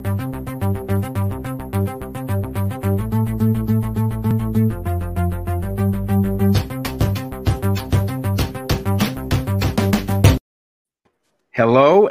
Hello 0.00 0.10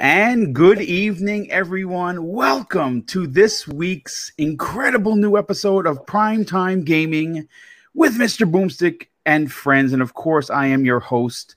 and 0.01 0.53
good 0.53 0.81
evening, 0.81 1.49
everyone. 1.49 2.27
Welcome 2.27 3.03
to 3.03 3.25
this 3.25 3.65
week's 3.65 4.33
incredible 4.37 5.15
new 5.15 5.37
episode 5.37 5.87
of 5.87 6.05
Primetime 6.05 6.83
Gaming 6.83 7.47
with 7.93 8.17
Mr. 8.17 8.45
Boomstick 8.51 9.07
and 9.25 9.49
friends. 9.49 9.93
And 9.93 10.01
of 10.01 10.13
course, 10.13 10.49
I 10.49 10.65
am 10.67 10.83
your 10.83 10.99
host, 10.99 11.55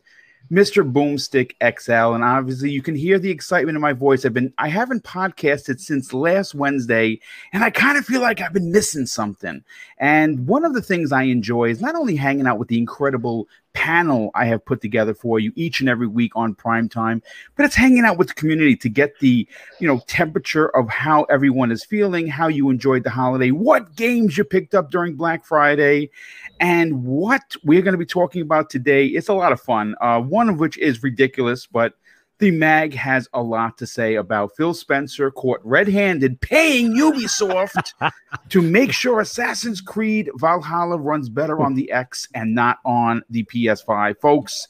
Mr. 0.51 0.91
Boomstick 0.91 1.53
XL. 1.63 2.15
And 2.15 2.25
obviously, 2.25 2.71
you 2.71 2.83
can 2.83 2.95
hear 2.95 3.19
the 3.19 3.31
excitement 3.31 3.77
in 3.77 3.83
my 3.83 3.93
voice. 3.93 4.25
I've 4.25 4.35
been, 4.35 4.53
I 4.59 4.69
haven't 4.69 5.05
podcasted 5.05 5.81
since 5.81 6.13
last 6.13 6.55
Wednesday, 6.55 7.21
and 7.53 7.63
I 7.63 7.71
kind 7.71 7.97
of 7.97 8.05
feel 8.05 8.21
like 8.21 8.41
I've 8.41 8.53
been 8.53 8.73
missing 8.73 9.07
something. 9.07 9.63
And 9.99 10.47
one 10.47 10.65
of 10.65 10.75
the 10.75 10.83
things 10.83 11.13
I 11.13 11.25
enjoy 11.25 11.71
is 11.71 11.81
not 11.81 11.95
only 11.95 12.17
hanging 12.17 12.47
out 12.47 12.59
with 12.59 12.69
the 12.69 12.79
incredible 12.79 13.49
panel 13.73 14.31
I 14.35 14.47
have 14.47 14.65
put 14.65 14.81
together 14.81 15.15
for 15.15 15.39
you 15.39 15.53
each 15.55 15.81
and 15.81 15.89
every 15.89 16.07
week 16.07 16.33
on 16.35 16.55
prime 16.55 16.89
time, 16.89 17.23
but 17.57 17.67
it's 17.67 17.75
hanging 17.75 18.05
out 18.05 18.19
with 18.19 18.29
the 18.29 18.35
community 18.35 18.77
to 18.77 18.89
get 18.89 19.19
the 19.21 19.47
you 19.79 19.89
know 19.89 20.03
temperature 20.07 20.69
of 20.77 20.89
how 20.89 21.25
everyone 21.25 21.71
is 21.71 21.85
feeling, 21.85 22.27
how 22.27 22.49
you 22.49 22.71
enjoyed 22.71 23.05
the 23.05 23.11
holiday, 23.11 23.51
what 23.51 23.95
games 23.97 24.37
you 24.37 24.45
picked 24.45 24.75
up 24.75 24.91
during 24.91 25.15
Black 25.15 25.45
Friday, 25.45 26.11
and 26.59 27.05
what 27.05 27.57
we're 27.65 27.83
going 27.83 27.93
to 27.93 27.99
be 27.99 28.07
talking 28.07 28.43
about 28.43 28.71
today. 28.71 29.07
It's 29.07 29.29
a 29.29 29.35
lot 29.35 29.53
of 29.53 29.61
fun. 29.61 29.95
Uh, 30.01 30.21
one 30.21 30.49
of 30.49 30.59
which 30.59 30.77
is 30.79 31.03
ridiculous, 31.03 31.67
but 31.67 31.95
the 32.41 32.51
mag 32.51 32.95
has 32.95 33.29
a 33.33 33.43
lot 33.43 33.79
to 33.79 33.87
say 33.87 34.17
about 34.17 34.57
Phil 34.57 34.75
Spencer 34.75 35.31
caught 35.31 35.61
red-handed 35.63 36.41
paying 36.41 36.93
Ubisoft 36.95 37.93
to 38.49 38.63
make 38.63 38.93
sure 38.93 39.21
Assassin's 39.21 39.81
Creed 39.81 40.31
Valhalla 40.37 40.99
runs 40.99 41.29
better 41.29 41.61
on 41.61 41.75
the 41.75 41.93
X 41.93 42.27
and 42.35 42.55
not 42.55 42.79
on 42.85 43.23
the 43.31 43.45
PS5. 43.45 44.19
Folks, 44.21 44.67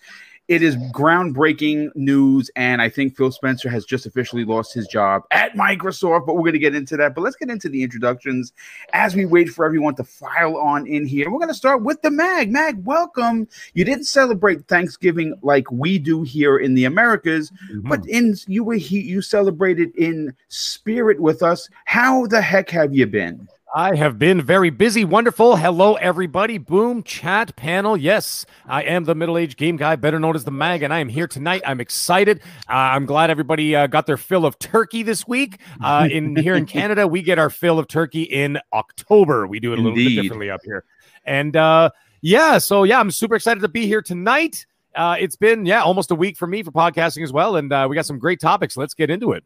it 0.51 0.65
is 0.65 0.77
groundbreaking 0.93 1.95
news, 1.95 2.51
and 2.57 2.83
I 2.83 2.89
think 2.89 3.17
Phil 3.17 3.31
Spencer 3.31 3.71
has 3.71 3.85
just 3.85 4.05
officially 4.05 4.45
lost 4.45 4.75
his 4.75 4.89
job 4.89 5.23
at 5.31 5.55
Microsoft. 5.55 6.27
But 6.27 6.35
we're 6.35 6.41
going 6.43 6.55
to 6.55 6.59
get 6.59 6.75
into 6.75 6.97
that. 6.97 7.15
But 7.15 7.21
let's 7.21 7.37
get 7.37 7.51
into 7.51 7.69
the 7.69 7.85
introductions 7.85 8.53
as 8.93 9.15
we 9.15 9.27
wait 9.27 9.49
for 9.51 9.65
everyone 9.65 9.95
to 9.95 10.03
file 10.03 10.57
on 10.57 10.89
in 10.89 11.07
here. 11.07 11.31
We're 11.31 11.39
going 11.39 11.51
to 11.51 11.55
start 11.55 11.85
with 11.85 12.03
the 12.03 12.11
Mag. 12.11 12.51
Mag, 12.51 12.85
welcome. 12.85 13.47
You 13.75 13.85
didn't 13.85 14.07
celebrate 14.07 14.67
Thanksgiving 14.67 15.39
like 15.43 15.71
we 15.71 16.01
do 16.01 16.23
here 16.23 16.59
in 16.59 16.75
the 16.75 16.85
Americas, 16.85 17.53
mm-hmm. 17.71 17.89
but 17.89 18.05
in 18.09 18.35
you 18.49 18.65
were 18.65 18.75
he, 18.75 19.01
you 19.03 19.23
celebrated 19.23 19.95
in 19.95 20.35
spirit 20.49 21.21
with 21.21 21.45
us. 21.45 21.69
How 21.85 22.27
the 22.27 22.43
heck 22.43 22.71
have 22.71 22.93
you 22.93 23.07
been? 23.07 23.49
I 23.73 23.95
have 23.95 24.19
been 24.19 24.43
very 24.43 24.71
busy. 24.71 25.05
Wonderful. 25.05 25.55
Hello, 25.55 25.95
everybody. 25.95 26.59
Boom, 26.59 27.05
chat 27.05 27.55
panel. 27.55 27.97
Yes, 27.97 28.45
I 28.67 28.83
am 28.83 29.05
the 29.05 29.15
middle 29.15 29.39
aged 29.39 29.57
game 29.57 29.77
guy, 29.77 29.95
better 29.95 30.19
known 30.19 30.35
as 30.35 30.43
the 30.43 30.51
MAG, 30.51 30.83
and 30.83 30.93
I 30.93 30.99
am 30.99 31.09
here 31.09 31.29
tonight. 31.29 31.63
I'm 31.65 31.81
excited. 31.81 32.41
Uh, 32.69 32.73
I'm 32.73 33.07
glad 33.07 33.31
everybody 33.31 33.77
uh, 33.77 33.87
got 33.87 34.07
their 34.07 34.17
fill 34.17 34.45
of 34.45 34.59
turkey 34.59 35.05
this 35.05 35.29
week. 35.29 35.61
Uh, 35.81 36.09
in 36.11 36.35
here 36.43 36.57
in 36.57 36.67
Canada, 36.67 37.07
we 37.07 37.23
get 37.23 37.39
our 37.39 37.49
fill 37.49 37.79
of 37.79 37.87
turkey 37.87 38.23
in 38.23 38.59
October. 38.73 39.47
We 39.47 39.61
do 39.61 39.73
it 39.73 39.79
a 39.79 39.83
little 39.83 39.97
bit 39.97 40.21
differently 40.21 40.51
up 40.51 40.63
here. 40.65 40.85
And 41.25 41.55
uh, 41.55 41.91
yeah, 42.23 42.59
so 42.59 42.83
yeah, 42.83 42.99
I'm 42.99 43.13
super 43.13 43.37
excited 43.37 43.61
to 43.61 43.69
be 43.69 43.87
here 43.87 44.03
tonight. 44.03 44.67
Uh, 44.97 45.15
it's 45.21 45.37
been, 45.37 45.65
yeah, 45.65 45.83
almost 45.83 46.11
a 46.11 46.17
week 46.17 46.37
for 46.37 46.49
me 46.49 46.65
for 46.65 46.73
podcasting 46.73 47.23
as 47.23 47.33
well. 47.33 47.55
And 47.55 47.73
uh, 47.73 47.87
we 47.89 47.95
got 47.95 48.07
some 48.07 48.19
great 48.19 48.41
topics. 48.41 48.77
Let's 48.77 48.95
get 48.95 49.11
into 49.11 49.31
it. 49.31 49.45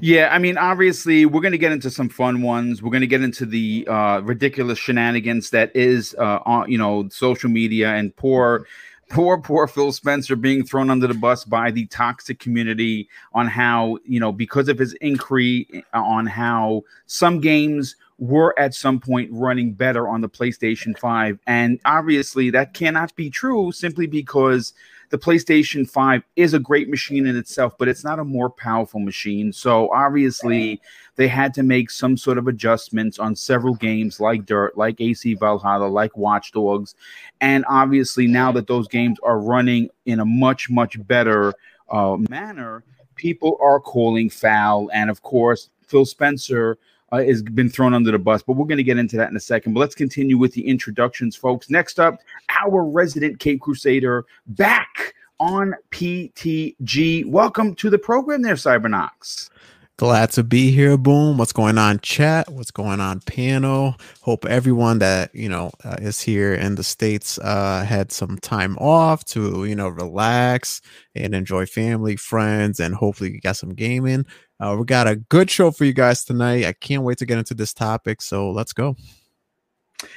Yeah, 0.00 0.28
I 0.32 0.38
mean, 0.38 0.58
obviously, 0.58 1.26
we're 1.26 1.40
going 1.40 1.52
to 1.52 1.58
get 1.58 1.72
into 1.72 1.90
some 1.90 2.08
fun 2.08 2.42
ones. 2.42 2.82
We're 2.82 2.90
going 2.90 3.02
to 3.02 3.06
get 3.06 3.22
into 3.22 3.46
the 3.46 3.86
uh, 3.88 4.20
ridiculous 4.20 4.78
shenanigans 4.78 5.50
that 5.50 5.74
is, 5.74 6.14
uh, 6.18 6.40
on, 6.44 6.70
you 6.70 6.78
know, 6.78 7.08
social 7.10 7.50
media 7.50 7.94
and 7.94 8.14
poor, 8.16 8.66
poor, 9.08 9.38
poor 9.38 9.66
Phil 9.66 9.92
Spencer 9.92 10.36
being 10.36 10.64
thrown 10.64 10.90
under 10.90 11.06
the 11.06 11.14
bus 11.14 11.44
by 11.44 11.70
the 11.70 11.86
toxic 11.86 12.38
community 12.38 13.08
on 13.32 13.46
how, 13.46 13.98
you 14.04 14.20
know, 14.20 14.32
because 14.32 14.68
of 14.68 14.78
his 14.78 14.92
inquiry 14.94 15.84
on 15.92 16.26
how 16.26 16.82
some 17.06 17.40
games 17.40 17.96
were 18.18 18.58
at 18.58 18.74
some 18.74 18.98
point 18.98 19.30
running 19.32 19.72
better 19.72 20.08
on 20.08 20.20
the 20.20 20.28
PlayStation 20.28 20.98
5. 20.98 21.38
And 21.46 21.80
obviously, 21.84 22.50
that 22.50 22.74
cannot 22.74 23.14
be 23.16 23.30
true 23.30 23.72
simply 23.72 24.06
because 24.06 24.72
the 25.10 25.18
PlayStation 25.18 25.88
5 25.88 26.22
is 26.36 26.54
a 26.54 26.58
great 26.58 26.88
machine 26.88 27.26
in 27.26 27.36
itself, 27.36 27.76
but 27.78 27.88
it's 27.88 28.04
not 28.04 28.18
a 28.18 28.24
more 28.24 28.50
powerful 28.50 29.00
machine. 29.00 29.52
So 29.52 29.90
obviously, 29.92 30.80
they 31.16 31.28
had 31.28 31.54
to 31.54 31.62
make 31.62 31.90
some 31.90 32.16
sort 32.16 32.38
of 32.38 32.46
adjustments 32.46 33.18
on 33.18 33.34
several 33.34 33.74
games 33.74 34.20
like 34.20 34.44
Dirt, 34.44 34.76
like 34.76 35.00
AC 35.00 35.34
Valhalla, 35.34 35.86
like 35.86 36.16
Watch 36.16 36.52
Dogs. 36.52 36.94
And 37.40 37.64
obviously, 37.68 38.26
now 38.26 38.52
that 38.52 38.66
those 38.66 38.86
games 38.86 39.18
are 39.22 39.40
running 39.40 39.88
in 40.04 40.20
a 40.20 40.24
much, 40.24 40.68
much 40.68 41.04
better 41.06 41.54
uh, 41.88 42.16
manner, 42.28 42.84
people 43.14 43.56
are 43.60 43.80
calling 43.80 44.28
foul. 44.28 44.90
And 44.92 45.10
of 45.10 45.22
course, 45.22 45.70
Phil 45.86 46.04
Spencer 46.04 46.78
uh, 47.12 47.22
has 47.22 47.42
been 47.42 47.68
thrown 47.68 47.94
under 47.94 48.10
the 48.10 48.18
bus, 48.18 48.42
but 48.42 48.54
we're 48.54 48.66
going 48.66 48.78
to 48.78 48.82
get 48.82 48.98
into 48.98 49.16
that 49.16 49.30
in 49.30 49.36
a 49.36 49.40
second. 49.40 49.74
But 49.74 49.80
let's 49.80 49.94
continue 49.94 50.38
with 50.38 50.52
the 50.52 50.66
introductions, 50.66 51.36
folks. 51.36 51.70
Next 51.70 51.98
up, 51.98 52.20
our 52.48 52.84
resident 52.84 53.38
Cape 53.38 53.60
Crusader 53.60 54.26
back 54.46 55.14
on 55.40 55.74
PTG. 55.90 57.26
Welcome 57.26 57.74
to 57.76 57.90
the 57.90 57.98
program 57.98 58.42
there, 58.42 58.54
Cybernox. 58.54 59.50
Glad 59.98 60.30
to 60.30 60.44
be 60.44 60.70
here. 60.70 60.96
Boom. 60.96 61.38
What's 61.38 61.52
going 61.52 61.76
on, 61.76 61.98
chat? 61.98 62.48
What's 62.52 62.70
going 62.70 63.00
on, 63.00 63.18
panel? 63.18 63.96
Hope 64.20 64.44
everyone 64.44 65.00
that 65.00 65.34
you 65.34 65.48
know 65.48 65.72
uh, 65.82 65.96
is 65.98 66.20
here 66.20 66.54
in 66.54 66.76
the 66.76 66.84
states 66.84 67.36
uh, 67.38 67.84
had 67.84 68.12
some 68.12 68.38
time 68.38 68.78
off 68.78 69.24
to 69.26 69.64
you 69.64 69.74
know 69.74 69.88
relax 69.88 70.80
and 71.16 71.34
enjoy 71.34 71.66
family, 71.66 72.14
friends, 72.14 72.78
and 72.78 72.94
hopefully 72.94 73.32
you 73.32 73.40
got 73.40 73.56
some 73.56 73.74
gaming. 73.74 74.24
Uh, 74.60 74.76
we 74.78 74.84
got 74.84 75.06
a 75.06 75.16
good 75.16 75.50
show 75.50 75.70
for 75.70 75.84
you 75.84 75.92
guys 75.92 76.24
tonight. 76.24 76.64
I 76.64 76.72
can't 76.72 77.04
wait 77.04 77.18
to 77.18 77.26
get 77.26 77.38
into 77.38 77.54
this 77.54 77.72
topic. 77.72 78.20
So 78.20 78.50
let's 78.50 78.72
go. 78.72 78.96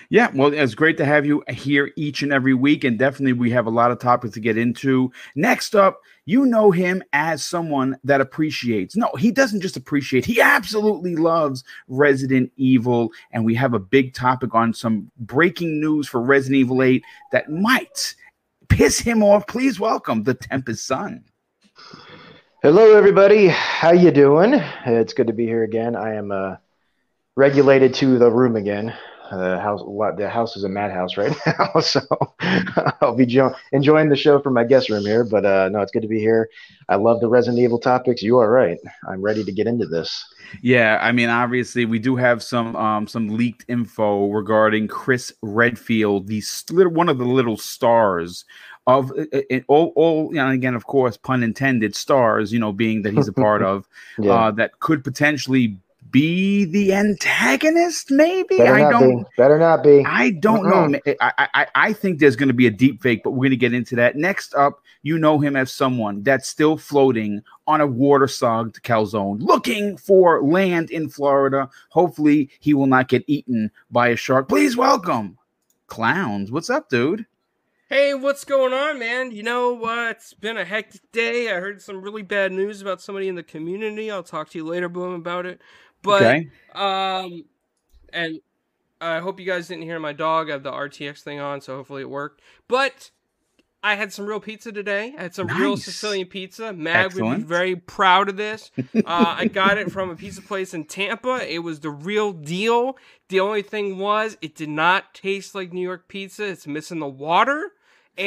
Yeah, 0.09 0.29
well, 0.33 0.53
it's 0.53 0.75
great 0.75 0.97
to 0.97 1.05
have 1.05 1.25
you 1.25 1.43
here 1.49 1.91
each 1.95 2.21
and 2.21 2.31
every 2.31 2.53
week. 2.53 2.83
And 2.83 2.99
definitely, 2.99 3.33
we 3.33 3.49
have 3.51 3.65
a 3.65 3.71
lot 3.71 3.91
of 3.91 3.99
topics 3.99 4.33
to 4.35 4.39
get 4.39 4.57
into. 4.57 5.11
Next 5.35 5.75
up, 5.75 6.01
you 6.25 6.45
know 6.45 6.69
him 6.69 7.01
as 7.13 7.43
someone 7.43 7.97
that 8.03 8.21
appreciates. 8.21 8.95
No, 8.95 9.09
he 9.17 9.31
doesn't 9.31 9.61
just 9.61 9.77
appreciate, 9.77 10.25
he 10.25 10.39
absolutely 10.39 11.15
loves 11.15 11.63
Resident 11.87 12.51
Evil. 12.57 13.09
And 13.31 13.43
we 13.43 13.55
have 13.55 13.73
a 13.73 13.79
big 13.79 14.13
topic 14.13 14.53
on 14.53 14.73
some 14.73 15.11
breaking 15.17 15.79
news 15.79 16.07
for 16.07 16.21
Resident 16.21 16.59
Evil 16.59 16.83
8 16.83 17.03
that 17.31 17.49
might 17.49 18.15
piss 18.69 18.99
him 18.99 19.23
off. 19.23 19.47
Please 19.47 19.79
welcome 19.79 20.23
the 20.23 20.35
Tempest 20.35 20.85
Son. 20.85 21.23
Hello, 22.63 22.95
everybody. 22.95 23.47
How 23.47 23.91
you 23.91 24.11
doing? 24.11 24.53
It's 24.85 25.15
good 25.15 25.25
to 25.25 25.33
be 25.33 25.47
here 25.47 25.63
again. 25.63 25.95
I 25.95 26.13
am 26.13 26.31
uh, 26.31 26.57
regulated 27.35 27.95
to 27.95 28.19
the 28.19 28.29
room 28.29 28.55
again. 28.55 28.93
The 29.31 29.59
house, 29.59 29.81
the 30.17 30.29
house 30.29 30.55
is 30.55 30.63
a 30.63 30.69
madhouse 30.69 31.17
right 31.17 31.35
now, 31.47 31.79
so 31.79 32.01
I'll 33.01 33.15
be 33.15 33.25
jo- 33.25 33.55
enjoying 33.71 34.09
the 34.09 34.15
show 34.15 34.39
from 34.39 34.53
my 34.53 34.63
guest 34.63 34.89
room 34.89 35.03
here. 35.03 35.23
But 35.23 35.43
uh, 35.43 35.69
no, 35.69 35.81
it's 35.81 35.91
good 35.91 36.03
to 36.03 36.07
be 36.07 36.19
here. 36.19 36.51
I 36.87 36.97
love 36.97 37.19
the 37.19 37.29
Resident 37.29 37.59
Evil 37.59 37.79
topics. 37.79 38.21
You 38.21 38.37
are 38.37 38.51
right. 38.51 38.77
I'm 39.09 39.23
ready 39.23 39.43
to 39.43 39.51
get 39.51 39.65
into 39.65 39.87
this. 39.87 40.23
Yeah, 40.61 40.99
I 41.01 41.13
mean, 41.13 41.29
obviously, 41.29 41.85
we 41.85 41.97
do 41.97 42.15
have 42.17 42.43
some 42.43 42.75
um, 42.75 43.07
some 43.07 43.29
leaked 43.29 43.65
info 43.69 44.29
regarding 44.29 44.87
Chris 44.87 45.33
Redfield, 45.41 46.27
the 46.27 46.41
one 46.89 47.09
of 47.09 47.17
the 47.17 47.25
little 47.25 47.57
stars 47.57 48.45
of 48.99 49.11
it, 49.15 49.63
all, 49.67 49.93
all 49.95 50.29
you 50.29 50.35
know, 50.35 50.49
again, 50.49 50.75
of 50.75 50.85
course, 50.85 51.17
pun 51.17 51.43
intended, 51.43 51.95
stars, 51.95 52.51
you 52.51 52.59
know, 52.59 52.71
being 52.71 53.01
that 53.03 53.13
he's 53.13 53.27
a 53.27 53.33
part 53.33 53.61
of, 53.63 53.87
yeah. 54.19 54.31
uh, 54.31 54.51
that 54.51 54.79
could 54.79 55.03
potentially 55.03 55.77
be 56.11 56.65
the 56.65 56.93
antagonist, 56.93 58.11
maybe. 58.11 58.57
Better 58.57 58.75
I 58.75 58.91
don't. 58.91 59.23
Be. 59.23 59.29
Better 59.37 59.57
not 59.57 59.83
be. 59.83 60.03
I 60.05 60.31
don't 60.31 60.67
know. 60.67 60.99
I, 61.21 61.47
I 61.53 61.67
I 61.73 61.93
think 61.93 62.19
there's 62.19 62.35
going 62.35 62.49
to 62.49 62.53
be 62.53 62.67
a 62.67 62.71
deep 62.71 63.01
fake, 63.01 63.21
but 63.23 63.31
we're 63.31 63.37
going 63.37 63.51
to 63.51 63.57
get 63.57 63.73
into 63.73 63.95
that 63.95 64.15
next 64.15 64.53
up. 64.55 64.81
You 65.03 65.17
know 65.17 65.39
him 65.39 65.55
as 65.55 65.71
someone 65.71 66.21
that's 66.21 66.47
still 66.47 66.77
floating 66.77 67.41
on 67.65 67.81
a 67.81 67.87
water-sogged 67.87 68.83
calzone, 68.83 69.41
looking 69.41 69.97
for 69.97 70.43
land 70.43 70.91
in 70.91 71.09
Florida. 71.09 71.69
Hopefully, 71.89 72.49
he 72.59 72.73
will 72.73 72.87
not 72.87 73.07
get 73.07 73.23
eaten 73.27 73.71
by 73.89 74.09
a 74.09 74.15
shark. 74.15 74.47
Please 74.47 74.77
welcome 74.77 75.37
clowns. 75.87 76.51
What's 76.51 76.69
up, 76.69 76.89
dude? 76.89 77.25
Hey, 77.91 78.13
what's 78.13 78.45
going 78.45 78.71
on, 78.71 78.99
man? 78.99 79.31
You 79.31 79.43
know, 79.43 79.83
uh, 79.83 80.11
it's 80.11 80.33
been 80.33 80.55
a 80.55 80.63
hectic 80.63 81.11
day. 81.11 81.51
I 81.51 81.59
heard 81.59 81.81
some 81.81 82.01
really 82.01 82.21
bad 82.21 82.53
news 82.53 82.81
about 82.81 83.01
somebody 83.01 83.27
in 83.27 83.35
the 83.35 83.43
community. 83.43 84.09
I'll 84.09 84.23
talk 84.23 84.49
to 84.51 84.57
you 84.57 84.63
later, 84.63 84.87
Boom, 84.87 85.13
about 85.13 85.45
it. 85.45 85.59
But, 86.01 86.21
okay. 86.21 86.49
um, 86.73 87.43
and 88.13 88.39
I 89.01 89.19
hope 89.19 89.41
you 89.41 89.45
guys 89.45 89.67
didn't 89.67 89.83
hear 89.83 89.99
my 89.99 90.13
dog. 90.13 90.47
I 90.49 90.53
have 90.53 90.63
the 90.63 90.71
RTX 90.71 91.19
thing 91.19 91.41
on, 91.41 91.59
so 91.59 91.75
hopefully 91.75 92.03
it 92.03 92.09
worked. 92.09 92.41
But 92.69 93.11
I 93.83 93.95
had 93.95 94.13
some 94.13 94.25
real 94.25 94.39
pizza 94.39 94.71
today. 94.71 95.13
I 95.17 95.23
had 95.23 95.35
some 95.35 95.47
nice. 95.47 95.59
real 95.59 95.75
Sicilian 95.75 96.27
pizza. 96.27 96.71
Mag 96.71 97.07
Excellent. 97.07 97.27
would 97.27 97.37
be 97.39 97.43
very 97.43 97.75
proud 97.75 98.29
of 98.29 98.37
this. 98.37 98.71
Uh, 98.95 99.35
I 99.37 99.47
got 99.47 99.77
it 99.77 99.91
from 99.91 100.09
a 100.09 100.15
pizza 100.15 100.41
place 100.41 100.73
in 100.73 100.85
Tampa. 100.85 101.45
It 101.45 101.59
was 101.59 101.81
the 101.81 101.89
real 101.89 102.31
deal. 102.31 102.97
The 103.27 103.41
only 103.41 103.63
thing 103.63 103.97
was, 103.97 104.37
it 104.41 104.55
did 104.55 104.69
not 104.69 105.13
taste 105.13 105.55
like 105.55 105.73
New 105.73 105.81
York 105.81 106.07
pizza. 106.07 106.45
It's 106.45 106.65
missing 106.65 106.99
the 106.99 107.07
water. 107.09 107.73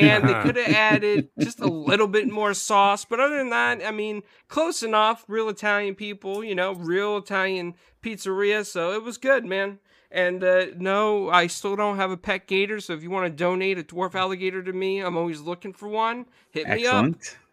And 0.03 0.29
they 0.29 0.35
could 0.43 0.57
have 0.57 0.75
added 0.75 1.29
just 1.39 1.61
a 1.61 1.67
little 1.67 2.09
bit 2.09 2.29
more 2.29 2.55
sauce. 2.55 3.05
But 3.05 3.21
other 3.21 3.39
than 3.39 3.51
that, 3.51 3.85
I 3.85 3.91
mean, 3.91 4.23
close 4.49 4.83
enough. 4.83 5.25
Real 5.29 5.49
Italian 5.49 5.95
people, 5.95 6.43
you 6.45 6.55
know, 6.55 6.75
real 6.75 7.19
Italian 7.19 7.75
pizzeria. 8.03 8.65
So 8.67 8.93
it 8.93 9.03
was 9.03 9.19
good, 9.19 9.45
man. 9.45 9.79
And 10.11 10.45
uh, 10.45 10.67
no, 10.77 11.29
I 11.29 11.49
still 11.49 11.75
don't 11.75 11.97
have 11.97 12.13
a 12.13 12.17
pet 12.17 12.47
gator. 12.47 12.81
So 12.81 12.93
if 12.93 13.03
you 13.03 13.11
want 13.11 13.27
to 13.27 13.31
donate 13.31 13.79
a 13.79 13.83
dwarf 13.83 14.15
alligator 14.15 14.63
to 14.63 14.73
me, 14.73 15.01
I'm 15.01 15.17
always 15.17 15.41
looking 15.41 15.73
for 15.73 15.89
one. 15.89 16.27
Hit 16.51 16.67
Excellent. 16.67 17.17
me 17.17 17.19
up. 17.19 17.44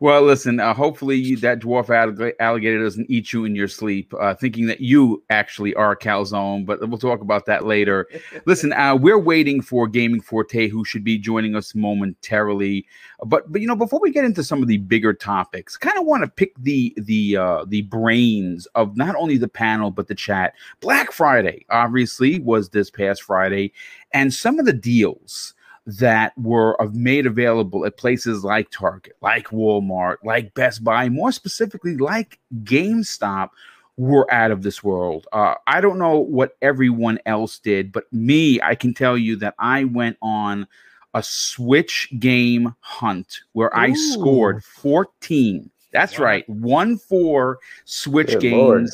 Well, 0.00 0.22
listen. 0.22 0.60
Uh, 0.60 0.74
hopefully, 0.74 1.16
you, 1.16 1.36
that 1.38 1.60
dwarf 1.60 1.90
alligator 2.40 2.82
doesn't 2.82 3.10
eat 3.10 3.32
you 3.32 3.44
in 3.44 3.54
your 3.54 3.68
sleep, 3.68 4.12
uh, 4.18 4.34
thinking 4.34 4.66
that 4.66 4.80
you 4.80 5.22
actually 5.30 5.74
are 5.74 5.92
a 5.92 5.98
calzone. 5.98 6.66
But 6.66 6.86
we'll 6.88 6.98
talk 6.98 7.20
about 7.20 7.46
that 7.46 7.64
later. 7.64 8.08
listen, 8.46 8.72
uh, 8.72 8.96
we're 8.96 9.18
waiting 9.18 9.62
for 9.62 9.86
Gaming 9.86 10.20
Forte, 10.20 10.68
who 10.68 10.84
should 10.84 11.04
be 11.04 11.18
joining 11.18 11.54
us 11.54 11.74
momentarily. 11.74 12.86
But 13.24 13.50
but 13.50 13.60
you 13.60 13.66
know, 13.66 13.76
before 13.76 14.00
we 14.00 14.10
get 14.10 14.24
into 14.24 14.44
some 14.44 14.62
of 14.62 14.68
the 14.68 14.78
bigger 14.78 15.14
topics, 15.14 15.76
kind 15.76 15.98
of 15.98 16.04
want 16.04 16.24
to 16.24 16.28
pick 16.28 16.54
the 16.58 16.92
the 16.96 17.36
uh, 17.36 17.64
the 17.66 17.82
brains 17.82 18.66
of 18.74 18.96
not 18.96 19.14
only 19.16 19.38
the 19.38 19.48
panel 19.48 19.90
but 19.90 20.08
the 20.08 20.14
chat. 20.14 20.54
Black 20.80 21.12
Friday, 21.12 21.64
obviously, 21.70 22.40
was 22.40 22.70
this 22.70 22.90
past 22.90 23.22
Friday, 23.22 23.72
and 24.12 24.34
some 24.34 24.58
of 24.58 24.66
the 24.66 24.72
deals 24.72 25.53
that 25.86 26.36
were 26.38 26.76
made 26.92 27.26
available 27.26 27.84
at 27.84 27.96
places 27.96 28.42
like 28.42 28.70
Target, 28.70 29.16
like 29.20 29.48
Walmart, 29.48 30.16
like 30.24 30.54
Best 30.54 30.82
Buy, 30.82 31.08
more 31.08 31.32
specifically 31.32 31.96
like 31.96 32.38
GameStop, 32.62 33.50
were 33.96 34.32
out 34.32 34.50
of 34.50 34.62
this 34.62 34.82
world. 34.82 35.26
Uh, 35.32 35.54
I 35.66 35.80
don't 35.80 35.98
know 35.98 36.18
what 36.18 36.56
everyone 36.62 37.18
else 37.26 37.58
did, 37.58 37.92
but 37.92 38.12
me, 38.12 38.60
I 38.60 38.74
can 38.74 38.94
tell 38.94 39.16
you 39.16 39.36
that 39.36 39.54
I 39.58 39.84
went 39.84 40.16
on 40.20 40.66
a 41.12 41.22
Switch 41.22 42.08
game 42.18 42.74
hunt 42.80 43.40
where 43.52 43.68
Ooh. 43.68 43.80
I 43.80 43.92
scored 43.92 44.64
14. 44.64 45.70
That's 45.92 46.18
wow. 46.18 46.24
right, 46.24 46.48
one 46.48 46.98
four 46.98 47.60
Switch 47.84 48.32
Good 48.32 48.40
games. 48.40 48.56
Lord 48.56 48.88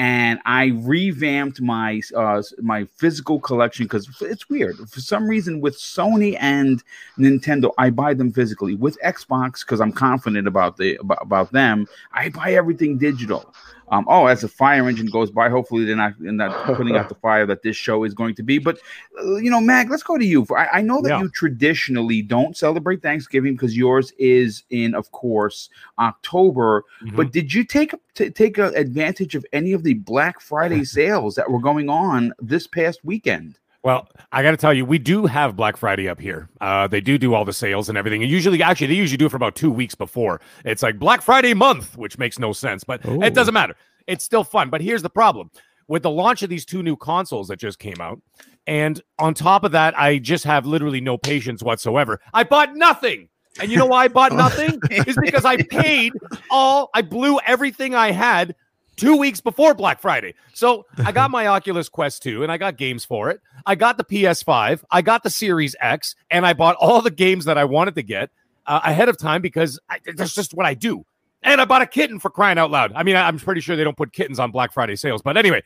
and 0.00 0.40
I 0.46 0.68
revamped 0.76 1.60
my 1.60 2.00
uh, 2.16 2.42
my 2.62 2.86
physical 2.96 3.38
collection 3.38 3.84
because 3.84 4.08
it's 4.22 4.48
weird. 4.48 4.78
For 4.88 5.00
some 5.02 5.28
reason 5.28 5.60
with 5.60 5.76
Sony 5.76 6.38
and 6.40 6.82
Nintendo 7.18 7.74
I 7.76 7.90
buy 7.90 8.14
them 8.14 8.32
physically. 8.32 8.74
With 8.74 8.96
Xbox 9.04 9.60
because 9.60 9.78
I'm 9.78 9.92
confident 9.92 10.48
about 10.48 10.78
the 10.78 10.96
about, 10.96 11.18
about 11.20 11.52
them 11.52 11.86
I 12.14 12.30
buy 12.30 12.54
everything 12.54 12.96
digital 12.96 13.54
um, 13.90 14.06
oh, 14.08 14.26
as 14.26 14.40
the 14.42 14.48
fire 14.48 14.88
engine 14.88 15.06
goes 15.06 15.30
by, 15.30 15.48
hopefully 15.48 15.84
they're 15.84 15.96
not, 15.96 16.14
they're 16.20 16.32
not 16.32 16.64
putting 16.76 16.96
out 16.96 17.08
the 17.10 17.16
fire 17.16 17.44
that 17.46 17.62
this 17.62 17.76
show 17.76 18.04
is 18.04 18.14
going 18.14 18.34
to 18.36 18.42
be. 18.42 18.58
But 18.58 18.78
uh, 19.20 19.36
you 19.36 19.50
know, 19.50 19.60
Mag, 19.60 19.90
let's 19.90 20.04
go 20.04 20.16
to 20.16 20.24
you. 20.24 20.46
I, 20.56 20.78
I 20.78 20.80
know 20.80 21.02
that 21.02 21.08
yeah. 21.08 21.20
you 21.20 21.28
traditionally 21.30 22.22
don't 22.22 22.56
celebrate 22.56 23.02
Thanksgiving 23.02 23.54
because 23.54 23.76
yours 23.76 24.12
is 24.18 24.62
in, 24.70 24.94
of 24.94 25.10
course, 25.10 25.70
October. 25.98 26.84
Mm-hmm. 27.02 27.16
But 27.16 27.32
did 27.32 27.52
you 27.52 27.64
take 27.64 27.94
t- 28.14 28.30
take 28.30 28.58
advantage 28.58 29.34
of 29.34 29.44
any 29.52 29.72
of 29.72 29.82
the 29.82 29.94
Black 29.94 30.40
Friday 30.40 30.84
sales 30.84 31.34
that 31.34 31.50
were 31.50 31.60
going 31.60 31.88
on 31.88 32.32
this 32.40 32.66
past 32.66 33.04
weekend? 33.04 33.58
Well, 33.82 34.08
I 34.30 34.42
got 34.42 34.50
to 34.50 34.56
tell 34.58 34.74
you, 34.74 34.84
we 34.84 34.98
do 34.98 35.24
have 35.24 35.56
Black 35.56 35.76
Friday 35.76 36.06
up 36.08 36.20
here. 36.20 36.50
Uh, 36.60 36.86
they 36.86 37.00
do 37.00 37.16
do 37.16 37.32
all 37.34 37.46
the 37.46 37.52
sales 37.52 37.88
and 37.88 37.96
everything. 37.96 38.22
And 38.22 38.30
usually, 38.30 38.62
actually, 38.62 38.88
they 38.88 38.94
usually 38.94 39.16
do 39.16 39.26
it 39.26 39.30
for 39.30 39.36
about 39.36 39.56
two 39.56 39.70
weeks 39.70 39.94
before. 39.94 40.40
It's 40.66 40.82
like 40.82 40.98
Black 40.98 41.22
Friday 41.22 41.54
month, 41.54 41.96
which 41.96 42.18
makes 42.18 42.38
no 42.38 42.52
sense, 42.52 42.84
but 42.84 43.04
Ooh. 43.06 43.22
it 43.22 43.32
doesn't 43.32 43.54
matter. 43.54 43.74
It's 44.06 44.24
still 44.24 44.44
fun. 44.44 44.68
But 44.68 44.82
here's 44.82 45.02
the 45.02 45.10
problem 45.10 45.50
with 45.88 46.02
the 46.02 46.10
launch 46.10 46.42
of 46.42 46.50
these 46.50 46.66
two 46.66 46.82
new 46.82 46.94
consoles 46.94 47.48
that 47.48 47.58
just 47.58 47.78
came 47.78 48.00
out. 48.00 48.20
And 48.66 49.00
on 49.18 49.32
top 49.32 49.64
of 49.64 49.72
that, 49.72 49.98
I 49.98 50.18
just 50.18 50.44
have 50.44 50.66
literally 50.66 51.00
no 51.00 51.16
patience 51.16 51.62
whatsoever. 51.62 52.20
I 52.34 52.44
bought 52.44 52.76
nothing. 52.76 53.28
And 53.60 53.70
you 53.70 53.78
know 53.78 53.86
why 53.86 54.04
I 54.04 54.08
bought 54.08 54.32
nothing? 54.34 54.78
is 54.90 55.16
because 55.20 55.44
I 55.44 55.56
paid 55.70 56.12
all, 56.50 56.90
I 56.94 57.02
blew 57.02 57.40
everything 57.46 57.94
I 57.94 58.12
had 58.12 58.54
two 59.00 59.16
weeks 59.16 59.40
before 59.40 59.74
Black 59.74 60.00
Friday. 60.00 60.34
So 60.52 60.86
I 60.98 61.12
got 61.12 61.30
my 61.30 61.46
Oculus 61.46 61.88
Quest 61.88 62.22
2 62.22 62.42
and 62.42 62.52
I 62.52 62.58
got 62.58 62.76
games 62.76 63.04
for 63.04 63.30
it. 63.30 63.40
I 63.66 63.74
got 63.74 63.96
the 63.96 64.04
PS5, 64.04 64.84
I 64.90 65.02
got 65.02 65.22
the 65.22 65.30
Series 65.30 65.74
X, 65.80 66.14
and 66.30 66.46
I 66.46 66.52
bought 66.52 66.76
all 66.76 67.02
the 67.02 67.10
games 67.10 67.44
that 67.46 67.58
I 67.58 67.64
wanted 67.64 67.94
to 67.96 68.02
get 68.02 68.30
uh, 68.66 68.80
ahead 68.84 69.08
of 69.08 69.18
time 69.18 69.42
because 69.42 69.78
I, 69.88 69.98
that's 70.14 70.34
just 70.34 70.54
what 70.54 70.66
I 70.66 70.74
do. 70.74 71.04
And 71.42 71.60
I 71.60 71.64
bought 71.64 71.82
a 71.82 71.86
kitten 71.86 72.18
for 72.18 72.30
crying 72.30 72.58
out 72.58 72.70
loud. 72.70 72.92
I 72.94 73.02
mean, 73.02 73.16
I'm 73.16 73.38
pretty 73.38 73.62
sure 73.62 73.74
they 73.74 73.84
don't 73.84 73.96
put 73.96 74.12
kittens 74.12 74.38
on 74.38 74.50
Black 74.50 74.72
Friday 74.72 74.96
sales, 74.96 75.22
but 75.22 75.36
anyway. 75.36 75.62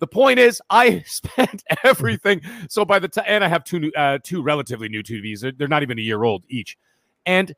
The 0.00 0.06
point 0.06 0.38
is, 0.38 0.62
I 0.70 1.00
spent 1.06 1.64
everything. 1.82 2.40
So 2.68 2.84
by 2.84 3.00
the 3.00 3.08
time, 3.08 3.24
and 3.26 3.42
I 3.42 3.48
have 3.48 3.64
two 3.64 3.80
new, 3.80 3.90
uh, 3.96 4.18
two 4.22 4.42
relatively 4.42 4.88
new 4.88 5.02
TVs. 5.02 5.40
They're, 5.40 5.50
they're 5.50 5.66
not 5.66 5.82
even 5.82 5.98
a 5.98 6.02
year 6.02 6.22
old 6.22 6.44
each, 6.48 6.78
and 7.26 7.52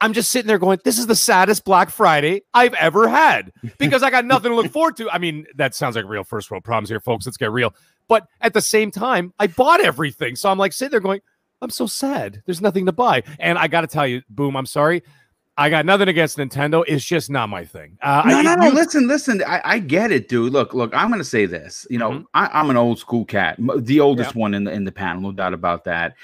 I'm 0.00 0.12
just 0.12 0.30
sitting 0.30 0.46
there 0.46 0.58
going, 0.58 0.78
this 0.84 0.98
is 0.98 1.06
the 1.06 1.16
saddest 1.16 1.64
Black 1.64 1.90
Friday 1.90 2.42
I've 2.54 2.74
ever 2.74 3.08
had 3.08 3.52
because 3.78 4.02
I 4.02 4.10
got 4.10 4.24
nothing 4.26 4.50
to 4.50 4.56
look 4.56 4.70
forward 4.70 4.96
to. 4.98 5.10
I 5.10 5.18
mean, 5.18 5.46
that 5.56 5.74
sounds 5.74 5.96
like 5.96 6.04
real 6.04 6.24
first 6.24 6.50
world 6.50 6.64
problems 6.64 6.88
here, 6.88 7.00
folks. 7.00 7.26
Let's 7.26 7.36
get 7.36 7.50
real. 7.50 7.74
But 8.06 8.26
at 8.40 8.54
the 8.54 8.60
same 8.60 8.90
time, 8.90 9.34
I 9.38 9.48
bought 9.48 9.80
everything. 9.80 10.36
So 10.36 10.50
I'm 10.50 10.58
like 10.58 10.72
sitting 10.72 10.92
there 10.92 11.00
going, 11.00 11.20
I'm 11.60 11.70
so 11.70 11.86
sad. 11.86 12.42
There's 12.46 12.60
nothing 12.60 12.86
to 12.86 12.92
buy. 12.92 13.24
And 13.40 13.58
I 13.58 13.66
got 13.66 13.80
to 13.80 13.86
tell 13.86 14.06
you, 14.06 14.22
Boom, 14.30 14.56
I'm 14.56 14.66
sorry. 14.66 15.02
I 15.58 15.70
got 15.70 15.84
nothing 15.84 16.06
against 16.06 16.38
Nintendo. 16.38 16.84
It's 16.86 17.04
just 17.04 17.30
not 17.30 17.48
my 17.48 17.64
thing. 17.64 17.98
Uh, 18.00 18.22
no, 18.24 18.38
I, 18.38 18.42
no, 18.42 18.54
no. 18.54 18.66
You, 18.66 18.74
listen, 18.74 19.08
listen. 19.08 19.42
I, 19.44 19.60
I, 19.64 19.78
get 19.80 20.12
it, 20.12 20.28
dude. 20.28 20.52
Look, 20.52 20.72
look. 20.72 20.94
I'm 20.94 21.08
going 21.08 21.18
to 21.18 21.24
say 21.24 21.46
this. 21.46 21.84
You 21.90 21.98
know, 21.98 22.10
mm-hmm. 22.10 22.22
I, 22.32 22.60
am 22.60 22.70
an 22.70 22.76
old 22.76 23.00
school 23.00 23.24
cat, 23.24 23.56
the 23.78 23.98
oldest 23.98 24.36
one 24.36 24.54
in 24.54 24.62
the 24.62 24.70
in 24.70 24.84
the 24.84 24.92
panel, 24.92 25.20
no 25.20 25.32
doubt 25.32 25.54
about 25.54 25.82
that. 25.84 26.14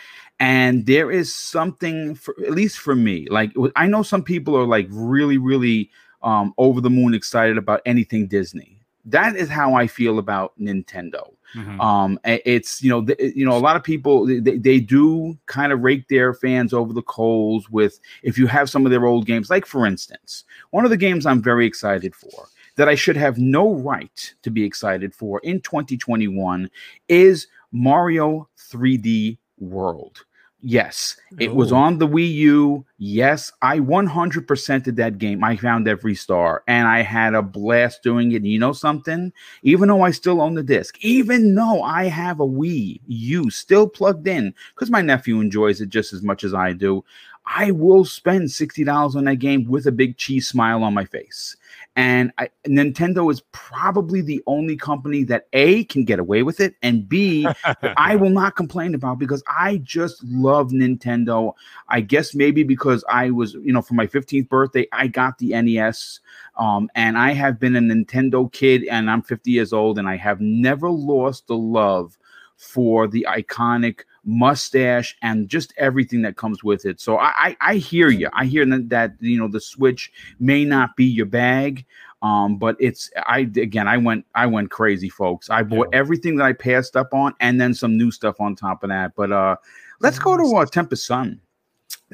And 0.40 0.86
there 0.86 1.10
is 1.10 1.34
something, 1.34 2.14
for, 2.16 2.34
at 2.44 2.52
least 2.52 2.78
for 2.78 2.94
me, 2.94 3.26
like 3.30 3.52
I 3.76 3.86
know 3.86 4.02
some 4.02 4.22
people 4.22 4.56
are 4.56 4.66
like 4.66 4.88
really, 4.90 5.38
really 5.38 5.90
um, 6.22 6.54
over 6.58 6.80
the 6.80 6.90
moon 6.90 7.14
excited 7.14 7.56
about 7.56 7.82
anything 7.86 8.26
Disney. 8.26 8.80
That 9.04 9.36
is 9.36 9.48
how 9.48 9.74
I 9.74 9.86
feel 9.86 10.18
about 10.18 10.58
Nintendo. 10.58 11.34
Mm-hmm. 11.54 11.80
Um, 11.80 12.18
it's 12.24 12.82
you 12.82 12.90
know 12.90 13.04
th- 13.04 13.36
you 13.36 13.44
know 13.44 13.56
a 13.56 13.58
lot 13.58 13.76
of 13.76 13.84
people 13.84 14.26
they, 14.26 14.40
they 14.40 14.80
do 14.80 15.38
kind 15.46 15.72
of 15.72 15.82
rake 15.82 16.08
their 16.08 16.34
fans 16.34 16.72
over 16.72 16.92
the 16.92 17.02
coals 17.02 17.70
with 17.70 18.00
if 18.24 18.36
you 18.36 18.48
have 18.48 18.68
some 18.68 18.84
of 18.84 18.90
their 18.90 19.06
old 19.06 19.24
games 19.24 19.50
like 19.50 19.64
for 19.64 19.86
instance 19.86 20.42
one 20.70 20.84
of 20.84 20.90
the 20.90 20.96
games 20.96 21.26
I'm 21.26 21.40
very 21.40 21.64
excited 21.64 22.12
for 22.12 22.48
that 22.74 22.88
I 22.88 22.96
should 22.96 23.16
have 23.16 23.38
no 23.38 23.72
right 23.72 24.34
to 24.42 24.50
be 24.50 24.64
excited 24.64 25.14
for 25.14 25.38
in 25.44 25.60
2021 25.60 26.68
is 27.08 27.46
Mario 27.70 28.48
3D 28.58 29.38
World. 29.70 30.24
Yes, 30.66 31.18
it 31.38 31.54
was 31.54 31.72
on 31.72 31.98
the 31.98 32.08
Wii 32.08 32.32
U. 32.36 32.86
Yes, 32.96 33.52
I 33.60 33.80
100%ed 33.80 34.96
that 34.96 35.18
game. 35.18 35.44
I 35.44 35.56
found 35.56 35.86
every 35.86 36.14
star 36.14 36.62
and 36.66 36.88
I 36.88 37.02
had 37.02 37.34
a 37.34 37.42
blast 37.42 38.02
doing 38.02 38.32
it. 38.32 38.36
And 38.36 38.46
you 38.46 38.58
know 38.58 38.72
something? 38.72 39.30
Even 39.62 39.88
though 39.88 40.00
I 40.00 40.10
still 40.10 40.40
own 40.40 40.54
the 40.54 40.62
disc, 40.62 40.96
even 41.04 41.54
though 41.54 41.82
I 41.82 42.04
have 42.04 42.40
a 42.40 42.46
Wii 42.46 43.02
U 43.06 43.50
still 43.50 43.86
plugged 43.86 44.26
in, 44.26 44.54
because 44.74 44.90
my 44.90 45.02
nephew 45.02 45.38
enjoys 45.40 45.82
it 45.82 45.90
just 45.90 46.14
as 46.14 46.22
much 46.22 46.44
as 46.44 46.54
I 46.54 46.72
do, 46.72 47.04
I 47.44 47.72
will 47.72 48.06
spend 48.06 48.44
$60 48.44 49.16
on 49.16 49.24
that 49.24 49.34
game 49.36 49.66
with 49.68 49.86
a 49.86 49.92
big 49.92 50.16
cheese 50.16 50.48
smile 50.48 50.82
on 50.82 50.94
my 50.94 51.04
face. 51.04 51.56
And 51.96 52.32
I, 52.38 52.48
Nintendo 52.66 53.30
is 53.30 53.42
probably 53.52 54.20
the 54.20 54.42
only 54.46 54.76
company 54.76 55.22
that 55.24 55.46
A 55.52 55.84
can 55.84 56.04
get 56.04 56.18
away 56.18 56.42
with 56.42 56.58
it, 56.58 56.74
and 56.82 57.08
B 57.08 57.46
I 57.96 58.16
will 58.16 58.30
not 58.30 58.56
complain 58.56 58.94
about 58.94 59.18
because 59.18 59.44
I 59.46 59.76
just 59.78 60.22
love 60.24 60.70
Nintendo. 60.70 61.52
I 61.88 62.00
guess 62.00 62.34
maybe 62.34 62.64
because 62.64 63.04
I 63.08 63.30
was, 63.30 63.54
you 63.54 63.72
know, 63.72 63.82
for 63.82 63.94
my 63.94 64.08
15th 64.08 64.48
birthday, 64.48 64.88
I 64.92 65.06
got 65.06 65.38
the 65.38 65.50
NES. 65.50 66.20
Um, 66.56 66.88
and 66.94 67.16
I 67.16 67.32
have 67.32 67.60
been 67.60 67.76
a 67.76 67.80
Nintendo 67.80 68.52
kid, 68.52 68.84
and 68.84 69.10
I'm 69.10 69.22
50 69.22 69.50
years 69.50 69.72
old, 69.72 69.98
and 69.98 70.08
I 70.08 70.16
have 70.16 70.40
never 70.40 70.90
lost 70.90 71.46
the 71.46 71.56
love 71.56 72.18
for 72.56 73.06
the 73.06 73.26
iconic 73.28 74.00
mustache 74.24 75.16
and 75.22 75.48
just 75.48 75.72
everything 75.76 76.22
that 76.22 76.36
comes 76.36 76.64
with 76.64 76.84
it. 76.86 77.00
So 77.00 77.18
I, 77.18 77.32
I, 77.36 77.56
I 77.60 77.74
hear 77.76 78.08
you. 78.08 78.28
I 78.32 78.46
hear 78.46 78.64
that, 78.66 78.88
that 78.88 79.12
you 79.20 79.38
know 79.38 79.48
the 79.48 79.60
Switch 79.60 80.12
may 80.38 80.64
not 80.64 80.96
be 80.96 81.04
your 81.04 81.26
bag. 81.26 81.84
Um, 82.22 82.56
but 82.56 82.76
it's 82.80 83.10
I 83.26 83.40
again 83.40 83.86
I 83.86 83.98
went 83.98 84.24
I 84.34 84.46
went 84.46 84.70
crazy, 84.70 85.10
folks. 85.10 85.50
I 85.50 85.62
bought 85.62 85.88
yeah. 85.92 85.98
everything 85.98 86.36
that 86.36 86.44
I 86.44 86.54
passed 86.54 86.96
up 86.96 87.12
on, 87.12 87.34
and 87.40 87.60
then 87.60 87.74
some 87.74 87.98
new 87.98 88.10
stuff 88.10 88.40
on 88.40 88.56
top 88.56 88.82
of 88.82 88.88
that. 88.88 89.12
But 89.14 89.30
uh, 89.30 89.56
let's 90.00 90.18
go 90.18 90.36
to 90.36 90.56
uh, 90.56 90.64
Tempest 90.64 91.06
Sun. 91.06 91.40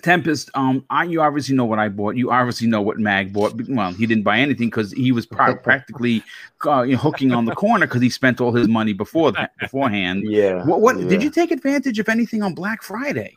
Tempest, 0.03 0.51
um, 0.55 0.85
I 0.89 1.05
you 1.05 1.21
obviously 1.21 1.55
know 1.55 1.65
what 1.65 1.79
I 1.79 1.89
bought. 1.89 2.17
You 2.17 2.31
obviously 2.31 2.67
know 2.67 2.81
what 2.81 2.99
Mag 2.99 3.33
bought. 3.33 3.61
Well, 3.69 3.93
he 3.93 4.07
didn't 4.07 4.25
buy 4.25 4.39
anything 4.39 4.69
because 4.69 4.93
he 4.93 5.13
was 5.13 5.27
practically 5.63 6.23
uh, 6.65 6.83
you 6.83 6.93
know, 6.93 6.99
hooking 6.99 7.33
on 7.33 7.45
the 7.45 7.55
corner 7.55 7.87
because 7.87 8.01
he 8.01 8.09
spent 8.09 8.41
all 8.41 8.53
his 8.53 8.69
money 8.69 8.93
before 8.93 9.33
that 9.33 9.57
beforehand. 9.59 10.25
Yeah. 10.31 10.65
What? 10.65 10.81
What 10.81 10.99
yeah. 10.99 11.09
did 11.09 11.23
you 11.23 11.31
take 11.31 11.51
advantage 11.51 11.99
of 11.99 12.09
anything 12.09 12.43
on 12.43 12.55
Black 12.55 12.83
Friday? 12.83 13.37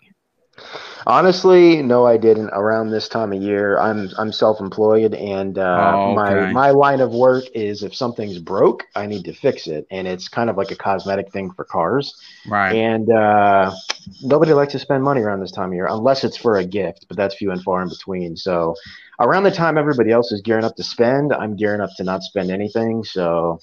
Honestly, 1.06 1.82
no, 1.82 2.06
I 2.06 2.18
didn't. 2.18 2.50
Around 2.54 2.92
this 2.92 3.10
time 3.10 3.34
of 3.34 3.42
year, 3.42 3.78
I'm 3.78 4.10
I'm 4.18 4.32
self-employed, 4.32 5.14
and 5.14 5.58
uh, 5.58 5.94
oh, 5.96 6.12
okay. 6.12 6.16
my 6.16 6.52
my 6.52 6.70
line 6.72 7.02
of 7.02 7.12
work 7.12 7.44
is 7.54 7.84
if 7.84 7.94
something's 7.94 8.40
broke, 8.40 8.86
I 8.96 9.06
need 9.08 9.26
to 9.26 9.34
fix 9.34 9.68
it, 9.68 9.86
and 9.92 10.08
it's 10.08 10.30
kind 10.30 10.50
of 10.50 10.56
like 10.56 10.72
a 10.72 10.76
cosmetic 10.76 11.32
thing 11.32 11.52
for 11.52 11.66
cars. 11.66 12.16
Right. 12.48 12.76
And 12.76 13.12
uh, 13.12 13.74
nobody 14.22 14.54
likes 14.54 14.72
to 14.74 14.80
spend 14.80 15.04
money 15.04 15.22
around 15.22 15.42
this 15.42 15.52
time 15.52 15.70
of 15.70 15.74
year 15.74 15.88
unless 15.90 16.24
it's 16.24 16.38
for 16.38 16.58
a 16.58 16.66
gift, 16.66 17.08
but 17.10 17.18
that's 17.18 17.36
few 17.36 17.52
and 17.52 17.62
far 17.62 17.82
in 17.82 17.90
between. 17.90 18.38
So, 18.38 18.76
around 19.20 19.44
the 19.44 19.52
time 19.52 19.78
everybody 19.78 20.12
else 20.12 20.32
is 20.32 20.42
gearing 20.42 20.64
up 20.64 20.78
to 20.78 20.84
spend, 20.84 21.34
I'm 21.34 21.58
gearing 21.58 21.82
up 21.82 21.90
to 21.98 22.04
not 22.04 22.24
spend 22.24 22.50
anything. 22.50 23.04
So 23.04 23.60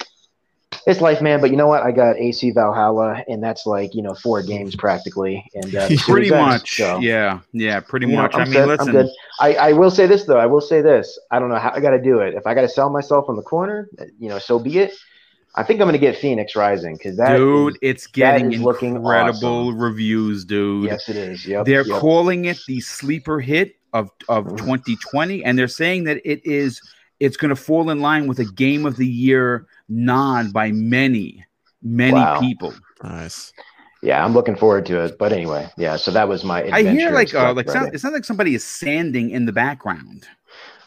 it's 0.87 1.01
life, 1.01 1.21
man. 1.21 1.41
But 1.41 1.51
you 1.51 1.57
know 1.57 1.67
what? 1.67 1.83
I 1.83 1.93
got 1.93 2.17
AC 2.17 2.51
Valhalla, 2.53 3.23
and 3.29 3.43
that's 3.43 3.67
like 3.67 3.95
you 3.95 4.03
know 4.03 4.15
four 4.15 4.43
games 4.43 4.75
practically, 4.77 5.49
and 5.55 5.75
uh, 5.75 5.89
pretty 5.99 6.31
much. 6.31 6.77
So, 6.77 6.99
yeah, 7.01 7.41
yeah, 7.53 7.81
pretty 7.81 8.07
much. 8.07 8.33
Know, 8.33 8.41
I 8.41 8.45
mean, 8.45 8.53
good, 8.53 8.69
listen. 8.69 8.89
I'm 8.89 8.93
good. 8.93 9.11
I, 9.41 9.55
I 9.55 9.73
will 9.73 9.91
say 9.91 10.07
this 10.07 10.25
though. 10.25 10.39
I 10.39 10.47
will 10.47 10.61
say 10.61 10.81
this. 10.81 11.19
I 11.31 11.39
don't 11.39 11.49
know 11.49 11.59
how 11.59 11.71
I 11.71 11.81
got 11.81 11.91
to 11.91 12.03
do 12.03 12.21
it. 12.21 12.35
If 12.35 12.47
I 12.47 12.55
got 12.55 12.63
to 12.63 12.69
sell 12.69 12.91
myself 12.91 13.29
on 13.29 13.37
the 13.37 13.43
corner, 13.43 13.89
you 14.19 14.29
know, 14.29 14.39
so 14.39 14.59
be 14.59 14.79
it. 14.79 14.93
I 15.57 15.65
think 15.65 15.81
I'm 15.81 15.89
going 15.89 15.95
to 15.95 15.99
get 15.99 16.17
Fenyx 16.17 16.55
Rising 16.55 16.95
because 16.95 17.17
that 17.17 17.37
dude, 17.37 17.75
is, 17.75 17.79
it's 17.83 18.07
getting 18.07 18.53
incredible 18.53 19.69
awesome. 19.69 19.79
reviews, 19.81 20.45
dude. 20.45 20.85
Yes, 20.85 21.09
it 21.09 21.17
is. 21.17 21.45
Yep, 21.45 21.67
they're 21.67 21.87
yep. 21.87 22.01
calling 22.01 22.45
it 22.45 22.61
the 22.69 22.81
sleeper 22.81 23.41
hit 23.41 23.77
of 23.93 24.11
of 24.29 24.49
2020, 24.57 25.45
and 25.45 25.59
they're 25.59 25.69
saying 25.69 26.05
that 26.05 26.21
it 26.25 26.45
is 26.47 26.81
it's 27.21 27.37
going 27.37 27.50
to 27.50 27.57
fall 27.57 27.91
in 27.91 28.00
line 28.00 28.27
with 28.27 28.39
a 28.39 28.47
game 28.47 28.87
of 28.87 28.97
the 28.97 29.07
year 29.07 29.67
nod 29.89 30.53
by 30.53 30.73
many, 30.73 31.45
many 31.83 32.15
wow. 32.15 32.41
people. 32.41 32.75
Nice. 33.03 33.53
Yeah, 34.03 34.25
I'm 34.25 34.33
looking 34.33 34.57
forward 34.57 34.87
to 34.87 35.05
it. 35.05 35.19
But 35.19 35.33
anyway, 35.33 35.71
yeah. 35.77 35.97
So 35.97 36.11
that 36.11 36.27
was 36.27 36.43
my. 36.43 36.65
I 36.71 36.83
hear 36.83 37.11
like 37.11 37.35
uh, 37.35 37.53
like 37.53 37.71
sound, 37.71 37.95
it 37.95 38.00
sounds 38.00 38.15
like 38.15 38.25
somebody 38.25 38.55
is 38.55 38.65
sanding 38.65 39.31
in 39.31 39.45
the 39.45 39.53
background. 39.53 40.27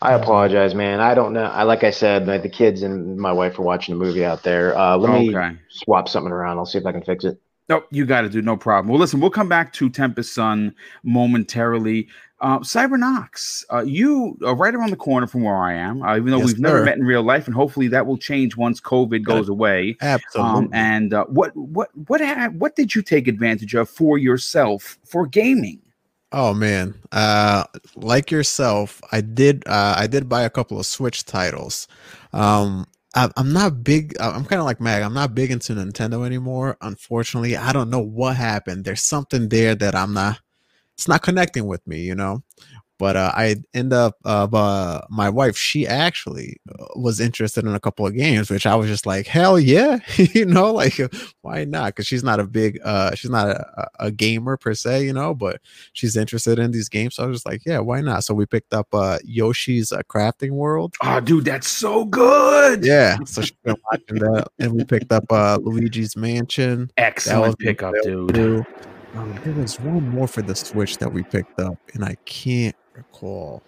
I 0.02 0.14
apologize, 0.14 0.76
man. 0.76 1.00
I 1.00 1.14
don't 1.14 1.32
know. 1.32 1.46
I 1.46 1.64
like 1.64 1.84
I 1.84 1.92
said, 1.92 2.26
the 2.26 2.50
kids 2.50 2.82
and 2.82 3.16
my 3.18 3.32
wife 3.32 3.58
are 3.60 3.62
watching 3.62 3.94
a 3.94 3.98
movie 3.98 4.26
out 4.26 4.44
there. 4.44 4.76
Uh, 4.78 4.98
let 4.98 5.12
okay. 5.12 5.30
me 5.30 5.58
swap 5.70 6.10
something 6.10 6.32
around. 6.32 6.58
I'll 6.58 6.66
see 6.66 6.80
if 6.80 6.86
I 6.86 6.92
can 6.92 7.04
fix 7.04 7.24
it. 7.24 7.40
Nope, 7.70 7.88
you 7.92 8.06
got 8.06 8.22
to 8.22 8.30
do 8.30 8.42
no 8.42 8.58
problem. 8.58 8.90
Well, 8.90 9.00
listen, 9.00 9.22
we'll 9.22 9.30
come 9.30 9.48
back 9.48 9.72
to 9.74 9.90
Tempest 9.90 10.34
Sun 10.34 10.76
momentarily. 11.04 12.08
Uh, 12.42 12.60
Cybernox, 12.60 13.64
uh, 13.72 13.84
you 13.84 14.38
are 14.46 14.54
right 14.54 14.76
around 14.76 14.90
the 14.90 14.98
corner 14.98 15.28
from 15.28 15.44
where 15.44 15.56
I 15.56 15.74
am, 15.74 16.04
uh, 16.04 16.18
even 16.18 16.32
though 16.32 16.40
yes, 16.40 16.48
we've 16.48 16.56
sir. 16.58 16.62
never 16.62 16.84
met 16.84 16.98
in 16.98 17.06
real 17.06 17.24
life, 17.24 17.48
and 17.48 17.56
hopefully 17.56 17.88
that 17.88 18.06
will 18.06 18.18
change 18.18 18.58
once 18.58 18.82
COVID 18.82 19.24
goes 19.24 19.48
away. 19.48 19.96
Absolutely. 20.02 20.52
Um, 20.52 20.70
and 20.74 21.14
uh, 21.14 21.24
what 21.26 21.56
what 21.56 21.90
what 22.10 22.22
what 22.54 22.76
did 22.76 22.96
you 22.96 23.02
take 23.02 23.30
advantage 23.30 23.76
of 23.76 23.90
for 23.90 24.18
yourself 24.18 24.98
for 25.06 25.26
gaming? 25.26 25.80
Oh 26.34 26.54
man, 26.54 26.96
uh, 27.14 27.64
like 27.96 28.30
yourself, 28.30 29.00
I 29.14 29.22
did. 29.22 29.64
Uh, 29.66 29.94
I 29.96 30.08
did 30.08 30.28
buy 30.28 30.42
a 30.42 30.50
couple 30.50 30.78
of 30.78 30.86
Switch 30.86 31.24
titles. 31.24 31.88
Um, 32.34 32.88
I, 33.16 33.30
I'm 33.38 33.54
not 33.54 33.84
big. 33.84 34.16
I'm 34.20 34.46
kind 34.46 34.60
of 34.60 34.66
like 34.66 34.82
Mag. 34.82 35.04
I'm 35.04 35.14
not 35.14 35.36
big 35.36 35.52
into 35.52 35.74
Nintendo 35.74 36.26
anymore. 36.26 36.78
Unfortunately, 36.82 37.56
I 37.58 37.72
don't 37.74 37.90
know 37.90 38.00
what 38.02 38.38
happened. 38.38 38.86
There's 38.86 39.04
something 39.04 39.50
there 39.50 39.76
that 39.76 39.96
I'm 39.96 40.14
not 40.14 40.40
it's 40.98 41.08
not 41.08 41.24
connecting 41.24 41.68
with 41.68 41.86
me, 41.88 42.02
you 42.04 42.16
know. 42.16 42.44
But 43.00 43.16
uh, 43.16 43.32
I 43.34 43.56
end 43.74 43.92
up 43.92 44.18
uh, 44.24 44.48
uh, 44.52 45.02
my 45.10 45.30
wife. 45.30 45.58
She 45.58 45.88
actually 45.88 46.58
uh, 46.70 46.86
was 46.96 47.20
interested 47.20 47.66
in 47.66 47.74
a 47.74 47.80
couple 47.80 48.06
of 48.06 48.16
games, 48.16 48.50
which 48.50 48.66
I 48.66 48.76
was 48.76 48.88
just 48.88 49.06
like, 49.06 49.26
hell 49.26 49.60
yeah, 49.60 50.00
you 50.16 50.46
know, 50.46 50.72
like 50.72 51.00
why 51.42 51.66
not? 51.66 51.88
Because 51.88 52.08
she's 52.08 52.24
not 52.24 52.40
a 52.40 52.46
big, 52.46 52.80
uh, 52.84 53.16
she's 53.16 53.32
not 53.32 53.48
a, 53.48 53.90
a, 54.00 54.12
gamer 54.12 54.58
per 54.58 54.74
se, 54.74 55.06
you 55.06 55.14
know, 55.14 55.34
but 55.34 55.60
she's 55.94 56.16
interested 56.16 56.60
in 56.60 56.72
these 56.72 56.88
games. 56.88 57.16
So 57.16 57.24
I 57.24 57.28
was 57.28 57.38
just 57.38 57.46
like, 57.46 57.66
yeah, 57.66 57.80
why 57.80 58.02
not? 58.02 58.24
So 58.24 58.34
we 58.34 58.46
picked 58.46 58.74
up 58.74 58.88
uh, 58.94 59.18
Yoshi's 59.24 59.92
uh, 59.92 60.02
Crafting 60.04 60.52
World. 60.52 60.94
Oh, 61.04 61.20
dude, 61.20 61.46
that's 61.46 61.68
so 61.68 62.06
good. 62.06 62.86
Yeah, 62.86 63.18
so 63.26 63.42
she's 63.42 63.52
been 63.64 63.76
watching 63.92 64.20
that, 64.20 64.48
and 64.60 64.74
we 64.74 64.84
picked 64.84 65.12
up 65.12 65.26
uh, 65.32 65.58
Luigi's 65.62 66.16
Mansion. 66.16 66.92
Excellent 66.98 67.58
pickup, 67.58 67.96
dude. 68.04 68.34
Too. 68.34 68.66
Um, 69.16 69.40
there 69.44 69.54
was 69.54 69.80
one 69.80 70.10
more 70.10 70.28
for 70.28 70.42
the 70.42 70.56
Switch 70.56 70.98
that 70.98 71.12
we 71.12 71.24
picked 71.24 71.60
up, 71.60 71.78
and 71.94 72.04
I 72.04 72.16
can't 72.26 72.76
recall. 72.96 73.64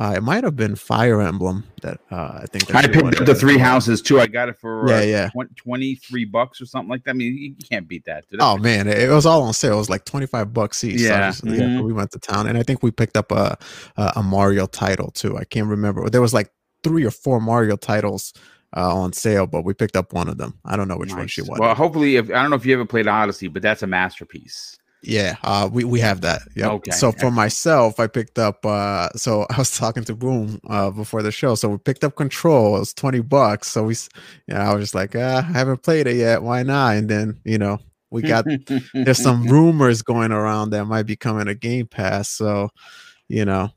Uh, 0.00 0.14
it 0.16 0.22
might 0.22 0.42
have 0.42 0.56
been 0.56 0.74
Fire 0.74 1.20
Emblem 1.20 1.62
that 1.82 2.00
uh, 2.10 2.40
I 2.42 2.46
think 2.50 2.74
I 2.74 2.86
picked 2.86 3.20
up 3.20 3.26
the 3.26 3.34
three 3.34 3.58
houses 3.58 4.00
too. 4.00 4.18
I 4.18 4.26
got 4.26 4.48
it 4.48 4.58
for 4.58 4.88
yeah, 4.88 4.96
uh, 4.96 5.28
yeah. 5.34 5.44
23 5.56 6.24
bucks 6.24 6.58
or 6.58 6.64
something 6.64 6.88
like 6.88 7.04
that. 7.04 7.10
I 7.10 7.12
mean, 7.12 7.36
you 7.36 7.54
can't 7.68 7.86
beat 7.86 8.06
that. 8.06 8.24
Oh 8.38 8.56
man, 8.56 8.88
it, 8.88 9.10
was 9.10 9.26
all 9.26 9.42
on 9.42 9.52
sale. 9.52 9.74
It 9.74 9.76
was 9.76 9.90
like 9.90 10.06
25 10.06 10.54
bucks 10.54 10.82
each. 10.84 11.02
Yeah. 11.02 11.32
So 11.32 11.46
just, 11.46 11.60
mm-hmm. 11.60 11.84
we 11.84 11.92
went 11.92 12.12
to 12.12 12.18
town, 12.18 12.46
and 12.46 12.56
I 12.56 12.62
think 12.62 12.82
we 12.82 12.90
picked 12.90 13.18
up 13.18 13.30
a, 13.30 13.58
a, 13.98 14.12
a 14.16 14.22
Mario 14.22 14.64
title 14.66 15.10
too. 15.10 15.36
I 15.36 15.44
can't 15.44 15.68
remember. 15.68 16.08
There 16.08 16.22
was 16.22 16.32
like 16.32 16.50
three 16.82 17.04
or 17.04 17.10
four 17.10 17.38
Mario 17.38 17.76
titles 17.76 18.32
uh, 18.74 18.94
on 18.94 19.12
sale, 19.12 19.46
but 19.46 19.66
we 19.66 19.74
picked 19.74 19.96
up 19.96 20.14
one 20.14 20.28
of 20.28 20.38
them. 20.38 20.58
I 20.64 20.76
don't 20.76 20.88
know 20.88 20.96
which 20.96 21.10
nice. 21.10 21.18
one 21.18 21.26
she 21.28 21.42
was. 21.42 21.58
Well, 21.58 21.74
hopefully, 21.74 22.16
if 22.16 22.30
I 22.30 22.40
don't 22.40 22.48
know 22.48 22.56
if 22.56 22.64
you 22.64 22.72
ever 22.72 22.86
played 22.86 23.06
Odyssey, 23.06 23.48
but 23.48 23.60
that's 23.60 23.82
a 23.82 23.86
masterpiece. 23.86 24.78
Yeah, 25.02 25.36
uh, 25.42 25.68
we 25.72 25.84
we 25.84 26.00
have 26.00 26.20
that. 26.22 26.42
Yeah. 26.54 26.70
Okay. 26.72 26.90
So 26.90 27.10
for 27.12 27.30
myself, 27.30 27.98
I 27.98 28.06
picked 28.06 28.38
up. 28.38 28.64
Uh, 28.66 29.08
so 29.16 29.46
I 29.50 29.56
was 29.56 29.76
talking 29.76 30.04
to 30.04 30.14
Boom 30.14 30.60
uh, 30.68 30.90
before 30.90 31.22
the 31.22 31.32
show. 31.32 31.54
So 31.54 31.68
we 31.70 31.78
picked 31.78 32.04
up 32.04 32.16
Control. 32.16 32.76
It 32.76 32.80
was 32.80 32.92
twenty 32.92 33.20
bucks. 33.20 33.68
So 33.68 33.84
we, 33.84 33.94
you 34.46 34.54
know, 34.54 34.60
I 34.60 34.74
was 34.74 34.84
just 34.84 34.94
like, 34.94 35.16
uh, 35.16 35.42
I 35.46 35.52
haven't 35.52 35.82
played 35.82 36.06
it 36.06 36.16
yet. 36.16 36.42
Why 36.42 36.62
not? 36.62 36.96
And 36.96 37.08
then 37.08 37.40
you 37.44 37.56
know, 37.56 37.78
we 38.10 38.22
got 38.22 38.44
there's 38.92 39.22
some 39.22 39.46
rumors 39.48 40.02
going 40.02 40.32
around 40.32 40.70
that 40.70 40.84
might 40.84 41.04
be 41.04 41.16
coming 41.16 41.48
a 41.48 41.54
Game 41.54 41.86
Pass. 41.86 42.28
So, 42.28 42.70
you 43.28 43.44
know, 43.44 43.70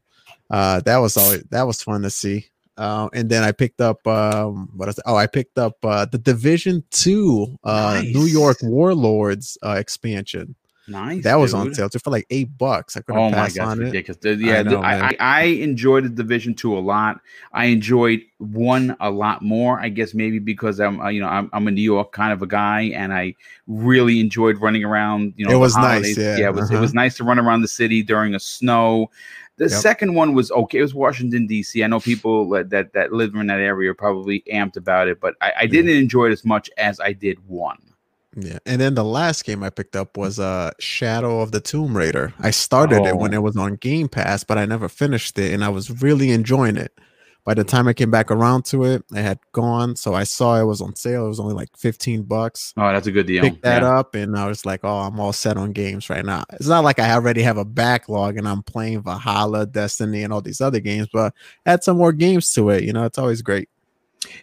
uh, 0.50 0.82
that 0.82 0.98
was 0.98 1.16
always 1.16 1.44
that 1.52 1.64
was 1.64 1.82
fun 1.82 2.02
to 2.02 2.10
see. 2.10 2.48
Uh, 2.76 3.08
and 3.14 3.30
then 3.30 3.44
I 3.44 3.52
picked 3.52 3.82
up 3.82 4.06
um, 4.08 4.70
what 4.76 4.90
is? 4.90 5.00
Oh, 5.06 5.16
I 5.16 5.28
picked 5.28 5.60
up 5.60 5.78
uh, 5.84 6.06
the 6.06 6.18
Division 6.18 6.84
Two 6.90 7.58
uh, 7.64 8.02
nice. 8.02 8.14
New 8.14 8.26
York 8.26 8.58
Warlords 8.64 9.58
uh, 9.64 9.76
expansion. 9.78 10.56
Nice. 10.88 11.24
That 11.24 11.36
was 11.36 11.54
on 11.54 11.74
sale 11.74 11.88
for 11.90 12.10
like 12.10 12.26
eight 12.30 12.58
bucks. 12.58 12.98
I 12.98 13.02
couldn't 13.02 13.22
oh 13.22 13.32
pass 13.32 13.56
God, 13.56 13.70
on 13.70 13.80
ridiculous. 13.80 14.20
it. 14.26 14.40
Yeah, 14.40 14.60
I, 14.60 14.64
know, 14.64 14.82
I, 14.82 15.16
I, 15.20 15.44
enjoyed 15.44 16.04
the 16.04 16.10
Division 16.10 16.54
Two 16.54 16.78
a 16.78 16.80
lot. 16.80 17.22
I 17.54 17.66
enjoyed 17.66 18.22
one 18.40 18.98
a 19.00 19.10
lot 19.10 19.42
more. 19.42 19.80
I 19.80 19.88
guess 19.88 20.14
maybe 20.14 20.40
because 20.40 20.82
I'm 20.82 21.00
uh, 21.00 21.08
you 21.08 21.22
know 21.22 21.30
I'm, 21.30 21.50
I'm 21.54 21.70
a 21.70 21.72
New 21.72 21.82
York 21.82 22.12
kind 22.12 22.34
of 22.34 22.42
a 22.42 22.48
guy, 22.48 22.82
and 22.96 23.14
I 23.14 23.34
really 23.68 24.20
enjoyed 24.20 24.60
running 24.60 24.84
around. 24.84 25.34
You 25.38 25.46
know, 25.46 25.56
it 25.56 25.58
was 25.58 25.78
nice. 25.78 26.18
Yeah, 26.18 26.36
yeah 26.38 26.48
it 26.48 26.54
was 26.54 26.70
uh-huh. 26.70 26.78
it 26.78 26.82
was 26.82 26.94
nice 26.94 27.16
to 27.18 27.24
run 27.24 27.40
around 27.40 27.62
the 27.62 27.70
city 27.70 28.04
during 28.04 28.36
a 28.36 28.40
snow. 28.40 29.10
The 29.56 29.70
yep. 29.70 29.80
second 29.80 30.16
one 30.16 30.34
was 30.34 30.52
okay. 30.52 30.80
It 30.80 30.82
was 30.82 30.94
Washington 30.94 31.48
D.C. 31.48 31.82
I 31.82 31.88
know 31.88 32.02
people 32.02 32.50
that 32.50 32.92
that 32.94 33.14
live 33.14 33.36
in 33.36 33.48
that 33.48 33.60
area 33.60 33.92
are 33.92 33.96
probably 33.96 34.44
amped 34.52 34.76
about 34.76 35.08
it, 35.08 35.22
but 35.22 35.36
I, 35.40 35.54
I 35.62 35.66
didn't 35.68 35.92
yeah. 35.92 36.02
enjoy 36.02 36.26
it 36.26 36.34
as 36.34 36.44
much 36.44 36.70
as 36.78 37.00
I 37.00 37.14
did 37.14 37.38
one. 37.48 37.93
Yeah, 38.36 38.60
and 38.66 38.82
then 38.82 38.96
the 38.96 39.04
last 39.04 39.46
game 39.46 39.64
I 39.64 39.70
picked 39.70 39.96
up 39.96 40.18
was 40.18 40.40
uh 40.40 40.72
Shadow 40.80 41.42
of 41.42 41.52
the 41.52 41.60
Tomb 41.60 41.96
Raider. 41.96 42.34
I 42.40 42.52
started 42.52 43.02
oh. 43.02 43.08
it 43.08 43.18
when 43.18 43.34
oh. 43.34 43.38
it 43.38 43.44
was 43.44 43.58
on 43.58 43.76
Game 43.76 44.10
Pass, 44.10 44.44
but 44.44 44.58
I 44.58 44.66
never 44.66 44.90
finished 44.90 45.38
it, 45.38 45.54
and 45.54 45.64
I 45.64 45.70
was 45.70 46.02
really 46.02 46.32
enjoying 46.32 46.78
it. 46.78 46.98
By 47.46 47.54
the 47.54 47.66
time 47.66 47.90
I 47.90 47.94
came 47.94 48.10
back 48.10 48.32
around 48.32 48.64
to 48.68 48.86
it, 48.86 49.04
it 49.12 49.22
had 49.22 49.38
gone. 49.52 49.98
So 49.98 50.14
I 50.14 50.24
saw 50.24 50.58
it 50.62 50.64
was 50.64 50.80
on 50.80 50.96
sale. 50.96 51.26
It 51.26 51.30
was 51.30 51.42
only 51.42 51.54
like 51.54 51.76
15 51.76 52.24
bucks. 52.24 52.74
Oh, 52.78 52.90
that's 52.94 53.06
a 53.06 53.12
good 53.12 53.28
deal. 53.28 53.44
Picked 53.44 53.64
that 53.64 53.82
yeah. 53.82 54.00
up 54.00 54.16
and 54.16 54.38
I 54.38 54.48
was 54.48 54.66
like, 54.66 54.80
oh, 54.84 55.00
I'm 55.00 55.20
all 55.20 55.34
set 55.34 55.58
on 55.58 55.74
games 55.74 56.10
right 56.10 56.24
now. 56.24 56.46
It's 56.54 56.70
not 56.70 56.86
like 56.86 57.00
I 57.00 57.12
already 57.12 57.42
have 57.42 57.58
a 57.58 57.66
backlog 57.66 58.38
and 58.38 58.48
I'm 58.48 58.64
playing 58.64 59.04
Valhalla, 59.04 59.66
Destiny, 59.66 60.24
and 60.24 60.32
all 60.32 60.42
these 60.42 60.62
other 60.62 60.80
games, 60.80 61.10
but 61.12 61.34
add 61.66 61.84
some 61.84 61.98
more 61.98 62.14
games 62.14 62.54
to 62.54 62.70
it. 62.70 62.86
You 62.86 62.94
know, 62.94 63.04
it's 63.04 63.18
always 63.18 63.42
great. 63.42 63.68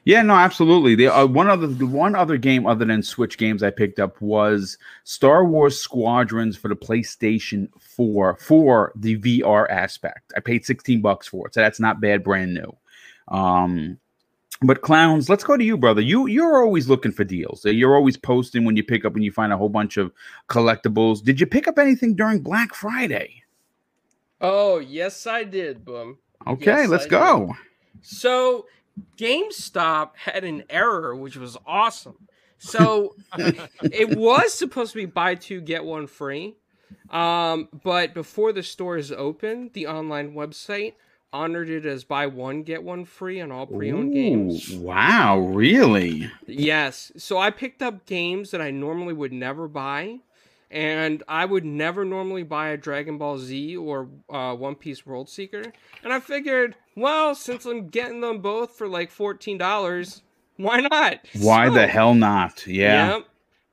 Yeah, 0.05 0.23
no, 0.23 0.35
absolutely. 0.35 0.95
The 0.95 1.09
uh, 1.09 1.27
one 1.27 1.49
other 1.49 1.67
the 1.67 1.87
one 1.87 2.15
other 2.15 2.37
game 2.37 2.67
other 2.67 2.85
than 2.85 3.03
Switch 3.03 3.39
games 3.39 3.63
I 3.63 3.71
picked 3.71 3.99
up 3.99 4.21
was 4.21 4.79
Star 5.05 5.45
Wars 5.45 5.79
Squadrons 5.79 6.57
for 6.57 6.69
the 6.69 6.77
PlayStation 6.77 7.69
4 7.79 8.37
for 8.37 8.93
the 8.97 9.19
VR 9.19 9.69
aspect. 9.71 10.33
I 10.37 10.41
paid 10.41 10.65
16 10.65 11.01
bucks 11.01 11.27
for 11.27 11.47
it, 11.47 11.55
so 11.55 11.61
that's 11.61 11.81
not 11.81 12.01
bad 12.01 12.25
brand 12.25 12.55
new. 12.55 12.77
Um, 13.29 13.99
but 14.63 14.83
clowns, 14.83 15.31
let's 15.31 15.45
go 15.45 15.57
to 15.57 15.65
you, 15.65 15.77
brother. 15.77 16.03
You 16.03 16.27
you're 16.27 16.63
always 16.63 16.89
looking 16.89 17.13
for 17.13 17.25
deals. 17.25 17.65
You're 17.65 17.97
always 17.97 18.17
posting 18.17 18.65
when 18.65 18.77
you 18.77 18.85
pick 18.85 19.05
up 19.05 19.15
when 19.15 19.23
you 19.23 19.33
find 19.33 19.53
a 19.53 19.57
whole 19.57 19.71
bunch 19.71 19.97
of 19.97 20.13
collectibles. 20.49 21.23
Did 21.23 21.41
you 21.41 21.47
pick 21.47 21.67
up 21.67 21.79
anything 21.79 22.15
during 22.15 22.41
Black 22.41 22.75
Friday? 22.75 23.43
Oh 24.41 24.79
yes, 24.79 25.27
I 25.27 25.45
did. 25.45 25.85
Boom. 25.85 26.19
Okay, 26.47 26.83
yes, 26.83 26.89
let's 26.89 27.07
I 27.07 27.09
go. 27.09 27.47
Did. 27.47 27.57
So 28.03 28.67
GameStop 29.17 30.17
had 30.17 30.45
an 30.45 30.65
error, 30.71 31.15
which 31.15 31.37
was 31.37 31.57
awesome. 31.67 32.29
So 32.59 33.15
it 33.39 34.17
was 34.17 34.55
supposed 34.55 34.93
to 34.93 34.99
be 34.99 35.07
buy 35.07 35.35
two 35.35 35.61
get 35.61 35.85
one 35.85 36.07
free, 36.07 36.57
um, 37.11 37.69
but 37.83 38.15
before 38.15 38.53
the 38.53 38.63
stores 38.63 39.11
opened, 39.11 39.73
the 39.73 39.87
online 39.87 40.35
website 40.35 40.95
honored 41.33 41.71
it 41.71 41.87
as 41.87 42.05
buy 42.05 42.27
one 42.27 42.63
get 42.63 42.83
one 42.83 43.05
free 43.05 43.41
on 43.41 43.53
all 43.53 43.67
pre-owned 43.67 44.13
games. 44.13 44.71
Wow, 44.73 45.39
really? 45.39 46.31
Yes. 46.47 47.13
So 47.17 47.39
I 47.39 47.51
picked 47.51 47.83
up 47.83 48.05
games 48.05 48.51
that 48.51 48.61
I 48.61 48.71
normally 48.71 49.15
would 49.15 49.33
never 49.33 49.69
buy. 49.69 50.19
And 50.71 51.23
I 51.27 51.45
would 51.45 51.65
never 51.65 52.05
normally 52.05 52.43
buy 52.43 52.69
a 52.69 52.77
Dragon 52.77 53.19
Ball 53.19 53.39
Z 53.39 53.77
or 53.77 54.09
uh, 54.29 54.55
One 54.55 54.75
Piece 54.75 55.05
World 55.05 55.29
Seeker. 55.29 55.65
And 56.05 56.13
I 56.13 56.21
figured, 56.21 56.77
well, 56.97 57.35
since 57.35 57.65
I'm 57.65 57.89
getting 57.89 58.21
them 58.21 58.39
both 58.41 58.77
for 58.77 58.89
like 58.89 59.11
fourteen 59.11 59.59
dollars, 59.59 60.23
why 60.57 60.81
not? 60.81 61.19
Why 61.41 61.69
so, 61.69 61.75
the 61.75 61.87
hell 61.87 62.15
not? 62.15 62.67
Yeah. 62.67 63.17
Yep. 63.17 63.27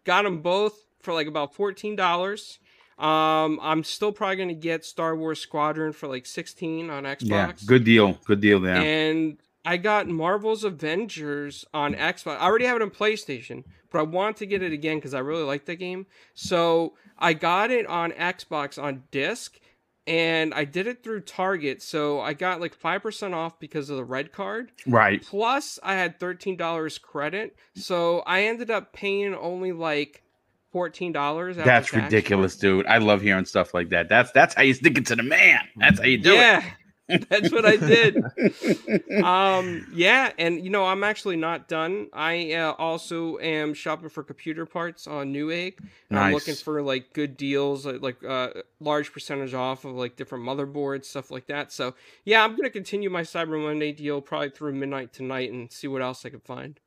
Got 0.05 0.23
them 0.23 0.41
both 0.41 0.85
for 1.01 1.13
like 1.13 1.27
about 1.27 1.53
fourteen 1.53 1.95
dollars. 1.95 2.59
Um, 2.97 3.59
I'm 3.61 3.83
still 3.83 4.11
probably 4.11 4.37
gonna 4.37 4.53
get 4.55 4.83
Star 4.83 5.15
Wars 5.15 5.39
Squadron 5.39 5.93
for 5.93 6.07
like 6.07 6.25
sixteen 6.25 6.89
on 6.89 7.03
Xbox. 7.03 7.21
Yeah, 7.29 7.51
good 7.67 7.83
deal. 7.83 8.17
Good 8.25 8.41
deal 8.41 8.59
there. 8.59 8.75
And 8.75 9.37
I 9.63 9.77
got 9.77 10.07
Marvel's 10.07 10.63
Avengers 10.63 11.63
on 11.73 11.93
Xbox. 11.93 12.37
I 12.37 12.45
already 12.45 12.65
have 12.65 12.77
it 12.77 12.81
on 12.81 12.89
PlayStation, 12.89 13.65
but 13.91 13.99
I 13.99 14.03
want 14.03 14.37
to 14.37 14.45
get 14.45 14.61
it 14.61 14.71
again 14.71 14.97
because 14.97 15.13
I 15.13 15.19
really 15.19 15.43
like 15.43 15.65
the 15.65 15.75
game. 15.75 16.05
So 16.33 16.93
I 17.17 17.33
got 17.33 17.71
it 17.71 17.85
on 17.87 18.11
Xbox 18.11 18.81
on 18.81 19.03
disc, 19.11 19.59
and 20.05 20.53
I 20.53 20.65
did 20.65 20.87
it 20.87 21.03
through 21.03 21.21
Target. 21.21 21.81
So 21.81 22.19
I 22.19 22.33
got 22.33 22.61
like 22.61 22.73
five 22.73 23.01
percent 23.01 23.33
off 23.33 23.59
because 23.59 23.89
of 23.89 23.97
the 23.97 24.05
red 24.05 24.31
card. 24.31 24.71
Right. 24.85 25.23
Plus, 25.23 25.79
I 25.83 25.93
had 25.93 26.19
thirteen 26.19 26.57
dollars 26.57 26.97
credit, 26.97 27.55
so 27.75 28.19
I 28.19 28.43
ended 28.43 28.71
up 28.71 28.93
paying 28.93 29.35
only 29.35 29.71
like 29.71 30.23
fourteen 30.71 31.11
dollars. 31.11 31.57
That's 31.57 31.93
ridiculous, 31.93 32.55
dude. 32.55 32.85
I 32.87 32.99
love 32.99 33.21
hearing 33.21 33.45
stuff 33.45 33.73
like 33.73 33.89
that. 33.89 34.09
That's 34.09 34.31
that's 34.31 34.53
how 34.53 34.63
you 34.63 34.73
stick 34.73 34.97
it 34.97 35.05
to 35.07 35.15
the 35.15 35.23
man. 35.23 35.61
That's 35.75 35.99
how 35.99 36.05
you 36.05 36.17
do 36.17 36.33
yeah. 36.33 36.59
it. 36.59 36.73
That's 37.29 37.51
what 37.51 37.65
I 37.65 37.77
did. 37.77 38.17
um, 39.23 39.87
yeah, 39.93 40.31
and 40.37 40.63
you 40.63 40.69
know, 40.69 40.85
I'm 40.85 41.03
actually 41.03 41.37
not 41.37 41.69
done. 41.69 42.07
I 42.11 42.53
uh, 42.53 42.73
also 42.73 43.37
am 43.39 43.73
shopping 43.73 44.09
for 44.09 44.23
computer 44.23 44.65
parts 44.65 45.07
on 45.07 45.33
Newegg. 45.33 45.79
Nice. 46.09 46.21
I'm 46.21 46.33
looking 46.33 46.55
for 46.55 46.81
like 46.81 47.13
good 47.13 47.37
deals, 47.37 47.85
like, 47.85 48.01
like 48.01 48.23
uh, 48.25 48.49
large 48.81 49.13
percentage 49.13 49.53
off 49.53 49.85
of 49.85 49.93
like 49.93 50.17
different 50.17 50.43
motherboards, 50.43 51.05
stuff 51.05 51.31
like 51.31 51.47
that. 51.47 51.71
So 51.71 51.95
yeah, 52.25 52.43
I'm 52.43 52.57
gonna 52.57 52.69
continue 52.69 53.09
my 53.09 53.21
Cyber 53.21 53.61
Monday 53.61 53.93
deal 53.93 54.19
probably 54.19 54.49
through 54.49 54.73
midnight 54.73 55.13
tonight 55.13 55.51
and 55.51 55.71
see 55.71 55.87
what 55.87 56.01
else 56.01 56.25
I 56.25 56.29
can 56.29 56.41
find. 56.41 56.77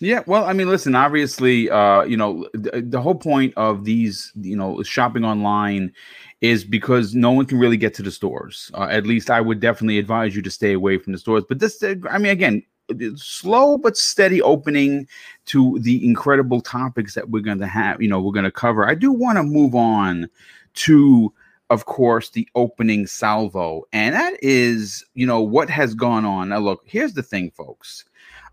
Yeah, 0.00 0.22
well, 0.26 0.44
I 0.44 0.52
mean, 0.52 0.68
listen, 0.68 0.94
obviously, 0.94 1.70
uh, 1.70 2.02
you 2.04 2.16
know, 2.16 2.46
the, 2.52 3.00
whole 3.00 3.14
point 3.14 3.54
of 3.56 3.84
these, 3.84 4.30
you 4.34 4.56
know, 4.56 4.82
shopping 4.82 5.24
online 5.24 5.92
is 6.42 6.64
because 6.64 7.14
no 7.14 7.30
one 7.30 7.46
can 7.46 7.58
really 7.58 7.78
get 7.78 7.94
to 7.94 8.02
the 8.02 8.10
stores. 8.10 8.70
Uh, 8.74 8.88
at 8.90 9.06
least 9.06 9.30
I 9.30 9.40
would 9.40 9.60
definitely 9.60 9.98
advise 9.98 10.36
you 10.36 10.42
to 10.42 10.50
stay 10.50 10.74
away 10.74 10.98
from 10.98 11.12
the 11.14 11.18
stores. 11.18 11.44
But 11.48 11.60
this, 11.60 11.82
uh, 11.82 11.94
I 12.10 12.18
mean, 12.18 12.32
again, 12.32 12.62
slow 13.16 13.78
but 13.78 13.96
steady 13.96 14.42
opening 14.42 15.08
to 15.46 15.78
the 15.80 16.06
incredible 16.06 16.60
topics 16.60 17.14
that 17.14 17.30
we're 17.30 17.40
going 17.40 17.58
to 17.60 17.66
have, 17.66 18.02
you 18.02 18.08
know, 18.08 18.20
we're 18.20 18.32
going 18.32 18.44
to 18.44 18.50
cover. 18.50 18.86
I 18.86 18.94
do 18.94 19.12
want 19.12 19.38
to 19.38 19.42
move 19.42 19.74
on 19.74 20.28
to 20.74 21.32
of 21.70 21.86
course, 21.86 22.30
the 22.30 22.48
opening 22.54 23.06
salvo. 23.06 23.82
And 23.92 24.14
that 24.14 24.34
is, 24.42 25.04
you 25.14 25.26
know, 25.26 25.40
what 25.40 25.68
has 25.68 25.94
gone 25.94 26.24
on. 26.24 26.50
Now, 26.50 26.58
look, 26.58 26.82
here's 26.86 27.14
the 27.14 27.22
thing, 27.22 27.50
folks. 27.50 28.04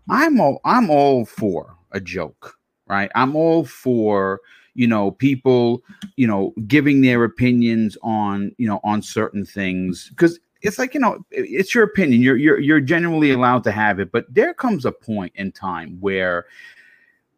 I'm 0.08 0.40
all 0.40 0.60
I'm 0.64 0.90
all 0.90 1.24
for 1.24 1.76
a 1.92 2.00
joke, 2.00 2.54
right? 2.86 3.10
I'm 3.14 3.36
all 3.36 3.64
for 3.64 4.40
you 4.74 4.86
know 4.86 5.12
people 5.12 5.82
you 6.16 6.26
know 6.26 6.52
giving 6.66 7.00
their 7.00 7.24
opinions 7.24 7.96
on 8.02 8.52
you 8.58 8.66
know 8.66 8.80
on 8.84 9.02
certain 9.02 9.44
things. 9.44 10.08
Because 10.10 10.38
it's 10.62 10.78
like 10.78 10.94
you 10.94 11.00
know 11.00 11.24
it's 11.30 11.74
your 11.74 11.84
opinion. 11.84 12.20
You're 12.22 12.36
you're 12.36 12.60
you're 12.60 12.80
genuinely 12.80 13.30
allowed 13.30 13.64
to 13.64 13.72
have 13.72 13.98
it. 14.00 14.12
But 14.12 14.26
there 14.32 14.54
comes 14.54 14.84
a 14.84 14.92
point 14.92 15.32
in 15.36 15.52
time 15.52 15.98
where 16.00 16.46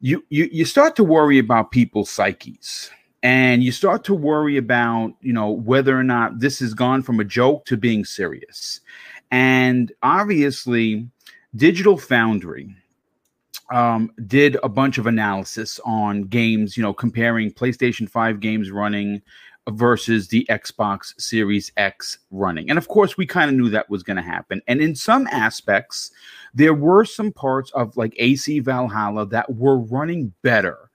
you 0.00 0.24
you 0.28 0.48
you 0.50 0.64
start 0.64 0.96
to 0.96 1.04
worry 1.04 1.38
about 1.38 1.70
people's 1.70 2.10
psyches. 2.10 2.90
And 3.22 3.64
you 3.64 3.72
start 3.72 4.04
to 4.04 4.14
worry 4.14 4.56
about 4.56 5.14
you 5.20 5.32
know 5.32 5.50
whether 5.50 5.98
or 5.98 6.04
not 6.04 6.38
this 6.38 6.60
has 6.60 6.74
gone 6.74 7.02
from 7.02 7.18
a 7.18 7.24
joke 7.24 7.64
to 7.66 7.76
being 7.76 8.04
serious. 8.04 8.80
And 9.32 9.90
obviously 10.02 11.08
Digital 11.56 11.96
Foundry 11.96 12.74
um, 13.72 14.10
did 14.26 14.56
a 14.62 14.68
bunch 14.68 14.98
of 14.98 15.06
analysis 15.06 15.80
on 15.84 16.22
games, 16.24 16.76
you 16.76 16.82
know, 16.82 16.92
comparing 16.92 17.50
PlayStation 17.50 18.08
5 18.08 18.40
games 18.40 18.70
running 18.70 19.22
versus 19.70 20.28
the 20.28 20.46
Xbox 20.48 21.20
Series 21.20 21.72
X 21.76 22.18
running. 22.30 22.70
And 22.70 22.78
of 22.78 22.88
course, 22.88 23.16
we 23.16 23.26
kind 23.26 23.50
of 23.50 23.56
knew 23.56 23.68
that 23.70 23.90
was 23.90 24.02
going 24.02 24.16
to 24.16 24.22
happen. 24.22 24.62
And 24.68 24.80
in 24.80 24.94
some 24.94 25.26
aspects, 25.28 26.10
there 26.54 26.74
were 26.74 27.04
some 27.04 27.32
parts 27.32 27.70
of 27.72 27.96
like 27.96 28.14
AC 28.18 28.60
Valhalla 28.60 29.26
that 29.26 29.54
were 29.54 29.78
running 29.78 30.32
better 30.42 30.85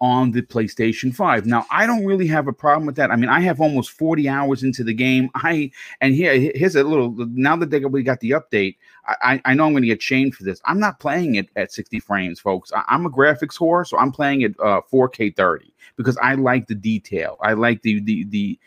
on 0.00 0.30
the 0.30 0.40
PlayStation 0.40 1.14
5. 1.14 1.44
Now, 1.44 1.66
I 1.70 1.86
don't 1.86 2.06
really 2.06 2.26
have 2.26 2.48
a 2.48 2.52
problem 2.52 2.86
with 2.86 2.96
that. 2.96 3.10
I 3.10 3.16
mean, 3.16 3.28
I 3.28 3.40
have 3.40 3.60
almost 3.60 3.90
40 3.90 4.28
hours 4.28 4.62
into 4.62 4.82
the 4.82 4.94
game. 4.94 5.30
I 5.34 5.70
and 6.00 6.14
here 6.14 6.52
here's 6.54 6.76
a 6.76 6.84
little 6.84 7.10
now 7.32 7.56
that 7.56 7.70
they 7.70 7.80
we 7.80 8.02
got 8.02 8.20
the 8.20 8.30
update, 8.30 8.76
I, 9.06 9.40
I 9.44 9.54
know 9.54 9.66
I'm 9.66 9.72
going 9.72 9.82
to 9.82 9.88
get 9.88 10.02
shamed 10.02 10.34
for 10.34 10.44
this. 10.44 10.60
I'm 10.64 10.80
not 10.80 11.00
playing 11.00 11.34
it 11.34 11.48
at 11.56 11.72
60 11.72 12.00
frames, 12.00 12.40
folks. 12.40 12.72
I, 12.74 12.82
am 12.88 13.06
a 13.06 13.10
graphics 13.10 13.58
whore, 13.58 13.86
so 13.86 13.98
I'm 13.98 14.12
playing 14.12 14.42
it 14.42 14.54
uh, 14.60 14.80
4K 14.92 15.36
30 15.36 15.72
because 15.96 16.16
I 16.18 16.34
like 16.34 16.66
the 16.66 16.74
detail. 16.74 17.36
I 17.42 17.52
like 17.52 17.82
the 17.82 18.00
the 18.00 18.24
the 18.24 18.58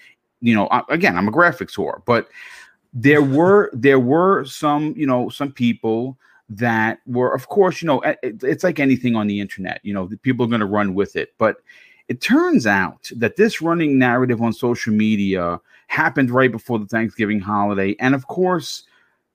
you 0.42 0.54
know, 0.54 0.68
again, 0.90 1.18
I'm 1.18 1.30
a 1.30 1.32
graphics 1.32 1.76
whore, 1.76 2.04
but 2.06 2.28
there 2.94 3.24
were 3.24 3.72
there 3.74 4.00
were 4.00 4.46
some, 4.46 4.94
you 4.96 5.08
know, 5.08 5.30
some 5.30 5.52
people 5.52 6.18
that 6.50 7.00
were, 7.06 7.34
of 7.34 7.48
course, 7.48 7.82
you 7.82 7.88
know, 7.88 8.02
it's 8.22 8.64
like 8.64 8.80
anything 8.80 9.16
on 9.16 9.28
the 9.28 9.40
internet, 9.40 9.80
you 9.84 9.94
know, 9.94 10.10
people 10.22 10.46
are 10.46 10.50
going 10.50 10.60
to 10.60 10.66
run 10.66 10.94
with 10.94 11.16
it. 11.16 11.34
But 11.38 11.58
it 12.08 12.22
turns 12.22 12.68
out 12.68 13.10
that 13.16 13.38
this 13.38 13.62
running 13.62 13.98
narrative 13.98 14.42
on 14.42 14.54
social 14.54 14.94
media 14.94 15.60
happened 15.88 16.32
right 16.32 16.52
before 16.52 16.80
the 16.80 16.86
Thanksgiving 16.86 17.40
holiday. 17.40 17.96
And 18.00 18.14
of 18.14 18.28
course, 18.28 18.84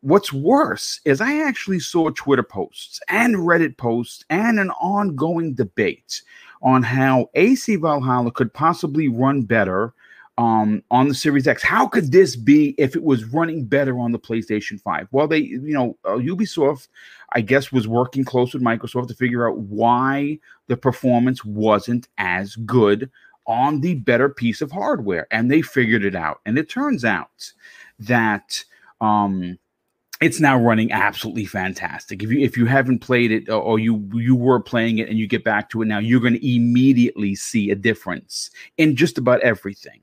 what's 0.00 0.32
worse 0.32 1.00
is 1.04 1.20
I 1.20 1.38
actually 1.38 1.80
saw 1.80 2.10
Twitter 2.10 2.42
posts 2.42 3.00
and 3.08 3.36
Reddit 3.36 3.76
posts 3.76 4.24
and 4.30 4.60
an 4.60 4.70
ongoing 4.72 5.54
debate 5.54 6.22
on 6.62 6.82
how 6.82 7.30
AC 7.34 7.76
Valhalla 7.76 8.30
could 8.32 8.52
possibly 8.52 9.08
run 9.08 9.42
better 9.42 9.94
um, 10.38 10.84
on 10.92 11.08
the 11.08 11.14
Series 11.14 11.48
X. 11.48 11.64
How 11.64 11.86
could 11.88 12.12
this 12.12 12.36
be 12.36 12.76
if 12.78 12.94
it 12.94 13.02
was 13.02 13.24
running 13.24 13.64
better 13.64 13.98
on 13.98 14.12
the 14.12 14.20
PlayStation 14.20 14.80
5? 14.80 15.08
Well, 15.10 15.26
they, 15.26 15.38
you 15.38 15.74
know, 15.74 15.98
uh, 16.04 16.10
Ubisoft, 16.10 16.86
I 17.32 17.40
guess, 17.40 17.72
was 17.72 17.88
working 17.88 18.24
close 18.24 18.54
with 18.54 18.62
Microsoft 18.62 19.08
to 19.08 19.14
figure 19.14 19.48
out 19.48 19.58
why 19.58 20.38
the 20.68 20.76
performance 20.76 21.44
wasn't 21.44 22.06
as 22.18 22.54
good 22.54 23.10
on 23.48 23.80
the 23.80 23.94
better 23.94 24.28
piece 24.28 24.62
of 24.62 24.70
hardware. 24.70 25.26
And 25.32 25.50
they 25.50 25.60
figured 25.60 26.04
it 26.04 26.14
out. 26.14 26.40
And 26.46 26.56
it 26.56 26.70
turns 26.70 27.04
out 27.04 27.52
that 27.98 28.64
um, 29.00 29.58
it's 30.20 30.38
now 30.38 30.56
running 30.56 30.92
absolutely 30.92 31.46
fantastic. 31.46 32.22
If 32.22 32.30
you 32.30 32.38
if 32.38 32.56
you 32.56 32.66
haven't 32.66 33.00
played 33.00 33.32
it 33.32 33.50
or 33.50 33.80
you 33.80 34.08
you 34.14 34.36
were 34.36 34.60
playing 34.60 34.98
it 34.98 35.08
and 35.08 35.18
you 35.18 35.26
get 35.26 35.42
back 35.42 35.68
to 35.70 35.82
it 35.82 35.86
now, 35.86 35.98
you're 35.98 36.20
going 36.20 36.34
to 36.34 36.54
immediately 36.54 37.34
see 37.34 37.72
a 37.72 37.74
difference 37.74 38.50
in 38.76 38.94
just 38.94 39.18
about 39.18 39.40
everything. 39.40 40.00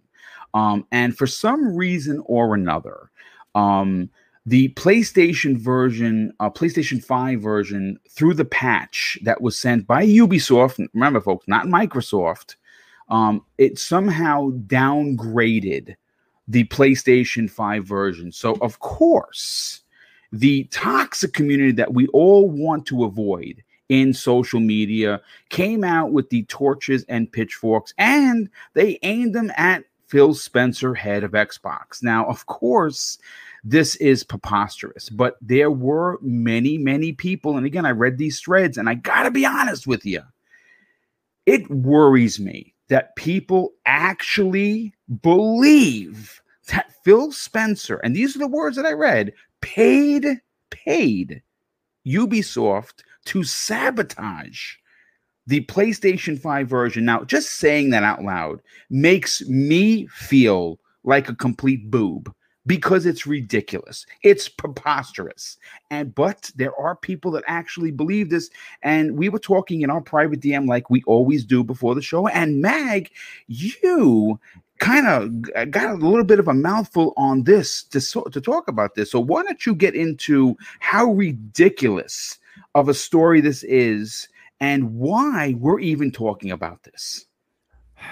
Um, 0.55 0.87
and 0.91 1.15
for 1.15 1.27
some 1.27 1.75
reason 1.75 2.23
or 2.25 2.55
another, 2.55 3.11
um, 3.53 4.09
the 4.45 4.69
PlayStation 4.69 5.57
version, 5.57 6.31
uh, 6.39 6.49
PlayStation 6.49 7.03
5 7.03 7.41
version, 7.41 7.99
through 8.09 8.35
the 8.35 8.45
patch 8.45 9.19
that 9.23 9.41
was 9.41 9.59
sent 9.59 9.85
by 9.85 10.05
Ubisoft, 10.05 10.87
remember, 10.93 11.19
folks, 11.19 11.47
not 11.47 11.65
Microsoft, 11.65 12.55
um, 13.09 13.43
it 13.57 13.77
somehow 13.77 14.51
downgraded 14.67 15.95
the 16.47 16.63
PlayStation 16.65 17.49
5 17.49 17.85
version. 17.85 18.31
So, 18.31 18.53
of 18.61 18.79
course, 18.79 19.81
the 20.31 20.65
toxic 20.65 21.33
community 21.33 21.71
that 21.73 21.93
we 21.93 22.07
all 22.07 22.49
want 22.49 22.85
to 22.87 23.03
avoid 23.03 23.61
in 23.89 24.13
social 24.13 24.59
media 24.59 25.21
came 25.49 25.83
out 25.83 26.11
with 26.11 26.29
the 26.29 26.43
torches 26.43 27.03
and 27.09 27.31
pitchforks 27.31 27.93
and 27.97 28.49
they 28.73 28.97
aimed 29.03 29.35
them 29.35 29.51
at 29.57 29.83
Phil 30.07 30.33
Spencer, 30.33 30.93
head 30.93 31.23
of 31.23 31.31
Xbox. 31.31 32.03
Now, 32.03 32.25
of 32.27 32.45
course, 32.45 33.17
this 33.63 33.95
is 33.97 34.23
preposterous, 34.23 35.09
but 35.09 35.37
there 35.41 35.71
were 35.71 36.19
many, 36.21 36.77
many 36.77 37.11
people. 37.13 37.57
And 37.57 37.65
again, 37.65 37.85
I 37.85 37.91
read 37.91 38.17
these 38.17 38.39
threads, 38.39 38.77
and 38.77 38.87
I 38.87 38.95
got 38.95 39.23
to 39.23 39.31
be 39.31 39.45
honest 39.45 39.87
with 39.87 40.05
you. 40.05 40.21
It 41.45 41.69
worries 41.69 42.39
me 42.39 42.73
that 42.89 43.15
people 43.15 43.73
actually 43.85 44.93
believe 45.21 46.41
that 46.67 46.93
Phil 47.03 47.31
Spencer, 47.31 47.97
and 47.97 48.15
these 48.15 48.35
are 48.35 48.39
the 48.39 48.47
words 48.47 48.75
that 48.75 48.85
I 48.85 48.93
read, 48.93 49.33
paid, 49.61 50.41
paid 50.69 51.41
Ubisoft 52.05 53.03
to 53.25 53.43
sabotage 53.43 54.75
the 55.47 55.62
PlayStation 55.65 56.39
5 56.39 56.67
version. 56.67 57.05
Now, 57.05 57.23
just 57.23 57.51
saying 57.51 57.91
that 57.91 58.03
out 58.03 58.23
loud 58.23 58.62
makes 58.89 59.41
me 59.47 60.08
feel 60.08 60.79
like 61.03 61.29
a 61.29 61.36
complete 61.36 61.89
boob 61.89 62.34
because 62.65 63.05
it's 63.05 63.27
ridiculous. 63.27 64.05
It's 64.23 64.49
preposterous. 64.49 65.58
And 65.91 66.15
but 66.15 66.51
there 66.55 66.75
are 66.79 66.95
people 66.95 67.31
that 67.31 67.43
actually 67.47 67.91
believe 67.91 68.29
this. 68.29 68.49
And 68.81 69.17
we 69.17 69.29
were 69.29 69.39
talking 69.39 69.81
in 69.81 69.91
our 69.91 70.01
private 70.01 70.41
DM 70.41 70.67
like 70.67 70.89
we 70.89 71.03
always 71.05 71.45
do 71.45 71.63
before 71.63 71.95
the 71.95 72.01
show. 72.01 72.27
And 72.27 72.62
Mag, 72.62 73.12
you 73.47 74.39
kind 74.79 75.08
of 75.08 75.71
got 75.71 75.91
a 75.91 76.05
little 76.05 76.25
bit 76.25 76.39
of 76.39 76.47
a 76.47 76.53
mouthful 76.53 77.13
on 77.17 77.43
this 77.43 77.84
to, 77.84 77.99
to 78.31 78.41
talk 78.41 78.67
about 78.67 78.95
this. 78.95 79.12
So 79.12 79.19
why 79.19 79.43
don't 79.43 79.65
you 79.65 79.75
get 79.75 79.95
into 79.95 80.58
how 80.79 81.12
ridiculous 81.12 82.39
of 82.73 82.89
a 82.89 82.93
story 82.93 83.41
this 83.41 83.63
is 83.63 84.27
and 84.59 84.95
why 84.95 85.55
we're 85.57 85.79
even 85.79 86.11
talking 86.11 86.51
about 86.51 86.83
this? 86.83 87.25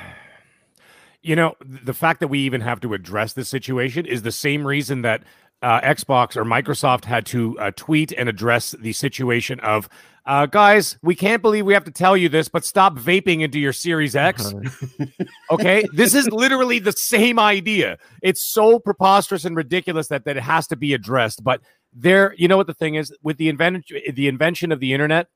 You 1.25 1.37
know, 1.37 1.55
the 1.61 1.93
fact 1.93 2.19
that 2.19 2.27
we 2.27 2.39
even 2.39 2.59
have 2.59 2.81
to 2.81 2.93
address 2.93 3.31
this 3.31 3.47
situation 3.47 4.05
is 4.05 4.23
the 4.23 4.31
same 4.33 4.67
reason 4.67 5.03
that 5.03 5.23
uh, 5.61 5.79
Xbox 5.79 6.35
or 6.35 6.43
Microsoft 6.43 7.05
had 7.05 7.25
to 7.27 7.57
uh, 7.59 7.71
tweet 7.77 8.11
and 8.11 8.27
address 8.27 8.71
the 8.71 8.91
situation 8.91 9.61
of 9.61 9.87
uh, 10.25 10.45
guys, 10.45 10.97
we 11.01 11.15
can't 11.15 11.41
believe 11.41 11.65
we 11.65 11.73
have 11.73 11.83
to 11.83 11.91
tell 11.91 12.15
you 12.15 12.29
this, 12.29 12.47
but 12.47 12.63
stop 12.63 12.95
vaping 12.95 13.41
into 13.41 13.59
your 13.59 13.73
Series 13.73 14.15
X. 14.15 14.53
okay, 15.51 15.83
this 15.93 16.13
is 16.13 16.29
literally 16.29 16.79
the 16.79 16.93
same 16.93 17.39
idea. 17.39 17.97
It's 18.21 18.45
so 18.45 18.79
preposterous 18.79 19.43
and 19.43 19.55
ridiculous 19.55 20.07
that 20.07 20.23
that 20.25 20.37
it 20.37 20.43
has 20.43 20.67
to 20.67 20.77
be 20.77 20.93
addressed. 20.93 21.43
But 21.43 21.61
there, 21.91 22.33
you 22.37 22.47
know 22.47 22.55
what 22.55 22.67
the 22.67 22.73
thing 22.73 22.95
is 22.95 23.13
with 23.21 23.37
the 23.37 23.49
invention, 23.49 23.99
the 24.13 24.27
invention 24.27 24.71
of 24.71 24.79
the 24.79 24.93
internet. 24.93 25.27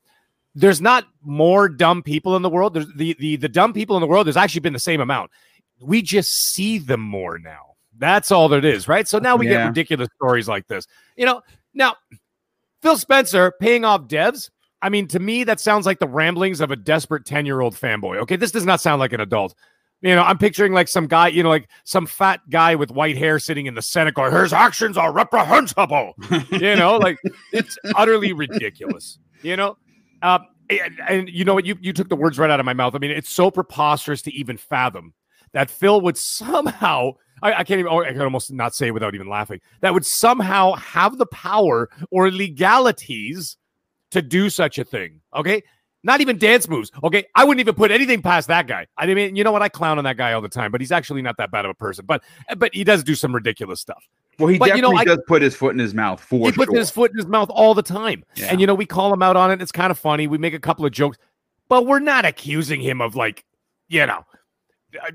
There's 0.60 0.82
not 0.82 1.06
more 1.22 1.70
dumb 1.70 2.02
people 2.02 2.36
in 2.36 2.42
the 2.42 2.50
world. 2.50 2.74
There's 2.74 2.92
the 2.96 3.16
the 3.20 3.36
the 3.36 3.50
dumb 3.50 3.74
people 3.74 3.96
in 3.96 4.02
the 4.02 4.08
world. 4.08 4.26
There's 4.26 4.38
actually 4.38 4.62
been 4.62 4.74
the 4.74 4.80
same 4.80 5.02
amount 5.02 5.32
we 5.80 6.02
just 6.02 6.32
see 6.32 6.80
them 6.80 7.02
more 7.02 7.40
now. 7.40 7.76
That's 7.98 8.32
all 8.32 8.50
that 8.50 8.64
is, 8.64 8.88
right? 8.88 9.08
So 9.08 9.20
now 9.20 9.36
we 9.36 9.48
yeah. 9.48 9.54
get 9.54 9.68
ridiculous 9.68 10.10
stories 10.16 10.48
like 10.48 10.68
this. 10.68 10.86
You 11.16 11.26
know, 11.26 11.42
now 11.74 11.96
Phil 12.82 12.98
Spencer 12.98 13.54
paying 13.60 13.86
off 13.86 14.02
devs. 14.02 14.50
I 14.82 14.90
mean, 14.90 15.08
to 15.08 15.20
me, 15.20 15.44
that 15.46 15.60
sounds 15.60 15.88
like 15.88 15.98
the 15.98 16.08
ramblings 16.08 16.62
of 16.62 16.70
a 16.70 16.76
desperate 16.76 17.26
10 17.26 17.46
year 17.46 17.62
old 17.62 17.74
fanboy. 17.76 18.18
Okay. 18.20 18.36
This 18.36 18.52
does 18.52 18.66
not 18.66 18.82
sound 18.82 19.00
like 19.00 19.14
an 19.14 19.22
adult. 19.22 19.56
You 20.02 20.14
know, 20.14 20.22
I'm 20.22 20.38
picturing 20.38 20.74
like 20.74 20.88
some 20.88 21.08
guy, 21.08 21.30
you 21.30 21.42
know, 21.42 21.50
like 21.50 21.70
some 21.84 22.06
fat 22.06 22.42
guy 22.52 22.76
with 22.76 22.92
white 22.92 23.18
hair 23.18 23.40
sitting 23.40 23.66
in 23.66 23.74
the 23.74 23.82
Senate 23.82 24.14
going, 24.14 24.32
his 24.32 24.54
actions 24.54 24.96
are 24.96 25.12
reprehensible. 25.12 26.14
you 26.52 26.76
know, 26.76 26.98
like 26.98 27.18
it's 27.52 27.80
utterly 27.96 28.32
ridiculous, 28.32 29.18
you 29.42 29.56
know? 29.56 29.76
Uh, 30.22 30.40
and, 30.70 31.00
and, 31.08 31.30
you 31.30 31.46
know 31.46 31.54
what? 31.54 31.66
You, 31.66 31.78
you 31.82 31.94
took 31.94 32.10
the 32.10 32.16
words 32.16 32.38
right 32.38 32.50
out 32.50 32.60
of 32.60 32.66
my 32.66 32.74
mouth. 32.74 32.96
I 32.96 33.00
mean, 33.00 33.12
it's 33.12 33.30
so 33.30 33.50
preposterous 33.50 34.22
to 34.24 34.34
even 34.34 34.58
fathom 34.58 35.14
that 35.54 35.70
Phil 35.70 36.02
would 36.02 36.18
somehow, 36.18 37.14
I, 37.42 37.54
I 37.54 37.64
can't 37.64 37.80
even, 37.80 37.92
I 37.92 38.12
can 38.12 38.22
almost 38.22 38.52
not 38.52 38.76
say 38.76 38.92
without 38.92 39.16
even 39.16 39.28
laughing, 39.28 39.62
that 39.82 39.94
would 39.94 40.06
somehow 40.06 40.74
have 40.74 41.18
the 41.18 41.28
power 41.28 41.90
or 42.12 42.32
legalities 42.32 43.58
to 44.12 44.22
do 44.22 44.50
such 44.50 44.78
a 44.78 44.84
thing. 44.84 45.22
Okay. 45.36 45.64
Not 46.04 46.22
even 46.22 46.38
dance 46.38 46.70
moves. 46.70 46.92
Okay. 47.04 47.26
I 47.36 47.44
wouldn't 47.44 47.60
even 47.60 47.76
put 47.76 47.92
anything 47.92 48.22
past 48.22 48.48
that 48.48 48.68
guy. 48.68 48.88
I 48.98 49.14
mean, 49.14 49.36
you 49.36 49.44
know 49.44 49.52
what? 49.52 49.62
I 49.62 49.70
clown 49.70 49.98
on 49.98 50.04
that 50.06 50.16
guy 50.16 50.34
all 50.34 50.42
the 50.42 50.48
time, 50.48 50.72
but 50.72 50.80
he's 50.80 50.92
actually 50.92 51.22
not 51.22 51.38
that 51.38 51.52
bad 51.52 51.66
of 51.66 51.72
a 51.72 51.74
person. 51.74 52.06
But 52.06 52.24
but 52.56 52.74
he 52.74 52.84
does 52.84 53.04
do 53.04 53.16
some 53.16 53.34
ridiculous 53.34 53.82
stuff. 53.82 54.08
Well, 54.40 54.50
he 54.50 54.60
but, 54.60 54.68
definitely 54.68 55.00
you 55.00 55.06
know, 55.06 55.16
does 55.16 55.18
I, 55.18 55.28
put 55.28 55.42
his 55.42 55.56
foot 55.56 55.74
in 55.74 55.80
his 55.80 55.94
mouth 55.94 56.22
for 56.22 56.48
He 56.48 56.52
puts 56.52 56.74
his 56.74 56.92
foot 56.92 57.12
in 57.12 57.18
his 57.18 57.26
mouth 57.26 57.50
all 57.50 57.74
the 57.74 57.82
time. 57.82 58.24
Yeah. 58.36 58.48
And 58.48 58.62
you 58.62 58.68
know, 58.68 58.76
we 58.76 58.86
call 58.86 59.12
him 59.12 59.24
out 59.24 59.36
on 59.36 59.52
it. 59.52 59.62
It's 59.62 59.72
kind 59.72 59.90
of 59.90 59.98
funny. 59.98 60.28
We 60.28 60.38
make 60.38 60.54
a 60.54 60.60
couple 60.60 60.86
of 60.86 60.92
jokes, 60.92 61.18
but 61.70 61.88
we're 61.88 62.00
not 62.00 62.24
accusing 62.24 62.80
him 62.82 63.02
of 63.02 63.16
like, 63.16 63.46
you 63.88 64.06
know, 64.06 64.24
uh, 65.02 65.12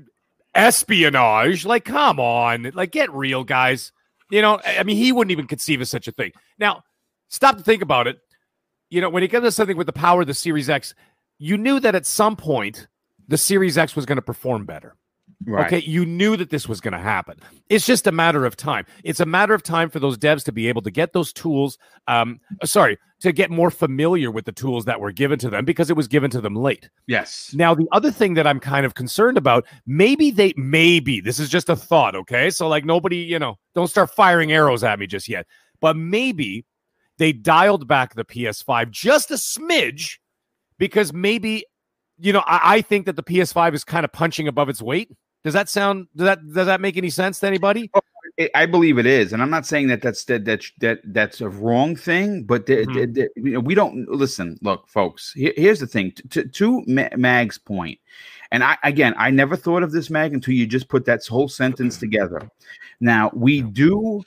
espionage. 0.53 1.65
Like, 1.65 1.85
come 1.85 2.19
on, 2.19 2.71
like 2.73 2.91
get 2.91 3.13
real, 3.13 3.43
guys. 3.45 3.93
You 4.29 4.41
know, 4.41 4.59
I 4.65 4.83
mean, 4.83 4.97
he 4.97 5.11
wouldn't 5.11 5.31
even 5.31 5.47
conceive 5.47 5.79
of 5.79 5.87
such 5.87 6.07
a 6.07 6.11
thing. 6.11 6.31
Now, 6.57 6.83
stop 7.29 7.57
to 7.57 7.63
think 7.63 7.81
about 7.81 8.07
it. 8.07 8.19
You 8.89 8.99
know, 8.99 9.09
when 9.09 9.23
it 9.23 9.29
comes 9.29 9.45
to 9.45 9.51
something 9.51 9.77
with 9.77 9.87
the 9.87 9.93
power 9.93 10.21
of 10.21 10.27
the 10.27 10.33
Series 10.33 10.69
X, 10.69 10.93
you 11.37 11.57
knew 11.57 11.79
that 11.79 11.95
at 11.95 12.05
some 12.05 12.35
point 12.35 12.87
the 13.27 13.37
Series 13.37 13.77
X 13.77 13.95
was 13.95 14.05
going 14.05 14.17
to 14.17 14.21
perform 14.21 14.65
better. 14.65 14.95
Right. 15.45 15.65
Okay, 15.65 15.85
you 15.85 16.05
knew 16.05 16.37
that 16.37 16.49
this 16.49 16.67
was 16.67 16.79
going 16.79 16.93
to 16.93 16.99
happen. 16.99 17.37
It's 17.69 17.85
just 17.85 18.07
a 18.07 18.11
matter 18.11 18.45
of 18.45 18.55
time. 18.55 18.85
It's 19.03 19.19
a 19.19 19.25
matter 19.25 19.53
of 19.53 19.63
time 19.63 19.89
for 19.89 19.99
those 19.99 20.17
devs 20.17 20.43
to 20.45 20.51
be 20.51 20.67
able 20.67 20.81
to 20.83 20.91
get 20.91 21.13
those 21.13 21.33
tools. 21.33 21.77
Um, 22.07 22.39
sorry, 22.63 22.97
to 23.21 23.31
get 23.31 23.51
more 23.51 23.71
familiar 23.71 24.31
with 24.31 24.45
the 24.45 24.51
tools 24.51 24.85
that 24.85 24.99
were 24.99 25.11
given 25.11 25.39
to 25.39 25.49
them 25.49 25.65
because 25.65 25.89
it 25.89 25.95
was 25.95 26.07
given 26.07 26.29
to 26.31 26.41
them 26.41 26.55
late. 26.55 26.89
Yes. 27.07 27.53
Now, 27.53 27.73
the 27.73 27.87
other 27.91 28.11
thing 28.11 28.33
that 28.35 28.47
I'm 28.47 28.59
kind 28.59 28.85
of 28.85 28.95
concerned 28.95 29.37
about, 29.37 29.65
maybe 29.85 30.31
they, 30.31 30.53
maybe 30.55 31.21
this 31.21 31.39
is 31.39 31.49
just 31.49 31.69
a 31.69 31.75
thought. 31.75 32.15
Okay, 32.15 32.49
so 32.49 32.67
like 32.67 32.85
nobody, 32.85 33.17
you 33.17 33.39
know, 33.39 33.55
don't 33.75 33.87
start 33.87 34.11
firing 34.11 34.51
arrows 34.51 34.83
at 34.83 34.99
me 34.99 35.07
just 35.07 35.27
yet. 35.27 35.45
But 35.81 35.97
maybe 35.97 36.65
they 37.17 37.33
dialed 37.33 37.87
back 37.87 38.15
the 38.15 38.25
PS5 38.25 38.91
just 38.91 39.31
a 39.31 39.35
smidge 39.35 40.17
because 40.77 41.13
maybe 41.13 41.65
you 42.19 42.31
know, 42.31 42.43
I, 42.45 42.75
I, 42.75 42.81
think 42.81 43.05
that 43.05 43.15
the 43.15 43.23
PS5 43.23 43.73
is 43.73 43.83
kind 43.83 44.05
of 44.05 44.11
punching 44.11 44.47
above 44.47 44.69
its 44.69 44.81
weight. 44.81 45.11
Does 45.43 45.53
that 45.53 45.69
sound 45.69 46.07
does 46.15 46.25
that 46.25 46.53
does 46.53 46.67
that 46.67 46.81
make 46.81 46.97
any 46.97 47.09
sense 47.09 47.39
to 47.39 47.47
anybody? 47.47 47.89
Oh, 47.93 48.01
I 48.55 48.65
believe 48.65 48.97
it 48.97 49.05
is, 49.05 49.33
and 49.33 49.41
I'm 49.41 49.49
not 49.49 49.65
saying 49.65 49.89
that 49.89 50.01
that's 50.01 50.23
that 50.25 50.45
that, 50.45 50.63
that 50.79 50.99
that's 51.05 51.41
a 51.41 51.49
wrong 51.49 51.95
thing, 51.95 52.43
but 52.43 52.65
the, 52.65 52.77
mm-hmm. 52.77 52.93
the, 52.93 53.05
the, 53.05 53.29
you 53.35 53.51
know, 53.51 53.59
we 53.59 53.75
don't 53.75 54.07
listen. 54.09 54.57
Look, 54.61 54.87
folks, 54.87 55.33
here, 55.33 55.53
here's 55.55 55.81
the 55.81 55.87
thing. 55.87 56.13
To, 56.29 56.47
to 56.47 56.83
Mag's 56.87 57.57
point, 57.57 57.99
and 58.51 58.63
I 58.63 58.77
again, 58.83 59.13
I 59.17 59.29
never 59.31 59.55
thought 59.55 59.83
of 59.83 59.91
this 59.91 60.09
Mag 60.09 60.33
until 60.33 60.53
you 60.53 60.65
just 60.65 60.87
put 60.87 61.05
that 61.05 61.25
whole 61.27 61.49
sentence 61.49 61.97
together. 61.97 62.49
Now 63.01 63.29
we 63.33 63.61
do 63.61 64.23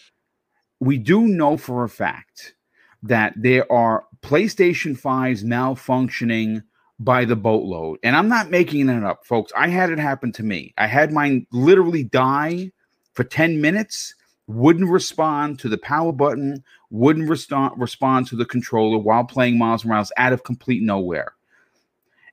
we 0.81 0.99
do 0.99 1.23
know 1.23 1.57
for 1.57 1.85
a 1.85 1.89
fact 1.89 2.55
that 3.03 3.33
there 3.37 3.71
are 3.73 4.05
PlayStation 4.21 5.01
5s 5.01 5.45
malfunctioning 5.45 6.63
by 6.99 7.25
the 7.25 7.37
boatload. 7.37 7.99
And 8.03 8.17
I'm 8.17 8.29
not 8.29 8.51
making 8.51 8.89
it 8.89 9.05
up, 9.05 9.25
folks. 9.27 9.53
I 9.57 9.69
had 9.69 9.91
it 9.91 9.99
happen 9.99 10.33
to 10.33 10.43
me. 10.43 10.75
I 10.79 10.87
had 10.87 11.13
mine 11.13 11.47
literally 11.53 12.05
die 12.05 12.71
for 13.15 13.25
10 13.25 13.61
minutes, 13.61 14.15
wouldn't 14.47 14.89
respond 14.89 15.59
to 15.61 15.69
the 15.69 15.79
power 15.79 16.13
button, 16.13 16.63
wouldn't 16.91 17.29
respond 17.29 17.81
respond 17.81 18.29
to 18.29 18.37
the 18.37 18.45
controller 18.45 18.99
while 18.99 19.25
playing 19.25 19.59
Miles 19.59 19.85
Morales 19.85 20.13
out 20.17 20.33
of 20.33 20.45
complete 20.45 20.83
nowhere. 20.83 21.33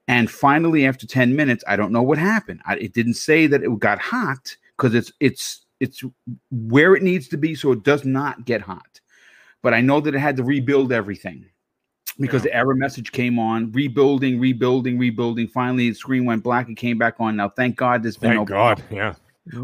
And 0.07 0.29
finally, 0.29 0.85
after 0.85 1.07
10 1.07 1.35
minutes, 1.35 1.63
I 1.67 1.75
don't 1.75 1.93
know 1.93 2.03
what 2.03 2.17
happened. 2.17 2.61
I, 2.65 2.75
it 2.75 2.93
didn't 2.93 3.13
say 3.15 3.47
that 3.47 3.63
it 3.63 3.79
got 3.79 3.99
hot 3.99 4.55
because 4.77 4.93
it's 4.95 5.11
it's 5.19 5.65
it's 5.79 6.03
where 6.51 6.95
it 6.95 7.03
needs 7.03 7.27
to 7.29 7.37
be 7.37 7.55
so 7.55 7.71
it 7.71 7.83
does 7.83 8.05
not 8.05 8.45
get 8.45 8.61
hot. 8.61 9.01
But 9.61 9.73
I 9.73 9.81
know 9.81 10.01
that 10.01 10.13
it 10.13 10.19
had 10.19 10.37
to 10.37 10.43
rebuild 10.43 10.91
everything 10.91 11.45
because 12.19 12.43
yeah. 12.45 12.51
the 12.51 12.55
error 12.57 12.75
message 12.75 13.11
came 13.11 13.39
on, 13.39 13.71
rebuilding, 13.71 14.39
rebuilding, 14.39 14.99
rebuilding. 14.99 15.47
Finally, 15.47 15.89
the 15.89 15.95
screen 15.95 16.25
went 16.25 16.43
black. 16.43 16.69
It 16.69 16.75
came 16.75 16.97
back 16.97 17.15
on. 17.19 17.35
Now, 17.35 17.49
thank 17.49 17.75
God, 17.75 18.03
there's 18.03 18.17
been 18.17 18.31
thank 18.31 18.49
no 18.49 18.55
God, 18.55 18.83
yeah. 18.91 19.15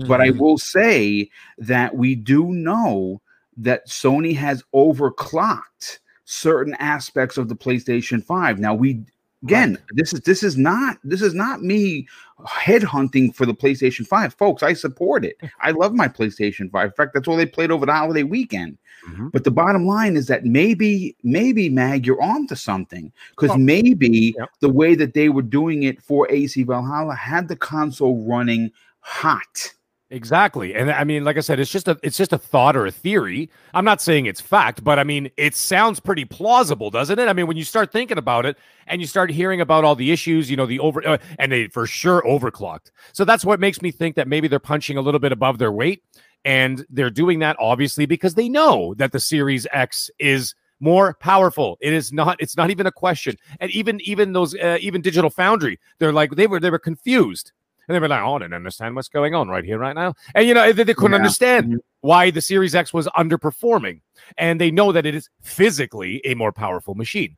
But 0.08 0.20
I 0.20 0.30
mm-hmm. 0.30 0.40
will 0.40 0.58
say 0.58 1.30
that 1.58 1.96
we 1.96 2.16
do 2.16 2.52
know 2.52 3.22
that 3.58 3.88
Sony 3.88 4.36
has 4.36 4.64
overclocked 4.74 6.00
certain 6.26 6.76
aspects 6.80 7.38
of 7.38 7.50
the 7.50 7.56
PlayStation 7.56 8.24
5. 8.24 8.60
Now 8.60 8.74
we 8.74 9.04
again, 9.43 9.73
right. 9.73 9.84
this 9.91 10.13
is 10.13 10.21
this 10.21 10.43
is 10.43 10.58
not 10.58 10.97
this 11.04 11.21
is 11.21 11.34
not 11.34 11.62
me 11.62 12.08
headhunting 12.45 13.36
for 13.36 13.45
the 13.45 13.54
PlayStation 13.54 14.06
5. 14.08 14.34
Folks, 14.34 14.63
I 14.63 14.73
support 14.73 15.25
it. 15.25 15.38
I 15.62 15.71
love 15.71 15.93
my 15.93 16.08
PlayStation 16.08 16.71
5. 16.71 16.86
In 16.86 16.91
fact, 16.91 17.13
that's 17.13 17.28
all 17.28 17.38
they 17.38 17.45
played 17.45 17.71
over 17.71 17.86
the 17.86 17.93
holiday 17.93 18.23
weekend. 18.23 18.78
Mm-hmm. 19.08 19.30
But 19.30 19.43
the 19.43 19.52
bottom 19.52 19.86
line 19.86 20.17
is 20.17 20.28
that 20.28 20.45
maybe, 20.45 21.15
maybe 21.23 21.69
Mag, 21.69 22.06
you're 22.06 22.21
on 22.21 22.47
to 22.47 22.56
something 22.56 23.12
because 23.32 23.52
oh. 23.52 23.58
maybe 23.58 24.36
the 24.60 24.69
way 24.69 24.95
that 24.95 25.13
they 25.13 25.30
were 25.30 25.41
doing 25.41 25.84
it 25.84 26.02
for 26.02 26.30
AC 26.30 26.63
Valhalla 26.63 27.15
had 27.15 27.47
the 27.47 27.56
console 27.56 28.25
running 28.25 28.71
hot. 28.99 29.73
Exactly. 30.12 30.74
And 30.74 30.89
I 30.89 31.04
mean, 31.04 31.24
like 31.24 31.38
I 31.38 31.41
said, 31.41 31.60
it's 31.60 31.69
just 31.69 31.88
a 31.88 32.00
it's 32.02 32.17
just 32.17 32.34
a 32.34 32.38
thought 32.39 32.76
or 32.76 32.88
a 32.88 32.91
theory. 32.91 33.48
I'm 33.76 33.86
not 33.86 34.02
saying 34.02 34.26
it's 34.26 34.41
fact, 34.41 34.84
but 34.84 34.98
I 34.98 35.04
mean, 35.04 35.30
it 35.38 35.54
sounds 35.54 36.00
pretty 36.00 36.26
plausible, 36.26 36.89
doesn't 36.89 37.19
it? 37.19 37.28
I 37.28 37.34
mean, 37.34 37.45
when 37.45 37.58
you 37.58 37.63
start 37.63 37.91
thinking 37.91 38.17
about 38.17 38.48
it 38.48 38.58
and 38.88 39.02
you 39.02 39.06
start 39.08 39.30
hearing 39.30 39.62
about 39.62 39.84
all 39.84 39.93
the 39.95 40.12
issues, 40.12 40.50
you 40.50 40.58
know, 40.58 40.65
the 40.65 40.80
over 40.80 41.08
uh, 41.08 41.17
and 41.38 41.52
they 41.52 41.67
for 41.67 41.86
sure 41.86 42.24
overclocked. 42.24 42.89
So 43.13 43.24
that's 43.24 43.45
what 43.45 43.60
makes 43.60 43.84
me 43.84 43.91
think 43.91 44.15
that 44.15 44.28
maybe 44.28 44.48
they're 44.48 44.58
punching 44.58 44.98
a 44.98 45.02
little 45.02 45.19
bit 45.19 45.32
above 45.32 45.60
their 45.60 45.72
weight 45.72 46.02
and 46.43 46.84
they're 46.89 47.12
doing 47.12 47.38
that 47.39 47.56
obviously 47.60 48.08
because 48.08 48.34
they 48.34 48.50
know 48.50 48.95
that 48.95 49.12
the 49.12 49.19
Series 49.19 49.67
X 49.72 50.10
is 50.17 50.56
more 50.80 51.13
powerful. 51.19 51.78
It 51.82 51.93
is 51.93 52.12
not. 52.12 52.38
It's 52.39 52.58
not 52.58 52.72
even 52.72 52.88
a 52.88 52.91
question. 52.91 53.36
And 53.60 53.69
even 53.69 54.02
even 54.02 54.34
those 54.34 54.56
uh, 54.56 54.78
even 54.82 55.02
Digital 55.02 55.30
Foundry, 55.30 55.80
they're 56.00 56.13
like 56.13 56.32
they 56.32 56.48
were 56.48 56.60
they 56.60 56.72
were 56.72 56.80
confused 56.80 57.52
and 57.89 57.95
they 57.95 57.99
were 57.99 58.08
like, 58.08 58.21
oh, 58.21 58.36
I 58.36 58.39
don't 58.39 58.54
understand 58.54 58.95
what's 58.95 59.08
going 59.08 59.34
on 59.34 59.47
right 59.47 59.65
here, 59.65 59.80
right 59.80 59.95
now. 59.95 60.13
And, 60.36 60.47
you 60.47 60.54
know, 60.54 60.71
they, 60.71 60.84
they 60.84 60.93
couldn't 60.93 61.13
yeah. 61.13 61.17
understand 61.17 61.65
mm-hmm. 61.65 61.78
why 62.02 62.30
the 62.30 62.39
Series 62.39 62.75
X 62.75 62.93
was 62.93 63.08
underperforming. 63.08 64.02
And 64.38 64.62
they 64.62 64.69
know 64.69 64.91
that 64.91 65.08
it 65.08 65.15
is 65.15 65.28
physically 65.41 66.21
a 66.23 66.36
more 66.36 66.52
powerful 66.52 66.93
machine. 66.93 67.36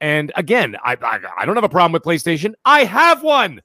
And 0.00 0.30
again, 0.36 0.76
I, 0.84 0.96
I, 1.02 1.18
I 1.38 1.44
don't 1.44 1.56
have 1.56 1.64
a 1.64 1.68
problem 1.68 1.90
with 1.90 2.04
PlayStation. 2.04 2.54
I 2.64 2.84
have 2.84 3.24
one. 3.24 3.60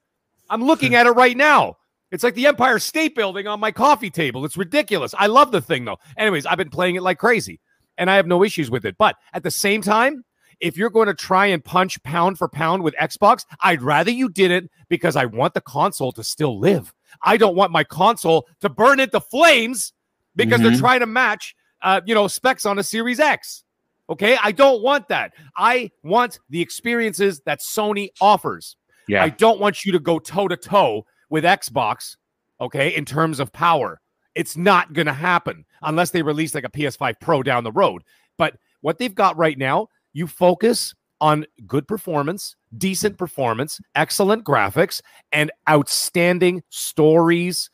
I'm 0.49 0.63
looking 0.63 0.95
at 0.95 1.05
it 1.05 1.11
right 1.11 1.37
now. 1.37 1.77
It's 2.09 2.23
like 2.23 2.33
the 2.33 2.47
Empire 2.47 2.79
State 2.79 3.13
Building 3.13 3.45
on 3.45 3.59
my 3.59 3.71
coffee 3.71 4.09
table. 4.09 4.43
It's 4.43 4.57
ridiculous. 4.57 5.13
I 5.15 5.27
love 5.27 5.51
the 5.51 5.61
thing 5.61 5.85
though. 5.85 5.97
Anyways, 6.17 6.47
I've 6.47 6.57
been 6.57 6.71
playing 6.71 6.95
it 6.95 7.03
like 7.03 7.19
crazy 7.19 7.59
and 7.99 8.09
I 8.09 8.15
have 8.15 8.25
no 8.25 8.43
issues 8.43 8.71
with 8.71 8.85
it. 8.85 8.97
But 8.97 9.17
at 9.33 9.43
the 9.43 9.51
same 9.51 9.83
time, 9.83 10.25
if 10.59 10.77
you're 10.77 10.89
going 10.89 11.07
to 11.07 11.13
try 11.13 11.47
and 11.47 11.63
punch 11.63 12.01
pound 12.03 12.37
for 12.37 12.47
pound 12.47 12.83
with 12.83 12.95
Xbox, 12.95 13.45
I'd 13.61 13.81
rather 13.81 14.11
you 14.11 14.29
didn't 14.29 14.71
because 14.89 15.15
I 15.15 15.25
want 15.25 15.53
the 15.53 15.61
console 15.61 16.11
to 16.13 16.23
still 16.23 16.59
live. 16.59 16.93
I 17.21 17.37
don't 17.37 17.55
want 17.55 17.71
my 17.71 17.83
console 17.83 18.47
to 18.61 18.69
burn 18.69 18.99
into 18.99 19.19
flames 19.19 19.93
because 20.35 20.59
mm-hmm. 20.59 20.69
they're 20.69 20.79
trying 20.79 21.01
to 21.01 21.05
match, 21.05 21.55
uh, 21.81 22.01
you 22.05 22.15
know, 22.15 22.27
specs 22.27 22.65
on 22.65 22.79
a 22.79 22.83
Series 22.83 23.19
X. 23.19 23.63
Okay, 24.09 24.37
I 24.41 24.51
don't 24.51 24.83
want 24.83 25.07
that. 25.07 25.33
I 25.55 25.91
want 26.03 26.39
the 26.49 26.61
experiences 26.61 27.41
that 27.45 27.61
Sony 27.61 28.09
offers. 28.19 28.75
Yeah. 29.07 29.23
I 29.23 29.29
don't 29.29 29.59
want 29.59 29.85
you 29.85 29.91
to 29.93 29.99
go 29.99 30.19
toe 30.19 30.47
to 30.47 30.57
toe 30.57 31.05
with 31.29 31.43
Xbox, 31.43 32.17
okay, 32.59 32.95
in 32.95 33.05
terms 33.05 33.39
of 33.39 33.51
power. 33.53 33.99
It's 34.35 34.57
not 34.57 34.93
going 34.93 35.05
to 35.05 35.13
happen 35.13 35.65
unless 35.81 36.11
they 36.11 36.21
release 36.21 36.55
like 36.55 36.63
a 36.63 36.69
PS5 36.69 37.19
Pro 37.21 37.43
down 37.43 37.63
the 37.63 37.71
road. 37.71 38.03
But 38.37 38.55
what 38.81 38.97
they've 38.97 39.13
got 39.13 39.37
right 39.37 39.57
now, 39.57 39.87
you 40.13 40.27
focus 40.27 40.93
on 41.19 41.45
good 41.67 41.87
performance, 41.87 42.55
decent 42.77 43.17
performance, 43.17 43.79
excellent 43.95 44.43
graphics, 44.43 45.01
and 45.31 45.51
outstanding 45.69 46.61
stories. 46.69 47.69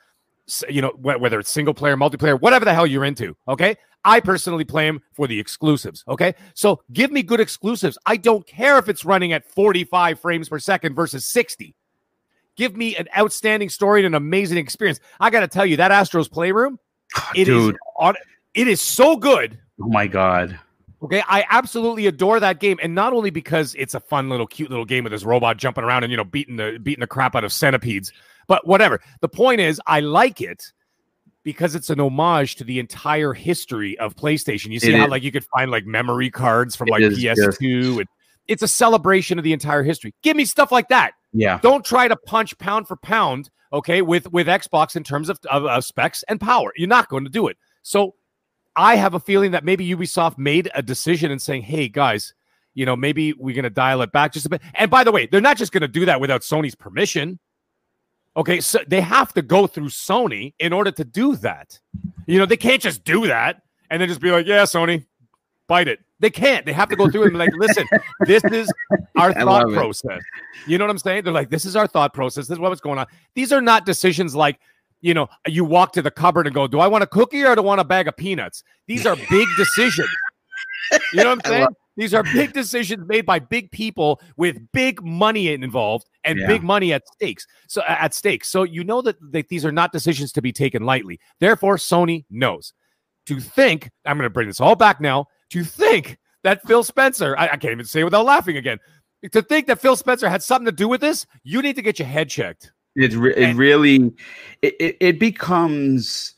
You 0.68 0.82
know, 0.82 0.94
whether 1.00 1.40
it's 1.40 1.50
single 1.50 1.74
player, 1.74 1.96
multiplayer, 1.96 2.40
whatever 2.40 2.66
the 2.66 2.74
hell 2.74 2.88
you're 2.88 3.06
into. 3.06 3.36
Okay. 3.48 3.76
I 4.06 4.20
personally 4.20 4.64
play 4.64 4.86
them 4.86 5.02
for 5.12 5.28
the 5.28 5.40
exclusives. 5.40 6.04
Okay. 6.08 6.34
So 6.54 6.82
give 6.94 7.12
me 7.12 7.22
good 7.22 7.40
exclusives. 7.40 7.98
I 8.06 8.18
don't 8.18 8.48
care 8.48 8.78
if 8.78 8.88
it's 8.88 9.04
running 9.04 9.34
at 9.34 9.50
45 9.52 10.20
frames 10.20 10.50
per 10.50 10.58
second 10.58 10.96
versus 10.96 11.26
60. 11.26 11.76
Give 12.56 12.76
me 12.76 12.96
an 12.96 13.08
outstanding 13.18 13.70
story 13.70 14.02
and 14.02 14.08
an 14.08 14.16
amazing 14.16 14.58
experience. 14.58 15.00
I 15.20 15.30
got 15.30 15.42
to 15.42 15.48
tell 15.48 15.66
you, 15.66 15.78
that 15.78 15.92
Astro's 15.92 16.28
Playroom, 16.28 16.80
it 17.36 17.46
Dude. 17.46 17.76
is 17.76 17.80
on, 17.98 18.16
it 18.54 18.68
is 18.68 18.82
so 18.82 19.16
good. 19.16 19.60
Oh 19.82 19.88
my 19.88 20.08
God. 20.08 20.60
Okay, 21.02 21.24
I 21.28 21.46
absolutely 21.50 22.08
adore 22.08 22.40
that 22.42 22.60
game, 22.60 22.78
and 22.84 22.94
not 22.94 23.14
only 23.14 23.30
because 23.30 23.74
it's 23.76 23.94
a 23.94 24.02
fun 24.02 24.30
little, 24.30 24.48
cute 24.48 24.70
little 24.70 24.86
game 24.86 25.06
with 25.06 25.12
this 25.12 25.24
robot 25.24 25.58
jumping 25.58 25.84
around 25.84 26.04
and 26.04 26.12
you 26.12 26.18
know 26.18 26.26
beating 26.26 26.58
the 26.58 26.78
beating 26.82 27.00
the 27.00 27.08
crap 27.08 27.36
out 27.36 27.46
of 27.46 27.54
centipedes, 27.54 28.12
but 28.48 28.68
whatever. 28.68 29.00
The 29.22 29.30
point 29.30 29.62
is, 29.62 29.80
I 29.88 30.02
like 30.02 30.42
it 30.42 30.74
because 31.44 31.74
it's 31.74 31.90
an 31.90 32.02
homage 32.02 32.56
to 32.58 32.66
the 32.66 32.80
entire 32.80 33.34
history 33.34 33.98
of 33.98 34.16
PlayStation. 34.16 34.72
You 34.72 34.80
see 34.80 34.94
it 34.94 34.98
how 34.98 35.06
is. 35.06 35.12
like 35.12 35.24
you 35.24 35.32
could 35.32 35.46
find 35.46 35.72
like 35.72 35.86
memory 35.86 36.30
cards 36.30 36.76
from 36.76 36.90
like 36.90 37.02
PS2, 37.02 38.00
and 38.00 38.08
it's 38.50 38.64
a 38.64 38.68
celebration 38.68 39.38
of 39.38 39.46
the 39.46 39.54
entire 39.54 39.84
history. 39.84 40.14
Give 40.22 40.36
me 40.36 40.44
stuff 40.44 40.72
like 40.72 40.90
that. 40.90 41.14
Yeah. 41.32 41.60
Don't 41.62 41.86
try 41.86 42.10
to 42.10 42.18
punch 42.18 42.58
pound 42.58 42.88
for 42.90 42.98
pound, 42.98 43.50
okay, 43.72 44.02
with 44.02 44.32
with 44.34 44.48
Xbox 44.48 44.98
in 44.98 45.04
terms 45.04 45.30
of, 45.30 45.40
of, 45.50 45.66
of 45.66 45.86
specs 45.86 46.24
and 46.28 46.42
power. 46.42 46.74
You're 46.76 46.90
not 46.90 47.08
going 47.08 47.24
to 47.24 47.30
do 47.30 47.48
it. 47.48 47.58
So 47.84 48.16
I 48.80 48.96
have 48.96 49.14
a 49.14 49.20
feeling 49.20 49.52
that 49.52 49.66
maybe 49.66 49.86
Ubisoft 49.94 50.38
made 50.38 50.72
a 50.74 50.82
decision 50.82 51.32
and 51.32 51.42
saying, 51.42 51.64
"Hey 51.64 51.90
guys, 51.90 52.34
you 52.74 52.86
know, 52.86 52.96
maybe 52.96 53.34
we're 53.34 53.54
going 53.54 53.64
to 53.64 53.70
dial 53.70 54.02
it 54.02 54.14
back 54.14 54.32
just 54.32 54.46
a 54.46 54.50
bit." 54.50 54.62
And 54.74 54.90
by 54.90 55.04
the 55.04 55.12
way, 55.12 55.26
they're 55.26 55.42
not 55.42 55.58
just 55.58 55.74
going 55.74 55.82
to 55.82 55.88
do 55.90 56.06
that 56.06 56.22
without 56.22 56.42
Sony's 56.42 56.76
permission. 56.76 57.40
Okay, 58.38 58.62
so 58.62 58.80
they 58.88 59.02
have 59.02 59.34
to 59.34 59.42
go 59.42 59.68
through 59.68 59.90
Sony 59.90 60.54
in 60.60 60.72
order 60.72 60.92
to 60.92 61.04
do 61.04 61.36
that. 61.38 61.78
You 62.26 62.40
know, 62.40 62.46
they 62.46 62.56
can't 62.56 62.82
just 62.82 63.04
do 63.04 63.28
that 63.28 63.64
and 63.92 64.02
then 64.02 64.08
just 64.08 64.22
be 64.22 64.32
like, 64.32 64.48
"Yeah, 64.48 64.64
Sony, 64.64 65.06
bite 65.68 65.90
it." 65.90 66.00
They 66.22 66.30
can't. 66.30 66.66
They 66.66 66.72
have 66.72 66.88
to 66.88 66.96
go 66.96 67.10
through 67.10 67.24
and 67.24 67.34
be 67.34 67.38
like, 67.38 67.54
"Listen, 67.58 67.86
this 68.28 68.46
is 68.46 68.72
our 69.18 69.34
thought 69.34 69.70
process." 69.74 70.22
You 70.68 70.78
know 70.78 70.86
what 70.86 70.92
I'm 70.92 71.00
saying? 71.00 71.26
They're 71.26 71.34
like, 71.34 71.50
"This 71.50 71.66
is 71.66 71.76
our 71.76 71.86
thought 71.86 72.14
process. 72.14 72.48
This 72.48 72.56
is 72.56 72.60
what's 72.60 72.80
going 72.80 72.98
on." 72.98 73.08
These 73.36 73.52
are 73.52 73.62
not 73.62 73.86
decisions 73.86 74.38
like 74.38 74.58
you 75.02 75.14
know, 75.14 75.28
you 75.48 75.64
walk 75.64 75.94
to 75.94 76.02
the 76.02 76.12
cupboard 76.12 76.48
and 76.48 76.54
go, 76.54 76.68
"Do 76.68 76.80
I 76.80 76.88
want 76.88 77.04
a 77.04 77.08
cookie 77.08 77.44
or 77.44 77.56
do 77.56 77.62
I 77.62 77.66
want 77.66 77.82
a 77.82 77.86
bag 77.86 78.08
of 78.08 78.18
peanuts?" 78.18 78.64
These 78.88 79.06
are 79.06 79.16
big 79.30 79.48
decisions. 79.58 80.10
You 81.14 81.24
know 81.24 81.30
what 81.30 81.46
I'm 81.46 81.52
saying? 81.52 81.68
These 82.00 82.14
are 82.14 82.24
big 82.24 82.54
decisions 82.54 83.06
made 83.08 83.26
by 83.26 83.40
big 83.40 83.72
people 83.72 84.22
with 84.38 84.58
big 84.72 85.04
money 85.04 85.50
involved 85.50 86.08
and 86.24 86.40
yeah. 86.40 86.48
big 86.48 86.64
money 86.64 86.94
at 86.94 87.06
stakes. 87.10 87.46
So 87.68 87.82
at 87.86 88.14
stake. 88.14 88.46
So 88.46 88.64
you 88.64 88.86
know 88.86 89.02
that, 89.02 89.18
that 89.34 89.50
these 89.50 89.66
are 89.66 89.72
not 89.72 89.92
decisions 89.92 90.32
to 90.32 90.42
be 90.42 90.54
taken 90.54 90.86
lightly. 90.86 91.20
Therefore, 91.42 91.76
Sony 91.76 92.24
knows. 92.30 92.74
To 93.26 93.42
think, 93.42 93.92
I'm 94.06 94.18
going 94.18 94.26
to 94.26 94.30
bring 94.30 94.48
this 94.48 94.62
all 94.62 94.76
back 94.76 95.02
now. 95.02 95.28
To 95.50 95.64
think 95.64 96.18
that 96.44 96.66
Phil 96.66 96.84
Spencer, 96.84 97.38
I, 97.38 97.50
I 97.50 97.58
can't 97.58 97.74
even 97.74 97.86
say 97.86 98.06
without 98.06 98.26
laughing 98.26 98.56
again. 98.56 98.80
To 99.34 99.42
think 99.42 99.68
that 99.68 99.82
Phil 99.82 99.98
Spencer 99.98 100.30
had 100.30 100.42
something 100.42 100.66
to 100.66 100.72
do 100.72 100.88
with 100.88 101.02
this, 101.02 101.26
you 101.44 101.62
need 101.62 101.76
to 101.76 101.82
get 101.82 102.00
your 102.00 102.08
head 102.08 102.30
checked. 102.30 102.72
It, 103.00 103.14
re- 103.14 103.34
it 103.36 103.56
really 103.56 104.12
it, 104.62 104.98
it 105.00 105.20
becomes 105.20 106.34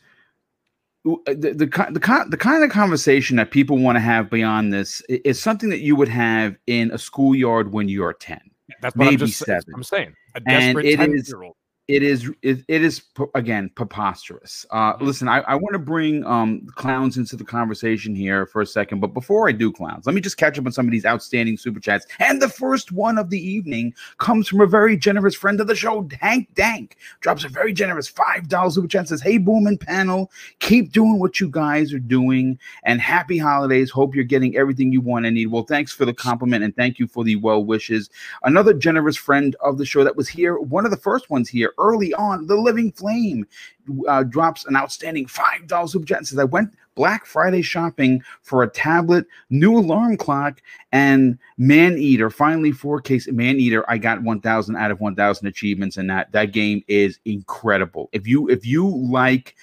uh, 1.07 1.15
the, 1.25 1.53
the 1.53 1.65
the 1.65 2.25
the 2.29 2.37
kind 2.37 2.63
of 2.63 2.69
conversation 2.69 3.37
that 3.37 3.49
people 3.49 3.79
want 3.79 3.95
to 3.95 3.99
have 3.99 4.29
beyond 4.29 4.71
this 4.71 5.01
is 5.09 5.41
something 5.41 5.69
that 5.69 5.79
you 5.79 5.95
would 5.95 6.07
have 6.07 6.55
in 6.67 6.91
a 6.91 6.99
schoolyard 6.99 7.73
when 7.73 7.89
you're 7.89 8.13
10 8.13 8.39
that's 8.79 8.95
maybe 8.95 9.13
I'm 9.13 9.17
just, 9.17 9.39
seven. 9.39 9.73
i'm 9.75 9.83
saying 9.83 10.13
a 10.35 10.39
desperate 10.39 10.95
10 10.95 11.23
year 11.25 11.43
old 11.43 11.55
it 11.91 12.03
is 12.03 12.29
it, 12.41 12.63
it 12.67 12.83
is 12.83 13.01
again 13.35 13.69
preposterous. 13.75 14.65
Uh 14.71 14.93
mm-hmm. 14.93 15.05
listen 15.05 15.27
i, 15.27 15.39
I 15.41 15.55
want 15.55 15.73
to 15.73 15.79
bring 15.79 16.25
um 16.25 16.67
clowns 16.75 17.17
into 17.17 17.35
the 17.35 17.43
conversation 17.43 18.15
here 18.15 18.45
for 18.45 18.61
a 18.61 18.65
second 18.65 18.99
but 18.99 19.13
before 19.13 19.47
i 19.47 19.51
do 19.51 19.71
clowns 19.71 20.05
let 20.05 20.15
me 20.15 20.21
just 20.21 20.37
catch 20.37 20.57
up 20.57 20.65
on 20.65 20.71
some 20.71 20.85
of 20.85 20.91
these 20.91 21.05
outstanding 21.05 21.57
super 21.57 21.79
chats. 21.79 22.05
And 22.19 22.41
the 22.41 22.49
first 22.49 22.91
one 22.91 23.17
of 23.17 23.29
the 23.29 23.39
evening 23.39 23.93
comes 24.17 24.47
from 24.47 24.61
a 24.61 24.65
very 24.65 24.97
generous 24.97 25.35
friend 25.35 25.59
of 25.61 25.67
the 25.67 25.75
show 25.75 26.07
hank 26.19 26.53
dank. 26.53 26.97
Drops 27.19 27.43
a 27.43 27.49
very 27.49 27.73
generous 27.73 28.07
five 28.07 28.47
dollar 28.47 28.71
super 28.71 28.87
chat 28.87 29.07
says 29.07 29.21
hey 29.21 29.37
boom 29.37 29.67
and 29.67 29.79
panel 29.79 30.31
keep 30.59 30.91
doing 30.91 31.19
what 31.19 31.39
you 31.39 31.49
guys 31.49 31.93
are 31.93 31.99
doing 31.99 32.57
and 32.83 33.01
happy 33.01 33.37
holidays. 33.37 33.89
Hope 33.89 34.15
you're 34.15 34.23
getting 34.23 34.55
everything 34.55 34.91
you 34.91 35.01
want 35.01 35.25
and 35.25 35.35
need. 35.35 35.47
Well 35.47 35.63
thanks 35.63 35.91
for 35.91 36.05
the 36.05 36.13
compliment 36.13 36.63
and 36.63 36.75
thank 36.75 36.99
you 36.99 37.07
for 37.07 37.23
the 37.23 37.35
well 37.35 37.63
wishes. 37.63 38.09
Another 38.43 38.73
generous 38.73 39.17
friend 39.17 39.55
of 39.61 39.77
the 39.77 39.85
show 39.85 40.03
that 40.03 40.15
was 40.15 40.27
here 40.27 40.57
one 40.59 40.85
of 40.85 40.91
the 40.91 40.97
first 40.97 41.29
ones 41.29 41.49
here 41.49 41.73
early 41.81 42.13
on. 42.13 42.47
The 42.47 42.55
Living 42.55 42.91
Flame 42.91 43.47
uh, 44.07 44.23
drops 44.23 44.65
an 44.65 44.75
outstanding 44.75 45.25
$5 45.25 45.89
super 45.89 46.05
chat 46.05 46.19
and 46.19 46.27
says, 46.27 46.39
I 46.39 46.43
went 46.45 46.73
Black 46.95 47.25
Friday 47.25 47.61
shopping 47.61 48.21
for 48.41 48.63
a 48.63 48.69
tablet, 48.69 49.25
new 49.49 49.77
alarm 49.77 50.17
clock, 50.17 50.61
and 50.91 51.37
Maneater. 51.57 52.29
Finally, 52.29 52.73
4K 52.73 53.31
Maneater. 53.31 53.89
I 53.89 53.97
got 53.97 54.21
1,000 54.21 54.75
out 54.75 54.91
of 54.91 54.99
1,000 54.99 55.47
achievements, 55.47 55.97
and 55.97 56.09
that 56.09 56.31
that 56.31 56.51
game 56.51 56.83
is 56.87 57.19
incredible. 57.25 58.09
If 58.11 58.27
you 58.27 58.49
if 58.49 58.65
you 58.65 58.87
like 58.87 59.55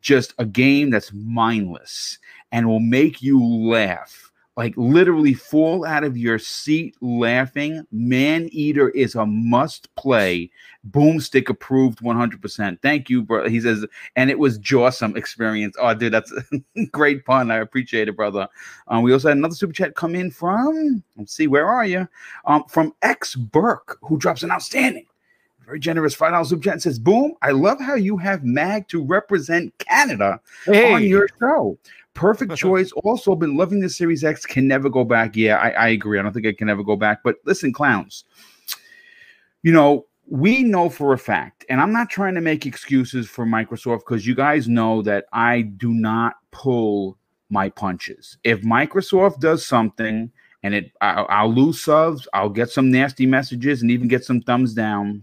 just 0.00 0.34
a 0.38 0.44
game 0.44 0.90
that's 0.90 1.12
mindless 1.12 2.18
and 2.52 2.68
will 2.68 2.80
make 2.80 3.20
you 3.20 3.44
laugh 3.44 4.25
like 4.56 4.74
literally 4.76 5.34
fall 5.34 5.84
out 5.84 6.02
of 6.02 6.16
your 6.16 6.38
seat 6.38 6.96
laughing. 7.02 7.86
Maneater 7.92 8.88
is 8.90 9.14
a 9.14 9.26
must 9.26 9.94
play. 9.96 10.50
Boomstick 10.90 11.50
approved 11.50 12.00
100%. 12.00 12.80
Thank 12.80 13.10
you, 13.10 13.22
bro. 13.22 13.48
He 13.48 13.60
says, 13.60 13.84
and 14.16 14.30
it 14.30 14.38
was 14.38 14.58
jawsome 14.58 15.16
experience. 15.16 15.76
Oh, 15.78 15.92
dude, 15.92 16.12
that's 16.12 16.32
a 16.32 16.86
great 16.92 17.24
pun. 17.24 17.50
I 17.50 17.56
appreciate 17.56 18.08
it, 18.08 18.16
brother. 18.16 18.48
Um, 18.88 19.02
we 19.02 19.12
also 19.12 19.28
had 19.28 19.36
another 19.36 19.54
super 19.54 19.74
chat 19.74 19.94
come 19.94 20.14
in 20.14 20.30
from, 20.30 21.02
let's 21.16 21.34
see, 21.34 21.48
where 21.48 21.68
are 21.68 21.84
you? 21.84 22.08
Um, 22.46 22.64
from 22.68 22.94
X 23.02 23.34
Burke, 23.34 23.98
who 24.02 24.16
drops 24.16 24.42
an 24.42 24.50
outstanding 24.50 25.06
very 25.66 25.80
generous 25.80 26.14
five 26.14 26.30
dollars 26.30 26.48
super 26.48 26.62
chat 26.62 26.74
and 26.74 26.82
says, 26.82 26.98
"Boom! 26.98 27.34
I 27.42 27.50
love 27.50 27.80
how 27.80 27.96
you 27.96 28.16
have 28.18 28.44
Mag 28.44 28.86
to 28.88 29.02
represent 29.02 29.76
Canada 29.78 30.40
hey. 30.64 30.94
on 30.94 31.02
your 31.02 31.28
show. 31.40 31.76
Perfect 32.16 32.56
choice. 32.56 32.90
also, 33.04 33.36
been 33.36 33.56
loving 33.56 33.80
the 33.80 33.88
Series 33.88 34.24
X. 34.24 34.44
Can 34.44 34.66
never 34.66 34.88
go 34.88 35.04
back. 35.04 35.36
Yeah, 35.36 35.56
I, 35.56 35.70
I 35.70 35.88
agree. 35.88 36.18
I 36.18 36.22
don't 36.22 36.32
think 36.32 36.46
I 36.46 36.52
can 36.52 36.68
ever 36.68 36.82
go 36.82 36.96
back. 36.96 37.22
But 37.22 37.36
listen, 37.44 37.72
clowns. 37.72 38.24
You 39.62 39.72
know, 39.72 40.06
we 40.28 40.64
know 40.64 40.88
for 40.88 41.12
a 41.12 41.18
fact, 41.18 41.64
and 41.68 41.80
I'm 41.80 41.92
not 41.92 42.10
trying 42.10 42.34
to 42.34 42.40
make 42.40 42.66
excuses 42.66 43.28
for 43.28 43.44
Microsoft 43.44 44.00
because 44.00 44.26
you 44.26 44.34
guys 44.34 44.66
know 44.68 45.02
that 45.02 45.26
I 45.32 45.62
do 45.62 45.92
not 45.92 46.34
pull 46.50 47.16
my 47.48 47.68
punches. 47.68 48.38
If 48.42 48.62
Microsoft 48.62 49.40
does 49.40 49.64
something 49.64 50.30
and 50.62 50.74
it, 50.74 50.90
I, 51.00 51.12
I'll 51.22 51.52
lose 51.52 51.80
subs, 51.80 52.26
I'll 52.32 52.48
get 52.48 52.70
some 52.70 52.90
nasty 52.90 53.26
messages, 53.26 53.82
and 53.82 53.90
even 53.90 54.08
get 54.08 54.24
some 54.24 54.40
thumbs 54.40 54.74
down. 54.74 55.22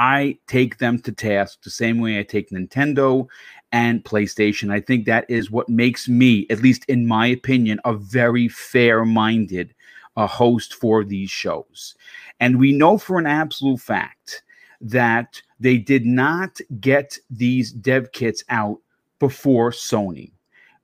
I 0.00 0.38
take 0.46 0.78
them 0.78 0.98
to 1.02 1.12
task 1.12 1.62
the 1.62 1.70
same 1.70 1.98
way 2.00 2.18
I 2.18 2.22
take 2.22 2.48
Nintendo 2.50 3.28
and 3.70 4.02
PlayStation. 4.02 4.72
I 4.72 4.80
think 4.80 5.04
that 5.04 5.26
is 5.28 5.50
what 5.50 5.68
makes 5.68 6.08
me, 6.08 6.46
at 6.48 6.62
least 6.62 6.86
in 6.86 7.06
my 7.06 7.26
opinion, 7.26 7.80
a 7.84 7.92
very 7.92 8.48
fair 8.48 9.04
minded 9.04 9.74
uh, 10.16 10.26
host 10.26 10.74
for 10.74 11.04
these 11.04 11.30
shows. 11.30 11.94
And 12.40 12.58
we 12.58 12.72
know 12.72 12.96
for 12.96 13.18
an 13.18 13.26
absolute 13.26 13.78
fact 13.78 14.42
that 14.80 15.40
they 15.60 15.76
did 15.76 16.06
not 16.06 16.58
get 16.80 17.18
these 17.28 17.70
dev 17.70 18.10
kits 18.12 18.42
out 18.48 18.78
before 19.18 19.70
Sony. 19.70 20.32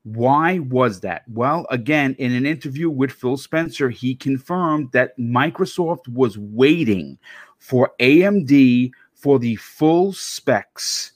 Why 0.02 0.58
was 0.58 1.00
that? 1.00 1.22
Well, 1.26 1.66
again, 1.70 2.14
in 2.18 2.32
an 2.32 2.44
interview 2.44 2.90
with 2.90 3.10
Phil 3.10 3.38
Spencer, 3.38 3.88
he 3.88 4.14
confirmed 4.14 4.92
that 4.92 5.18
Microsoft 5.18 6.06
was 6.06 6.36
waiting 6.38 7.18
for 7.58 7.90
AMD 7.98 8.92
for 9.16 9.38
the 9.38 9.56
full 9.56 10.12
specs 10.12 11.12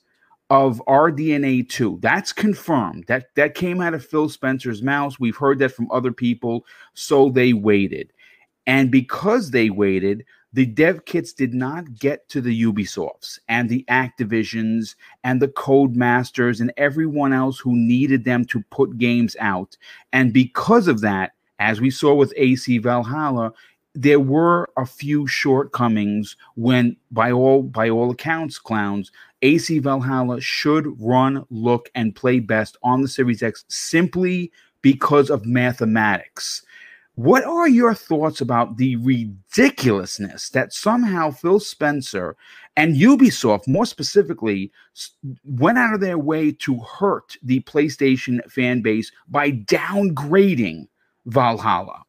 of 0.48 0.82
RDNA 0.88 1.68
2. 1.68 2.00
That's 2.02 2.32
confirmed. 2.32 3.04
That 3.06 3.34
that 3.36 3.54
came 3.54 3.80
out 3.80 3.94
of 3.94 4.04
Phil 4.04 4.28
Spencer's 4.28 4.82
mouth. 4.82 5.20
We've 5.20 5.36
heard 5.36 5.60
that 5.60 5.72
from 5.72 5.90
other 5.92 6.10
people, 6.10 6.66
so 6.94 7.30
they 7.30 7.52
waited. 7.52 8.12
And 8.66 8.90
because 8.90 9.52
they 9.52 9.70
waited, 9.70 10.24
the 10.52 10.66
dev 10.66 11.04
kits 11.04 11.32
did 11.32 11.54
not 11.54 11.94
get 11.94 12.28
to 12.30 12.40
the 12.40 12.64
Ubisofts 12.64 13.38
and 13.48 13.68
the 13.68 13.84
Activisions 13.88 14.96
and 15.22 15.40
the 15.40 15.48
Codemasters 15.48 16.60
and 16.60 16.72
everyone 16.76 17.32
else 17.32 17.60
who 17.60 17.76
needed 17.76 18.24
them 18.24 18.44
to 18.46 18.62
put 18.70 18.98
games 18.98 19.36
out. 19.38 19.76
And 20.12 20.32
because 20.32 20.88
of 20.88 21.00
that, 21.02 21.32
as 21.60 21.80
we 21.80 21.90
saw 21.90 22.14
with 22.14 22.32
AC 22.36 22.78
Valhalla, 22.78 23.52
there 23.94 24.20
were 24.20 24.68
a 24.76 24.86
few 24.86 25.26
shortcomings 25.26 26.36
when 26.54 26.96
by 27.10 27.32
all 27.32 27.62
by 27.62 27.88
all 27.90 28.10
accounts 28.10 28.58
clowns 28.58 29.10
AC 29.42 29.78
Valhalla 29.80 30.40
should 30.40 30.86
run 31.00 31.44
look 31.50 31.90
and 31.94 32.14
play 32.14 32.38
best 32.38 32.76
on 32.82 33.02
the 33.02 33.08
Series 33.08 33.42
X 33.42 33.64
simply 33.68 34.52
because 34.82 35.28
of 35.28 35.44
mathematics 35.44 36.62
what 37.16 37.44
are 37.44 37.68
your 37.68 37.92
thoughts 37.92 38.40
about 38.40 38.78
the 38.78 38.96
ridiculousness 38.96 40.48
that 40.50 40.72
somehow 40.72 41.30
Phil 41.30 41.60
Spencer 41.60 42.34
and 42.76 42.96
Ubisoft, 42.96 43.68
more 43.68 43.84
specifically, 43.84 44.72
went 45.44 45.76
out 45.76 45.92
of 45.92 46.00
their 46.00 46.18
way 46.18 46.50
to 46.52 46.78
hurt 46.78 47.36
the 47.42 47.60
PlayStation 47.60 48.40
fan 48.50 48.80
base 48.80 49.12
by 49.28 49.50
downgrading 49.50 50.86
Valhalla? 51.26 52.04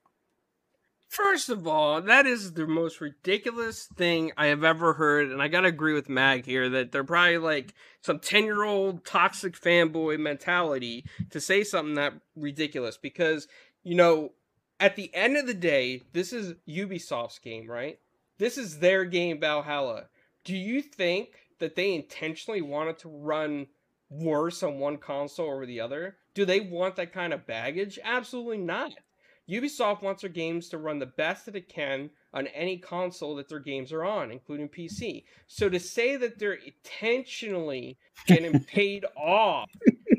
First 1.12 1.50
of 1.50 1.68
all, 1.68 2.02
that 2.02 2.26
is 2.26 2.54
the 2.54 2.66
most 2.66 3.02
ridiculous 3.02 3.86
thing 3.98 4.32
I 4.38 4.46
have 4.46 4.64
ever 4.64 4.94
heard, 4.94 5.30
and 5.30 5.42
I 5.42 5.50
gotta 5.50 5.68
agree 5.68 5.92
with 5.92 6.08
Mag 6.08 6.46
here 6.46 6.70
that 6.70 6.94
they're 6.94 7.04
probably 7.04 7.38
like 7.38 7.74
some 8.00 8.18
ten-year-old 8.18 9.04
toxic 9.04 9.60
fanboy 9.60 10.18
mentality 10.22 11.04
to 11.32 11.42
say 11.42 11.66
something 11.66 11.96
that 11.96 12.14
ridiculous 12.38 12.96
because 12.96 13.50
you 13.84 13.94
know 13.94 14.32
at 14.80 14.96
the 14.96 15.14
end 15.14 15.36
of 15.36 15.48
the 15.48 15.54
day, 15.54 16.02
this 16.14 16.32
is 16.32 16.54
Ubisoft's 16.66 17.40
game, 17.40 17.70
right? 17.70 18.00
This 18.38 18.58
is 18.58 18.80
their 18.80 19.04
game, 19.04 19.38
Valhalla. 19.38 20.06
Do 20.46 20.56
you 20.56 20.82
think 20.82 21.50
that 21.60 21.76
they 21.76 21.94
intentionally 21.94 22.62
wanted 22.62 22.98
to 23.00 23.10
run 23.10 23.68
worse 24.10 24.64
on 24.64 24.80
one 24.80 24.98
console 24.98 25.52
over 25.52 25.66
the 25.66 25.82
other? 25.82 26.16
Do 26.34 26.46
they 26.46 26.62
want 26.62 26.96
that 26.96 27.12
kind 27.12 27.34
of 27.34 27.46
baggage? 27.46 28.00
Absolutely 28.02 28.60
not. 28.60 28.94
Ubisoft 29.52 30.02
wants 30.02 30.22
their 30.22 30.30
games 30.30 30.70
to 30.70 30.78
run 30.78 31.00
the 31.00 31.06
best 31.06 31.46
that 31.46 31.56
it 31.56 31.68
can 31.68 32.10
on 32.34 32.48
any 32.48 32.78
console 32.78 33.36
that 33.36 33.50
their 33.50 33.60
games 33.60 33.92
are 33.92 34.06
on, 34.06 34.32
including 34.32 34.70
PC. 34.70 35.26
So 35.48 35.70
to 35.70 35.80
say 35.80 36.16
that 36.16 36.40
they're 36.40 36.54
intentionally 36.54 37.98
getting 38.28 38.60
paid 38.64 39.06
off 39.18 39.70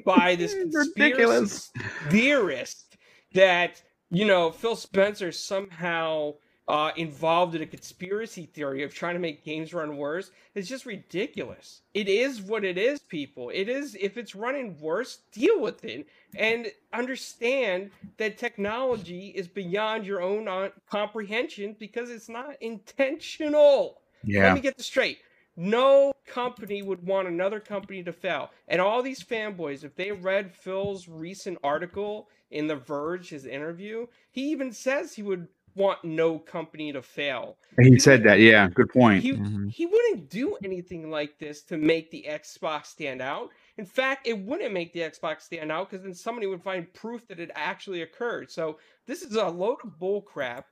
by 0.05 0.35
this 0.35 0.55
conspiracy 0.55 1.71
theorist 2.11 2.97
that 3.33 3.83
you 4.13 4.27
know, 4.27 4.51
Phil 4.53 4.77
Spencer 4.77 5.33
somehow 5.33 6.35
uh, 6.69 6.93
involved 6.97 7.55
in 7.55 7.63
a 7.63 7.67
conspiracy 7.67 8.47
theory 8.47 8.83
of 8.83 8.95
trying 8.95 9.15
to 9.15 9.21
make 9.21 9.45
games 9.45 9.75
run 9.75 9.97
worse 9.97 10.31
is 10.55 10.69
just 10.69 10.87
ridiculous. 10.87 11.83
It 11.93 12.09
is 12.09 12.41
what 12.41 12.65
it 12.65 12.79
is, 12.79 13.01
people. 13.01 13.51
It 13.51 13.69
is, 13.69 13.97
if 14.01 14.17
it's 14.17 14.35
running 14.35 14.79
worse, 14.81 15.19
deal 15.33 15.61
with 15.61 15.85
it 15.85 16.07
and 16.37 16.69
understand 16.93 17.91
that 18.17 18.39
technology 18.39 19.29
is 19.35 19.49
beyond 19.49 20.07
your 20.07 20.23
own 20.23 20.47
uh, 20.47 20.69
comprehension 20.89 21.77
because 21.79 22.11
it's 22.11 22.29
not 22.29 22.55
intentional. 22.61 24.01
Yeah. 24.25 24.45
Let 24.45 24.55
me 24.55 24.61
get 24.61 24.77
this 24.77 24.87
straight. 24.87 25.19
No 25.57 26.13
company 26.27 26.81
would 26.81 27.05
want 27.05 27.29
another 27.29 27.61
company 27.61 28.03
to 28.05 28.13
fail. 28.13 28.51
And 28.69 28.81
all 28.81 29.03
these 29.03 29.23
fanboys, 29.23 29.85
if 29.85 29.95
they 29.97 30.13
read 30.13 30.55
Phil's 30.55 31.09
recent 31.09 31.59
article 31.63 32.29
in 32.51 32.69
The 32.69 32.77
Verge, 32.77 33.29
his 33.29 33.45
interview, 33.45 34.07
he 34.31 34.51
even 34.51 34.73
says 34.73 35.13
he 35.13 35.23
would 35.23 35.49
want 35.75 36.05
no 36.05 36.39
company 36.39 36.93
to 36.93 37.03
fail. 37.03 37.57
He 37.81 37.99
said 37.99 38.23
that, 38.25 38.41
yeah, 38.41 38.69
good 38.69 38.91
point. 38.91 39.23
He, 39.23 39.33
mm-hmm. 39.33 39.69
he 39.69 39.87
wouldn't 39.87 40.29
do 40.29 40.57
anything 40.63 41.11
like 41.11 41.39
this 41.39 41.63
to 41.65 41.77
make 41.77 42.11
the 42.11 42.27
Xbox 42.29 42.87
stand 42.87 43.23
out. 43.23 43.51
In 43.79 43.87
fact, 43.87 44.27
it 44.27 44.39
wouldn't 44.39 44.73
make 44.73 44.93
the 44.93 45.01
Xbox 45.01 45.43
stand 45.43 45.73
out 45.73 45.91
because 45.91 46.05
then 46.05 46.15
somebody 46.15 46.47
would 46.47 46.63
find 46.63 46.93
proof 46.93 47.27
that 47.29 47.41
it 47.41 47.51
actually 47.55 48.03
occurred. 48.03 48.51
So 48.51 48.79
this 49.07 49.23
is 49.23 49.37
a 49.37 49.49
load 49.49 49.79
of 49.85 49.99
bullcrap. 49.99 50.65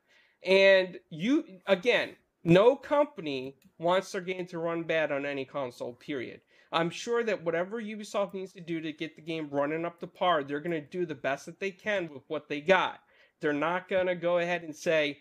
And 0.45 0.99
you, 1.11 1.45
again, 1.67 2.17
no 2.45 2.77
company 2.77 3.57
wants 3.79 4.13
their 4.13 4.21
game 4.21 4.47
to 4.47 4.59
run 4.59 4.83
bad 4.83 5.13
on 5.13 5.27
any 5.27 5.45
console, 5.45 5.95
period. 5.95 6.41
I'm 6.73 6.91
sure 6.91 7.25
that 7.25 7.45
whatever 7.45 7.83
Ubisoft 7.83 8.35
needs 8.35 8.53
to 8.53 8.61
do 8.61 8.81
to 8.81 8.93
get 8.93 9.17
the 9.17 9.23
game 9.23 9.49
running 9.51 9.85
up 9.85 9.99
to 10.01 10.07
par, 10.07 10.45
they're 10.45 10.61
going 10.61 10.71
to 10.71 10.81
do 10.81 11.05
the 11.05 11.15
best 11.15 11.47
that 11.47 11.59
they 11.59 11.71
can 11.71 12.09
with 12.13 12.23
what 12.29 12.49
they 12.49 12.61
got. 12.61 13.01
They're 13.41 13.53
not 13.53 13.89
going 13.89 14.07
to 14.07 14.15
go 14.15 14.39
ahead 14.39 14.63
and 14.63 14.75
say, 14.75 15.19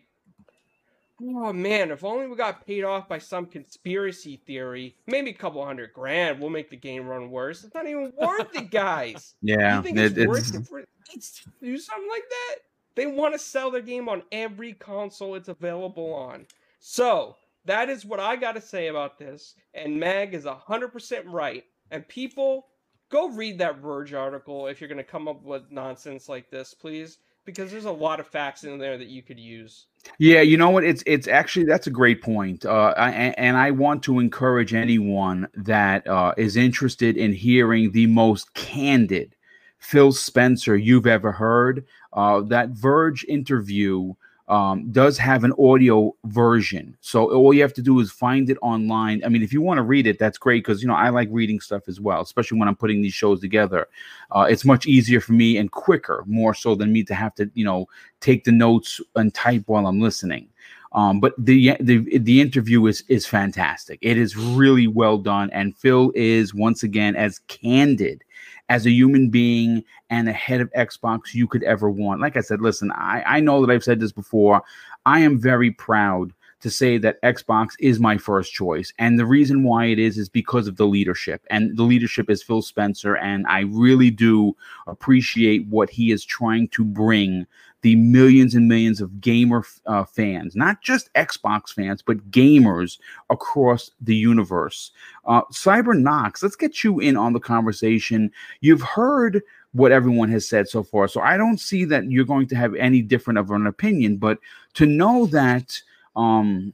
oh 1.22 1.54
man, 1.54 1.92
if 1.92 2.04
only 2.04 2.28
we 2.28 2.36
got 2.36 2.66
paid 2.66 2.84
off 2.84 3.08
by 3.08 3.18
some 3.18 3.46
conspiracy 3.46 4.38
theory, 4.46 4.96
maybe 5.08 5.32
a 5.32 5.34
couple 5.34 5.66
hundred 5.66 5.94
grand, 5.94 6.40
we'll 6.40 6.50
make 6.50 6.70
the 6.70 6.78
game 6.78 7.08
run 7.08 7.30
worse. 7.30 7.64
It's 7.64 7.74
not 7.74 7.88
even 7.88 8.14
worth 8.18 8.56
it, 8.56 8.72
guys. 8.72 9.36
yeah. 9.42 9.78
You 9.78 9.84
think 9.84 9.98
it's 9.98 10.18
it, 10.18 10.28
worth 10.28 10.54
it 10.54 10.68
for 10.68 10.84
it's, 11.14 11.44
do 11.62 11.78
something 11.78 12.10
like 12.10 12.30
that? 12.30 12.56
They 12.96 13.08
want 13.08 13.34
to 13.34 13.40
sell 13.40 13.72
their 13.72 13.82
game 13.82 14.10
on 14.10 14.24
every 14.32 14.74
console 14.74 15.36
it's 15.36 15.48
available 15.48 16.14
on. 16.14 16.46
So, 16.80 17.36
that 17.66 17.90
is 17.90 18.06
what 18.06 18.20
I 18.20 18.36
got 18.36 18.54
to 18.56 18.62
say 18.62 18.88
about 18.88 19.18
this. 19.20 19.56
And 19.74 20.00
Mag 20.00 20.34
is 20.34 20.46
100% 20.46 21.24
right. 21.28 21.64
And 21.92 22.08
people, 22.08 22.68
go 23.10 23.30
read 23.30 23.58
that 23.60 23.78
Verge 23.78 24.14
article 24.14 24.68
if 24.68 24.80
you're 24.80 24.88
going 24.88 24.98
to 24.98 25.04
come 25.04 25.28
up 25.28 25.44
with 25.44 25.72
nonsense 25.72 26.30
like 26.30 26.50
this, 26.50 26.74
please, 26.74 27.20
because 27.46 27.72
there's 27.72 27.86
a 27.86 27.92
lot 27.92 28.20
of 28.20 28.28
facts 28.28 28.64
in 28.64 28.78
there 28.78 28.98
that 28.98 29.08
you 29.08 29.22
could 29.22 29.40
use. 29.40 29.88
Yeah, 30.18 30.42
you 30.42 30.58
know 30.58 30.70
what? 30.70 30.84
It's 30.84 31.04
it's 31.06 31.28
actually 31.28 31.66
that's 31.66 31.88
a 31.88 31.92
great 31.92 32.22
point, 32.22 32.66
uh, 32.66 32.94
I, 32.96 33.12
and 33.12 33.58
I 33.58 33.72
want 33.72 34.04
to 34.04 34.20
encourage 34.20 34.74
anyone 34.74 35.48
that 35.56 36.08
uh, 36.08 36.34
is 36.38 36.56
interested 36.56 37.18
in 37.18 37.34
hearing 37.34 37.92
the 37.92 38.08
most 38.08 38.54
candid 38.54 39.36
Phil 39.80 40.12
Spencer 40.12 40.76
you've 40.78 41.08
ever 41.08 41.32
heard. 41.32 41.86
Uh, 42.14 42.42
that 42.42 42.70
Verge 42.70 43.26
interview 43.28 44.14
um, 44.50 44.92
does 44.92 45.18
have 45.20 45.44
an 45.44 45.54
audio 45.60 46.16
version. 46.26 46.98
So 47.02 47.32
all 47.32 47.54
you 47.54 47.62
have 47.62 47.74
to 47.76 47.84
do 47.84 48.00
is 48.00 48.12
find 48.12 48.50
it 48.50 48.58
online. 48.64 49.22
I 49.24 49.30
mean, 49.30 49.44
if 49.44 49.54
you 49.54 49.62
want 49.62 49.78
to 49.78 49.84
read 49.84 50.08
it, 50.08 50.18
that's 50.18 50.40
great 50.40 50.64
because 50.66 50.82
you 50.82 50.88
know 50.88 50.96
I 50.96 51.10
like 51.10 51.30
reading 51.32 51.60
stuff 51.60 51.88
as 51.88 52.02
well, 52.02 52.22
especially 52.22 52.60
when 52.60 52.68
I'm 52.68 52.76
putting 52.76 53.02
these 53.02 53.14
shows 53.14 53.40
together. 53.40 53.88
Uh, 54.32 54.48
it's 54.50 54.66
much 54.66 54.88
easier 54.88 55.22
for 55.22 55.34
me 55.34 55.58
and 55.58 55.72
quicker, 55.72 56.24
more 56.26 56.56
so 56.56 56.74
than 56.74 56.92
me 56.92 57.04
to 57.04 57.14
have 57.14 57.36
to 57.36 57.50
you 57.54 57.64
know 57.64 57.88
take 58.22 58.44
the 58.44 58.52
notes 58.52 59.00
and 59.16 59.34
type 59.34 59.64
while 59.68 59.86
I'm 59.86 60.02
listening. 60.02 60.50
Um, 60.94 61.20
but 61.20 61.34
the 61.38 61.78
the 61.80 62.18
the 62.18 62.42
interview 62.42 62.88
is 62.88 63.04
is 63.08 63.28
fantastic. 63.28 64.00
It 64.02 64.18
is 64.18 64.36
really 64.36 64.88
well 64.88 65.20
done, 65.20 65.52
and 65.52 65.78
Phil 65.78 66.12
is 66.16 66.56
once 66.56 66.82
again 66.82 67.16
as 67.16 67.40
candid 67.48 68.24
as 68.70 68.86
a 68.86 68.92
human 68.92 69.30
being 69.30 69.84
and 70.10 70.30
a 70.30 70.34
head 70.34 70.62
of 70.62 70.72
Xbox 70.74 71.34
you 71.34 71.48
could 71.48 71.64
ever 71.64 71.90
want. 71.90 72.22
Like 72.22 72.38
I 72.38 72.42
said, 72.42 72.62
listen, 72.62 72.92
I, 72.92 73.24
I 73.26 73.40
know 73.40 73.66
that 73.66 73.74
I've 73.74 73.84
said 73.84 74.00
this 74.00 74.12
before. 74.12 74.62
I 75.06 75.20
am 75.20 75.40
very 75.40 75.72
proud 75.72 76.34
to 76.62 76.70
say 76.70 76.98
that 76.98 77.22
Xbox 77.22 77.70
is 77.80 78.00
my 78.00 78.18
first 78.18 78.54
choice. 78.54 78.94
And 79.00 79.18
the 79.18 79.26
reason 79.26 79.64
why 79.64 79.86
it 79.86 79.98
is 79.98 80.18
is 80.18 80.30
because 80.30 80.68
of 80.68 80.76
the 80.76 80.86
leadership. 80.86 81.46
And 81.50 81.76
the 81.78 81.84
leadership 81.84 82.30
is 82.30 82.44
Phil 82.44 82.62
Spencer. 82.62 83.16
And 83.16 83.48
I 83.48 83.62
really 83.62 84.12
do 84.12 84.56
appreciate 84.86 85.66
what 85.68 85.90
he 85.90 86.12
is 86.12 86.26
trying 86.26 86.68
to 86.70 86.84
bring 86.84 87.48
the 87.82 87.96
millions 87.96 88.56
and 88.56 88.68
millions 88.68 89.00
of 89.00 89.22
gamer 89.22 89.64
uh, 89.86 90.04
fans, 90.04 90.56
not 90.56 90.82
just 90.82 91.14
Xbox 91.14 91.74
fans, 91.74 92.02
but 92.02 92.30
gamers 92.32 93.00
across 93.30 93.92
the 94.02 94.16
universe. 94.16 94.92
Uh, 95.26 95.42
Cyber 95.52 95.98
Knox, 95.98 96.44
let's 96.44 96.56
get 96.56 96.84
you 96.84 97.00
in 97.00 97.16
on 97.16 97.34
the 97.34 97.40
conversation. 97.40 98.32
You've 98.62 98.82
heard 98.82 99.42
what 99.72 99.92
everyone 99.92 100.30
has 100.30 100.48
said 100.48 100.68
so 100.68 100.84
far, 100.84 101.08
so 101.08 101.22
I 101.22 101.38
don't 101.38 101.60
see 101.60 101.86
that 101.86 102.12
you're 102.12 102.26
going 102.26 102.48
to 102.48 102.56
have 102.56 102.76
any 102.76 103.02
different 103.02 103.38
of 103.38 103.52
an 103.52 103.68
opinion. 103.68 104.18
But 104.18 104.40
to 104.74 104.86
know 104.86 105.28
that 105.28 105.80
um, 106.16 106.74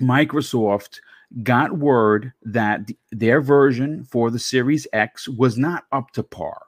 Microsoft 0.00 1.00
got 1.42 1.78
word 1.78 2.32
that 2.42 2.88
their 3.12 3.40
version 3.40 4.04
for 4.04 4.30
the 4.30 4.38
Series 4.38 4.86
X 4.92 5.28
was 5.28 5.58
not 5.58 5.84
up 5.92 6.10
to 6.12 6.22
par 6.22 6.62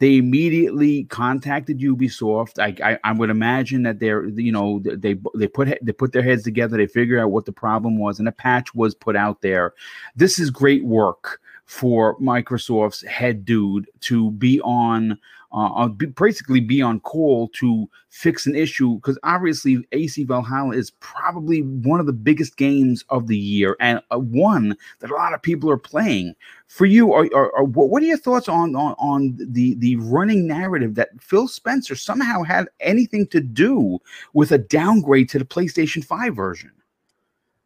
they 0.00 0.16
immediately 0.16 1.04
contacted 1.04 1.80
Ubisoft. 1.80 2.58
I, 2.58 2.92
I, 2.92 2.98
I 3.04 3.12
would 3.12 3.30
imagine 3.30 3.82
that 3.82 3.98
they're 3.98 4.26
you 4.26 4.52
know 4.52 4.80
they 4.84 5.16
they 5.34 5.48
put 5.48 5.76
they 5.82 5.92
put 5.92 6.12
their 6.12 6.22
heads 6.22 6.44
together. 6.44 6.76
They 6.76 6.86
figure 6.86 7.20
out 7.20 7.30
what 7.30 7.46
the 7.46 7.52
problem 7.52 7.98
was, 7.98 8.18
and 8.18 8.28
a 8.28 8.32
patch 8.32 8.74
was 8.74 8.94
put 8.94 9.16
out 9.16 9.42
there. 9.42 9.74
This 10.14 10.38
is 10.38 10.50
great 10.50 10.84
work 10.84 11.40
for 11.64 12.18
Microsoft's 12.18 13.04
head 13.04 13.44
dude 13.44 13.90
to 14.00 14.30
be 14.32 14.60
on 14.62 15.18
uh, 15.52 15.88
basically 15.88 16.60
be 16.60 16.82
on 16.82 17.00
call 17.00 17.48
to 17.48 17.88
fix 18.10 18.46
an 18.46 18.54
issue 18.54 18.96
because 18.96 19.18
obviously 19.22 19.86
AC 19.92 20.24
Valhalla 20.24 20.74
is 20.74 20.90
probably 21.00 21.62
one 21.62 22.00
of 22.00 22.06
the 22.06 22.12
biggest 22.12 22.56
games 22.56 23.04
of 23.08 23.28
the 23.28 23.36
year 23.36 23.76
and 23.80 24.00
uh, 24.10 24.18
one 24.18 24.76
that 25.00 25.10
a 25.10 25.14
lot 25.14 25.32
of 25.32 25.40
people 25.42 25.70
are 25.70 25.78
playing. 25.78 26.34
For 26.66 26.84
you, 26.84 27.14
are, 27.14 27.28
are, 27.34 27.54
are, 27.56 27.64
what 27.64 28.02
are 28.02 28.06
your 28.06 28.18
thoughts 28.18 28.48
on, 28.48 28.76
on 28.76 28.94
on 28.98 29.38
the 29.38 29.74
the 29.76 29.96
running 29.96 30.46
narrative 30.46 30.94
that 30.96 31.08
Phil 31.20 31.48
Spencer 31.48 31.94
somehow 31.94 32.42
had 32.42 32.68
anything 32.80 33.26
to 33.28 33.40
do 33.40 33.98
with 34.34 34.52
a 34.52 34.58
downgrade 34.58 35.30
to 35.30 35.38
the 35.38 35.46
PlayStation 35.46 36.04
Five 36.04 36.36
version? 36.36 36.72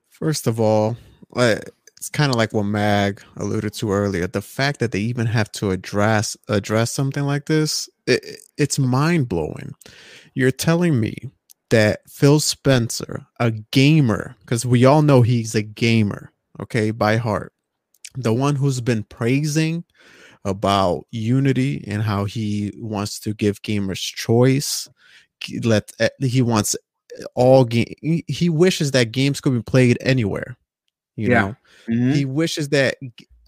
First 0.08 0.46
of 0.46 0.60
all, 0.60 0.96
it's 2.02 2.08
kind 2.08 2.32
of 2.32 2.36
like 2.36 2.52
what 2.52 2.64
Mag 2.64 3.22
alluded 3.36 3.74
to 3.74 3.92
earlier. 3.92 4.26
The 4.26 4.42
fact 4.42 4.80
that 4.80 4.90
they 4.90 4.98
even 4.98 5.26
have 5.26 5.52
to 5.52 5.70
address 5.70 6.36
address 6.48 6.90
something 6.90 7.22
like 7.22 7.46
this, 7.46 7.88
it, 8.08 8.40
it's 8.58 8.76
mind 8.76 9.28
blowing. 9.28 9.72
You're 10.34 10.50
telling 10.50 10.98
me 10.98 11.30
that 11.70 12.00
Phil 12.10 12.40
Spencer, 12.40 13.24
a 13.38 13.52
gamer, 13.70 14.34
because 14.40 14.66
we 14.66 14.84
all 14.84 15.02
know 15.02 15.22
he's 15.22 15.54
a 15.54 15.62
gamer, 15.62 16.32
okay, 16.60 16.90
by 16.90 17.18
heart, 17.18 17.52
the 18.16 18.32
one 18.32 18.56
who's 18.56 18.80
been 18.80 19.04
praising 19.04 19.84
about 20.44 21.06
Unity 21.12 21.84
and 21.86 22.02
how 22.02 22.24
he 22.24 22.72
wants 22.78 23.20
to 23.20 23.32
give 23.32 23.62
gamers 23.62 24.00
choice. 24.00 24.88
Let 25.62 25.92
eh, 26.00 26.08
he 26.20 26.42
wants 26.42 26.74
all 27.36 27.64
game. 27.64 27.94
He 28.26 28.48
wishes 28.48 28.90
that 28.90 29.12
games 29.12 29.40
could 29.40 29.52
be 29.52 29.62
played 29.62 29.98
anywhere. 30.00 30.56
You 31.16 31.28
yeah. 31.28 31.40
know, 31.40 31.56
mm-hmm. 31.88 32.12
he 32.12 32.24
wishes 32.24 32.68
that 32.70 32.96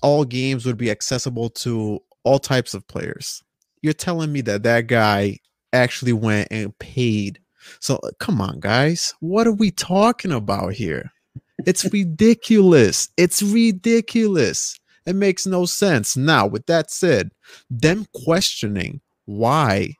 all 0.02 0.24
games 0.24 0.66
would 0.66 0.76
be 0.76 0.90
accessible 0.90 1.50
to 1.50 2.00
all 2.24 2.38
types 2.38 2.74
of 2.74 2.86
players. 2.88 3.42
You're 3.82 3.92
telling 3.92 4.32
me 4.32 4.40
that 4.42 4.62
that 4.62 4.86
guy 4.86 5.38
actually 5.72 6.12
went 6.12 6.48
and 6.50 6.76
paid. 6.78 7.38
So 7.80 7.96
uh, 7.96 8.10
come 8.18 8.40
on, 8.40 8.60
guys, 8.60 9.14
what 9.20 9.46
are 9.46 9.52
we 9.52 9.70
talking 9.70 10.32
about 10.32 10.72
here? 10.72 11.12
It's 11.66 11.84
ridiculous. 11.92 13.08
It's 13.16 13.42
ridiculous. 13.42 14.78
It 15.06 15.16
makes 15.16 15.46
no 15.46 15.66
sense. 15.66 16.16
Now, 16.16 16.46
with 16.46 16.66
that 16.66 16.90
said, 16.90 17.30
them 17.68 18.06
questioning 18.24 19.00
why 19.26 19.94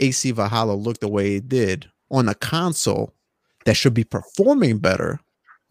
AC 0.00 0.30
Valhalla 0.32 0.74
looked 0.74 1.00
the 1.00 1.08
way 1.08 1.36
it 1.36 1.48
did 1.48 1.90
on 2.10 2.28
a 2.28 2.34
console 2.34 3.14
that 3.64 3.74
should 3.74 3.94
be 3.94 4.04
performing 4.04 4.78
better, 4.78 5.20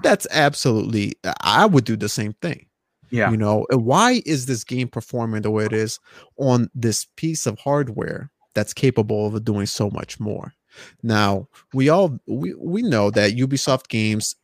that's 0.03 0.27
absolutely, 0.31 1.13
I 1.41 1.65
would 1.65 1.85
do 1.85 1.95
the 1.95 2.09
same 2.09 2.33
thing. 2.41 2.65
Yeah. 3.09 3.29
You 3.29 3.37
know, 3.37 3.65
why 3.71 4.21
is 4.25 4.45
this 4.45 4.63
game 4.63 4.87
performing 4.87 5.41
the 5.41 5.51
way 5.51 5.65
it 5.65 5.73
is 5.73 5.99
on 6.37 6.69
this 6.73 7.05
piece 7.17 7.45
of 7.45 7.59
hardware 7.59 8.31
that's 8.53 8.73
capable 8.73 9.27
of 9.27 9.43
doing 9.43 9.65
so 9.65 9.89
much 9.89 10.19
more? 10.19 10.53
Now, 11.03 11.49
we 11.73 11.89
all 11.89 12.17
we, 12.25 12.53
we 12.53 12.81
know 12.81 13.11
that 13.11 13.35
Ubisoft 13.35 13.89
games 13.89 14.35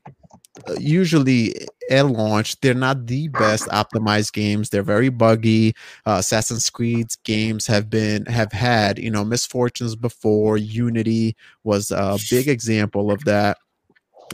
uh, 0.68 0.76
usually 0.80 1.56
at 1.90 2.08
launch 2.08 2.60
they're 2.62 2.74
not 2.74 3.06
the 3.06 3.28
best 3.30 3.68
optimized 3.70 4.34
games 4.34 4.70
they're 4.70 4.84
very 4.84 5.10
buggy 5.10 5.74
uh, 6.06 6.18
assassin's 6.20 6.70
creed 6.70 7.08
games 7.24 7.68
have 7.68 7.90
been 7.90 8.26
have 8.26 8.52
had 8.52 8.98
you 8.98 9.12
know 9.12 9.24
misfortunes 9.24 9.96
before 9.96 10.58
unity 10.58 11.36
was 11.64 11.92
a 11.92 12.18
big 12.30 12.48
example 12.48 13.12
of 13.12 13.24
that 13.24 13.58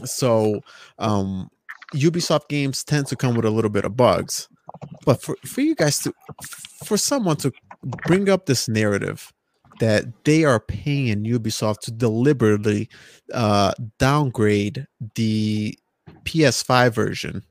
so 0.04 0.60
um 0.98 1.48
ubisoft 1.94 2.48
games 2.48 2.82
tend 2.82 3.06
to 3.06 3.16
come 3.16 3.34
with 3.34 3.44
a 3.44 3.50
little 3.50 3.70
bit 3.70 3.84
of 3.84 3.96
bugs 3.96 4.48
but 5.04 5.22
for, 5.22 5.36
for 5.44 5.60
you 5.60 5.74
guys 5.74 6.00
to 6.00 6.12
for 6.84 6.96
someone 6.96 7.36
to 7.36 7.52
bring 8.06 8.28
up 8.28 8.46
this 8.46 8.68
narrative 8.68 9.32
that 9.80 10.04
they 10.24 10.44
are 10.44 10.60
paying 10.60 11.24
ubisoft 11.24 11.80
to 11.80 11.90
deliberately 11.90 12.88
uh 13.32 13.72
downgrade 13.98 14.86
the 15.14 15.78
PS5 16.24 16.92
version 16.92 17.42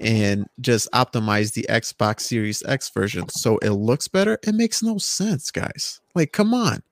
and 0.00 0.46
just 0.60 0.90
optimize 0.92 1.52
the 1.52 1.66
Xbox 1.68 2.20
Series 2.22 2.62
X 2.66 2.88
version 2.90 3.28
so 3.28 3.58
it 3.58 3.70
looks 3.70 4.08
better, 4.08 4.38
it 4.46 4.54
makes 4.54 4.82
no 4.82 4.98
sense, 4.98 5.50
guys. 5.50 6.00
Like, 6.14 6.32
come 6.32 6.54
on. 6.54 6.82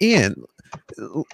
And 0.00 0.36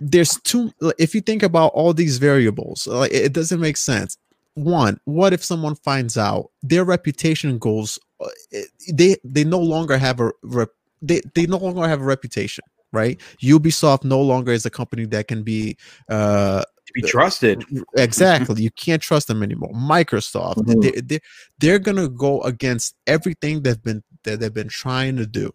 there's 0.00 0.38
two 0.44 0.72
if 0.98 1.14
you 1.14 1.20
think 1.20 1.42
about 1.42 1.72
all 1.74 1.92
these 1.92 2.18
variables, 2.18 2.86
like 2.86 3.12
it 3.12 3.32
doesn't 3.32 3.60
make 3.60 3.76
sense. 3.76 4.16
One, 4.54 5.00
what 5.04 5.32
if 5.32 5.44
someone 5.44 5.76
finds 5.76 6.18
out 6.18 6.50
their 6.62 6.84
reputation 6.84 7.58
goes 7.58 7.98
uh, 8.20 8.28
they 8.92 9.16
they 9.24 9.44
no 9.44 9.60
longer 9.60 9.96
have 9.96 10.20
a 10.20 10.32
rep, 10.42 10.70
they, 11.00 11.20
they 11.34 11.46
no 11.46 11.58
longer 11.58 11.86
have 11.86 12.00
a 12.00 12.04
reputation 12.04 12.64
right? 12.92 13.20
Ubisoft 13.42 14.04
no 14.04 14.20
longer 14.20 14.52
is 14.52 14.66
a 14.66 14.70
company 14.70 15.04
that 15.06 15.28
can 15.28 15.42
be 15.42 15.76
uh, 16.08 16.62
to 16.62 16.92
be 16.94 17.02
trusted. 17.02 17.64
Exactly. 17.96 18.62
you 18.62 18.70
can't 18.72 19.02
trust 19.02 19.28
them 19.28 19.42
anymore. 19.42 19.72
Microsoft, 19.72 20.56
mm-hmm. 20.56 20.80
they, 20.80 20.90
they, 21.00 21.20
they're 21.58 21.78
gonna 21.78 22.08
go 22.08 22.40
against 22.42 22.94
everything 23.06 23.62
they've 23.62 23.82
been 23.82 24.02
that 24.24 24.40
they've 24.40 24.54
been 24.54 24.68
trying 24.68 25.16
to 25.16 25.26
do. 25.26 25.52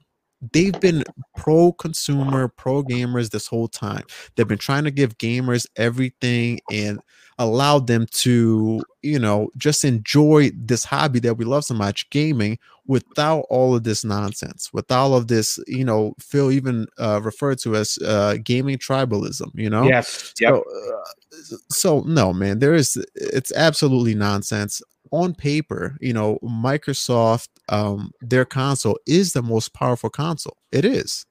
They've 0.51 0.79
been 0.79 1.03
pro 1.37 1.71
consumer, 1.73 2.47
pro 2.47 2.83
gamers 2.83 3.29
this 3.29 3.47
whole 3.47 3.67
time. 3.67 4.03
They've 4.35 4.47
been 4.47 4.57
trying 4.57 4.83
to 4.83 4.91
give 4.91 5.17
gamers 5.17 5.65
everything 5.75 6.59
and 6.71 6.99
allow 7.39 7.79
them 7.79 8.05
to, 8.11 8.83
you 9.01 9.19
know, 9.19 9.49
just 9.57 9.85
enjoy 9.85 10.51
this 10.55 10.83
hobby 10.83 11.19
that 11.21 11.35
we 11.35 11.45
love 11.45 11.65
so 11.65 11.73
much, 11.73 12.09
gaming, 12.09 12.59
without 12.85 13.45
all 13.49 13.73
of 13.75 13.83
this 13.83 14.03
nonsense, 14.03 14.71
with 14.73 14.91
all 14.91 15.15
of 15.15 15.27
this, 15.27 15.57
you 15.67 15.85
know, 15.85 16.13
Phil 16.19 16.51
even 16.51 16.85
uh, 16.99 17.21
referred 17.23 17.57
to 17.59 17.75
as 17.75 17.97
uh, 18.05 18.37
gaming 18.43 18.77
tribalism, 18.77 19.49
you 19.55 19.69
know? 19.69 19.83
Yes. 19.83 20.33
Yep. 20.39 20.53
So, 20.53 20.61
uh, 20.61 21.57
so, 21.71 22.01
no, 22.01 22.33
man, 22.33 22.59
there 22.59 22.75
is, 22.75 23.03
it's 23.15 23.51
absolutely 23.53 24.15
nonsense. 24.15 24.81
On 25.13 25.35
paper, 25.35 25.97
you 26.01 26.13
know, 26.13 26.39
Microsoft, 26.43 27.49
um, 27.69 28.11
their 28.21 28.45
console 28.45 28.99
is 29.07 29.33
the 29.33 29.43
most 29.43 29.73
powerful 29.73 30.09
console. 30.11 30.57
It 30.73 30.85
is. 30.85 31.25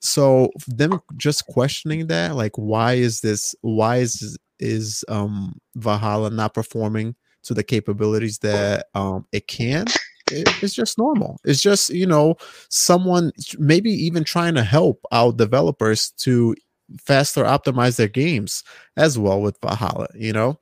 So 0.00 0.50
them 0.66 1.00
just 1.16 1.46
questioning 1.46 2.08
that, 2.08 2.36
like, 2.36 2.52
why 2.56 2.94
is 2.94 3.20
this? 3.20 3.54
Why 3.62 3.98
is 3.98 4.38
is 4.60 5.04
um 5.08 5.58
Valhalla 5.76 6.30
not 6.30 6.54
performing 6.54 7.16
to 7.44 7.54
the 7.54 7.64
capabilities 7.64 8.38
that 8.40 8.86
um 8.94 9.26
it 9.32 9.46
can? 9.48 9.86
it's 10.30 10.74
just 10.74 10.98
normal. 10.98 11.38
It's 11.44 11.60
just 11.60 11.90
you 11.90 12.06
know 12.06 12.36
someone 12.70 13.32
maybe 13.58 13.90
even 13.90 14.24
trying 14.24 14.54
to 14.54 14.64
help 14.64 15.00
out 15.12 15.36
developers 15.36 16.10
to 16.18 16.54
faster 17.00 17.44
optimize 17.44 17.96
their 17.96 18.08
games 18.08 18.62
as 18.96 19.18
well 19.18 19.40
with 19.40 19.58
Valhalla. 19.62 20.08
You 20.14 20.32
know. 20.32 20.58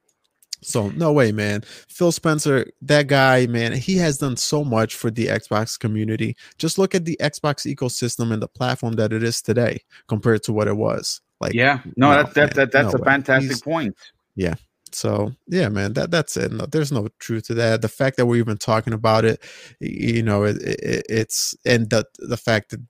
So 0.62 0.90
no 0.90 1.12
way, 1.12 1.32
man. 1.32 1.62
Phil 1.88 2.12
Spencer, 2.12 2.66
that 2.82 3.08
guy, 3.08 3.46
man, 3.46 3.72
he 3.72 3.96
has 3.96 4.18
done 4.18 4.36
so 4.36 4.64
much 4.64 4.94
for 4.94 5.10
the 5.10 5.26
Xbox 5.26 5.78
community. 5.78 6.36
Just 6.58 6.78
look 6.78 6.94
at 6.94 7.04
the 7.04 7.16
Xbox 7.20 7.72
ecosystem 7.72 8.32
and 8.32 8.40
the 8.40 8.48
platform 8.48 8.94
that 8.94 9.12
it 9.12 9.22
is 9.22 9.42
today 9.42 9.80
compared 10.08 10.42
to 10.44 10.52
what 10.52 10.68
it 10.68 10.76
was. 10.76 11.20
Like, 11.40 11.54
yeah, 11.54 11.80
no, 11.96 12.12
no 12.12 12.22
that, 12.22 12.34
that, 12.34 12.54
that, 12.54 12.72
that's 12.72 12.92
no 12.92 12.98
a 12.98 13.02
way. 13.02 13.04
fantastic 13.04 13.50
He's, 13.50 13.62
point. 13.62 13.96
Yeah, 14.36 14.54
so 14.94 15.32
yeah, 15.48 15.68
man, 15.68 15.94
that 15.94 16.10
that's 16.10 16.36
it. 16.36 16.52
No, 16.52 16.66
there's 16.66 16.92
no 16.92 17.08
truth 17.18 17.46
to 17.48 17.54
that. 17.54 17.82
The 17.82 17.88
fact 17.88 18.16
that 18.16 18.26
we're 18.26 18.36
even 18.36 18.58
talking 18.58 18.92
about 18.92 19.24
it, 19.24 19.42
you 19.80 20.22
know, 20.22 20.44
it, 20.44 20.56
it, 20.62 21.04
it's 21.08 21.56
and 21.64 21.90
the 21.90 22.06
the 22.18 22.36
fact 22.36 22.70
that 22.70 22.80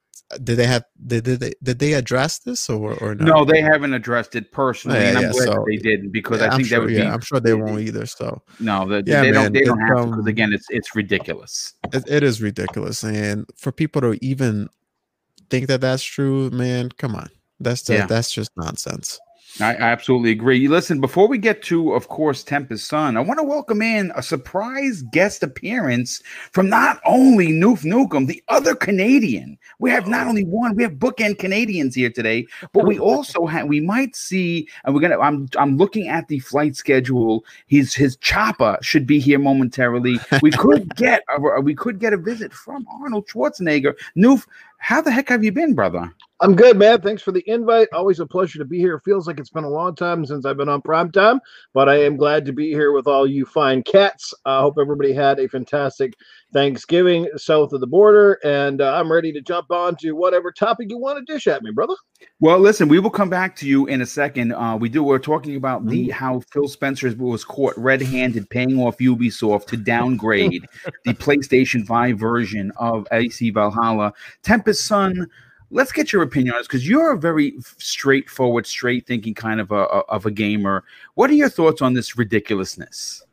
did 0.43 0.57
they 0.57 0.67
have 0.67 0.85
did, 1.07 1.25
did 1.25 1.41
they 1.41 1.53
did 1.63 1.79
they 1.79 1.93
address 1.95 2.39
this 2.39 2.69
or 2.71 2.95
or 2.95 3.15
no? 3.15 3.25
No, 3.25 3.45
they 3.45 3.61
haven't 3.61 3.95
addressed 3.95 4.35
it 4.35 4.53
personally, 4.53 4.99
yeah, 4.99 5.09
and 5.09 5.19
I'm 5.19 5.25
yeah, 5.25 5.31
glad 5.33 5.45
so, 5.45 5.65
they 5.67 5.77
didn't 5.77 6.11
because 6.11 6.41
yeah, 6.41 6.47
I 6.53 6.57
think 6.57 6.69
sure, 6.69 6.79
that 6.79 6.85
would 6.85 6.95
yeah, 6.95 7.05
be. 7.05 7.09
I'm 7.09 7.21
sure 7.21 7.41
they 7.41 7.55
won't 7.55 7.81
either. 7.81 8.07
So 8.07 8.43
no, 8.61 8.87
the, 8.87 9.03
yeah, 9.07 9.23
they 9.23 9.31
man, 9.31 9.35
don't. 9.35 9.53
They 9.53 9.65
don't 9.65 9.81
have 9.81 9.97
um, 9.97 10.05
to 10.05 10.11
because 10.11 10.27
again, 10.27 10.53
it's 10.53 10.67
it's 10.71 10.95
ridiculous. 10.95 11.75
It, 11.93 12.05
it 12.09 12.23
is 12.23 12.41
ridiculous, 12.41 13.03
and 13.05 13.47
for 13.57 13.73
people 13.73 14.01
to 14.03 14.19
even 14.25 14.69
think 15.51 15.67
that 15.69 15.81
that's 15.81 16.03
true, 16.03 16.51
man, 16.51 16.91
come 16.91 17.15
on, 17.15 17.29
that's 17.61 17.83
just, 17.83 18.09
that's 18.09 18.33
just 18.33 18.51
nonsense. 18.57 19.21
I 19.61 19.75
absolutely 19.75 20.31
agree. 20.31 20.67
Listen, 20.67 21.01
before 21.01 21.29
we 21.29 21.37
get 21.37 21.63
to, 21.65 21.93
of 21.93 22.09
course, 22.09 22.43
Tempest 22.43 22.87
Sun, 22.87 23.19
I 23.19 23.21
want 23.21 23.39
to 23.39 23.45
welcome 23.45 23.83
in 23.83 24.11
a 24.17 24.23
surprise 24.23 25.03
guest 25.13 25.43
appearance 25.43 26.23
from 26.53 26.71
not 26.71 27.01
only 27.05 27.49
Noof 27.49 27.85
Nukem, 27.85 28.27
the 28.27 28.43
other 28.49 28.75
Canadian. 28.75 29.59
We 29.79 29.91
have 29.91 30.09
not 30.09 30.27
only 30.27 30.45
one, 30.45 30.75
we 30.75 30.83
have 30.85 30.95
bookend 30.95 31.39
Canadians 31.39 31.95
here 31.95 32.09
today, 32.09 32.47
but 32.73 32.87
we 32.87 32.99
also 32.99 33.47
have 33.47 33.67
we 33.67 33.81
might 33.81 34.17
see, 34.17 34.69
and 34.85 34.95
we're 34.95 35.03
gonna 35.03 35.19
I'm 35.19 35.49
I'm 35.59 35.77
looking 35.77 36.09
at 36.09 36.29
the 36.29 36.39
flight 36.39 36.75
schedule. 36.75 37.45
His 37.67 37.95
his 37.95 38.17
chopper 38.17 38.79
should 38.81 39.07
be 39.07 39.19
here 39.19 39.39
momentarily. 39.39 40.19
We 40.41 40.51
could 40.51 40.95
get 40.97 41.25
a, 41.29 41.61
we 41.61 41.75
could 41.75 41.99
get 41.99 42.15
a 42.15 42.19
visit 42.19 42.55
from 42.55 42.87
Arnold 43.03 43.29
Schwarzenegger. 43.29 43.95
Noof, 44.17 44.47
How 44.79 45.03
the 45.03 45.11
heck 45.11 45.29
have 45.29 45.45
you 45.45 45.53
been, 45.53 45.75
brother? 45.75 46.11
I'm 46.43 46.57
good, 46.57 46.77
man. 46.77 47.01
Thanks 47.01 47.23
for 47.23 47.31
the 47.31 47.49
invite. 47.49 47.87
Always 47.93 48.19
a 48.19 48.27
pleasure 48.27 48.59
to 48.59 48.65
be 48.65 48.79
here. 48.79 48.99
Feels 49.05 49.29
like 49.29 49.39
it's 49.39 49.49
been 49.49 49.63
a 49.63 49.71
long 49.71 49.95
time 49.95 50.27
since 50.27 50.45
I've 50.45 50.57
been 50.57 50.69
on 50.69 50.83
prime 50.83 51.13
time, 51.13 51.39
but 51.73 51.89
I 51.89 52.03
am 52.03 52.17
glad 52.17 52.45
to 52.47 52.53
be 52.53 52.71
here 52.71 52.91
with 52.91 53.07
all 53.07 53.29
you 53.29 53.47
fine 53.47 53.85
cats. 53.85 54.35
I 54.45 54.57
uh, 54.57 54.63
hope 54.63 54.77
everybody 54.81 55.13
had 55.13 55.39
a 55.39 55.49
fantastic 55.49 56.15
Thanksgiving 56.53 57.29
south 57.37 57.73
of 57.73 57.81
the 57.81 57.87
border, 57.87 58.41
and 58.43 58.81
uh, 58.81 58.93
I'm 58.93 59.11
ready 59.11 59.33
to 59.35 59.41
jump 59.41 59.71
on 59.71 59.95
to 60.01 60.13
whatever 60.13 60.51
topic 60.51 60.91
you 60.91 60.99
want 60.99 61.25
to 61.25 61.33
dish 61.33 61.47
at 61.47 61.63
me, 61.63 61.71
brother. 61.71 61.95
Well, 62.41 62.59
listen, 62.59 62.89
we 62.89 62.99
will 62.99 63.11
come 63.11 63.31
back 63.31 63.55
to 63.57 63.69
you 63.69 63.87
in 63.87 64.01
a 64.01 64.07
second. 64.07 64.53
Uh, 64.53 64.77
we 64.77 64.89
do. 64.89 65.05
We're 65.05 65.21
talking 65.21 65.55
about 65.55 65.87
the 65.87 66.09
mm-hmm. 66.09 66.11
how 66.11 66.41
Phil 66.53 66.67
Spencer 66.67 67.15
was 67.19 67.45
caught 67.45 67.75
red-handed 67.77 68.51
paying 68.51 68.81
off 68.81 68.99
Ubisoft 68.99 69.67
to 69.67 69.77
downgrade 69.77 70.67
the 71.05 71.15
PlayStation 71.15 71.87
5 71.87 72.19
version 72.19 72.73
of 72.79 73.07
AC 73.13 73.51
Valhalla. 73.51 74.13
Tempest 74.43 74.87
Sun 74.87 75.29
let's 75.73 75.91
get 75.91 76.13
your 76.13 76.23
opinion 76.23 76.55
on 76.55 76.61
this 76.61 76.69
because 76.69 76.89
you're 76.89 77.13
a 77.13 77.19
very 77.19 77.55
straightforward, 77.79 78.67
straight 78.67 79.07
thinking 79.07 79.35
kind 79.35 79.61
of 79.61 79.73
a, 79.73 79.81
of 80.09 80.27
a 80.27 80.31
gamer. 80.31 80.85
What 81.15 81.31
are 81.31 81.35
your 81.35 81.49
thoughts 81.49 81.83
on 81.83 81.95
this 81.95 82.17
ridiculousness? 82.17 83.25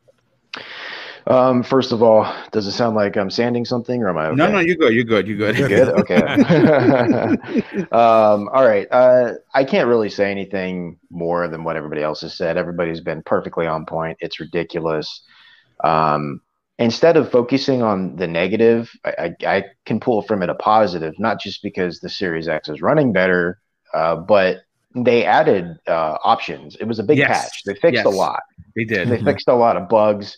Um, 1.26 1.62
first 1.62 1.92
of 1.92 2.02
all, 2.02 2.32
does 2.50 2.66
it 2.66 2.72
sound 2.72 2.96
like 2.96 3.16
I'm 3.16 3.30
sanding 3.30 3.64
something, 3.64 4.02
or 4.02 4.08
am 4.08 4.18
I? 4.18 4.26
Okay? 4.28 4.36
No, 4.36 4.50
no, 4.50 4.58
you're 4.58 4.74
good. 4.74 4.94
You're 4.94 5.04
good. 5.04 5.28
You're 5.28 5.36
good. 5.36 5.56
You're 5.56 5.68
good. 5.68 5.88
Okay. 6.00 6.16
um, 7.92 8.48
all 8.48 8.66
right. 8.66 8.88
Uh, 8.90 9.34
I 9.54 9.64
can't 9.64 9.86
really 9.86 10.08
say 10.08 10.30
anything 10.30 10.98
more 11.10 11.46
than 11.46 11.62
what 11.62 11.76
everybody 11.76 12.02
else 12.02 12.22
has 12.22 12.34
said. 12.36 12.56
Everybody's 12.56 13.00
been 13.00 13.22
perfectly 13.22 13.66
on 13.66 13.84
point. 13.84 14.16
It's 14.20 14.40
ridiculous. 14.40 15.22
Um, 15.84 16.40
instead 16.80 17.18
of 17.18 17.30
focusing 17.30 17.82
on 17.82 18.16
the 18.16 18.26
negative, 18.26 18.90
I, 19.04 19.10
I, 19.18 19.46
I, 19.46 19.64
can 19.84 20.00
pull 20.00 20.22
from 20.22 20.42
it 20.42 20.48
a 20.48 20.54
positive, 20.54 21.14
not 21.18 21.38
just 21.38 21.62
because 21.62 22.00
the 22.00 22.08
Series 22.08 22.48
X 22.48 22.70
is 22.70 22.80
running 22.80 23.12
better, 23.12 23.60
uh, 23.92 24.16
but 24.16 24.62
they 24.94 25.24
added 25.24 25.76
uh, 25.86 26.16
options. 26.24 26.76
It 26.76 26.84
was 26.84 26.98
a 26.98 27.04
big 27.04 27.18
yes. 27.18 27.28
patch. 27.28 27.62
They 27.64 27.74
fixed 27.74 28.04
yes. 28.04 28.06
a 28.06 28.08
lot. 28.08 28.40
They 28.74 28.84
did. 28.84 29.08
They 29.08 29.16
mm-hmm. 29.16 29.26
fixed 29.26 29.46
a 29.48 29.54
lot 29.54 29.76
of 29.76 29.88
bugs. 29.88 30.36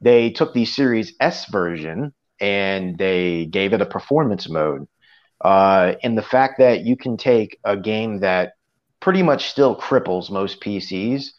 They 0.00 0.30
took 0.30 0.54
the 0.54 0.64
Series 0.64 1.12
S 1.20 1.46
version 1.50 2.14
and 2.40 2.96
they 2.96 3.46
gave 3.46 3.72
it 3.74 3.82
a 3.82 3.86
performance 3.86 4.48
mode. 4.48 4.86
Uh, 5.40 5.94
and 6.02 6.16
the 6.16 6.22
fact 6.22 6.58
that 6.58 6.84
you 6.84 6.96
can 6.96 7.16
take 7.16 7.58
a 7.64 7.76
game 7.76 8.20
that 8.20 8.52
pretty 9.00 9.22
much 9.22 9.50
still 9.50 9.76
cripples 9.76 10.30
most 10.30 10.60
PCs 10.60 11.30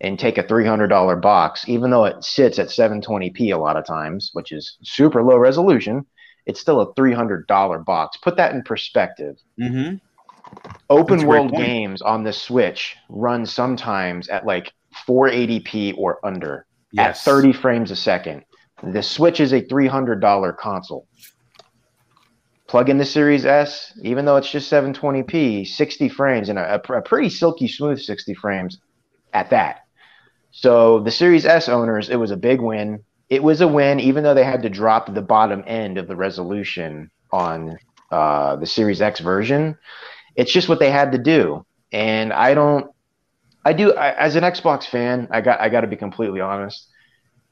and 0.00 0.18
take 0.18 0.38
a 0.38 0.42
$300 0.42 1.20
box, 1.20 1.68
even 1.68 1.90
though 1.90 2.04
it 2.04 2.22
sits 2.22 2.58
at 2.58 2.68
720p 2.68 3.52
a 3.52 3.58
lot 3.58 3.76
of 3.76 3.86
times, 3.86 4.30
which 4.34 4.52
is 4.52 4.76
super 4.82 5.22
low 5.22 5.36
resolution, 5.36 6.04
it's 6.44 6.60
still 6.60 6.80
a 6.80 6.94
$300 6.94 7.84
box. 7.84 8.16
Put 8.18 8.36
that 8.36 8.54
in 8.54 8.62
perspective. 8.62 9.36
Mm-hmm. 9.60 9.96
Open 10.88 11.26
world 11.26 11.52
games 11.52 12.02
on 12.02 12.22
the 12.22 12.32
Switch 12.32 12.96
run 13.08 13.44
sometimes 13.46 14.28
at 14.28 14.46
like 14.46 14.72
480p 15.08 15.98
or 15.98 16.24
under 16.24 16.66
yes. 16.92 17.18
at 17.18 17.30
30 17.30 17.52
frames 17.52 17.90
a 17.90 17.96
second. 17.96 18.44
The 18.82 19.02
Switch 19.02 19.40
is 19.40 19.52
a 19.52 19.62
$300 19.62 20.56
console. 20.56 21.08
Plug 22.68 22.90
in 22.90 22.98
the 22.98 23.04
Series 23.04 23.46
S, 23.46 23.92
even 24.02 24.24
though 24.24 24.36
it's 24.36 24.50
just 24.50 24.70
720p, 24.70 25.66
60 25.66 26.08
frames, 26.08 26.48
and 26.48 26.58
a, 26.58 26.80
a 26.92 27.02
pretty 27.02 27.30
silky 27.30 27.68
smooth 27.68 28.00
60 28.00 28.34
frames 28.34 28.78
at 29.32 29.50
that. 29.50 29.85
So 30.56 31.00
the 31.00 31.10
Series 31.10 31.44
S 31.44 31.68
owners, 31.68 32.08
it 32.08 32.16
was 32.16 32.30
a 32.30 32.36
big 32.36 32.62
win. 32.62 33.04
It 33.28 33.42
was 33.42 33.60
a 33.60 33.68
win, 33.68 34.00
even 34.00 34.24
though 34.24 34.32
they 34.32 34.42
had 34.42 34.62
to 34.62 34.70
drop 34.70 35.12
the 35.12 35.20
bottom 35.20 35.62
end 35.66 35.98
of 35.98 36.08
the 36.08 36.16
resolution 36.16 37.10
on 37.30 37.76
uh, 38.10 38.56
the 38.56 38.64
Series 38.64 39.02
X 39.02 39.20
version. 39.20 39.76
It's 40.34 40.50
just 40.50 40.70
what 40.70 40.78
they 40.78 40.90
had 40.90 41.12
to 41.12 41.18
do, 41.18 41.66
and 41.92 42.32
I 42.32 42.54
don't. 42.54 42.90
I 43.66 43.74
do 43.74 43.92
I, 43.92 44.12
as 44.18 44.34
an 44.34 44.44
Xbox 44.44 44.86
fan. 44.86 45.28
I 45.30 45.42
got 45.42 45.60
I 45.60 45.68
got 45.68 45.82
to 45.82 45.88
be 45.88 45.96
completely 45.96 46.40
honest. 46.40 46.88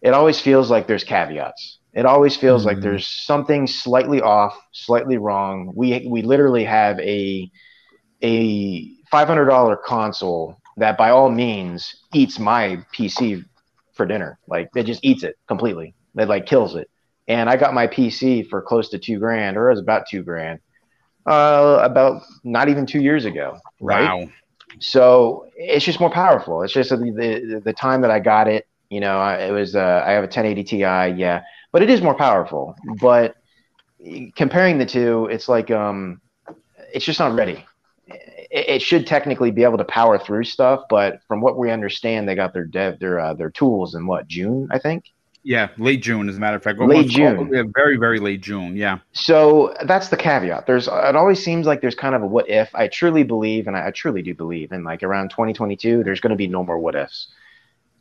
It 0.00 0.14
always 0.14 0.40
feels 0.40 0.70
like 0.70 0.86
there's 0.86 1.04
caveats. 1.04 1.80
It 1.92 2.06
always 2.06 2.38
feels 2.38 2.62
mm-hmm. 2.62 2.68
like 2.68 2.80
there's 2.80 3.06
something 3.06 3.66
slightly 3.66 4.22
off, 4.22 4.58
slightly 4.72 5.18
wrong. 5.18 5.72
We 5.74 6.06
we 6.08 6.22
literally 6.22 6.64
have 6.64 6.98
a 7.00 7.50
a 8.22 8.88
five 9.10 9.28
hundred 9.28 9.46
dollar 9.46 9.76
console 9.76 10.56
that 10.76 10.98
by 10.98 11.10
all 11.10 11.30
means 11.30 11.94
eats 12.12 12.38
my 12.38 12.78
PC 12.96 13.44
for 13.92 14.06
dinner. 14.06 14.38
Like 14.46 14.70
it 14.74 14.84
just 14.84 15.04
eats 15.04 15.22
it 15.22 15.36
completely. 15.46 15.94
It 16.16 16.28
like 16.28 16.46
kills 16.46 16.74
it. 16.74 16.90
And 17.26 17.48
I 17.48 17.56
got 17.56 17.72
my 17.72 17.86
PC 17.86 18.48
for 18.48 18.60
close 18.60 18.90
to 18.90 18.98
two 18.98 19.18
grand, 19.18 19.56
or 19.56 19.68
it 19.68 19.72
was 19.72 19.80
about 19.80 20.06
two 20.08 20.22
grand, 20.22 20.60
uh, 21.26 21.78
about 21.82 22.22
not 22.42 22.68
even 22.68 22.84
two 22.84 23.00
years 23.00 23.24
ago. 23.24 23.58
Right. 23.80 24.04
Wow. 24.04 24.28
So 24.80 25.46
it's 25.56 25.84
just 25.84 26.00
more 26.00 26.10
powerful. 26.10 26.62
It's 26.62 26.72
just 26.72 26.90
the, 26.90 26.96
the, 26.96 27.62
the 27.64 27.72
time 27.72 28.02
that 28.02 28.10
I 28.10 28.20
got 28.20 28.48
it. 28.48 28.66
You 28.90 29.00
know, 29.00 29.22
it 29.26 29.50
was 29.50 29.74
uh, 29.74 30.02
I 30.06 30.12
have 30.12 30.24
a 30.24 30.26
1080 30.26 30.64
Ti, 30.64 30.78
yeah, 30.78 31.42
but 31.72 31.82
it 31.82 31.90
is 31.90 32.02
more 32.02 32.14
powerful. 32.14 32.76
But 33.00 33.34
comparing 34.36 34.78
the 34.78 34.86
two, 34.86 35.26
it's 35.32 35.48
like 35.48 35.70
um, 35.70 36.20
it's 36.92 37.04
just 37.04 37.18
not 37.18 37.34
ready 37.34 37.64
it, 38.54 38.82
should 38.82 39.06
technically 39.06 39.50
be 39.50 39.64
able 39.64 39.78
to 39.78 39.84
power 39.84 40.18
through 40.18 40.44
stuff, 40.44 40.84
but 40.88 41.20
from 41.26 41.40
what 41.40 41.58
we 41.58 41.70
understand, 41.70 42.28
they 42.28 42.36
got 42.36 42.52
their 42.52 42.64
dev 42.64 43.00
their 43.00 43.18
uh, 43.18 43.34
their 43.34 43.50
tools 43.50 43.94
in 43.94 44.06
what 44.06 44.28
June, 44.28 44.68
I 44.70 44.78
think. 44.78 45.06
Yeah, 45.42 45.68
late 45.76 46.00
June, 46.00 46.28
as 46.28 46.38
a 46.38 46.40
matter 46.40 46.56
of 46.56 46.62
fact. 46.62 46.78
Late 46.78 47.10
June. 47.10 47.50
yeah, 47.52 47.64
very, 47.74 47.98
very 47.98 48.18
late 48.18 48.40
June. 48.40 48.76
Yeah. 48.76 49.00
So 49.12 49.74
that's 49.84 50.08
the 50.08 50.16
caveat. 50.16 50.66
There's 50.66 50.86
it 50.86 51.16
always 51.16 51.44
seems 51.44 51.66
like 51.66 51.82
there's 51.82 51.94
kind 51.94 52.14
of 52.14 52.22
a 52.22 52.26
what 52.26 52.48
if. 52.48 52.70
I 52.74 52.88
truly 52.88 53.24
believe, 53.24 53.66
and 53.66 53.76
I, 53.76 53.88
I 53.88 53.90
truly 53.90 54.22
do 54.22 54.34
believe, 54.34 54.72
in 54.72 54.84
like 54.84 55.02
around 55.02 55.30
2022, 55.30 56.02
there's 56.04 56.20
going 56.20 56.30
to 56.30 56.36
be 56.36 56.46
no 56.46 56.64
more 56.64 56.78
what 56.78 56.94
ifs. 56.94 57.28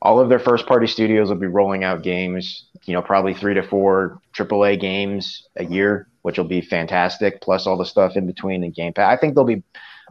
All 0.02 0.20
of 0.20 0.30
their 0.30 0.40
first 0.40 0.68
party 0.68 0.88
studios 0.88 1.30
will 1.30 1.36
be 1.36 1.48
rolling 1.48 1.84
out 1.84 2.04
games. 2.04 2.68
You 2.86 2.94
know, 2.94 3.02
probably 3.02 3.34
three 3.34 3.56
to 3.56 3.64
four 3.64 4.22
AAA 4.34 4.80
games 4.80 5.48
a 5.58 5.66
year, 5.66 6.08
which 6.22 6.38
will 6.38 6.46
be 6.46 6.62
fantastic. 6.62 7.42
Plus 7.42 7.68
all 7.68 7.78
the 7.78 7.86
stuff 7.86 8.16
in 8.16 8.28
between 8.28 8.64
and 8.64 8.74
Game 8.74 8.94
Pass. 8.94 9.18
I 9.18 9.20
think 9.20 9.36
they'll 9.36 9.44
be 9.44 9.64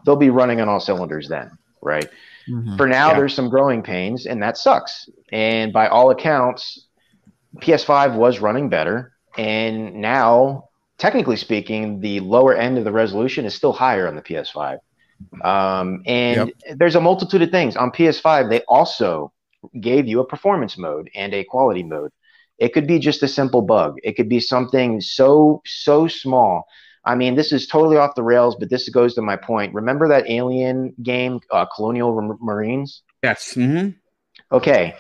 they'll 0.05 0.17
be 0.17 0.31
running 0.31 0.61
on 0.61 0.69
all 0.69 0.81
cylinders 0.81 1.29
then, 1.29 1.51
right? 1.81 2.09
Mm-hmm. 2.49 2.77
For 2.77 2.87
now, 2.87 3.11
yeah. 3.11 3.17
there's 3.17 3.35
some 3.35 3.49
growing 3.49 3.83
pains, 3.83 4.27
and 4.27 4.43
that 4.43 4.57
sucks. 4.57 5.09
And 5.31 5.73
by 5.73 5.89
all 5.89 6.11
accounts, 6.11 6.87
PS5 7.59 8.17
was 8.17 8.41
running 8.41 8.69
better, 8.69 9.13
and 9.37 9.95
now, 9.95 10.69
technically 10.99 11.37
speaking, 11.37 12.01
the 12.01 12.21
lower 12.21 12.55
end 12.55 12.79
of 12.79 12.85
the 12.85 12.93
resolution 12.93 13.45
is 13.45 13.55
still 13.55 13.73
higher 13.73 14.09
on 14.09 14.17
the 14.17 14.23
PS5. 14.23 14.79
Um, 15.45 16.03
and 16.07 16.49
yep. 16.49 16.79
there's 16.79 16.97
a 16.97 17.01
multitude 17.01 17.43
of 17.43 17.51
things 17.51 17.77
on 17.77 17.91
PS5. 17.91 18.51
They 18.51 18.63
also 18.63 19.33
gave 19.81 20.09
you 20.09 20.21
a 20.21 20.27
performance 20.27 20.77
mode 20.77 21.11
and 21.15 21.33
a 21.33 21.45
quality 21.45 21.83
mode. 21.83 22.11
It 22.59 22.73
could 22.73 22.87
be 22.87 22.99
just 22.99 23.23
a 23.23 23.29
simple 23.29 23.63
bug. 23.63 23.97
It 24.03 24.17
could 24.17 24.29
be 24.29 24.41
something 24.41 25.01
so 25.01 25.63
so 25.65 26.09
small 26.09 26.67
I 27.05 27.15
mean, 27.15 27.35
this 27.35 27.53
is 27.53 27.67
totally 27.67 27.97
off 27.97 28.15
the 28.15 28.23
rails, 28.23 28.57
but 28.57 28.71
this 28.71 28.89
goes 28.89 29.15
to 29.15 29.23
my 29.23 29.37
point. 29.37 29.75
Remember 29.75 30.09
that 30.09 30.31
alien 30.31 30.95
game, 31.03 31.41
uh, 31.51 31.67
Colonial 31.75 32.39
Marines? 32.41 33.03
Yes. 33.23 33.55
Mm-hmm. 33.55 33.91
Okay. 34.55 34.95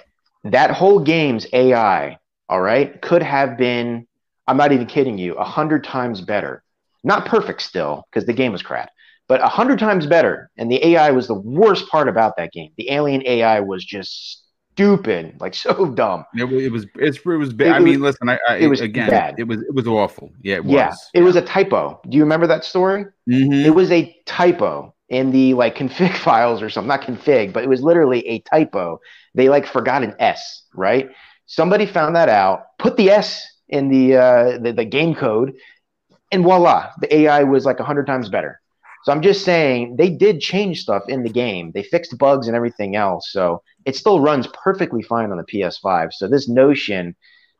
That 0.44 0.72
whole 0.72 0.98
game's 0.98 1.46
AI, 1.52 2.18
all 2.48 2.60
right, 2.60 3.00
could 3.00 3.22
have 3.22 3.56
been, 3.56 4.06
I'm 4.48 4.56
not 4.56 4.72
even 4.72 4.86
kidding 4.86 5.16
you, 5.16 5.34
a 5.34 5.44
hundred 5.44 5.84
times 5.84 6.20
better. 6.20 6.64
Not 7.04 7.26
perfect 7.26 7.62
still, 7.62 8.04
because 8.10 8.26
the 8.26 8.32
game 8.32 8.50
was 8.50 8.62
crap, 8.62 8.90
but 9.28 9.40
a 9.40 9.48
hundred 9.48 9.78
times 9.78 10.06
better. 10.06 10.50
And 10.56 10.70
the 10.70 10.84
AI 10.84 11.12
was 11.12 11.28
the 11.28 11.34
worst 11.34 11.88
part 11.88 12.08
about 12.08 12.36
that 12.36 12.52
game. 12.52 12.72
The 12.76 12.90
alien 12.90 13.22
AI 13.26 13.60
was 13.60 13.84
just 13.84 14.42
stupid, 14.72 15.40
like 15.40 15.54
so 15.54 15.86
dumb. 15.86 16.24
It, 16.36 16.44
was, 16.44 16.64
it 16.64 16.72
was 16.72 16.86
it's, 16.96 17.18
it 17.18 17.26
was 17.26 17.52
bad. 17.52 17.72
I 17.72 17.78
mean, 17.78 18.00
listen, 18.00 18.28
I, 18.28 18.38
I, 18.48 18.56
it 18.56 18.68
was 18.68 18.80
again, 18.80 19.10
bad. 19.10 19.34
It 19.38 19.44
was 19.44 19.62
it 19.62 19.74
was 19.74 19.86
awful. 19.86 20.32
Yeah, 20.42 20.56
it 20.56 20.64
was. 20.64 20.72
Yeah, 20.72 20.94
it 21.14 21.22
was 21.22 21.36
a 21.36 21.42
typo. 21.42 22.00
Do 22.08 22.16
you 22.16 22.22
remember 22.22 22.46
that 22.46 22.64
story? 22.64 23.04
Mm-hmm. 23.28 23.66
It 23.66 23.74
was 23.74 23.90
a 23.90 24.14
typo 24.26 24.94
in 25.08 25.30
the 25.30 25.54
like 25.54 25.76
config 25.76 26.16
files 26.24 26.62
or 26.62 26.70
something. 26.70 26.88
Not 26.88 27.02
config, 27.02 27.52
but 27.52 27.62
it 27.62 27.68
was 27.68 27.82
literally 27.82 28.26
a 28.26 28.40
typo. 28.40 29.00
They 29.34 29.48
like 29.48 29.66
forgot 29.66 30.02
an 30.02 30.14
S, 30.18 30.62
right? 30.74 31.10
Somebody 31.46 31.86
found 31.86 32.16
that 32.16 32.28
out, 32.28 32.78
put 32.78 32.96
the 32.96 33.10
S 33.10 33.46
in 33.68 33.88
the 33.88 34.16
uh, 34.16 34.58
the, 34.58 34.72
the 34.72 34.84
game 34.84 35.14
code, 35.14 35.52
and 36.30 36.42
voila, 36.42 36.90
the 37.00 37.14
AI 37.14 37.42
was 37.42 37.66
like 37.66 37.80
a 37.80 37.84
hundred 37.84 38.06
times 38.06 38.28
better. 38.28 38.61
So 39.04 39.12
I'm 39.12 39.22
just 39.22 39.44
saying 39.44 39.96
they 39.96 40.10
did 40.10 40.40
change 40.40 40.80
stuff 40.80 41.02
in 41.08 41.24
the 41.24 41.30
game. 41.30 41.72
They 41.72 41.82
fixed 41.82 42.16
bugs 42.18 42.46
and 42.46 42.56
everything 42.56 42.94
else. 42.94 43.30
So 43.32 43.62
it 43.84 43.96
still 43.96 44.20
runs 44.20 44.46
perfectly 44.62 45.02
fine 45.02 45.30
on 45.30 45.38
the 45.38 45.44
PS5. 45.44 46.12
So 46.12 46.28
this 46.28 46.48
notion 46.48 47.16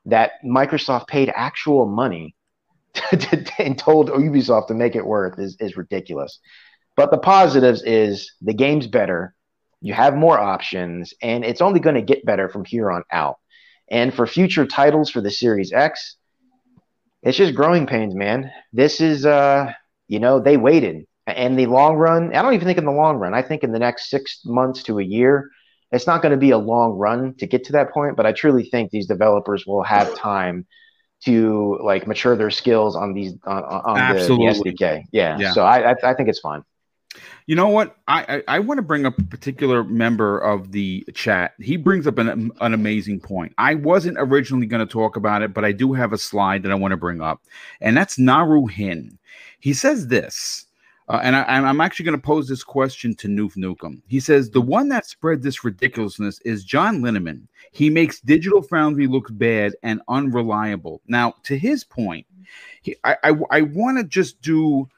that 0.07 0.32
Microsoft 0.45 1.09
paid 1.09 1.32
actual 1.34 1.86
money 1.86 2.34
to, 2.95 3.16
to, 3.16 3.53
and 3.59 3.78
told 3.78 4.11
Ubisoft 4.11 4.68
to 4.68 4.74
make 4.74 4.95
it 4.95 5.07
work 5.07 5.38
is, 5.38 5.57
is 5.61 5.76
ridiculous. 5.76 6.38
But 6.97 7.11
the 7.11 7.18
positives 7.18 7.82
is 7.82 8.32
the 8.40 8.55
game's 8.55 8.86
better. 8.86 9.34
You 9.80 9.95
have 9.95 10.14
more 10.14 10.38
options, 10.38 11.12
and 11.22 11.45
it's 11.45 11.61
only 11.61 11.80
going 11.80 11.97
to 11.97 12.03
get 12.03 12.24
better 12.24 12.49
from 12.49 12.64
here 12.64 12.90
on 12.90 13.03
out. 13.11 13.36
And 13.90 14.14
for 14.14 14.26
future 14.26 14.66
titles 14.66 15.11
for 15.11 15.20
the 15.20 15.30
Series 15.30 15.72
X, 15.72 16.16
it's 17.22 17.36
just 17.36 17.55
growing 17.55 17.86
pains, 17.86 18.14
man. 18.14 18.51
This 18.72 19.01
is 19.01 19.26
uh 19.26 19.72
you 20.09 20.18
know, 20.20 20.40
they 20.40 20.57
waited. 20.57 21.07
In 21.27 21.57
the 21.57 21.66
long 21.66 21.95
run, 21.97 22.35
I 22.35 22.43
don't 22.43 22.55
even 22.55 22.66
think 22.66 22.79
in 22.79 22.85
the 22.85 22.93
long 22.93 23.16
run. 23.16 23.33
I 23.33 23.43
think 23.43 23.62
in 23.62 23.73
the 23.73 23.79
next 23.79 24.11
six 24.11 24.41
months 24.45 24.83
to 24.85 24.99
a 24.99 25.05
year, 25.05 25.51
it's 25.93 26.07
not 26.07 26.23
going 26.23 26.33
to 26.33 26.39
be 26.39 26.51
a 26.51 26.59
long 26.59 26.93
run 26.93 27.35
to 27.35 27.47
get 27.47 27.64
to 27.64 27.73
that 27.73 27.93
point. 27.93 28.16
But 28.16 28.27
I 28.27 28.33
truly 28.33 28.64
think 28.64 28.91
these 28.91 29.07
developers 29.07 29.66
will 29.66 29.85
have 29.85 30.14
time 30.16 30.66
to 31.25 31.79
like 31.83 32.07
mature 32.07 32.35
their 32.37 32.51
skills 32.51 32.97
on 32.97 33.12
these 33.14 33.35
on, 33.45 33.62
on 33.62 34.16
the, 34.16 34.23
the, 34.25 34.35
SDK. 34.35 35.05
Yeah. 35.12 35.39
yeah. 35.39 35.53
So 35.53 35.62
I, 35.62 35.93
I 35.93 35.95
I 36.03 36.14
think 36.14 36.29
it's 36.29 36.41
fine. 36.41 36.64
You 37.47 37.57
know 37.57 37.68
what? 37.68 37.97
I, 38.09 38.37
I, 38.49 38.57
I 38.57 38.59
want 38.61 38.79
to 38.79 38.83
bring 38.83 39.05
up 39.05 39.18
a 39.18 39.25
particular 39.25 39.85
member 39.85 40.39
of 40.39 40.73
the 40.73 41.05
chat. 41.12 41.55
He 41.61 41.77
brings 41.77 42.07
up 42.07 42.18
an, 42.18 42.51
an 42.61 42.73
amazing 42.73 43.20
point. 43.20 43.53
I 43.59 43.75
wasn't 43.75 44.16
originally 44.18 44.66
going 44.66 44.87
to 44.87 44.91
talk 44.91 45.16
about 45.16 45.43
it, 45.43 45.53
but 45.53 45.64
I 45.64 45.73
do 45.73 45.93
have 45.93 46.12
a 46.12 46.18
slide 46.18 46.62
that 46.62 46.73
I 46.73 46.75
want 46.77 46.93
to 46.93 46.97
bring 46.97 47.20
up, 47.20 47.43
and 47.81 47.97
that's 47.97 48.18
Naru 48.18 48.66
Hin. 48.66 49.18
He 49.61 49.75
says 49.75 50.09
this, 50.09 50.66
uh, 51.12 51.20
and 51.22 51.36
I, 51.36 51.68
am 51.68 51.82
actually 51.82 52.06
going 52.06 52.18
to 52.18 52.26
pose 52.26 52.48
this 52.48 52.64
question 52.64 53.14
to 53.16 53.28
Noof 53.28 53.54
Nukem. 53.54 54.00
He 54.08 54.18
says 54.18 54.48
the 54.48 54.62
one 54.62 54.88
that 54.88 55.04
spread 55.04 55.42
this 55.42 55.62
ridiculousness 55.62 56.40
is 56.40 56.64
John 56.64 57.00
Linneman. 57.00 57.42
He 57.70 57.90
makes 57.90 58.20
Digital 58.20 58.62
Foundry 58.62 59.06
look 59.06 59.28
bad 59.32 59.74
and 59.82 60.00
unreliable. 60.08 61.02
Now, 61.06 61.34
to 61.42 61.58
his 61.58 61.84
point, 61.84 62.26
he, 62.80 62.96
I 63.04 63.16
I, 63.24 63.34
I 63.50 63.60
want 63.60 63.98
to 63.98 64.04
just 64.04 64.40
do 64.40 64.88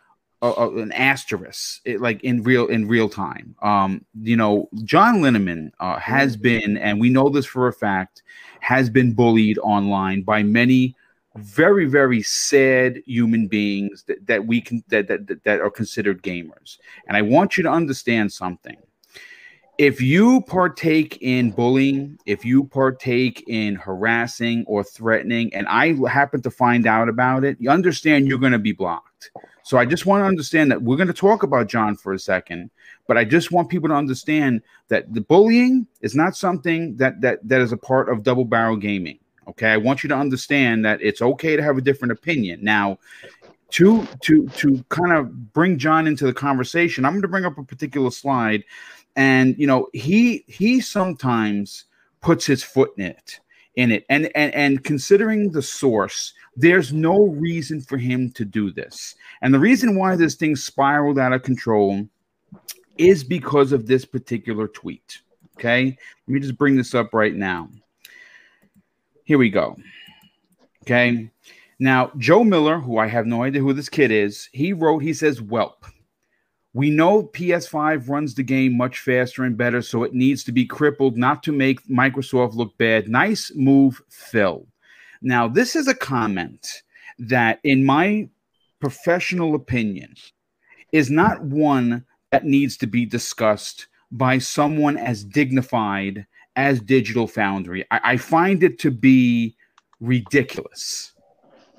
a, 0.40 0.68
an 0.76 0.92
asterisk 0.92 1.80
it, 1.84 2.00
like 2.00 2.22
in 2.22 2.42
real 2.42 2.66
in 2.66 2.86
real 2.86 3.08
time 3.08 3.54
um 3.62 4.04
you 4.20 4.36
know 4.36 4.68
john 4.84 5.22
linneman 5.22 5.70
uh, 5.80 5.98
has 5.98 6.36
been 6.36 6.76
and 6.76 7.00
we 7.00 7.08
know 7.08 7.30
this 7.30 7.46
for 7.46 7.66
a 7.66 7.72
fact 7.72 8.22
has 8.60 8.90
been 8.90 9.14
bullied 9.14 9.56
online 9.58 10.20
by 10.20 10.42
many 10.42 10.94
very 11.36 11.86
very 11.86 12.22
sad 12.22 13.02
human 13.06 13.48
beings 13.48 14.04
that, 14.04 14.24
that 14.26 14.46
we 14.46 14.60
can 14.60 14.84
that, 14.88 15.08
that 15.08 15.42
that 15.44 15.60
are 15.60 15.70
considered 15.70 16.22
gamers 16.22 16.78
and 17.08 17.16
i 17.16 17.22
want 17.22 17.56
you 17.56 17.62
to 17.62 17.70
understand 17.70 18.32
something 18.32 18.76
if 19.76 20.00
you 20.00 20.40
partake 20.42 21.18
in 21.20 21.50
bullying, 21.50 22.16
if 22.26 22.44
you 22.44 22.64
partake 22.64 23.42
in 23.48 23.74
harassing 23.74 24.64
or 24.68 24.84
threatening, 24.84 25.52
and 25.52 25.66
I 25.66 25.94
happen 26.08 26.42
to 26.42 26.50
find 26.50 26.86
out 26.86 27.08
about 27.08 27.44
it, 27.44 27.56
you 27.58 27.70
understand 27.70 28.28
you're 28.28 28.38
going 28.38 28.52
to 28.52 28.58
be 28.58 28.72
blocked. 28.72 29.32
So 29.64 29.78
I 29.78 29.84
just 29.84 30.06
want 30.06 30.20
to 30.22 30.26
understand 30.26 30.70
that 30.70 30.82
we're 30.82 30.96
going 30.96 31.08
to 31.08 31.12
talk 31.12 31.42
about 31.42 31.68
John 31.68 31.96
for 31.96 32.12
a 32.12 32.18
second, 32.18 32.70
but 33.08 33.16
I 33.16 33.24
just 33.24 33.50
want 33.50 33.68
people 33.68 33.88
to 33.88 33.94
understand 33.94 34.62
that 34.88 35.12
the 35.12 35.22
bullying 35.22 35.86
is 36.02 36.14
not 36.14 36.36
something 36.36 36.96
that 36.98 37.20
that 37.22 37.40
that 37.48 37.60
is 37.60 37.72
a 37.72 37.76
part 37.76 38.08
of 38.10 38.22
double 38.22 38.44
barrel 38.44 38.76
gaming. 38.76 39.18
Okay, 39.48 39.70
I 39.70 39.76
want 39.76 40.02
you 40.02 40.08
to 40.08 40.16
understand 40.16 40.84
that 40.84 41.00
it's 41.02 41.22
okay 41.22 41.56
to 41.56 41.62
have 41.62 41.78
a 41.78 41.82
different 41.82 42.12
opinion. 42.12 42.62
Now, 42.62 42.98
to 43.70 44.06
to 44.22 44.48
to 44.48 44.84
kind 44.88 45.12
of 45.12 45.52
bring 45.52 45.78
John 45.78 46.06
into 46.06 46.26
the 46.26 46.32
conversation, 46.32 47.04
I'm 47.04 47.12
going 47.12 47.22
to 47.22 47.28
bring 47.28 47.44
up 47.44 47.58
a 47.58 47.64
particular 47.64 48.10
slide, 48.10 48.64
and 49.16 49.56
you 49.58 49.66
know 49.66 49.88
he 49.92 50.44
he 50.46 50.80
sometimes 50.80 51.84
puts 52.20 52.46
his 52.46 52.62
foot 52.62 52.92
in 52.96 53.06
it 53.06 53.40
in 53.76 53.92
it 53.92 54.06
and 54.08 54.30
and 54.34 54.54
and 54.54 54.84
considering 54.84 55.50
the 55.50 55.60
source 55.60 56.32
there's 56.56 56.92
no 56.92 57.26
reason 57.26 57.80
for 57.80 57.96
him 57.96 58.30
to 58.32 58.44
do 58.44 58.70
this. 58.70 59.14
And 59.42 59.52
the 59.52 59.58
reason 59.58 59.96
why 59.96 60.16
this 60.16 60.34
thing 60.34 60.56
spiraled 60.56 61.18
out 61.18 61.32
of 61.32 61.42
control 61.42 62.06
is 62.98 63.24
because 63.24 63.72
of 63.72 63.86
this 63.86 64.04
particular 64.04 64.68
tweet. 64.68 65.20
Okay. 65.56 65.86
Let 65.86 66.32
me 66.32 66.40
just 66.40 66.58
bring 66.58 66.76
this 66.76 66.94
up 66.94 67.12
right 67.12 67.34
now. 67.34 67.68
Here 69.24 69.38
we 69.38 69.50
go. 69.50 69.76
Okay. 70.82 71.30
Now, 71.78 72.12
Joe 72.18 72.44
Miller, 72.44 72.78
who 72.78 72.98
I 72.98 73.06
have 73.06 73.26
no 73.26 73.42
idea 73.42 73.62
who 73.62 73.72
this 73.72 73.88
kid 73.88 74.10
is, 74.10 74.48
he 74.52 74.72
wrote, 74.72 75.02
he 75.02 75.14
says, 75.14 75.40
Welp. 75.40 75.84
We 76.74 76.90
know 76.90 77.22
PS5 77.22 78.08
runs 78.08 78.34
the 78.34 78.42
game 78.42 78.76
much 78.76 78.98
faster 78.98 79.44
and 79.44 79.56
better, 79.56 79.80
so 79.80 80.02
it 80.02 80.12
needs 80.12 80.44
to 80.44 80.52
be 80.52 80.66
crippled 80.66 81.16
not 81.16 81.42
to 81.44 81.52
make 81.52 81.86
Microsoft 81.86 82.54
look 82.54 82.76
bad. 82.78 83.08
Nice 83.08 83.52
move, 83.54 84.02
Phil. 84.10 84.66
Now, 85.22 85.48
this 85.48 85.74
is 85.74 85.88
a 85.88 85.94
comment 85.94 86.82
that, 87.18 87.60
in 87.64 87.84
my 87.84 88.28
professional 88.80 89.54
opinion, 89.54 90.14
is 90.92 91.10
not 91.10 91.42
one 91.42 92.04
that 92.30 92.44
needs 92.44 92.76
to 92.78 92.86
be 92.86 93.06
discussed 93.06 93.86
by 94.10 94.38
someone 94.38 94.96
as 94.96 95.24
dignified 95.24 96.26
as 96.56 96.80
Digital 96.80 97.26
Foundry. 97.28 97.84
I, 97.90 98.00
I 98.04 98.16
find 98.16 98.62
it 98.62 98.78
to 98.80 98.90
be 98.90 99.56
ridiculous, 100.00 101.12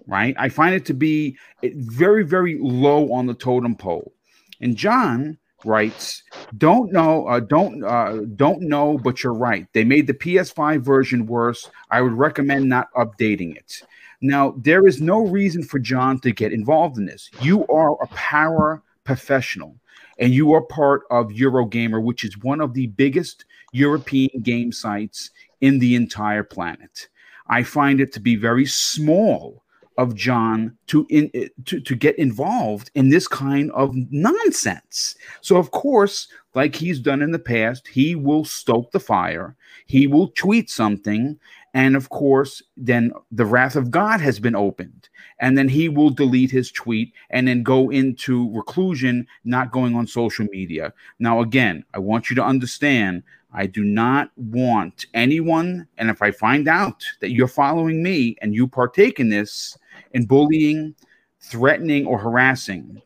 right? 0.07 0.35
I 0.37 0.49
find 0.49 0.75
it 0.75 0.85
to 0.85 0.93
be 0.93 1.37
very, 1.63 2.23
very 2.23 2.57
low 2.59 3.11
on 3.11 3.25
the 3.25 3.33
totem 3.33 3.75
pole. 3.75 4.13
And 4.61 4.75
John 4.75 5.37
writes, 5.63 6.23
"Don't 6.57 6.91
know, 6.91 7.27
uh, 7.27 7.39
don't 7.39 7.83
uh, 7.83 8.21
don't 8.35 8.61
know, 8.61 8.97
but 8.97 9.23
you're 9.23 9.33
right. 9.33 9.67
They 9.73 9.83
made 9.83 10.07
the 10.07 10.13
PS5 10.13 10.81
version 10.81 11.25
worse. 11.25 11.69
I 11.91 12.01
would 12.01 12.13
recommend 12.13 12.69
not 12.69 12.87
updating 12.93 13.55
it." 13.55 13.81
Now, 14.21 14.55
there 14.57 14.87
is 14.87 15.01
no 15.01 15.27
reason 15.27 15.63
for 15.63 15.77
John 15.77 16.19
to 16.21 16.31
get 16.31 16.53
involved 16.53 16.97
in 16.97 17.05
this. 17.05 17.29
You 17.41 17.67
are 17.67 18.01
a 18.01 18.07
power 18.07 18.81
professional, 19.03 19.75
and 20.19 20.33
you 20.33 20.53
are 20.53 20.61
part 20.61 21.03
of 21.11 21.27
Eurogamer, 21.27 22.01
which 22.01 22.23
is 22.23 22.37
one 22.37 22.61
of 22.61 22.73
the 22.73 22.87
biggest 22.87 23.45
European 23.75 24.41
game 24.41 24.71
sites 24.71 25.31
in 25.61 25.79
the 25.79 25.95
entire 25.95 26.43
planet. 26.43 27.07
I 27.47 27.63
find 27.63 27.99
it 27.99 28.13
to 28.13 28.19
be 28.19 28.35
very 28.35 28.65
small 28.65 29.63
of 29.97 30.15
John 30.15 30.77
to 30.87 31.05
in 31.09 31.29
eh, 31.33 31.47
to, 31.65 31.79
to 31.79 31.95
get 31.95 32.17
involved 32.19 32.91
in 32.95 33.09
this 33.09 33.27
kind 33.27 33.71
of 33.71 33.95
nonsense. 34.11 35.15
So 35.41 35.57
of 35.57 35.71
course, 35.71 36.27
like 36.53 36.75
he's 36.75 36.99
done 36.99 37.21
in 37.21 37.31
the 37.31 37.39
past, 37.39 37.87
he 37.87 38.15
will 38.15 38.45
stoke 38.45 38.91
the 38.91 38.99
fire. 38.99 39.55
He 39.85 40.07
will 40.07 40.29
tweet 40.29 40.69
something 40.69 41.39
and 41.75 41.97
of 41.97 42.07
course, 42.07 42.63
then 42.77 43.11
the 43.33 43.45
wrath 43.45 43.75
of 43.75 43.91
God 43.91 44.21
has 44.21 44.39
been 44.39 44.55
opened. 44.55 45.09
And 45.41 45.57
then 45.57 45.67
he 45.67 45.89
will 45.89 46.09
delete 46.09 46.49
his 46.49 46.71
tweet 46.71 47.13
and 47.29 47.49
then 47.49 47.63
go 47.63 47.91
into 47.91 48.49
reclusion, 48.55 49.27
not 49.43 49.73
going 49.73 49.93
on 49.93 50.07
social 50.07 50.47
media. 50.53 50.93
Now, 51.19 51.41
again, 51.41 51.83
I 51.93 51.99
want 51.99 52.29
you 52.29 52.35
to 52.37 52.43
understand 52.45 53.23
I 53.55 53.67
do 53.67 53.83
not 53.85 54.31
want 54.35 55.05
anyone, 55.13 55.87
and 55.97 56.09
if 56.09 56.21
I 56.21 56.31
find 56.31 56.67
out 56.67 57.03
that 57.21 57.31
you're 57.31 57.47
following 57.47 58.03
me 58.03 58.35
and 58.41 58.53
you 58.53 58.67
partake 58.67 59.19
in 59.19 59.29
this, 59.29 59.77
in 60.11 60.25
bullying, 60.25 60.93
threatening, 61.39 62.05
or 62.05 62.19
harassing, 62.19 63.01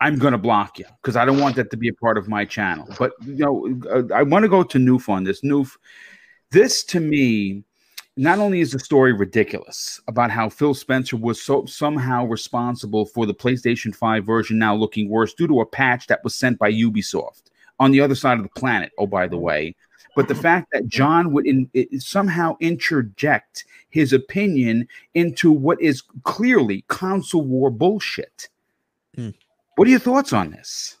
I'm 0.00 0.18
going 0.18 0.32
to 0.32 0.38
block 0.38 0.78
you 0.78 0.86
because 1.02 1.14
I 1.14 1.26
don't 1.26 1.40
want 1.40 1.56
that 1.56 1.70
to 1.70 1.76
be 1.76 1.88
a 1.88 1.94
part 1.94 2.16
of 2.16 2.26
my 2.26 2.46
channel. 2.46 2.88
But 2.98 3.12
you 3.22 3.36
know, 3.36 3.80
uh, 3.90 4.14
I 4.14 4.22
want 4.22 4.44
to 4.44 4.48
go 4.48 4.62
to 4.62 4.78
Noof 4.78 5.10
on 5.10 5.24
this. 5.24 5.42
Noof, 5.42 5.76
this 6.50 6.82
to 6.84 7.00
me, 7.00 7.62
not 8.16 8.38
only 8.38 8.60
is 8.60 8.72
the 8.72 8.78
story 8.78 9.12
ridiculous 9.12 10.00
about 10.08 10.30
how 10.30 10.48
Phil 10.48 10.72
Spencer 10.72 11.18
was 11.18 11.42
so 11.42 11.66
somehow 11.66 12.24
responsible 12.24 13.04
for 13.04 13.26
the 13.26 13.34
PlayStation 13.34 13.94
5 13.94 14.24
version 14.24 14.58
now 14.58 14.74
looking 14.74 15.10
worse 15.10 15.34
due 15.34 15.46
to 15.48 15.60
a 15.60 15.66
patch 15.66 16.06
that 16.06 16.24
was 16.24 16.34
sent 16.34 16.58
by 16.58 16.72
Ubisoft 16.72 17.50
on 17.78 17.90
the 17.90 18.00
other 18.00 18.14
side 18.14 18.38
of 18.38 18.42
the 18.44 18.60
planet. 18.60 18.92
Oh, 18.98 19.06
by 19.06 19.26
the 19.26 19.36
way, 19.36 19.74
but 20.16 20.28
the 20.28 20.34
fact 20.34 20.68
that 20.72 20.88
John 20.88 21.30
would 21.32 21.46
in, 21.46 21.70
somehow 21.98 22.56
interject 22.58 23.66
his 23.90 24.12
opinion 24.12 24.88
into 25.14 25.52
what 25.52 25.80
is 25.80 26.02
clearly 26.24 26.84
console 26.88 27.44
war 27.44 27.70
bullshit. 27.70 28.48
Hmm. 29.14 29.30
What 29.76 29.86
are 29.86 29.90
your 29.90 30.00
thoughts 30.00 30.32
on 30.32 30.50
this? 30.50 30.95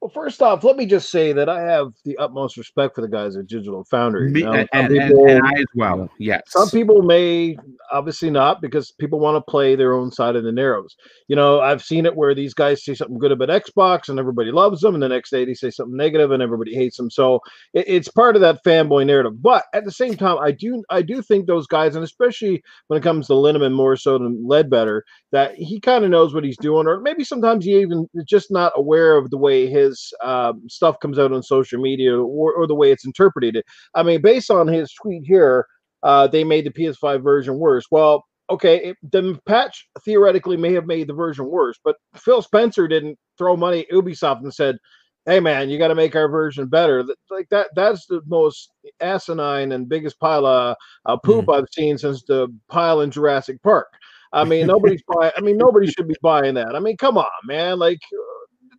Well, 0.00 0.10
first 0.10 0.42
off, 0.42 0.62
let 0.62 0.76
me 0.76 0.84
just 0.84 1.10
say 1.10 1.32
that 1.32 1.48
I 1.48 1.62
have 1.62 1.92
the 2.04 2.18
utmost 2.18 2.58
respect 2.58 2.94
for 2.94 3.00
the 3.00 3.08
guys 3.08 3.34
at 3.34 3.46
Digital 3.46 3.82
Foundry. 3.84 4.30
Me, 4.30 4.42
and, 4.42 4.68
people, 4.90 5.26
and, 5.26 5.42
I 5.42 5.52
as 5.58 5.66
well. 5.74 6.08
Yes. 6.18 6.42
Some 6.48 6.68
people 6.68 7.02
may 7.02 7.56
obviously 7.90 8.28
not 8.28 8.60
because 8.60 8.92
people 8.92 9.18
want 9.18 9.36
to 9.36 9.50
play 9.50 9.74
their 9.74 9.94
own 9.94 10.12
side 10.12 10.36
of 10.36 10.44
the 10.44 10.52
narrows. 10.52 10.96
You 11.28 11.36
know, 11.36 11.60
I've 11.60 11.82
seen 11.82 12.04
it 12.04 12.14
where 12.14 12.34
these 12.34 12.52
guys 12.52 12.84
say 12.84 12.94
something 12.94 13.18
good 13.18 13.32
about 13.32 13.48
Xbox 13.48 14.10
and 14.10 14.18
everybody 14.18 14.52
loves 14.52 14.82
them, 14.82 14.94
and 14.94 15.02
the 15.02 15.08
next 15.08 15.30
day 15.30 15.46
they 15.46 15.54
say 15.54 15.70
something 15.70 15.96
negative 15.96 16.30
and 16.30 16.42
everybody 16.42 16.74
hates 16.74 16.98
them. 16.98 17.10
So 17.10 17.40
it, 17.72 17.86
it's 17.88 18.08
part 18.08 18.36
of 18.36 18.42
that 18.42 18.62
fanboy 18.64 19.06
narrative. 19.06 19.42
But 19.42 19.64
at 19.72 19.84
the 19.86 19.92
same 19.92 20.14
time, 20.14 20.38
I 20.38 20.52
do 20.52 20.84
I 20.90 21.00
do 21.00 21.22
think 21.22 21.46
those 21.46 21.66
guys, 21.66 21.96
and 21.96 22.04
especially 22.04 22.62
when 22.88 22.98
it 22.98 23.02
comes 23.02 23.28
to 23.28 23.32
Linneman 23.32 23.72
more 23.72 23.96
so 23.96 24.18
than 24.18 24.46
Leadbetter, 24.46 25.00
that 25.32 25.54
he 25.54 25.80
kind 25.80 26.04
of 26.04 26.10
knows 26.10 26.34
what 26.34 26.44
he's 26.44 26.58
doing, 26.58 26.86
or 26.86 27.00
maybe 27.00 27.24
sometimes 27.24 27.64
he 27.64 27.80
even 27.80 28.08
just 28.28 28.50
not 28.50 28.72
aware 28.76 29.16
of 29.16 29.30
the 29.30 29.38
way 29.38 29.66
his 29.66 29.95
his 29.96 30.12
um, 30.22 30.62
stuff 30.68 30.98
comes 31.00 31.18
out 31.18 31.32
on 31.32 31.42
social 31.42 31.80
media 31.80 32.16
or, 32.16 32.52
or, 32.52 32.66
the 32.66 32.74
way 32.74 32.92
it's 32.92 33.06
interpreted. 33.06 33.62
I 33.94 34.02
mean, 34.02 34.20
based 34.22 34.50
on 34.50 34.66
his 34.66 34.92
tweet 34.92 35.24
here, 35.24 35.66
uh, 36.02 36.26
they 36.26 36.44
made 36.44 36.66
the 36.66 36.70
PS5 36.70 37.22
version 37.22 37.58
worse. 37.58 37.86
Well, 37.90 38.24
okay, 38.50 38.90
it, 38.90 38.96
the 39.10 39.38
patch 39.46 39.88
theoretically 40.04 40.56
may 40.56 40.72
have 40.74 40.86
made 40.86 41.08
the 41.08 41.14
version 41.14 41.46
worse, 41.46 41.78
but 41.82 41.96
Phil 42.14 42.42
Spencer 42.42 42.86
didn't 42.86 43.18
throw 43.38 43.56
money 43.56 43.80
at 43.80 43.90
Ubisoft 43.90 44.42
and 44.42 44.54
said, 44.54 44.76
"Hey, 45.24 45.40
man, 45.40 45.68
you 45.68 45.78
got 45.78 45.88
to 45.88 45.94
make 45.94 46.14
our 46.14 46.28
version 46.28 46.66
better." 46.66 47.04
Like 47.30 47.48
that, 47.50 47.68
that's 47.74 48.06
the 48.06 48.20
most 48.26 48.70
asinine 49.00 49.72
and 49.72 49.88
biggest 49.88 50.20
pile 50.20 50.46
of 50.46 50.76
uh, 51.06 51.16
poop 51.16 51.46
mm. 51.46 51.56
I've 51.56 51.68
seen 51.72 51.98
since 51.98 52.22
the 52.24 52.48
pile 52.68 53.00
in 53.00 53.10
Jurassic 53.10 53.62
Park. 53.62 53.88
I 54.32 54.44
mean, 54.44 54.66
nobody's 54.66 55.02
buying. 55.08 55.32
I 55.36 55.40
mean, 55.40 55.56
nobody 55.56 55.86
should 55.86 56.08
be 56.08 56.16
buying 56.20 56.54
that. 56.54 56.74
I 56.74 56.80
mean, 56.80 56.96
come 56.96 57.16
on, 57.16 57.26
man. 57.46 57.78
Like, 57.78 58.00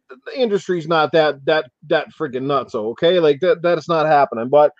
the 0.09 0.39
industry's 0.39 0.87
not 0.87 1.11
that 1.13 1.45
that 1.45 1.69
that 1.87 2.07
freaking 2.17 2.43
nuts. 2.43 2.75
Okay, 2.75 3.19
like 3.19 3.39
that 3.41 3.61
that's 3.61 3.89
not 3.89 4.05
happening. 4.05 4.49
But 4.49 4.71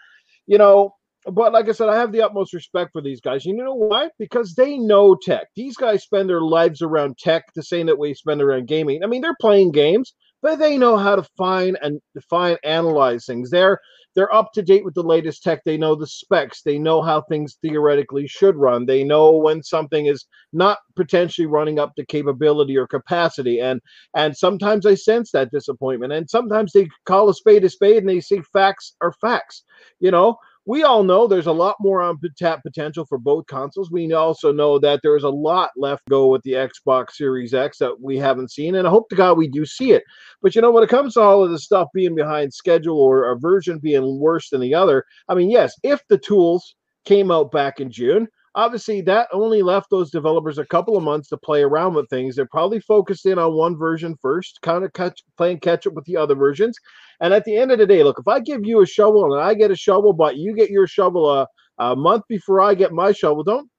you 0.46 0.58
know, 0.58 0.94
but 1.26 1.54
like 1.54 1.68
I 1.68 1.74
said, 1.74 1.90
I 1.90 1.98
have 1.98 2.12
the 2.12 2.22
utmost 2.22 2.54
respect 2.54 2.92
for 2.94 3.02
these 3.02 3.22
guys. 3.22 3.46
You 3.46 3.56
know 3.56 3.74
why? 3.74 4.10
Because 4.18 4.56
they 4.56 4.78
know 4.78 5.16
tech. 5.16 5.48
These 5.56 5.76
guys 5.76 6.04
spend 6.04 6.30
their 6.30 6.42
lives 6.42 6.82
around 6.82 7.18
tech 7.18 7.44
the 7.56 7.64
same 7.64 7.88
that 7.88 8.00
we 8.00 8.14
spend 8.14 8.42
around 8.42 8.68
gaming. 8.68 9.04
I 9.04 9.08
mean, 9.08 9.22
they're 9.22 9.36
playing 9.42 9.72
games, 9.72 10.14
but 10.42 10.60
they 10.60 10.78
know 10.78 10.98
how 10.98 11.16
to 11.16 11.24
find 11.38 11.78
and 11.82 12.00
define, 12.14 12.58
analyze 12.64 13.26
things. 13.26 13.50
They're 13.50 13.80
they're 14.18 14.34
up 14.34 14.52
to 14.54 14.64
date 14.64 14.84
with 14.84 14.96
the 14.96 15.04
latest 15.04 15.44
tech. 15.44 15.64
They 15.64 15.78
know 15.78 15.94
the 15.94 16.08
specs. 16.08 16.64
They 16.64 16.80
know 16.80 17.04
how 17.04 17.22
things 17.22 17.60
theoretically 17.62 18.26
should 18.28 18.56
run. 18.56 18.88
They 18.88 19.04
know 19.04 19.38
when 19.38 19.62
something 19.62 20.08
is 20.08 20.26
not 20.52 20.80
potentially 20.96 21.46
running 21.46 21.78
up 21.78 21.94
to 21.96 22.06
capability 22.06 22.76
or 22.76 22.88
capacity. 22.88 23.62
And 23.62 23.80
and 24.16 24.36
sometimes 24.36 24.88
I 24.88 24.96
sense 24.96 25.30
that 25.32 25.52
disappointment. 25.52 26.14
And 26.14 26.28
sometimes 26.28 26.74
they 26.74 26.90
call 27.06 27.30
a 27.30 27.34
spade 27.36 27.64
a 27.64 27.70
spade 27.70 27.98
and 27.98 28.10
they 28.10 28.20
say 28.20 28.42
facts 28.52 28.96
are 29.02 29.14
facts. 29.22 29.64
You 30.00 30.10
know, 30.10 30.38
we 30.68 30.84
all 30.84 31.02
know 31.02 31.28
there's 31.28 31.48
a 31.48 31.52
lot 31.52 31.78
more 31.80 32.02
on 32.02 32.20
tap 32.38 32.62
potential 32.62 33.06
for 33.06 33.18
both 33.18 33.48
consoles. 33.48 33.90
We 33.90 34.12
also 34.12 34.52
know 34.52 34.78
that 34.80 35.00
there's 35.02 35.24
a 35.24 35.30
lot 35.30 35.70
left 35.78 36.04
go 36.10 36.28
with 36.28 36.44
the 36.44 36.52
Xbox 36.52 37.14
Series 37.14 37.54
X 37.54 37.78
that 37.78 38.02
we 38.02 38.18
haven't 38.18 38.52
seen, 38.52 38.76
and 38.76 38.86
I 38.86 38.92
hope 38.92 39.08
to 39.10 39.16
God 39.16 39.38
we 39.38 39.48
do 39.48 39.66
see 39.66 39.94
it. 39.94 40.04
But 40.42 40.56
you 40.56 40.62
know, 40.62 40.70
when 40.70 40.84
it 40.84 40.90
comes 40.90 41.14
to 41.14 41.22
all 41.22 41.42
of 41.42 41.52
this 41.52 41.64
stuff 41.64 41.88
being 41.94 42.16
behind 42.16 42.54
schedule 42.54 43.00
or 43.00 43.32
a 43.32 43.40
version 43.40 43.80
being 43.80 44.20
worse 44.20 44.50
than 44.50 44.60
the 44.60 44.76
other, 44.76 45.06
I 45.30 45.36
mean, 45.36 45.50
yes, 45.50 45.74
if 45.84 46.02
the 46.10 46.18
tools 46.18 46.76
came 47.06 47.32
out 47.32 47.50
back 47.50 47.80
in 47.80 47.90
June, 47.90 48.28
obviously 48.58 49.00
that 49.02 49.30
only 49.32 49.62
left 49.62 49.90
those 49.90 50.12
developers 50.12 50.58
a 50.58 50.66
couple 50.66 50.98
of 50.98 51.04
months 51.04 51.30
to 51.30 51.38
play 51.38 51.64
around 51.64 51.94
with 51.94 52.10
things. 52.10 52.36
They're 52.36 52.46
probably 52.48 52.82
focused 52.82 53.26
in 53.26 53.40
on 53.40 53.54
one 53.54 53.78
version 53.78 54.18
first, 54.22 54.60
kind 54.62 54.84
of 54.84 54.92
catch, 54.92 55.22
playing 55.38 55.62
catch 55.62 55.88
up 55.88 55.94
with 55.94 56.04
the 56.04 56.18
other 56.18 56.36
versions. 56.36 56.78
And 57.22 57.34
at 57.34 57.46
the 57.46 57.56
end 57.56 57.72
of 57.72 57.80
the 57.80 57.88
day, 57.88 58.04
look, 58.04 58.20
if 58.20 58.28
I 58.28 58.42
give 58.42 58.66
you 58.66 58.82
a 58.82 58.86
shovel 58.86 59.34
and 59.34 59.42
I 59.42 59.54
get 59.54 59.72
a 59.72 59.76
shovel, 59.76 60.12
but 60.12 60.36
you 60.36 60.54
get 60.54 60.70
your 60.70 60.88
shovel 60.88 61.30
a, 61.30 61.48
a 61.78 61.96
month 61.96 62.24
before 62.28 62.60
I 62.62 62.74
get 62.74 62.92
my 62.92 63.14
shovel, 63.14 63.44
don't 63.44 63.70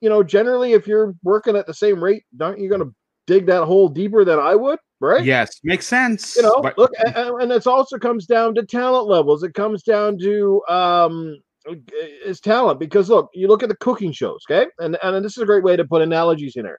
you 0.00 0.08
know? 0.08 0.22
Generally, 0.22 0.72
if 0.72 0.86
you're 0.86 1.14
working 1.22 1.56
at 1.56 1.66
the 1.66 1.74
same 1.74 2.02
rate, 2.02 2.24
aren't 2.40 2.60
you 2.60 2.68
going 2.68 2.82
to 2.82 2.94
dig 3.26 3.46
that 3.46 3.64
hole 3.64 3.88
deeper 3.88 4.24
than 4.24 4.38
I 4.38 4.54
would? 4.54 4.78
Right? 5.00 5.24
Yes, 5.24 5.60
makes 5.62 5.86
sense. 5.86 6.36
You 6.36 6.42
know, 6.42 6.60
but- 6.60 6.76
look, 6.76 6.90
and, 7.04 7.16
and 7.16 7.52
it 7.52 7.66
also 7.66 7.98
comes 7.98 8.26
down 8.26 8.54
to 8.56 8.64
talent 8.64 9.06
levels. 9.06 9.42
It 9.42 9.54
comes 9.54 9.82
down 9.82 10.18
to 10.18 10.62
um, 10.68 11.38
is 11.90 12.40
talent 12.40 12.80
because 12.80 13.08
look, 13.08 13.28
you 13.34 13.48
look 13.48 13.62
at 13.62 13.68
the 13.68 13.76
cooking 13.76 14.12
shows, 14.12 14.42
okay, 14.50 14.68
and 14.78 14.96
and 15.02 15.24
this 15.24 15.36
is 15.36 15.42
a 15.42 15.46
great 15.46 15.64
way 15.64 15.76
to 15.76 15.84
put 15.84 16.02
analogies 16.02 16.56
in 16.56 16.64
there. 16.64 16.78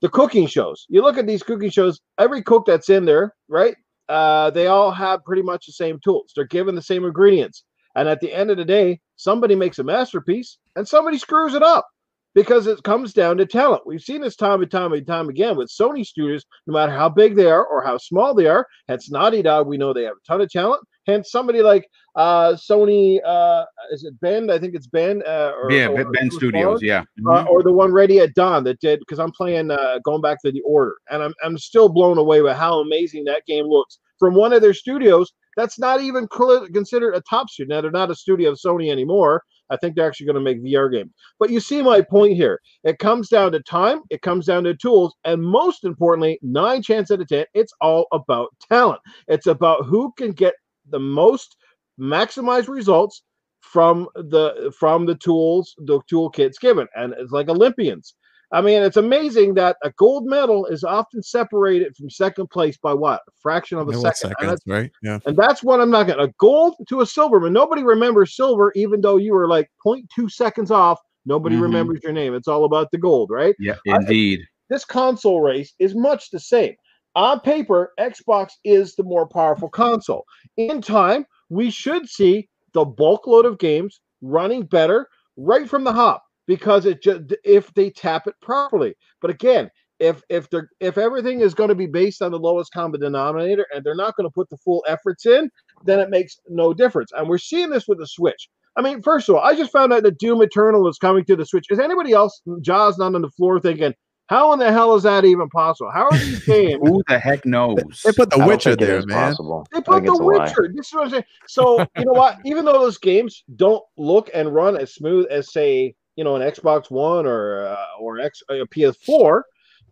The 0.00 0.08
cooking 0.08 0.46
shows. 0.46 0.86
You 0.88 1.02
look 1.02 1.16
at 1.18 1.26
these 1.26 1.42
cooking 1.42 1.70
shows. 1.70 2.00
Every 2.18 2.42
cook 2.42 2.64
that's 2.66 2.90
in 2.90 3.04
there, 3.04 3.34
right? 3.48 3.76
Uh, 4.08 4.50
they 4.50 4.66
all 4.66 4.90
have 4.90 5.24
pretty 5.24 5.42
much 5.42 5.66
the 5.66 5.72
same 5.72 5.98
tools. 6.04 6.32
They're 6.34 6.44
given 6.44 6.74
the 6.74 6.82
same 6.82 7.04
ingredients, 7.04 7.64
and 7.96 8.08
at 8.08 8.20
the 8.20 8.32
end 8.32 8.50
of 8.50 8.56
the 8.56 8.64
day, 8.64 9.00
somebody 9.16 9.54
makes 9.54 9.78
a 9.78 9.84
masterpiece 9.84 10.58
and 10.76 10.86
somebody 10.86 11.18
screws 11.18 11.54
it 11.54 11.62
up 11.62 11.86
because 12.34 12.66
it 12.66 12.82
comes 12.82 13.12
down 13.12 13.36
to 13.36 13.46
talent. 13.46 13.86
We've 13.86 14.00
seen 14.00 14.20
this 14.20 14.36
time 14.36 14.60
and 14.62 14.70
time 14.70 14.92
and 14.92 15.06
time 15.06 15.28
again 15.28 15.56
with 15.56 15.70
Sony 15.70 16.04
studios, 16.04 16.44
no 16.66 16.74
matter 16.74 16.92
how 16.92 17.08
big 17.08 17.36
they 17.36 17.46
are 17.46 17.64
or 17.64 17.82
how 17.82 17.96
small 17.98 18.34
they 18.34 18.46
are. 18.46 18.66
Hence, 18.88 19.10
Naughty 19.10 19.42
Dog, 19.42 19.66
we 19.66 19.78
know 19.78 19.92
they 19.92 20.02
have 20.02 20.16
a 20.16 20.26
ton 20.26 20.40
of 20.40 20.50
talent. 20.50 20.82
Hence, 21.06 21.30
somebody 21.30 21.62
like 21.62 21.88
uh, 22.16 22.52
Sony, 22.52 23.20
uh, 23.24 23.64
is 23.92 24.04
it 24.04 24.18
Bend? 24.20 24.50
I 24.50 24.58
think 24.58 24.74
it's 24.74 24.86
Ben. 24.86 25.22
Uh, 25.26 25.52
or, 25.60 25.70
yeah, 25.70 25.88
or, 25.88 26.10
Bend 26.10 26.32
Studios. 26.32 26.82
Yeah, 26.82 27.02
mm-hmm. 27.02 27.28
uh, 27.28 27.44
or 27.44 27.62
the 27.62 27.72
one 27.72 27.92
ready 27.92 28.20
at 28.20 28.34
dawn 28.34 28.64
that 28.64 28.80
did 28.80 29.00
because 29.00 29.18
I'm 29.18 29.32
playing 29.32 29.70
uh, 29.70 29.98
going 30.04 30.22
back 30.22 30.40
to 30.42 30.52
the 30.52 30.62
order, 30.62 30.94
and 31.10 31.22
I'm 31.22 31.34
I'm 31.42 31.58
still 31.58 31.88
blown 31.88 32.18
away 32.18 32.40
by 32.40 32.54
how 32.54 32.80
amazing 32.80 33.24
that 33.24 33.44
game 33.46 33.66
looks 33.66 33.98
from 34.18 34.34
one 34.34 34.52
of 34.52 34.62
their 34.62 34.74
studios. 34.74 35.32
That's 35.56 35.78
not 35.78 36.00
even 36.00 36.26
considered 36.72 37.14
a 37.14 37.22
top 37.28 37.48
studio. 37.48 37.76
Now 37.76 37.80
they're 37.82 37.90
not 37.90 38.10
a 38.10 38.14
studio 38.14 38.50
of 38.50 38.58
Sony 38.58 38.90
anymore. 38.90 39.42
I 39.70 39.76
think 39.76 39.94
they're 39.94 40.06
actually 40.06 40.26
going 40.26 40.34
to 40.36 40.40
make 40.42 40.62
VR 40.62 40.92
games. 40.92 41.10
But 41.38 41.50
you 41.50 41.60
see 41.60 41.82
my 41.82 42.00
point 42.02 42.34
here. 42.34 42.60
It 42.84 42.98
comes 42.98 43.28
down 43.28 43.52
to 43.52 43.60
time, 43.60 44.00
it 44.10 44.22
comes 44.22 44.46
down 44.46 44.64
to 44.64 44.74
tools, 44.74 45.14
and 45.24 45.42
most 45.42 45.84
importantly, 45.84 46.38
nine 46.42 46.82
chance 46.82 47.10
out 47.10 47.20
of 47.20 47.28
ten, 47.28 47.46
it's 47.54 47.72
all 47.80 48.06
about 48.12 48.48
talent. 48.70 49.00
It's 49.28 49.46
about 49.46 49.86
who 49.86 50.12
can 50.16 50.32
get 50.32 50.54
the 50.90 50.98
most 50.98 51.56
maximize 51.98 52.68
results 52.68 53.22
from 53.60 54.08
the 54.14 54.72
from 54.78 55.06
the 55.06 55.14
tools 55.14 55.74
the 55.78 56.00
toolkits 56.10 56.60
given 56.60 56.86
and 56.94 57.14
it's 57.18 57.32
like 57.32 57.48
olympians. 57.48 58.14
I 58.52 58.60
mean 58.60 58.82
it's 58.82 58.98
amazing 58.98 59.54
that 59.54 59.76
a 59.82 59.90
gold 59.92 60.26
medal 60.26 60.66
is 60.66 60.84
often 60.84 61.22
separated 61.22 61.96
from 61.96 62.10
second 62.10 62.50
place 62.50 62.76
by 62.76 62.92
what? 62.92 63.20
A 63.26 63.32
fraction 63.40 63.78
of 63.78 63.88
a 63.88 63.94
second. 63.94 64.34
Seconds, 64.38 64.60
right? 64.66 64.92
Yeah. 65.02 65.18
and 65.26 65.36
that's 65.36 65.62
what 65.62 65.80
i'm 65.80 65.90
not 65.90 66.06
getting 66.06 66.24
a 66.24 66.32
gold 66.38 66.74
to 66.88 67.00
a 67.00 67.06
silver 67.06 67.40
but 67.40 67.52
nobody 67.52 67.82
remembers 67.82 68.36
silver 68.36 68.70
even 68.76 69.00
though 69.00 69.16
you 69.16 69.32
were 69.32 69.48
like 69.48 69.70
0.2 69.84 70.30
seconds 70.30 70.70
off 70.70 71.00
nobody 71.24 71.56
mm-hmm. 71.56 71.64
remembers 71.64 72.00
your 72.02 72.12
name. 72.12 72.34
It's 72.34 72.48
all 72.48 72.64
about 72.64 72.90
the 72.90 72.98
gold 72.98 73.30
right? 73.30 73.56
Yeah 73.58 73.76
indeed. 73.86 74.40
I, 74.42 74.46
this 74.68 74.84
console 74.84 75.40
race 75.40 75.74
is 75.78 75.94
much 75.94 76.30
the 76.30 76.40
same 76.40 76.74
on 77.14 77.40
paper, 77.40 77.92
Xbox 77.98 78.52
is 78.64 78.94
the 78.94 79.04
more 79.04 79.26
powerful 79.26 79.68
console. 79.70 80.24
In 80.56 80.80
time, 80.80 81.26
we 81.48 81.70
should 81.70 82.08
see 82.08 82.48
the 82.72 82.84
bulk 82.84 83.26
load 83.26 83.46
of 83.46 83.58
games 83.58 84.00
running 84.20 84.64
better 84.64 85.08
right 85.36 85.68
from 85.68 85.84
the 85.84 85.92
hop 85.92 86.22
because 86.46 86.86
it 86.86 87.02
just 87.02 87.34
if 87.44 87.72
they 87.74 87.90
tap 87.90 88.26
it 88.26 88.34
properly. 88.40 88.94
But 89.20 89.30
again, 89.30 89.70
if 90.00 90.22
if 90.28 90.50
they're 90.50 90.68
if 90.80 90.98
everything 90.98 91.40
is 91.40 91.54
going 91.54 91.68
to 91.68 91.74
be 91.74 91.86
based 91.86 92.20
on 92.22 92.32
the 92.32 92.38
lowest 92.38 92.72
common 92.72 93.00
denominator 93.00 93.66
and 93.72 93.84
they're 93.84 93.94
not 93.94 94.16
going 94.16 94.28
to 94.28 94.32
put 94.32 94.50
the 94.50 94.56
full 94.58 94.84
efforts 94.88 95.26
in, 95.26 95.50
then 95.84 96.00
it 96.00 96.10
makes 96.10 96.38
no 96.48 96.74
difference. 96.74 97.12
And 97.12 97.28
we're 97.28 97.38
seeing 97.38 97.70
this 97.70 97.86
with 97.86 97.98
the 97.98 98.06
Switch. 98.06 98.48
I 98.76 98.82
mean, 98.82 99.02
first 99.02 99.28
of 99.28 99.36
all, 99.36 99.40
I 99.40 99.54
just 99.54 99.70
found 99.70 99.92
out 99.92 100.02
that 100.02 100.18
Doom 100.18 100.42
Eternal 100.42 100.88
is 100.88 100.98
coming 100.98 101.24
to 101.26 101.36
the 101.36 101.46
Switch. 101.46 101.66
Is 101.70 101.78
anybody 101.78 102.12
else, 102.12 102.42
Jaws, 102.60 102.98
not 102.98 103.14
on 103.14 103.22
the 103.22 103.30
floor 103.30 103.60
thinking, 103.60 103.94
how 104.26 104.52
in 104.54 104.58
the 104.58 104.72
hell 104.72 104.94
is 104.94 105.02
that 105.02 105.24
even 105.24 105.48
possible? 105.50 105.90
How 105.90 106.06
are 106.06 106.18
these 106.18 106.44
games? 106.46 106.80
Who 106.82 107.02
the 107.08 107.18
heck 107.18 107.44
knows? 107.44 108.02
They 108.04 108.12
put 108.12 108.30
The 108.30 108.46
Witcher 108.46 108.74
there, 108.74 109.04
man. 109.04 109.30
Possible. 109.30 109.66
They 109.72 109.80
put 109.80 110.04
The 110.04 110.16
Witcher. 110.16 110.72
This 110.74 110.88
is 110.88 110.94
what 110.94 111.04
I'm 111.04 111.10
saying. 111.10 111.24
So 111.46 111.80
you 111.98 112.04
know 112.04 112.12
what? 112.12 112.38
Even 112.44 112.64
though 112.64 112.72
those 112.72 112.98
games 112.98 113.44
don't 113.56 113.82
look 113.96 114.30
and 114.32 114.54
run 114.54 114.76
as 114.76 114.94
smooth 114.94 115.26
as 115.30 115.52
say 115.52 115.94
you 116.16 116.24
know 116.24 116.36
an 116.36 116.42
Xbox 116.42 116.90
One 116.90 117.26
or 117.26 117.66
uh, 117.66 117.86
or 118.00 118.18
X 118.18 118.42
a 118.50 118.62
uh, 118.62 118.64
PS4, 118.66 119.42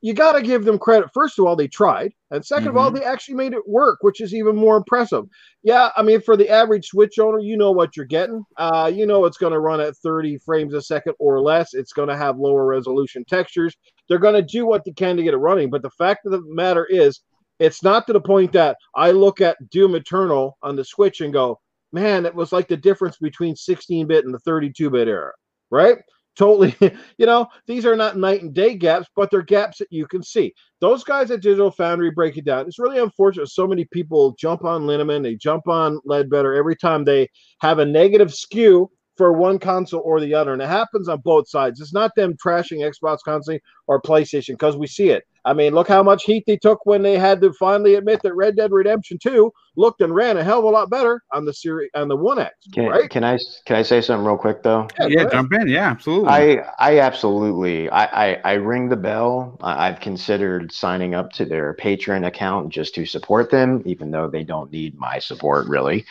you 0.01 0.14
got 0.14 0.33
to 0.33 0.43
give 0.43 0.64
them 0.64 0.78
credit. 0.78 1.11
First 1.12 1.39
of 1.39 1.45
all, 1.45 1.55
they 1.55 1.68
tried, 1.68 2.12
and 2.30 2.43
2nd 2.43 2.59
mm-hmm. 2.59 2.68
of 2.68 2.76
all, 2.76 2.91
mm-hmm. 2.91 3.01
they 3.01 3.05
actually 3.05 3.35
made 3.35 3.53
it 3.53 3.68
work, 3.68 3.99
which 4.01 4.20
is 4.20 4.35
even 4.35 4.57
more 4.57 4.76
impressive. 4.76 5.24
Yeah, 5.62 5.91
I 5.97 6.03
mean, 6.03 6.20
for 6.20 6.37
the 6.37 6.49
average 6.49 6.87
Switch 6.87 7.18
owner, 7.18 7.39
you 7.39 7.57
know 7.57 7.70
what 7.70 7.97
you're 7.97 8.07
getting. 8.07 8.45
Uh, 8.57 8.91
you 8.93 9.07
know 9.07 9.26
it's 9.26 9.37
going 9.37 9.53
to 9.53 9.61
run 9.61 9.80
at 9.80 9.97
30 9.97 10.39
frames 10.39 10.74
a 10.74 10.80
second 10.80 11.14
or 11.18 11.41
less. 11.41 11.74
It's 11.74 11.93
going 11.93 12.09
to 12.09 12.16
have 12.16 12.39
lower 12.39 12.66
resolution 12.66 13.24
textures. 13.24 13.76
They're 14.12 14.18
going 14.18 14.34
to 14.34 14.42
do 14.42 14.66
what 14.66 14.84
they 14.84 14.92
can 14.92 15.16
to 15.16 15.22
get 15.22 15.32
it 15.32 15.38
running. 15.38 15.70
But 15.70 15.80
the 15.80 15.88
fact 15.88 16.26
of 16.26 16.32
the 16.32 16.42
matter 16.44 16.84
is, 16.84 17.22
it's 17.58 17.82
not 17.82 18.06
to 18.06 18.12
the 18.12 18.20
point 18.20 18.52
that 18.52 18.76
I 18.94 19.10
look 19.10 19.40
at 19.40 19.70
Doom 19.70 19.94
Eternal 19.94 20.58
on 20.62 20.76
the 20.76 20.84
Switch 20.84 21.22
and 21.22 21.32
go, 21.32 21.58
man, 21.92 22.26
it 22.26 22.34
was 22.34 22.52
like 22.52 22.68
the 22.68 22.76
difference 22.76 23.16
between 23.16 23.56
16 23.56 24.06
bit 24.06 24.26
and 24.26 24.34
the 24.34 24.38
32 24.40 24.90
bit 24.90 25.08
era, 25.08 25.32
right? 25.70 25.96
totally 26.36 26.74
you 27.18 27.26
know 27.26 27.46
these 27.66 27.84
are 27.84 27.96
not 27.96 28.16
night 28.16 28.42
and 28.42 28.54
day 28.54 28.74
gaps 28.74 29.06
but 29.14 29.30
they're 29.30 29.42
gaps 29.42 29.78
that 29.78 29.88
you 29.90 30.06
can 30.06 30.22
see 30.22 30.50
those 30.80 31.04
guys 31.04 31.30
at 31.30 31.42
digital 31.42 31.70
foundry 31.70 32.10
break 32.10 32.36
it 32.36 32.44
down 32.44 32.66
it's 32.66 32.78
really 32.78 32.98
unfortunate 32.98 33.48
so 33.48 33.66
many 33.66 33.84
people 33.92 34.34
jump 34.38 34.64
on 34.64 34.82
linneman 34.82 35.22
they 35.22 35.34
jump 35.34 35.68
on 35.68 36.00
leadbetter 36.06 36.54
every 36.54 36.74
time 36.74 37.04
they 37.04 37.28
have 37.60 37.80
a 37.80 37.84
negative 37.84 38.32
skew 38.32 38.90
for 39.16 39.32
one 39.32 39.58
console 39.58 40.02
or 40.04 40.20
the 40.20 40.34
other 40.34 40.52
and 40.52 40.62
it 40.62 40.68
happens 40.68 41.08
on 41.08 41.20
both 41.20 41.48
sides 41.48 41.80
it's 41.80 41.92
not 41.92 42.14
them 42.14 42.34
trashing 42.34 42.90
xbox 42.92 43.18
constantly 43.24 43.60
or 43.86 44.00
playstation 44.00 44.52
because 44.52 44.76
we 44.76 44.86
see 44.86 45.10
it 45.10 45.24
I 45.44 45.52
mean, 45.54 45.74
look 45.74 45.88
how 45.88 46.02
much 46.02 46.24
heat 46.24 46.44
they 46.46 46.56
took 46.56 46.86
when 46.86 47.02
they 47.02 47.18
had 47.18 47.40
to 47.40 47.52
finally 47.54 47.96
admit 47.96 48.22
that 48.22 48.34
Red 48.34 48.56
Dead 48.56 48.70
Redemption 48.70 49.18
2 49.18 49.52
looked 49.76 50.00
and 50.00 50.14
ran 50.14 50.36
a 50.36 50.44
hell 50.44 50.60
of 50.60 50.64
a 50.64 50.68
lot 50.68 50.88
better 50.88 51.22
on 51.32 51.44
the 51.44 51.52
series 51.52 51.90
on 51.94 52.06
the 52.08 52.16
One 52.16 52.38
X. 52.38 52.54
Can, 52.72 52.86
right? 52.86 53.10
can 53.10 53.24
I 53.24 53.38
can 53.66 53.76
I 53.76 53.82
say 53.82 54.00
something 54.00 54.24
real 54.24 54.36
quick 54.36 54.62
though? 54.62 54.86
Yeah, 55.00 55.06
yeah 55.08 55.24
jump 55.30 55.52
in. 55.54 55.66
Yeah, 55.66 55.90
absolutely. 55.90 56.28
I 56.28 56.72
I 56.78 57.00
absolutely 57.00 57.90
I 57.90 58.04
I, 58.04 58.40
I 58.44 58.52
ring 58.54 58.88
the 58.88 58.96
bell. 58.96 59.58
I've 59.62 59.98
considered 59.98 60.70
signing 60.70 61.14
up 61.14 61.32
to 61.32 61.44
their 61.44 61.74
Patreon 61.74 62.26
account 62.26 62.68
just 62.68 62.94
to 62.94 63.06
support 63.06 63.50
them, 63.50 63.82
even 63.84 64.10
though 64.12 64.28
they 64.28 64.44
don't 64.44 64.70
need 64.70 64.96
my 64.98 65.18
support 65.18 65.66
really. 65.66 66.04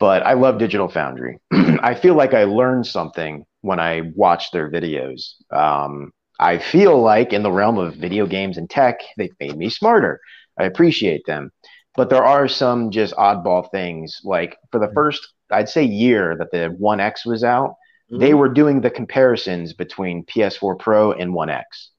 But 0.00 0.24
I 0.24 0.32
love 0.32 0.58
Digital 0.58 0.88
Foundry. 0.88 1.38
I 1.52 1.94
feel 1.94 2.14
like 2.14 2.32
I 2.34 2.44
learned 2.44 2.86
something 2.86 3.44
when 3.60 3.78
I 3.78 4.10
watched 4.16 4.52
their 4.52 4.70
videos. 4.70 5.34
Um, 5.52 6.12
I 6.40 6.56
feel 6.58 7.00
like 7.00 7.34
in 7.34 7.42
the 7.42 7.52
realm 7.52 7.76
of 7.76 7.96
video 7.96 8.26
games 8.26 8.56
and 8.56 8.68
tech, 8.68 9.00
they've 9.18 9.34
made 9.38 9.58
me 9.58 9.68
smarter. 9.68 10.18
I 10.58 10.64
appreciate 10.64 11.26
them. 11.26 11.52
But 11.96 12.08
there 12.08 12.24
are 12.24 12.48
some 12.48 12.90
just 12.90 13.14
oddball 13.16 13.70
things. 13.70 14.20
Like 14.24 14.56
for 14.72 14.80
the 14.80 14.86
mm-hmm. 14.86 14.94
first, 14.94 15.34
I'd 15.50 15.68
say, 15.68 15.84
year 15.84 16.34
that 16.38 16.50
the 16.50 16.74
One 16.78 16.98
X 16.98 17.26
was 17.26 17.44
out, 17.44 17.74
mm-hmm. 18.10 18.20
they 18.20 18.32
were 18.32 18.48
doing 18.48 18.80
the 18.80 18.90
comparisons 18.90 19.74
between 19.74 20.24
PS4 20.24 20.78
Pro 20.78 21.12
and 21.12 21.34
One 21.34 21.50
X. 21.50 21.90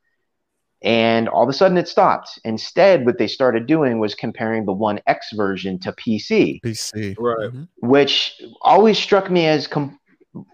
And 0.84 1.30
all 1.30 1.44
of 1.44 1.50
a 1.50 1.54
sudden 1.54 1.78
it 1.78 1.88
stopped. 1.88 2.40
Instead, 2.44 3.06
what 3.06 3.20
they 3.20 3.28
started 3.28 3.68
doing 3.68 4.00
was 4.00 4.16
comparing 4.16 4.66
the 4.66 4.74
One 4.74 5.00
X 5.06 5.32
version 5.34 5.78
to 5.80 5.92
PC. 5.92 6.60
PC. 6.64 7.16
Right. 7.20 7.52
Mhm. 7.52 7.68
which 7.82 8.42
always 8.62 8.98
struck 8.98 9.30
me 9.30 9.46
as 9.48 9.68
com- 9.68 10.00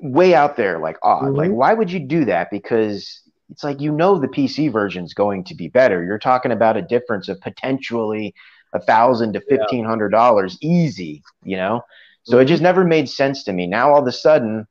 way 0.01 0.33
out 0.33 0.57
there, 0.57 0.79
like 0.79 0.97
odd. 1.03 1.25
Mhm. 1.25 1.37
Like, 1.37 1.51
why 1.51 1.73
would 1.73 1.91
you 1.91 1.99
do 1.99 2.25
that? 2.25 2.49
Because 2.51 3.21
it's 3.49 3.63
like 3.63 3.79
you 3.79 3.91
know 3.93 4.19
the 4.19 4.27
PC 4.27 4.67
version 4.67 5.05
is 5.05 5.13
going 5.13 5.43
to 5.45 5.55
be 5.55 5.69
better. 5.69 6.03
You're 6.03 6.19
talking 6.19 6.51
about 6.51 6.75
a 6.75 6.81
difference 6.81 7.29
of 7.29 7.39
potentially 7.39 8.33
a 8.73 8.79
thousand 8.81 9.31
to 9.33 9.39
fifteen 9.41 9.85
hundred 9.85 10.09
dollars, 10.09 10.57
easy. 10.61 11.23
You 11.43 11.55
know, 11.55 11.85
so 12.23 12.39
it 12.39 12.45
just 12.45 12.61
never 12.61 12.83
made 12.83 13.07
sense 13.07 13.45
to 13.45 13.53
me. 13.53 13.65
Now 13.65 13.93
all 13.93 14.01
of 14.01 14.07
a 14.07 14.11
sudden, 14.11 14.67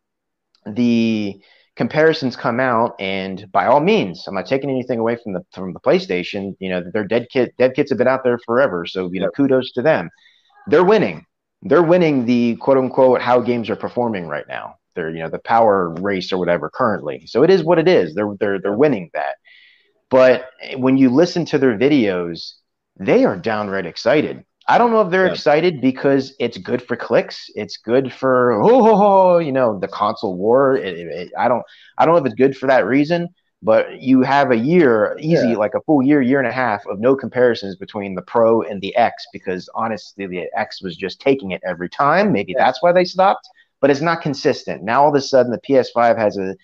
the 0.66 1.40
comparisons 1.76 2.36
come 2.36 2.58
out, 2.58 2.94
and 2.98 3.50
by 3.52 3.66
all 3.66 3.80
means, 3.80 4.26
I'm 4.26 4.34
not 4.34 4.46
taking 4.46 4.70
anything 4.70 4.98
away 4.98 5.16
from 5.22 5.34
the 5.34 5.44
from 5.52 5.72
the 5.72 5.80
PlayStation. 5.80 6.56
You 6.58 6.70
know, 6.70 6.82
their 6.92 7.04
dev 7.04 7.26
kit 7.30 7.54
dev 7.58 7.74
kits 7.74 7.90
have 7.90 7.98
been 7.98 8.08
out 8.08 8.24
there 8.24 8.38
forever, 8.44 8.86
so 8.86 9.10
you 9.12 9.20
know, 9.20 9.30
kudos 9.30 9.72
to 9.72 9.82
them. 9.82 10.10
They're 10.66 10.84
winning. 10.84 11.24
They're 11.62 11.82
winning 11.82 12.26
the 12.26 12.56
quote 12.56 12.78
unquote 12.78 13.20
how 13.20 13.40
games 13.40 13.70
are 13.70 13.76
performing 13.76 14.26
right 14.26 14.46
now. 14.48 14.76
They're 14.94 15.10
you 15.10 15.20
know 15.20 15.30
the 15.30 15.38
power 15.38 15.90
race 16.00 16.32
or 16.32 16.38
whatever 16.38 16.70
currently. 16.70 17.24
So 17.26 17.42
it 17.42 17.50
is 17.50 17.62
what 17.62 17.78
it 17.78 17.88
is. 17.88 18.14
They're 18.14 18.34
they're 18.40 18.60
they're 18.60 18.76
winning 18.76 19.10
that. 19.14 19.36
But 20.10 20.48
when 20.76 20.96
you 20.96 21.10
listen 21.10 21.44
to 21.46 21.58
their 21.58 21.76
videos, 21.76 22.52
they 22.98 23.24
are 23.24 23.36
downright 23.36 23.86
excited. 23.86 24.44
I 24.68 24.78
don't 24.78 24.90
know 24.90 25.00
if 25.00 25.10
they're 25.10 25.26
Yeah. 25.26 25.32
excited 25.32 25.80
because 25.80 26.34
it's 26.40 26.58
good 26.58 26.82
for 26.82 26.96
clicks. 26.96 27.48
It's 27.54 27.76
good 27.76 28.12
for 28.12 28.52
oh, 28.52 28.82
ho, 28.82 28.96
ho, 28.96 29.38
you 29.38 29.52
know 29.52 29.78
the 29.78 29.88
console 29.88 30.36
war. 30.36 30.76
It, 30.76 30.96
it- 30.98 31.06
it- 31.08 31.32
I 31.38 31.48
don't 31.48 31.62
I 31.98 32.04
don't 32.04 32.14
know 32.14 32.20
if 32.20 32.26
it's 32.26 32.34
good 32.34 32.56
for 32.56 32.66
that 32.68 32.86
reason. 32.86 33.28
But 33.62 34.02
you 34.02 34.20
have 34.22 34.50
a 34.50 34.56
year, 34.56 35.16
easy, 35.18 35.48
Yeah. 35.48 35.56
like 35.56 35.74
a 35.74 35.80
full 35.86 36.02
year, 36.02 36.20
year 36.20 36.38
and 36.38 36.46
a 36.46 36.52
half 36.52 36.84
of 36.86 37.00
no 37.00 37.16
comparisons 37.16 37.74
between 37.76 38.14
the 38.14 38.22
Pro 38.22 38.60
and 38.62 38.80
the 38.82 38.94
X 38.96 39.24
because 39.32 39.68
honestly, 39.74 40.26
the 40.26 40.46
X 40.54 40.82
was 40.82 40.94
just 40.96 41.20
taking 41.20 41.52
it 41.52 41.62
every 41.66 41.88
time. 41.88 42.32
Maybe 42.32 42.52
Yeah. 42.52 42.64
that's 42.64 42.82
why 42.82 42.92
they 42.92 43.04
stopped, 43.04 43.48
but 43.80 43.90
it's 43.90 44.02
not 44.02 44.20
consistent. 44.20 44.82
Now 44.82 45.02
all 45.04 45.08
of 45.08 45.14
a 45.14 45.20
sudden, 45.22 45.50
the 45.52 45.58
PS5 45.58 46.18
has 46.18 46.36
a 46.36 46.54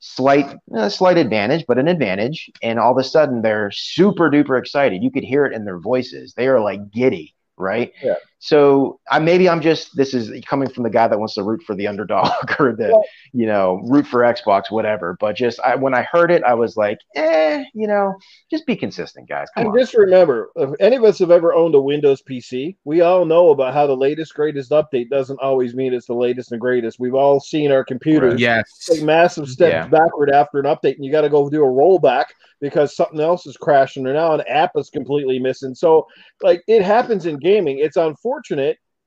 slight, 0.00 0.56
a 0.74 0.90
slight 0.90 1.18
advantage, 1.18 1.64
but 1.68 1.78
an 1.78 1.86
advantage, 1.88 2.50
and 2.62 2.78
all 2.78 2.92
of 2.92 2.98
a 2.98 3.04
sudden 3.04 3.42
they're 3.42 3.70
super 3.70 4.30
duper 4.30 4.58
excited. 4.58 5.02
You 5.02 5.10
could 5.10 5.24
hear 5.24 5.44
it 5.44 5.52
in 5.54 5.64
their 5.64 5.78
voices. 5.78 6.34
They 6.34 6.48
are 6.48 6.60
like 6.60 6.90
giddy, 6.90 7.34
right? 7.58 7.92
Yeah. 8.02 8.14
So 8.40 9.00
I 9.10 9.18
maybe 9.18 9.48
I'm 9.48 9.60
just 9.60 9.96
this 9.96 10.14
is 10.14 10.30
coming 10.46 10.68
from 10.70 10.84
the 10.84 10.90
guy 10.90 11.08
that 11.08 11.18
wants 11.18 11.34
to 11.34 11.42
root 11.42 11.60
for 11.66 11.74
the 11.74 11.86
underdog 11.88 12.30
or 12.60 12.72
the 12.74 12.88
Well- 12.92 13.04
you 13.32 13.46
know 13.46 13.80
root 13.84 14.06
for 14.06 14.20
Xbox, 14.20 14.70
whatever. 14.70 15.16
But 15.18 15.36
just 15.36 15.58
I, 15.60 15.74
when 15.74 15.92
I 15.94 16.02
heard 16.02 16.30
it, 16.30 16.42
I 16.44 16.54
was 16.54 16.76
like, 16.76 16.98
eh, 17.16 17.64
you 17.74 17.86
know, 17.88 18.14
just 18.50 18.64
be 18.64 18.76
consistent, 18.76 19.28
guys. 19.28 19.48
Come 19.54 19.64
And 19.66 19.72
on. 19.72 19.78
just 19.78 19.94
remember, 19.94 20.50
if 20.56 20.70
any 20.80 20.96
of 20.96 21.04
us 21.04 21.18
have 21.18 21.30
ever 21.32 21.52
owned 21.52 21.74
a 21.74 21.80
Windows 21.80 22.22
PC, 22.22 22.76
we 22.84 23.00
all 23.00 23.24
know 23.24 23.50
about 23.50 23.74
how 23.74 23.86
the 23.86 23.96
latest, 23.96 24.34
greatest 24.34 24.70
update 24.70 25.10
doesn't 25.10 25.38
always 25.40 25.74
mean 25.74 25.92
it's 25.92 26.06
the 26.06 26.14
latest 26.14 26.52
and 26.52 26.60
greatest. 26.60 26.98
We've 27.00 27.14
all 27.14 27.40
seen 27.40 27.72
our 27.72 27.84
computers 27.84 28.40
Yes. 28.40 28.86
take 28.88 29.02
massive 29.02 29.48
steps 29.48 29.72
Yeah. 29.72 29.86
backward 29.88 30.30
after 30.30 30.58
an 30.58 30.64
update, 30.66 30.94
and 30.96 31.04
you 31.04 31.10
got 31.12 31.22
to 31.22 31.28
go 31.28 31.50
do 31.50 31.64
a 31.64 31.68
rollback 31.68 32.26
because 32.60 32.96
something 32.96 33.20
else 33.20 33.46
is 33.46 33.56
crashing, 33.56 34.06
or 34.06 34.12
now 34.12 34.32
an 34.32 34.42
app 34.48 34.72
is 34.76 34.90
completely 34.90 35.38
missing. 35.38 35.74
So, 35.74 36.06
like, 36.42 36.62
it 36.66 36.82
happens 36.82 37.26
in 37.26 37.36
gaming. 37.38 37.78
It's 37.78 37.96
unfortunate, 37.96 38.27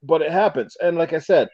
but 0.03 0.21
it 0.21 0.31
happens. 0.31 0.75
And 0.81 0.97
like 0.97 1.13
I 1.13 1.19
said, 1.19 1.47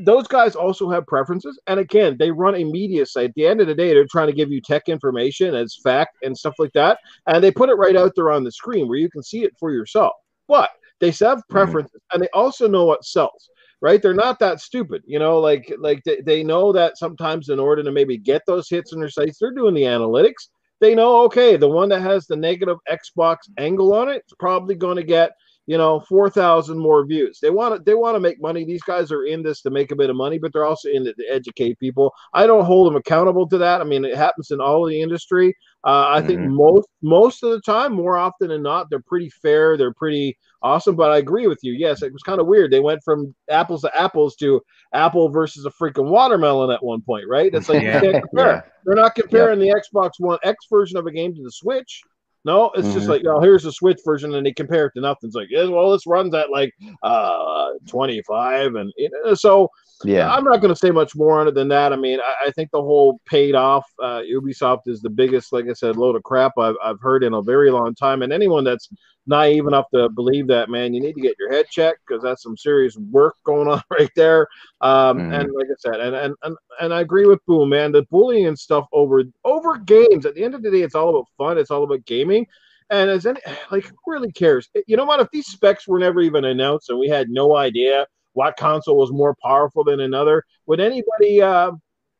those 0.00 0.26
guys 0.26 0.56
also 0.56 0.88
have 0.90 1.06
preferences. 1.06 1.60
And 1.66 1.78
again, 1.78 2.16
they 2.18 2.30
run 2.30 2.54
a 2.54 2.64
media 2.64 3.04
site. 3.04 3.30
At 3.30 3.34
the 3.34 3.46
end 3.46 3.60
of 3.60 3.66
the 3.66 3.74
day, 3.74 3.92
they're 3.92 4.06
trying 4.10 4.28
to 4.28 4.32
give 4.32 4.50
you 4.50 4.60
tech 4.60 4.88
information 4.88 5.54
as 5.54 5.78
fact 5.82 6.16
and 6.22 6.36
stuff 6.36 6.54
like 6.58 6.72
that. 6.72 6.98
And 7.26 7.44
they 7.44 7.50
put 7.50 7.68
it 7.68 7.74
right 7.74 7.96
out 7.96 8.12
there 8.16 8.30
on 8.30 8.44
the 8.44 8.52
screen 8.52 8.88
where 8.88 8.98
you 8.98 9.10
can 9.10 9.22
see 9.22 9.44
it 9.44 9.52
for 9.58 9.72
yourself. 9.72 10.12
But 10.48 10.70
they 11.00 11.08
have 11.08 11.38
mm-hmm. 11.38 11.52
preferences 11.52 12.00
and 12.12 12.22
they 12.22 12.28
also 12.32 12.68
know 12.68 12.84
what 12.84 13.04
sells 13.04 13.50
right 13.80 14.00
they're 14.00 14.14
not 14.14 14.38
that 14.38 14.60
stupid 14.60 15.02
you 15.06 15.18
know 15.18 15.38
like 15.38 15.72
like 15.78 16.02
they, 16.04 16.20
they 16.20 16.42
know 16.42 16.72
that 16.72 16.96
sometimes 16.96 17.48
in 17.48 17.58
order 17.58 17.82
to 17.82 17.92
maybe 17.92 18.16
get 18.16 18.42
those 18.46 18.68
hits 18.68 18.92
in 18.92 19.00
their 19.00 19.10
sites 19.10 19.38
they're 19.38 19.52
doing 19.52 19.74
the 19.74 19.82
analytics 19.82 20.48
they 20.80 20.94
know 20.94 21.22
okay 21.22 21.56
the 21.56 21.68
one 21.68 21.88
that 21.88 22.00
has 22.00 22.26
the 22.26 22.36
negative 22.36 22.78
xbox 22.90 23.36
angle 23.58 23.92
on 23.94 24.08
it 24.08 24.16
it's 24.18 24.34
probably 24.38 24.74
going 24.74 24.96
to 24.96 25.02
get 25.02 25.32
you 25.66 25.78
know 25.78 26.00
4000 26.00 26.78
more 26.78 27.06
views. 27.06 27.38
They 27.40 27.50
want 27.50 27.74
to 27.76 27.82
they 27.82 27.94
want 27.94 28.16
to 28.16 28.20
make 28.20 28.40
money. 28.40 28.64
These 28.64 28.82
guys 28.82 29.10
are 29.10 29.24
in 29.24 29.42
this 29.42 29.62
to 29.62 29.70
make 29.70 29.90
a 29.92 29.96
bit 29.96 30.10
of 30.10 30.16
money 30.16 30.38
but 30.38 30.52
they're 30.52 30.64
also 30.66 30.88
in 30.88 31.06
it 31.06 31.16
to 31.18 31.24
educate 31.30 31.78
people. 31.78 32.12
I 32.34 32.46
don't 32.46 32.64
hold 32.64 32.86
them 32.86 32.96
accountable 32.96 33.48
to 33.48 33.58
that. 33.58 33.80
I 33.80 33.84
mean 33.84 34.04
it 34.04 34.16
happens 34.16 34.50
in 34.50 34.60
all 34.60 34.84
of 34.84 34.90
the 34.90 35.00
industry. 35.00 35.56
Uh, 35.86 36.06
i 36.08 36.20
think 36.22 36.40
Mhm. 36.40 36.54
most 36.54 36.88
most 37.02 37.42
of 37.42 37.50
the 37.50 37.60
time 37.60 37.92
more 37.92 38.16
often 38.16 38.48
than 38.48 38.62
not 38.62 38.88
they're 38.88 39.00
pretty 39.06 39.28
fair 39.28 39.76
they're 39.76 39.92
pretty 39.92 40.34
awesome 40.62 40.96
but 40.96 41.10
i 41.10 41.18
agree 41.18 41.46
with 41.46 41.58
you. 41.62 41.72
Yes 41.74 42.02
it 42.02 42.12
was 42.12 42.22
kind 42.22 42.40
of 42.40 42.46
weird. 42.46 42.70
They 42.70 42.80
went 42.80 43.02
from 43.04 43.34
apples 43.50 43.82
to 43.82 43.94
apples 43.94 44.34
to 44.36 44.62
apple 44.94 45.28
versus 45.28 45.66
a 45.66 45.70
freaking 45.70 46.08
watermelon 46.08 46.70
at 46.70 46.82
one 46.82 47.02
point 47.02 47.24
right? 47.28 47.52
It's 47.54 47.68
like 47.68 47.82
Yeah. 47.82 48.02
you 48.02 48.12
can't 48.12 48.24
compare. 48.30 48.46
Yeah. 48.52 48.60
they're 48.84 48.94
not 48.96 49.14
comparing 49.14 49.58
the 49.58 49.74
xbox 49.82 50.12
one 50.18 50.38
x 50.42 50.66
version 50.70 50.96
of 50.98 51.06
a 51.06 51.10
game 51.12 51.34
to 51.34 51.42
the 51.42 51.50
switch 51.52 52.00
no 52.44 52.70
it's 52.74 52.92
just 52.92 53.06
Mhm. 53.06 53.10
like 53.10 53.22
oh 53.26 53.40
here's 53.40 53.62
the 53.64 53.72
switch 53.72 54.00
version 54.04 54.34
and 54.34 54.46
they 54.46 54.52
compare 54.52 54.86
it 54.86 54.92
to 54.94 55.00
nothing 55.00 55.28
it's 55.28 55.36
like 55.36 55.48
yeah, 55.50 55.64
well 55.64 55.92
this 55.92 56.06
runs 56.06 56.34
at 56.34 56.50
like 56.50 56.72
uh 57.02 57.70
25 57.86 58.74
and 58.74 58.92
you 58.96 59.10
know, 59.24 59.34
so 59.34 59.68
Yeah. 60.04 60.28
I'm 60.32 60.44
not 60.44 60.60
going 60.60 60.74
to 60.74 60.78
say 60.78 60.90
much 60.90 61.14
more 61.16 61.40
on 61.40 61.48
it 61.48 61.54
than 61.54 61.68
that. 61.68 61.92
I 61.92 61.96
mean, 61.96 62.18
I, 62.20 62.48
I 62.48 62.50
think 62.50 62.70
the 62.72 62.82
whole 62.82 63.20
paid 63.26 63.54
off 63.54 63.86
uh, 64.02 64.20
Ubisoft 64.28 64.82
is 64.86 65.00
the 65.00 65.08
biggest, 65.08 65.52
like 65.52 65.66
I 65.68 65.72
said, 65.72 65.96
load 65.96 66.16
of 66.16 66.22
crap 66.24 66.52
I've, 66.58 66.74
I've 66.84 67.00
heard 67.00 67.22
in 67.22 67.32
a 67.34 67.40
very 67.42 67.70
long 67.70 67.94
time. 67.94 68.22
And 68.22 68.32
anyone 68.32 68.64
that's 68.64 68.88
naive 69.26 69.66
enough 69.66 69.86
to 69.94 70.08
believe 70.10 70.46
that, 70.48 70.68
man, 70.68 70.92
you 70.94 71.00
need 71.00 71.14
to 71.14 71.20
get 71.22 71.36
your 71.38 71.50
head 71.52 71.66
checked 71.70 72.00
because 72.06 72.22
that's 72.22 72.42
some 72.42 72.56
serious 72.56 72.96
work 72.96 73.36
going 73.44 73.68
on 73.68 73.82
right 73.90 74.10
there. 74.16 74.46
Um, 74.84 75.18
Mhm. 75.18 75.40
And 75.40 75.52
like 75.52 75.66
I 75.66 75.74
said, 75.78 76.00
and, 76.00 76.14
and 76.14 76.34
and 76.42 76.56
and 76.80 76.94
I 76.94 77.00
agree 77.00 77.26
with 77.26 77.44
Boom, 77.46 77.70
man. 77.70 77.90
The 77.90 78.02
bullying 78.10 78.46
and 78.46 78.58
stuff 78.58 78.86
over 78.92 79.24
over 79.44 79.78
games. 79.78 80.26
At 80.26 80.34
the 80.34 80.44
end 80.44 80.54
of 80.54 80.62
the 80.62 80.70
day, 80.70 80.82
it's 80.82 80.94
all 80.94 81.08
about 81.08 81.26
fun. 81.38 81.58
It's 81.58 81.70
all 81.70 81.84
about 81.84 82.04
gaming. 82.04 82.46
And 82.90 83.10
as 83.10 83.24
any 83.24 83.40
like, 83.72 83.86
who 83.86 84.12
really 84.12 84.30
cares? 84.30 84.68
You 84.86 84.96
know 84.96 85.06
what? 85.06 85.20
If 85.20 85.30
these 85.32 85.46
specs 85.46 85.88
were 85.88 85.98
never 85.98 86.20
even 86.20 86.44
announced 86.44 86.90
and 86.90 86.98
we 86.98 87.08
had 87.08 87.30
no 87.30 87.56
idea 87.56 88.06
what 88.34 88.56
console 88.56 88.98
was 88.98 89.10
more 89.10 89.34
powerful 89.42 89.84
than 89.84 90.00
another. 90.00 90.44
Would 90.66 90.80
anybody 90.80 91.40
uh, 91.40 91.72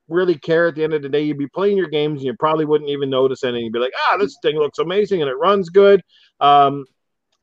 really 0.08 0.36
care 0.36 0.68
at 0.68 0.74
the 0.74 0.84
end 0.84 0.94
of 0.94 1.02
the 1.02 1.08
day? 1.08 1.22
You'd 1.22 1.38
be 1.38 1.48
playing 1.48 1.76
your 1.76 1.88
games 1.88 2.20
and 2.20 2.26
you 2.26 2.34
probably 2.38 2.64
wouldn't 2.64 2.90
even 2.90 3.10
notice 3.10 3.44
anything. 3.44 3.64
You'd 3.64 3.72
be 3.72 3.78
like, 3.80 3.92
ah, 4.08 4.16
this 4.16 4.38
thing 4.40 4.56
looks 4.56 4.78
amazing 4.78 5.20
and 5.20 5.30
it 5.30 5.36
runs 5.36 5.68
good. 5.68 6.00
Um, 6.40 6.84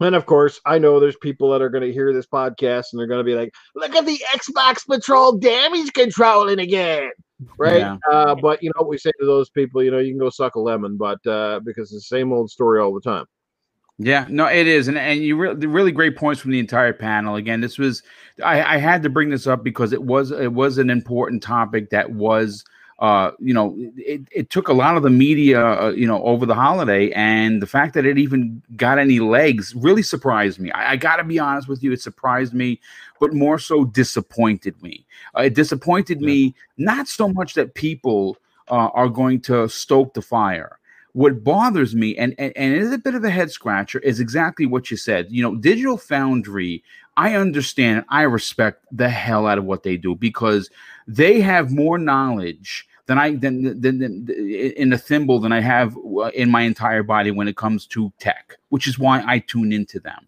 and 0.01 0.15
of 0.15 0.25
course, 0.25 0.59
I 0.65 0.77
know 0.79 0.99
there's 0.99 1.17
people 1.17 1.51
that 1.51 1.61
are 1.61 1.69
going 1.69 1.83
to 1.83 1.93
hear 1.93 2.13
this 2.13 2.27
podcast 2.27 2.87
and 2.91 2.99
they're 2.99 3.07
going 3.07 3.19
to 3.19 3.23
be 3.23 3.35
like, 3.35 3.53
look 3.75 3.95
at 3.95 4.05
the 4.05 4.19
Xbox 4.33 4.85
Patrol 4.85 5.37
damage 5.37 5.93
controlling 5.93 6.59
again. 6.59 7.11
Right. 7.57 7.79
Yeah. 7.79 7.97
Uh, 8.11 8.35
but 8.35 8.61
you 8.61 8.69
know 8.69 8.81
what 8.81 8.89
we 8.89 8.97
say 8.97 9.11
to 9.19 9.25
those 9.25 9.49
people, 9.49 9.81
you 9.83 9.91
know, 9.91 9.99
you 9.99 10.11
can 10.11 10.19
go 10.19 10.29
suck 10.29 10.55
a 10.55 10.59
lemon, 10.59 10.97
but 10.97 11.25
uh, 11.25 11.59
because 11.63 11.91
it's 11.91 12.09
the 12.09 12.15
same 12.17 12.31
old 12.31 12.51
story 12.51 12.79
all 12.79 12.93
the 12.93 13.01
time. 13.01 13.25
Yeah, 14.03 14.25
no, 14.29 14.47
it 14.47 14.65
is, 14.65 14.87
and 14.87 14.97
and 14.97 15.21
you 15.21 15.35
really 15.35 15.67
really 15.67 15.91
great 15.91 16.15
points 16.15 16.41
from 16.41 16.51
the 16.51 16.59
entire 16.59 16.93
panel. 16.93 17.35
Again, 17.35 17.61
this 17.61 17.77
was 17.77 18.01
I, 18.43 18.75
I 18.75 18.77
had 18.77 19.03
to 19.03 19.09
bring 19.09 19.29
this 19.29 19.45
up 19.45 19.63
because 19.63 19.93
it 19.93 20.01
was 20.01 20.31
it 20.31 20.53
was 20.53 20.79
an 20.79 20.89
important 20.89 21.43
topic 21.43 21.91
that 21.91 22.09
was 22.09 22.63
uh 23.01 23.31
you 23.39 23.53
know 23.53 23.75
it, 23.97 24.21
it 24.31 24.49
took 24.49 24.67
a 24.67 24.73
lot 24.73 24.95
of 24.95 25.03
the 25.03 25.09
media 25.09 25.59
uh, 25.59 25.89
you 25.89 26.07
know 26.07 26.23
over 26.23 26.45
the 26.45 26.55
holiday 26.55 27.11
and 27.11 27.61
the 27.61 27.67
fact 27.67 27.95
that 27.95 28.05
it 28.05 28.17
even 28.17 28.61
got 28.77 28.99
any 28.99 29.19
legs 29.19 29.75
really 29.75 30.03
surprised 30.03 30.59
me. 30.59 30.71
I, 30.71 30.91
I 30.91 30.95
gotta 30.95 31.23
be 31.23 31.39
honest 31.39 31.67
with 31.67 31.83
you 31.83 31.91
it 31.91 32.01
surprised 32.01 32.53
me 32.53 32.79
but 33.19 33.33
more 33.33 33.59
so 33.59 33.83
disappointed 33.85 34.81
me. 34.81 35.05
Uh, 35.37 35.43
it 35.43 35.53
disappointed 35.53 36.21
me 36.21 36.55
not 36.77 37.07
so 37.07 37.27
much 37.27 37.53
that 37.55 37.75
people 37.75 38.37
uh, 38.69 38.89
are 38.93 39.09
going 39.09 39.41
to 39.41 39.67
stoke 39.69 40.13
the 40.13 40.21
fire. 40.21 40.79
What 41.13 41.43
bothers 41.43 41.93
me 41.93 42.15
and, 42.17 42.33
and 42.37 42.53
and 42.55 42.73
it 42.73 42.81
is 42.81 42.91
a 42.91 42.97
bit 42.97 43.15
of 43.15 43.23
a 43.23 43.29
head 43.29 43.51
scratcher 43.51 43.99
is 43.99 44.19
exactly 44.19 44.65
what 44.65 44.89
you 44.89 44.95
said. 44.97 45.27
You 45.29 45.41
know 45.43 45.55
digital 45.55 45.97
foundry 45.97 46.83
i 47.17 47.35
understand 47.35 48.05
i 48.07 48.21
respect 48.21 48.85
the 48.91 49.09
hell 49.09 49.45
out 49.45 49.57
of 49.57 49.65
what 49.65 49.83
they 49.83 49.97
do 49.97 50.15
because 50.15 50.69
they 51.07 51.41
have 51.41 51.69
more 51.71 51.97
knowledge 51.97 52.87
than 53.11 53.19
i 53.19 53.35
than, 53.35 53.81
than, 53.81 53.99
than 53.99 54.29
in 54.83 54.93
a 54.93 54.97
thimble 54.97 55.39
than 55.43 55.51
i 55.51 55.59
have 55.59 55.97
uh, 55.97 56.31
in 56.41 56.49
my 56.49 56.61
entire 56.61 57.03
body 57.03 57.31
when 57.31 57.47
it 57.47 57.57
comes 57.57 57.85
to 57.85 58.11
tech 58.19 58.57
which 58.71 58.87
is 58.87 58.97
why 58.97 59.21
i 59.27 59.37
tune 59.39 59.71
into 59.71 59.99
them. 59.99 60.27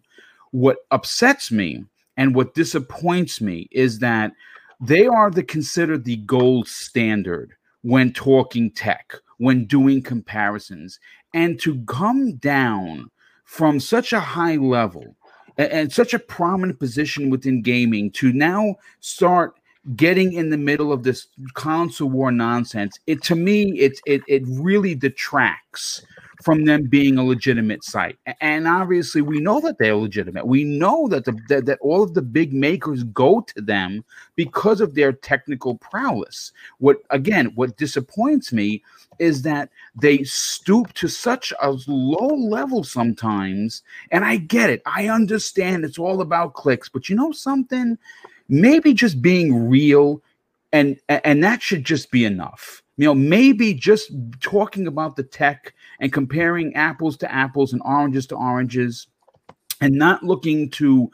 What 0.50 0.78
upsets 0.90 1.50
me 1.50 1.84
and 2.16 2.34
what 2.34 2.54
disappoints 2.54 3.40
me 3.40 3.68
is 3.72 3.98
that 3.98 4.32
they 4.80 5.06
are 5.06 5.30
the 5.30 5.42
considered 5.42 6.04
the 6.04 6.18
gold 6.18 6.68
standard 6.68 7.54
when 7.82 8.12
talking 8.12 8.70
tech 8.70 9.14
when 9.38 9.64
doing 9.64 10.02
comparisons. 10.02 11.00
And 11.32 11.58
to 11.60 11.82
come 11.86 12.36
down 12.36 13.10
from 13.44 13.80
such 13.80 14.12
a 14.12 14.20
high 14.20 14.56
level 14.56 15.16
and, 15.56 15.72
and 15.72 15.92
such 15.92 16.14
a 16.14 16.18
prominent 16.18 16.78
position 16.78 17.30
within 17.30 17.62
gaming 17.62 18.10
to 18.12 18.32
now 18.32 18.76
start 19.00 19.54
getting 19.96 20.32
in 20.32 20.50
the 20.50 20.56
middle 20.56 20.92
of 20.92 21.02
this 21.02 21.26
console 21.52 22.08
war 22.08 22.32
nonsense 22.32 22.98
it 23.06 23.22
to 23.22 23.34
me 23.34 23.78
it 23.78 24.00
it, 24.06 24.22
it 24.26 24.42
really 24.46 24.94
detracts 24.94 26.02
from 26.44 26.66
them 26.66 26.84
being 26.84 27.16
a 27.16 27.24
legitimate 27.24 27.82
site. 27.82 28.18
And 28.42 28.68
obviously, 28.68 29.22
we 29.22 29.40
know 29.40 29.60
that 29.60 29.78
they're 29.78 29.96
legitimate. 29.96 30.46
We 30.46 30.62
know 30.62 31.08
that 31.08 31.24
the 31.24 31.38
that, 31.48 31.64
that 31.64 31.78
all 31.80 32.02
of 32.02 32.12
the 32.12 32.22
big 32.22 32.52
makers 32.52 33.02
go 33.04 33.40
to 33.40 33.60
them 33.62 34.04
because 34.36 34.82
of 34.82 34.94
their 34.94 35.12
technical 35.12 35.76
prowess. 35.78 36.52
What 36.78 36.98
again, 37.08 37.52
what 37.54 37.78
disappoints 37.78 38.52
me 38.52 38.82
is 39.18 39.42
that 39.42 39.70
they 39.94 40.24
stoop 40.24 40.92
to 40.94 41.08
such 41.08 41.52
a 41.62 41.70
low 41.86 42.34
level 42.34 42.84
sometimes. 42.84 43.82
And 44.10 44.24
I 44.24 44.36
get 44.36 44.68
it. 44.70 44.82
I 44.84 45.08
understand 45.08 45.84
it's 45.84 45.98
all 45.98 46.20
about 46.20 46.54
clicks, 46.54 46.90
but 46.90 47.08
you 47.08 47.16
know 47.16 47.32
something? 47.32 47.96
Maybe 48.48 48.92
just 48.92 49.22
being 49.22 49.68
real 49.68 50.22
and 50.74 50.98
and 51.08 51.42
that 51.44 51.62
should 51.62 51.84
just 51.84 52.10
be 52.10 52.24
enough. 52.24 52.82
You 52.96 53.06
know 53.06 53.14
maybe 53.14 53.74
just 53.74 54.12
talking 54.40 54.86
about 54.86 55.16
the 55.16 55.22
tech 55.22 55.72
and 56.00 56.12
comparing 56.12 56.74
apples 56.74 57.16
to 57.18 57.32
apples 57.32 57.72
and 57.72 57.80
oranges 57.84 58.26
to 58.28 58.36
oranges 58.36 59.06
and 59.80 59.94
not 59.94 60.22
looking 60.22 60.70
to 60.70 61.10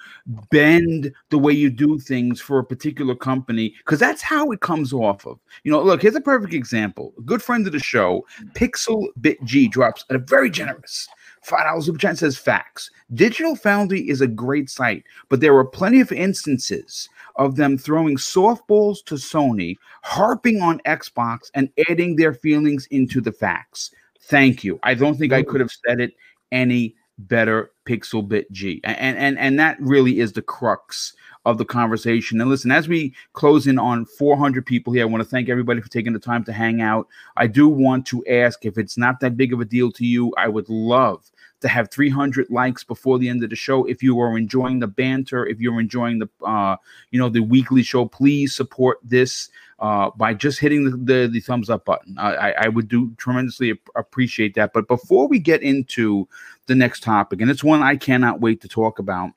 bend 0.51 1.13
the 1.31 1.39
way 1.39 1.53
you 1.53 1.71
do 1.71 1.99
things 1.99 2.41
for 2.41 2.59
a 2.59 2.65
particular 2.65 3.15
company 3.15 3.75
because 3.79 3.99
that's 3.99 4.23
how 4.23 4.51
it 4.51 4.61
comes 4.61 4.93
off 4.93 5.27
of. 5.27 5.39
You 5.65 5.73
know 5.73 5.83
look 5.83 6.03
here's 6.03 6.17
a 6.17 6.21
perfect 6.21 6.55
example. 6.55 7.13
A 7.19 7.23
good 7.23 7.43
friend 7.43 7.67
of 7.67 7.73
the 7.73 7.79
show 7.79 8.27
pixel 8.55 9.09
bit 9.21 9.43
g 9.45 9.69
drops 9.69 10.05
a 10.09 10.19
very 10.19 10.51
generous 10.51 11.07
five 11.43 11.65
dollars 11.65 11.87
super 11.87 11.99
chat 11.99 12.19
says 12.19 12.39
facts. 12.39 12.91
Digital 13.13 13.57
foundry 13.57 14.09
is 14.09 14.21
a 14.21 14.27
great 14.27 14.71
site 14.71 15.05
but 15.29 15.41
there 15.41 15.57
are 15.57 15.65
plenty 15.65 16.01
of 16.01 16.13
instances 16.13 17.09
of 17.37 17.57
them 17.57 17.79
throwing 17.79 18.17
softballs 18.17 19.05
to 19.07 19.15
Sony, 19.15 19.77
harping 20.03 20.61
on 20.61 20.81
Xbox, 20.81 21.51
and 21.55 21.71
adding 21.89 22.17
their 22.17 22.35
feelings 22.35 22.87
into 22.91 23.21
the 23.21 23.33
facts. 23.33 23.91
Thank 24.23 24.65
you. 24.65 24.79
I 24.83 24.95
don't 24.95 25.17
think 25.17 25.33
I 25.33 25.43
could 25.43 25.61
have 25.61 25.73
said 25.87 26.01
it 26.01 26.15
any 26.53 26.95
better, 27.19 27.71
Pixel 27.87 28.27
Bit 28.27 28.51
G. 28.53 28.81
And 28.85 29.17
and 29.19 29.39
and 29.39 29.59
that 29.59 29.77
really 29.81 30.21
is 30.21 30.33
the 30.33 30.43
crux 30.43 31.15
of 31.47 31.59
the 31.59 31.65
conversation. 31.65 32.41
And 32.41 32.51
listen, 32.51 32.71
as 32.71 32.89
we 32.89 33.15
close 33.33 33.67
in 33.67 33.79
on 33.79 34.05
400 34.05 34.65
people 34.67 34.93
here, 34.93 35.03
I 35.03 35.07
want 35.07 35.23
to 35.23 35.29
thank 35.29 35.49
everybody 35.49 35.81
for 35.81 35.89
taking 35.89 36.13
the 36.13 36.19
time 36.19 36.45
to 36.45 36.53
hang 36.53 36.83
out. 36.83 37.09
I 37.37 37.47
do 37.47 37.69
want 37.69 38.07
to 38.07 38.25
ask 38.27 38.65
if 38.65 38.77
it's 38.77 38.99
not 38.99 39.21
that 39.21 39.37
big 39.37 39.53
of 39.53 39.61
a 39.61 39.65
deal 39.65 39.91
to 39.93 40.05
you, 40.05 40.33
I 40.37 40.49
would 40.49 40.69
love 40.69 41.31
to 41.61 41.69
have 41.69 41.91
300 41.91 42.51
likes 42.51 42.85
before 42.85 43.19
the 43.19 43.29
end 43.29 43.43
of 43.45 43.51
the 43.51 43.57
show. 43.57 43.85
If 43.85 44.03
you 44.03 44.19
are 44.21 44.37
enjoying 44.37 44.81
the 44.81 44.87
banter, 44.87 45.47
if 45.47 45.61
you're 45.61 45.81
enjoying 45.81 46.19
the 46.19 46.29
uh, 46.45 46.77
you 47.11 47.19
know 47.19 47.29
the 47.29 47.41
weekly 47.41 47.83
show, 47.83 48.07
please 48.07 48.55
support 48.55 48.99
this 49.03 49.51
uh, 49.81 50.11
by 50.17 50.35
just 50.35 50.59
hitting 50.59 50.85
the, 50.85 50.91
the, 50.91 51.29
the 51.29 51.41
thumbs 51.41 51.71
up 51.71 51.85
button. 51.85 52.17
I, 52.19 52.53
I 52.53 52.69
would 52.69 52.89
do 52.89 53.13
tremendously 53.17 53.79
appreciate 53.97 54.55
that. 54.55 54.73
But 54.73 54.89
before 54.89 55.27
we 55.27 55.39
get 55.39 55.63
into 55.63 56.29
the 56.67 56.75
next 56.75 57.03
topic, 57.03 57.41
and 57.41 57.51
it's 57.51 57.65
one 57.65 57.83
I 57.83 57.97
cannot 57.97 58.41
wait 58.41 58.61
to 58.63 58.69
talk 58.69 58.99
about. 58.99 59.31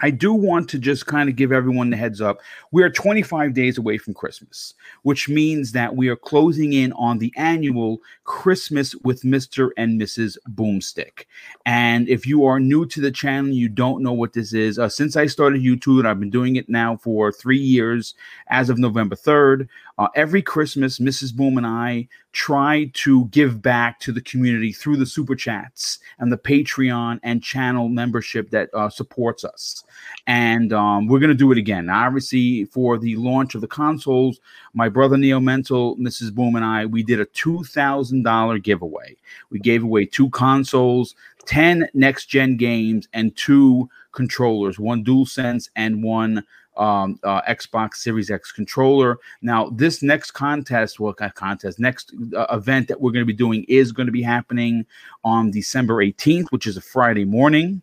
I 0.00 0.10
do 0.10 0.32
want 0.32 0.68
to 0.70 0.78
just 0.78 1.06
kind 1.06 1.28
of 1.28 1.34
give 1.34 1.50
everyone 1.50 1.90
the 1.90 1.96
heads 1.96 2.20
up. 2.20 2.40
We 2.70 2.82
are 2.84 2.90
25 2.90 3.52
days 3.52 3.78
away 3.78 3.98
from 3.98 4.14
Christmas, 4.14 4.74
which 5.02 5.28
means 5.28 5.72
that 5.72 5.96
we 5.96 6.08
are 6.08 6.16
closing 6.16 6.72
in 6.72 6.92
on 6.92 7.18
the 7.18 7.32
annual 7.36 7.98
Christmas 8.22 8.94
with 8.96 9.22
Mr. 9.22 9.70
and 9.76 10.00
Mrs. 10.00 10.36
Boomstick. 10.50 11.24
And 11.66 12.08
if 12.08 12.26
you 12.26 12.44
are 12.44 12.60
new 12.60 12.86
to 12.86 13.00
the 13.00 13.10
channel, 13.10 13.50
you 13.50 13.68
don't 13.68 14.02
know 14.02 14.12
what 14.12 14.34
this 14.34 14.52
is. 14.52 14.78
Uh, 14.78 14.88
since 14.88 15.16
I 15.16 15.26
started 15.26 15.62
YouTube, 15.62 16.06
I've 16.06 16.20
been 16.20 16.30
doing 16.30 16.56
it 16.56 16.68
now 16.68 16.96
for 16.96 17.32
three 17.32 17.58
years 17.58 18.14
as 18.48 18.70
of 18.70 18.78
November 18.78 19.16
3rd. 19.16 19.68
Uh, 19.98 20.08
every 20.14 20.42
Christmas, 20.42 21.00
Mrs. 21.00 21.34
Boom 21.34 21.58
and 21.58 21.66
I 21.66 22.06
try 22.32 22.88
to 22.94 23.24
give 23.26 23.60
back 23.60 23.98
to 23.98 24.12
the 24.12 24.20
community 24.20 24.72
through 24.72 24.96
the 24.96 25.06
super 25.06 25.34
chats 25.34 25.98
and 26.20 26.30
the 26.30 26.38
Patreon 26.38 27.18
and 27.24 27.42
channel 27.42 27.88
membership 27.88 28.50
that 28.50 28.70
uh, 28.74 28.88
supports 28.88 29.44
us. 29.44 29.82
And 30.26 30.72
um, 30.72 31.06
we're 31.06 31.18
going 31.18 31.28
to 31.30 31.34
do 31.34 31.52
it 31.52 31.58
again. 31.58 31.86
Now, 31.86 32.06
obviously, 32.06 32.64
for 32.66 32.98
the 32.98 33.16
launch 33.16 33.54
of 33.54 33.60
the 33.60 33.66
consoles, 33.66 34.40
my 34.74 34.88
brother 34.88 35.16
Neo 35.16 35.40
Mental, 35.40 35.96
Mrs. 35.96 36.34
Boom, 36.34 36.56
and 36.56 36.64
I, 36.64 36.86
we 36.86 37.02
did 37.02 37.20
a 37.20 37.26
$2,000 37.26 38.62
giveaway. 38.62 39.16
We 39.50 39.58
gave 39.58 39.82
away 39.82 40.06
two 40.06 40.30
consoles, 40.30 41.14
10 41.46 41.88
next 41.94 42.26
gen 42.26 42.56
games, 42.56 43.08
and 43.12 43.34
two 43.36 43.88
controllers, 44.12 44.78
one 44.78 45.04
DualSense 45.04 45.68
and 45.76 46.02
one 46.02 46.44
um, 46.78 47.18
uh, 47.24 47.42
Xbox 47.42 47.96
Series 47.96 48.30
X 48.30 48.52
controller. 48.52 49.18
Now, 49.42 49.68
this 49.70 50.02
next 50.02 50.30
contest, 50.30 51.00
what 51.00 51.18
well, 51.20 51.30
contest, 51.30 51.78
next 51.78 52.14
uh, 52.36 52.46
event 52.50 52.88
that 52.88 53.00
we're 53.00 53.10
going 53.10 53.22
to 53.22 53.26
be 53.26 53.32
doing 53.32 53.64
is 53.68 53.92
going 53.92 54.06
to 54.06 54.12
be 54.12 54.22
happening 54.22 54.86
on 55.24 55.50
December 55.50 55.96
18th, 55.96 56.46
which 56.50 56.66
is 56.66 56.76
a 56.76 56.80
Friday 56.80 57.24
morning. 57.24 57.82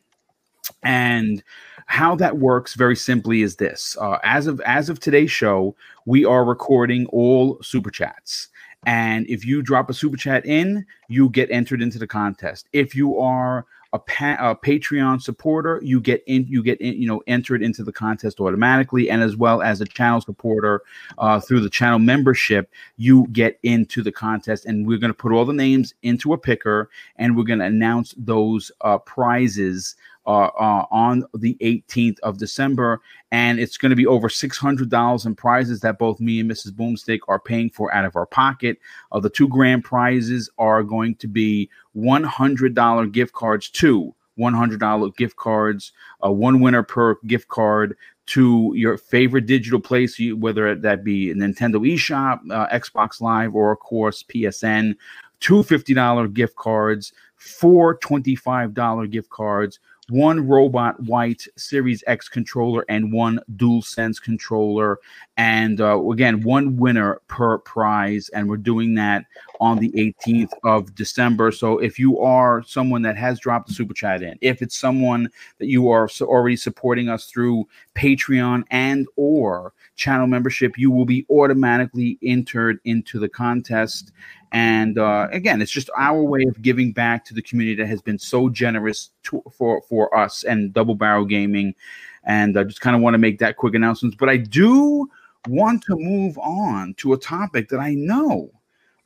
And 0.81 1.43
how 1.85 2.15
that 2.15 2.37
works 2.37 2.73
very 2.73 2.95
simply 2.95 3.41
is 3.41 3.55
this: 3.57 3.97
uh, 3.99 4.17
as 4.23 4.47
of 4.47 4.59
as 4.61 4.89
of 4.89 4.99
today's 4.99 5.31
show, 5.31 5.75
we 6.05 6.25
are 6.25 6.43
recording 6.43 7.05
all 7.07 7.61
super 7.61 7.91
chats. 7.91 8.49
And 8.85 9.27
if 9.27 9.45
you 9.45 9.61
drop 9.63 9.89
a 9.89 9.93
super 9.93 10.17
chat 10.17 10.45
in, 10.45 10.85
you 11.07 11.29
get 11.29 11.49
entered 11.49 11.81
into 11.81 11.97
the 11.97 12.05
contest. 12.05 12.67
If 12.71 12.95
you 12.95 13.19
are 13.19 13.65
a, 13.93 13.99
pa- 13.99 14.37
a, 14.39 14.55
Patreon 14.55 15.21
supporter, 15.21 15.79
you 15.81 16.01
get 16.01 16.23
in, 16.27 16.45
you 16.47 16.61
get 16.61 16.79
in, 16.81 17.01
you 17.01 17.07
know, 17.07 17.23
entered 17.27 17.63
into 17.63 17.83
the 17.83 17.93
contest 17.93 18.39
automatically, 18.39 19.09
and 19.09 19.23
as 19.23 19.37
well 19.37 19.61
as 19.61 19.79
a 19.79 19.85
channel 19.85 20.21
supporter 20.21 20.81
uh, 21.17 21.39
through 21.39 21.61
the 21.61 21.69
channel 21.69 21.97
membership, 21.97 22.69
you 22.97 23.27
get 23.31 23.57
into 23.63 24.03
the 24.03 24.11
contest. 24.11 24.65
And 24.65 24.85
we're 24.85 24.99
going 24.99 25.13
to 25.13 25.17
put 25.17 25.31
all 25.31 25.45
the 25.45 25.53
names 25.53 25.93
into 26.03 26.33
a 26.33 26.37
picker, 26.37 26.89
and 27.15 27.35
we're 27.37 27.43
going 27.43 27.59
to 27.59 27.65
announce 27.65 28.13
those 28.17 28.71
uh, 28.81 28.97
prizes 28.99 29.95
uh, 30.27 30.45
uh, 30.59 30.85
on 30.91 31.23
the 31.33 31.55
18th 31.61 32.19
of 32.21 32.37
December, 32.37 33.01
and 33.31 33.59
it's 33.59 33.77
going 33.77 33.91
to 33.91 33.95
be 33.95 34.07
over 34.07 34.27
$600 34.27 35.25
in 35.25 35.35
prizes 35.35 35.81
that 35.81 35.99
both 35.99 36.19
me 36.19 36.39
and 36.39 36.49
Mrs. 36.49 36.71
Boomstick 36.71 37.19
are 37.27 37.39
paying 37.39 37.69
for 37.69 37.93
out 37.93 38.05
of 38.05 38.15
our 38.15 38.25
pocket. 38.25 38.79
Uh, 39.11 39.19
the 39.19 39.29
two 39.29 39.47
grand 39.47 39.83
prizes 39.83 40.49
are 40.57 40.83
going 40.83 41.15
to 41.15 41.27
be 41.27 41.69
$100 41.95 43.11
gift 43.11 43.33
cards 43.33 43.69
to 43.69 44.13
$100 44.39 45.15
gift 45.15 45.35
cards, 45.37 45.91
uh, 46.23 46.31
one 46.31 46.59
winner 46.59 46.83
per 46.83 47.15
gift 47.25 47.47
card 47.47 47.95
to 48.27 48.73
your 48.75 48.97
favorite 48.97 49.45
digital 49.45 49.79
place, 49.79 50.19
whether 50.37 50.75
that 50.75 51.03
be 51.03 51.31
a 51.31 51.35
Nintendo 51.35 51.75
eShop, 51.75 52.39
uh, 52.51 52.67
Xbox 52.67 53.21
Live, 53.21 53.55
or 53.55 53.71
of 53.71 53.79
course 53.79 54.23
PSN. 54.23 54.95
Two 55.39 55.61
$50 55.63 56.33
gift 56.33 56.55
cards, 56.55 57.13
four 57.35 57.97
$25 57.99 59.11
gift 59.11 59.29
cards, 59.29 59.79
one 60.09 60.47
robot 60.47 60.99
white 61.01 61.47
Series 61.57 62.03
X 62.05 62.29
controller 62.29 62.85
and 62.89 63.11
one 63.11 63.39
Dual 63.55 63.81
Sense 63.81 64.19
controller. 64.19 64.99
And 65.37 65.81
uh, 65.81 65.99
again, 66.09 66.43
one 66.43 66.77
winner 66.77 67.21
per 67.27 67.57
prize. 67.59 68.29
And 68.29 68.47
we're 68.47 68.57
doing 68.57 68.93
that 68.95 69.25
on 69.59 69.79
the 69.79 69.91
18th 69.91 70.51
of 70.63 70.93
December. 70.95 71.51
So 71.51 71.79
if 71.79 71.97
you 71.97 72.19
are 72.19 72.63
someone 72.63 73.01
that 73.03 73.17
has 73.17 73.39
dropped 73.39 73.67
the 73.67 73.73
super 73.73 73.93
chat 73.93 74.21
in, 74.21 74.37
if 74.41 74.61
it's 74.61 74.77
someone 74.77 75.29
that 75.57 75.67
you 75.67 75.89
are 75.89 76.07
already 76.21 76.55
supporting 76.55 77.09
us 77.09 77.25
through 77.25 77.67
Patreon 77.95 78.63
and 78.69 79.07
or 79.15 79.73
channel 79.95 80.27
membership, 80.27 80.77
you 80.77 80.91
will 80.91 81.05
be 81.05 81.25
automatically 81.29 82.19
entered 82.21 82.79
into 82.85 83.19
the 83.19 83.29
contest. 83.29 84.11
And 84.51 84.97
uh, 84.97 85.27
again, 85.31 85.61
it's 85.61 85.71
just 85.71 85.89
our 85.97 86.21
way 86.23 86.43
of 86.43 86.61
giving 86.61 86.91
back 86.91 87.25
to 87.25 87.33
the 87.33 87.41
community 87.41 87.81
that 87.81 87.87
has 87.87 88.01
been 88.01 88.19
so 88.19 88.49
generous 88.49 89.11
to, 89.23 89.43
for 89.51 89.81
for 89.81 90.15
us 90.17 90.43
and 90.43 90.73
Double 90.73 90.95
Barrel 90.95 91.25
Gaming. 91.25 91.75
And 92.23 92.57
I 92.57 92.63
just 92.63 92.81
kind 92.81 92.95
of 92.95 93.01
want 93.01 93.13
to 93.13 93.19
make 93.19 93.39
that 93.39 93.57
quick 93.57 93.75
announcement. 93.75 94.17
But 94.17 94.29
I 94.29 94.37
do 94.37 95.09
want 95.47 95.83
to 95.83 95.95
move 95.95 96.37
on 96.39 96.95
to 96.95 97.13
a 97.13 97.17
topic 97.17 97.69
that 97.69 97.79
I 97.79 97.93
know 97.93 98.51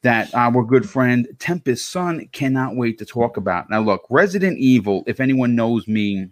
that 0.01 0.33
our 0.33 0.63
good 0.63 0.89
friend 0.89 1.27
Tempest 1.39 1.87
Sun 1.91 2.29
cannot 2.31 2.75
wait 2.75 2.97
to 2.99 3.05
talk 3.05 3.35
about. 3.37 3.69
Now, 3.69 3.81
look, 3.81 4.05
Resident 4.09 4.57
Evil, 4.57 5.03
if 5.07 5.19
anyone 5.19 5.55
knows 5.55 5.87
me, 5.87 6.29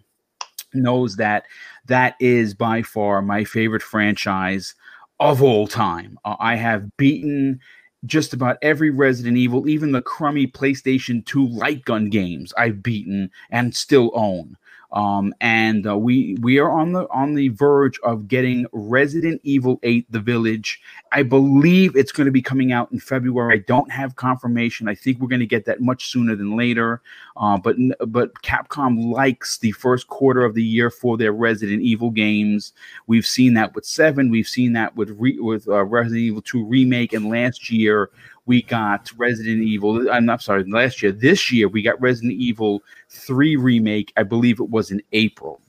knows 0.72 1.16
that 1.16 1.44
that 1.86 2.14
is 2.20 2.54
by 2.54 2.82
far 2.82 3.20
my 3.22 3.44
favorite 3.44 3.82
franchise 3.82 4.74
of 5.20 5.42
all 5.42 5.66
time. 5.66 6.18
Uh, 6.24 6.36
I 6.38 6.54
have 6.54 6.96
beaten 6.96 7.60
just 8.06 8.32
about 8.32 8.58
every 8.62 8.90
Resident 8.90 9.36
Evil, 9.36 9.68
even 9.68 9.92
the 9.92 10.02
crummy 10.02 10.46
PlayStation 10.46 11.24
2 11.26 11.48
light 11.48 11.84
gun 11.84 12.10
games 12.10 12.52
I've 12.56 12.82
beaten 12.82 13.30
and 13.50 13.74
still 13.74 14.10
own. 14.14 14.56
Um, 14.92 15.34
and 15.42 15.86
uh, 15.86 15.98
we 15.98 16.36
we 16.40 16.58
are 16.58 16.70
on 16.70 16.92
the 16.92 17.06
on 17.10 17.34
the 17.34 17.48
verge 17.48 17.98
of 18.00 18.26
getting 18.26 18.66
Resident 18.72 19.40
Evil 19.44 19.78
8 19.82 20.10
The 20.10 20.20
Village. 20.20 20.80
I 21.12 21.22
believe 21.22 21.94
it's 21.94 22.12
going 22.12 22.24
to 22.24 22.32
be 22.32 22.40
coming 22.40 22.72
out 22.72 22.90
in 22.90 22.98
February. 22.98 23.54
I 23.54 23.58
don't 23.58 23.90
have 23.92 24.16
confirmation. 24.16 24.88
I 24.88 24.94
think 24.94 25.20
we're 25.20 25.28
going 25.28 25.40
to 25.40 25.46
get 25.46 25.66
that 25.66 25.82
much 25.82 26.08
sooner 26.08 26.34
than 26.34 26.56
later. 26.56 27.02
Uh, 27.36 27.58
but 27.58 27.76
but 28.06 28.32
Capcom 28.42 29.12
likes 29.12 29.58
the 29.58 29.72
first 29.72 30.08
quarter 30.08 30.42
of 30.42 30.54
the 30.54 30.64
year 30.64 30.90
for 30.90 31.18
their 31.18 31.32
Resident 31.32 31.82
Evil 31.82 32.10
games. 32.10 32.72
We've 33.06 33.26
seen 33.26 33.52
that 33.54 33.74
with 33.74 33.84
Seven. 33.84 34.30
We've 34.30 34.48
seen 34.48 34.72
that 34.72 34.96
with 34.96 35.10
re- 35.18 35.38
with 35.38 35.68
uh, 35.68 35.84
Resident 35.84 36.20
Evil 36.20 36.42
2 36.42 36.64
remake, 36.64 37.12
and 37.12 37.28
last 37.28 37.70
year 37.70 38.10
we 38.48 38.62
got 38.62 39.12
Resident 39.18 39.62
Evil. 39.62 40.10
I'm 40.10 40.24
not 40.24 40.42
sorry, 40.42 40.64
last 40.64 41.02
year. 41.02 41.12
This 41.12 41.52
year, 41.52 41.68
we 41.68 41.82
got 41.82 42.00
Resident 42.00 42.32
Evil 42.32 42.82
3 43.10 43.56
remake. 43.56 44.10
I 44.16 44.22
believe 44.22 44.58
it 44.58 44.70
was 44.70 44.90
in 44.90 45.02
April. 45.12 45.60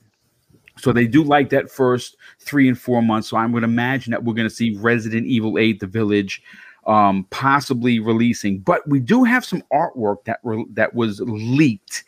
So 0.78 0.90
they 0.90 1.06
do 1.06 1.22
like 1.22 1.50
that 1.50 1.70
first 1.70 2.16
three 2.38 2.66
and 2.66 2.78
four 2.78 3.02
months. 3.02 3.28
So 3.28 3.36
I'm 3.36 3.50
going 3.50 3.62
to 3.62 3.68
imagine 3.68 4.12
that 4.12 4.24
we're 4.24 4.34
going 4.34 4.48
to 4.48 4.54
see 4.54 4.78
Resident 4.78 5.26
Evil 5.26 5.58
8, 5.58 5.78
The 5.78 5.86
Village, 5.86 6.42
um, 6.86 7.26
possibly 7.28 8.00
releasing. 8.00 8.60
But 8.60 8.88
we 8.88 8.98
do 8.98 9.24
have 9.24 9.44
some 9.44 9.62
artwork 9.70 10.24
that 10.24 10.40
re- 10.42 10.64
that 10.72 10.94
was 10.94 11.20
leaked, 11.20 12.04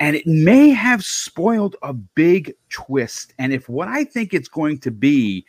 and 0.00 0.16
it 0.16 0.26
may 0.26 0.70
have 0.70 1.04
spoiled 1.04 1.76
a 1.82 1.92
big 1.92 2.54
twist. 2.70 3.34
And 3.38 3.52
if 3.52 3.68
what 3.68 3.88
I 3.88 4.04
think 4.04 4.32
it's 4.32 4.48
going 4.48 4.78
to 4.78 4.90
be 4.90 5.44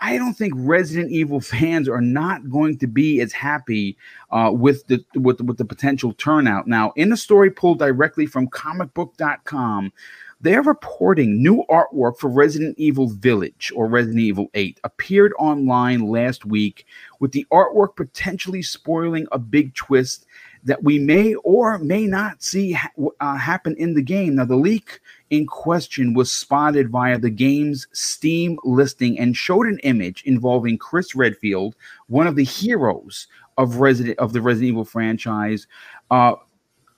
I 0.00 0.16
don't 0.16 0.34
think 0.34 0.54
Resident 0.56 1.10
Evil 1.10 1.40
fans 1.40 1.88
are 1.88 2.00
not 2.00 2.48
going 2.50 2.78
to 2.78 2.86
be 2.86 3.20
as 3.20 3.32
happy 3.32 3.96
uh, 4.30 4.50
with 4.52 4.86
the 4.86 5.04
with, 5.14 5.40
with 5.40 5.58
the 5.58 5.64
potential 5.64 6.12
turnout. 6.14 6.66
Now, 6.66 6.92
in 6.96 7.12
a 7.12 7.16
story 7.16 7.50
pulled 7.50 7.78
directly 7.78 8.26
from 8.26 8.48
comicbook.com, 8.48 9.92
they're 10.40 10.62
reporting 10.62 11.42
new 11.42 11.64
artwork 11.68 12.18
for 12.18 12.30
Resident 12.30 12.78
Evil 12.78 13.08
Village 13.08 13.72
or 13.74 13.88
Resident 13.88 14.20
Evil 14.20 14.48
8 14.54 14.80
appeared 14.84 15.32
online 15.36 16.06
last 16.08 16.44
week, 16.44 16.86
with 17.18 17.32
the 17.32 17.44
artwork 17.52 17.96
potentially 17.96 18.62
spoiling 18.62 19.26
a 19.32 19.38
big 19.38 19.74
twist 19.74 20.26
that 20.68 20.84
we 20.84 20.98
may 20.98 21.34
or 21.36 21.78
may 21.78 22.06
not 22.06 22.42
see 22.42 22.72
ha- 22.72 22.90
uh, 23.20 23.36
happen 23.36 23.74
in 23.76 23.94
the 23.94 24.02
game. 24.02 24.36
Now, 24.36 24.44
the 24.44 24.54
leak 24.56 25.00
in 25.30 25.46
question 25.46 26.12
was 26.12 26.30
spotted 26.30 26.90
via 26.90 27.18
the 27.18 27.30
game's 27.30 27.88
Steam 27.92 28.58
listing 28.64 29.18
and 29.18 29.34
showed 29.34 29.66
an 29.66 29.78
image 29.80 30.22
involving 30.24 30.76
Chris 30.76 31.14
Redfield, 31.14 31.74
one 32.08 32.26
of 32.26 32.36
the 32.36 32.44
heroes 32.44 33.26
of 33.56 33.76
Resident 33.76 34.18
of 34.18 34.34
the 34.34 34.42
Resident 34.42 34.68
Evil 34.68 34.84
franchise, 34.84 35.66
uh, 36.10 36.34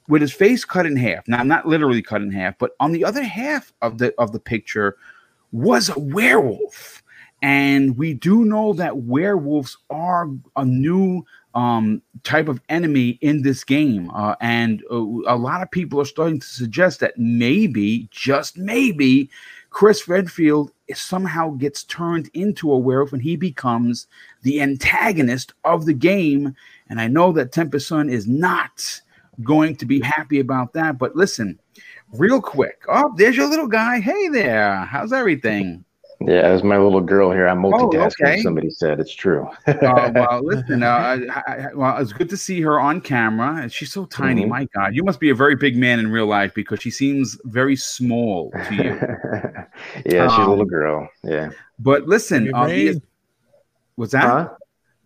with 0.08 0.20
his 0.20 0.32
face 0.32 0.64
cut 0.64 0.84
in 0.84 0.96
half. 0.96 1.26
Now, 1.28 1.44
not 1.44 1.66
literally 1.66 2.02
cut 2.02 2.22
in 2.22 2.32
half, 2.32 2.58
but 2.58 2.72
on 2.80 2.90
the 2.90 3.04
other 3.04 3.22
half 3.22 3.72
of 3.82 3.98
the 3.98 4.12
of 4.18 4.32
the 4.32 4.40
picture 4.40 4.96
was 5.52 5.88
a 5.88 5.98
werewolf. 5.98 7.02
And 7.42 7.96
we 7.96 8.14
do 8.14 8.44
know 8.44 8.72
that 8.74 8.98
werewolves 8.98 9.78
are 9.88 10.28
a 10.56 10.64
new 10.64 11.24
um, 11.54 12.02
type 12.22 12.48
of 12.48 12.60
enemy 12.68 13.18
in 13.20 13.42
this 13.42 13.64
game. 13.64 14.10
Uh, 14.14 14.34
and 14.40 14.82
uh, 14.90 14.96
a 14.96 15.36
lot 15.36 15.62
of 15.62 15.70
people 15.70 16.00
are 16.00 16.04
starting 16.04 16.40
to 16.40 16.46
suggest 16.46 17.00
that 17.00 17.18
maybe, 17.18 18.08
just 18.10 18.56
maybe, 18.56 19.30
Chris 19.70 20.08
Redfield 20.08 20.72
somehow 20.92 21.50
gets 21.50 21.84
turned 21.84 22.28
into 22.34 22.72
a 22.72 22.78
werewolf 22.78 23.12
and 23.12 23.22
he 23.22 23.36
becomes 23.36 24.08
the 24.42 24.60
antagonist 24.60 25.52
of 25.64 25.86
the 25.86 25.94
game. 25.94 26.54
And 26.88 27.00
I 27.00 27.06
know 27.06 27.32
that 27.32 27.52
Tempest 27.52 27.86
Sun 27.86 28.10
is 28.10 28.26
not 28.26 29.00
going 29.44 29.76
to 29.76 29.86
be 29.86 30.00
happy 30.00 30.40
about 30.40 30.72
that. 30.72 30.98
But 30.98 31.14
listen, 31.14 31.58
real 32.12 32.42
quick. 32.42 32.82
Oh, 32.88 33.14
there's 33.16 33.36
your 33.36 33.48
little 33.48 33.68
guy. 33.68 34.00
Hey 34.00 34.28
there. 34.28 34.76
How's 34.86 35.12
everything? 35.12 35.84
Yeah, 36.26 36.42
as 36.42 36.62
my 36.62 36.76
little 36.76 37.00
girl 37.00 37.30
here, 37.32 37.48
I'm 37.48 37.62
multitasking. 37.62 38.14
Oh, 38.22 38.26
okay. 38.26 38.42
Somebody 38.42 38.68
said 38.68 39.00
it's 39.00 39.14
true. 39.14 39.48
uh, 39.66 40.10
well, 40.14 40.40
listen. 40.44 40.82
Uh, 40.82 41.18
I, 41.30 41.42
I, 41.46 41.74
well, 41.74 41.96
it's 41.96 42.12
good 42.12 42.28
to 42.28 42.36
see 42.36 42.60
her 42.60 42.78
on 42.78 43.00
camera. 43.00 43.70
She's 43.70 43.90
so 43.90 44.04
tiny. 44.04 44.42
Mm-hmm. 44.42 44.50
My 44.50 44.64
God, 44.74 44.94
you 44.94 45.02
must 45.02 45.18
be 45.18 45.30
a 45.30 45.34
very 45.34 45.56
big 45.56 45.78
man 45.78 45.98
in 45.98 46.12
real 46.12 46.26
life 46.26 46.52
because 46.52 46.80
she 46.80 46.90
seems 46.90 47.38
very 47.44 47.74
small 47.74 48.50
to 48.68 48.74
you. 48.74 49.00
yeah, 50.04 50.24
um, 50.24 50.30
she's 50.30 50.46
a 50.46 50.50
little 50.50 50.60
um, 50.60 50.68
girl. 50.68 51.08
Yeah. 51.24 51.50
But 51.78 52.06
listen, 52.06 52.54
uh, 52.54 52.68
what's 53.94 54.12
that? 54.12 54.22
Huh? 54.22 54.48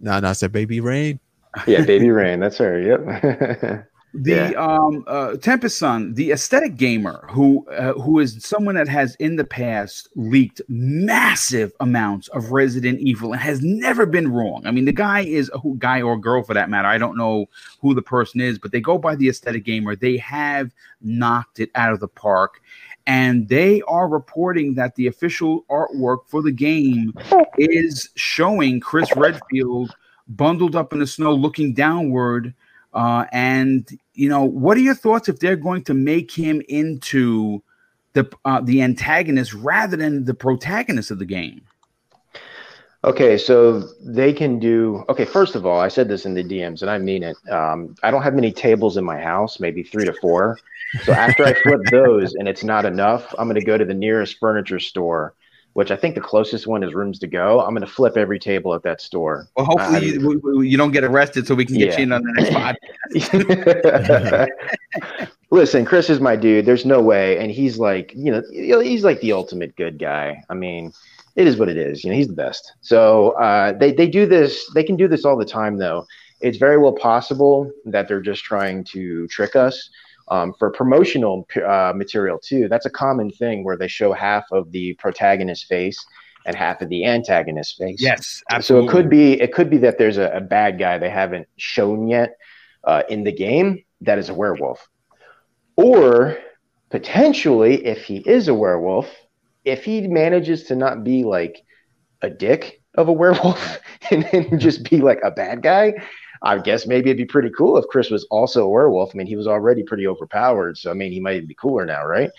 No, 0.01 0.19
no, 0.19 0.31
I 0.31 0.33
said 0.33 0.51
baby 0.51 0.81
rain. 0.81 1.21
yeah, 1.69 1.85
baby 1.85 2.11
rain. 2.11 2.41
That's 2.41 2.59
her. 2.59 2.81
Yep. 2.81 3.87
The 4.15 4.53
yeah. 4.53 4.65
um 4.65 5.05
uh, 5.07 5.37
Tempest 5.37 5.79
Sun, 5.79 6.15
the 6.15 6.31
aesthetic 6.31 6.77
gamer 6.77 7.27
who 7.31 7.67
uh, 7.69 7.95
who 7.95 8.21
is 8.21 8.45
someone 8.45 8.77
that 8.77 8.89
has 8.89 9.17
in 9.17 9.37
the 9.37 9.45
past 9.45 10.09
leaked 10.15 10.61
massive 10.69 11.73
amounts 11.81 12.29
of 12.29 12.53
Resident 12.53 13.01
Evil 13.01 13.33
and 13.33 13.41
has 13.41 13.63
never 13.63 14.07
been 14.07 14.31
wrong. 14.31 14.63
I 14.67 14.71
mean, 14.71 14.85
the 14.85 14.93
guy 14.93 15.21
is 15.21 15.51
a 15.53 15.61
guy 15.79 16.01
or 16.01 16.17
girl 16.17 16.43
for 16.45 16.55
that 16.55 16.71
matter. 16.71 16.87
I 16.87 16.99
don't 16.99 17.17
know 17.17 17.47
who 17.81 17.95
the 17.95 18.03
person 18.03 18.41
is, 18.41 18.59
but 18.59 18.71
they 18.73 18.81
go 18.81 18.99
by 18.99 19.17
the 19.17 19.29
aesthetic 19.29 19.65
gamer. 19.65 19.97
They 19.97 20.17
have 20.19 20.73
knocked 21.01 21.59
it 21.59 21.71
out 21.75 21.93
of 21.93 22.01
the 22.01 22.09
park. 22.09 22.61
And 23.07 23.49
they 23.49 23.83
are 23.83 24.09
reporting 24.09 24.75
that 24.75 24.95
the 24.95 25.09
official 25.09 25.67
artwork 25.71 26.21
for 26.27 26.41
the 26.41 26.53
game 26.53 27.13
is 27.59 28.09
showing 28.15 28.81
Chris 28.81 29.15
Redfield 29.15 29.95
bundled 30.29 30.75
up 30.75 30.95
in 30.95 31.01
the 31.01 31.07
snow, 31.07 31.35
looking 31.35 31.75
downward, 31.75 32.55
uh, 32.95 33.27
and 33.33 33.89
you 34.15 34.29
know, 34.29 34.45
what 34.45 34.77
are 34.77 34.81
your 34.81 34.95
thoughts 34.95 35.29
if 35.29 35.41
they're 35.41 35.57
going 35.57 35.85
to 35.85 35.95
make 35.95 36.31
him 36.31 36.63
into 36.69 37.63
the 38.13 38.31
uh, 38.45 38.61
the 38.61 38.83
antagonist 38.83 39.53
rather 39.55 39.97
than 39.97 40.25
the 40.25 40.35
protagonist 40.35 41.11
of 41.11 41.19
the 41.19 41.27
game? 41.27 41.63
Okay, 43.05 43.37
so 43.37 43.81
they 44.01 44.33
can 44.33 44.59
do. 44.59 45.05
Okay, 45.11 45.27
first 45.27 45.55
of 45.55 45.67
all, 45.67 45.79
I 45.79 45.89
said 45.89 46.09
this 46.09 46.25
in 46.25 46.33
the 46.33 46.43
DMs, 46.43 46.81
and 46.81 46.91
I 46.91 46.97
mean 46.97 47.23
it. 47.23 47.37
Um, 47.51 47.95
I 48.03 48.11
don't 48.11 48.23
have 48.23 48.35
many 48.35 48.51
tables 48.51 48.97
in 48.97 49.05
my 49.05 49.21
house, 49.21 49.61
maybe 49.61 49.83
three 49.83 50.07
to 50.07 50.15
four. 50.15 50.59
So 51.03 51.13
after 51.13 51.45
I 51.45 51.53
flip 51.53 51.81
those 51.91 52.35
and 52.35 52.49
it's 52.49 52.65
not 52.65 52.87
enough, 52.87 53.35
I'm 53.37 53.47
going 53.47 53.61
to 53.61 53.67
go 53.67 53.77
to 53.77 53.85
the 53.85 53.93
nearest 53.93 54.39
furniture 54.39 54.81
store 54.81 55.35
which 55.75 55.91
I 55.91 55.97
think 55.97 56.15
the 56.15 56.21
closest 56.21 56.67
one 56.67 56.83
is 56.83 56.95
Rooms 56.95 57.19
to 57.19 57.27
Go. 57.27 57.61
I'm 57.61 57.75
going 57.75 57.87
to 57.87 57.87
flip 57.87 58.17
every 58.17 58.39
table 58.39 58.75
at 58.75 58.83
that 58.85 59.01
store. 59.01 59.49
Well, 59.57 59.67
hopefully 59.67 59.97
uh, 59.97 60.01
you, 60.01 60.63
you, 60.63 60.77
don't 60.77 60.93
get 60.93 61.05
arrested 61.05 61.47
so 61.47 61.55
we 61.55 61.67
can 61.67 61.77
get 61.77 61.91
yeah. 61.91 61.97
you 61.99 62.03
in 62.05 62.13
on 62.13 62.23
the 62.23 62.33
next 62.33 62.51
podcast. 63.11 64.49
Listen, 65.51 65.85
Chris 65.85 66.11
is 66.11 66.21
my 66.21 66.37
dude. 66.37 66.65
There's 66.65 66.87
no 66.87 67.01
way, 67.01 67.39
and 67.39 67.51
he's 67.51 67.79
like, 67.79 68.13
you 68.15 68.33
know, 68.33 68.81
he's 68.81 69.05
like 69.05 69.21
the 69.21 69.33
ultimate 69.33 69.77
good 69.77 69.99
guy. 69.99 70.43
I 70.49 70.55
mean, 70.55 70.93
it 71.37 71.47
is 71.47 71.57
what 71.57 71.69
it 71.69 71.77
is. 71.77 72.05
You 72.05 72.11
know, 72.11 72.17
he's 72.17 72.29
the 72.29 72.35
best. 72.35 72.73
So 72.81 73.31
uh, 73.33 73.73
they 73.73 73.93
they 73.93 74.07
do 74.07 74.27
this. 74.27 74.71
They 74.75 74.85
can 74.85 74.97
do 74.97 75.09
this 75.09 75.25
all 75.25 75.37
the 75.37 75.45
time, 75.45 75.79
though. 75.79 76.07
It's 76.41 76.59
very 76.59 76.79
well 76.79 76.93
possible 76.93 77.71
that 77.85 78.07
they're 78.07 78.21
just 78.21 78.45
trying 78.45 78.85
to 78.93 79.27
trick 79.29 79.57
us 79.57 79.91
um, 80.29 80.55
for 80.59 80.71
promotional 80.71 81.47
uh, 81.67 81.93
material 81.95 82.39
too. 82.39 82.69
That's 82.69 82.87
a 82.87 82.91
common 82.91 83.31
thing 83.31 83.65
where 83.65 83.77
they 83.77 83.89
show 83.89 84.13
half 84.13 84.45
of 84.53 84.71
the 84.73 84.95
protagonist 84.95 85.67
face 85.67 86.05
and 86.47 86.57
half 86.57 86.81
of 86.81 86.89
the 86.89 87.05
antagonist 87.05 87.77
face. 87.79 88.01
Yes, 88.01 88.43
absolutely. 88.51 88.89
So 88.89 88.91
it 88.91 88.93
could 88.93 89.11
be 89.11 89.41
it 89.41 89.53
could 89.53 89.71
be 89.71 89.79
that 89.79 89.99
there's 89.99 90.19
a, 90.19 90.31
a 90.31 90.41
bad 90.41 90.79
guy 90.79 90.99
they 90.99 91.11
haven't 91.11 91.49
shown 91.57 92.09
yet 92.09 92.37
uh, 92.85 93.03
in 93.09 93.25
the 93.25 93.33
game 93.33 93.85
that 94.03 94.19
is 94.19 94.29
a 94.29 94.35
werewolf, 94.35 94.87
or 95.77 96.39
potentially 96.91 97.85
if 97.85 98.05
he 98.05 98.19
is 98.19 98.49
a 98.49 98.55
werewolf, 98.55 99.11
if 99.65 99.85
he 99.85 100.07
manages 100.07 100.65
to 100.65 100.77
not 100.77 101.05
be 101.05 101.25
like 101.25 101.63
a 102.23 102.31
dick 102.31 102.83
of 102.95 103.09
a 103.09 103.13
werewolf 103.21 103.79
and, 104.11 104.25
and 104.33 104.61
just 104.61 104.89
be 104.89 104.99
like 104.99 105.21
a 105.23 105.31
bad 105.31 105.63
guy, 105.63 105.95
I 106.45 106.59
guess 106.59 106.87
maybe 106.87 107.11
it'd 107.11 107.17
be 107.17 107.25
pretty 107.25 107.51
cool 107.51 107.79
if 107.79 107.87
Chris 107.89 108.11
was 108.11 108.25
also 108.31 108.65
a 108.65 108.69
werewolf. 108.69 109.11
I 109.15 109.19
mean, 109.19 109.27
he 109.27 109.37
was 109.37 109.47
already 109.47 109.83
pretty 109.83 110.07
overpowered, 110.07 110.79
so 110.79 110.91
I 110.91 110.95
mean, 110.95 111.11
he 111.11 111.21
might 111.21 111.49
be 111.49 111.55
cooler 111.55 111.87
now, 111.87 112.05
right? 112.05 112.31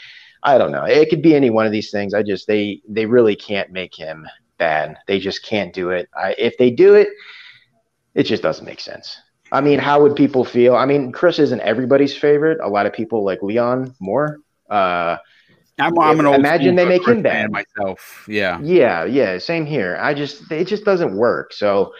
I 0.43 0.59
don't 0.59 0.71
know. 0.71 0.85
It 0.85 1.09
could 1.09 1.23
be 1.23 1.35
any 1.35 1.49
one 1.49 1.65
of 1.65 1.71
these 1.71 1.89
things. 1.89 2.13
I 2.13 2.21
just 2.21 2.47
they 2.47 2.81
they 2.87 3.07
really 3.07 3.35
can't 3.35 3.71
make 3.71 3.95
him 3.95 4.27
bad. 4.57 4.97
They 5.07 5.19
just 5.19 5.43
can't 5.43 5.73
do 5.73 5.89
it. 5.89 6.07
I, 6.15 6.35
if 6.37 6.57
they 6.57 6.69
do 6.69 6.93
it, 6.93 7.09
it 8.13 8.23
just 8.23 8.43
doesn't 8.43 8.65
make 8.65 8.79
sense. 8.79 9.17
I 9.51 9.61
mean, 9.61 9.79
how 9.79 10.01
would 10.01 10.15
people 10.15 10.45
feel? 10.45 10.75
I 10.75 10.85
mean, 10.85 11.11
Chris 11.11 11.39
isn't 11.39 11.61
everybody's 11.61 12.15
favorite. 12.15 12.59
A 12.61 12.69
lot 12.69 12.85
of 12.85 12.93
people 12.93 13.23
like 13.23 13.41
Leon 13.41 13.95
more. 13.99 14.37
Uh, 14.69 15.17
I'm, 15.79 15.97
I'm 15.99 16.19
an 16.19 16.25
old 16.25 16.35
imagine 16.37 16.75
they 16.75 16.85
make 16.85 17.07
him 17.07 17.21
bad 17.21 17.51
myself. 17.51 18.25
Yeah, 18.27 18.59
yeah, 18.61 19.03
yeah. 19.03 19.37
Same 19.39 19.65
here. 19.65 19.97
I 19.99 20.13
just 20.13 20.51
it 20.51 20.65
just 20.65 20.85
doesn't 20.85 21.15
work. 21.15 21.53
So 21.53 21.91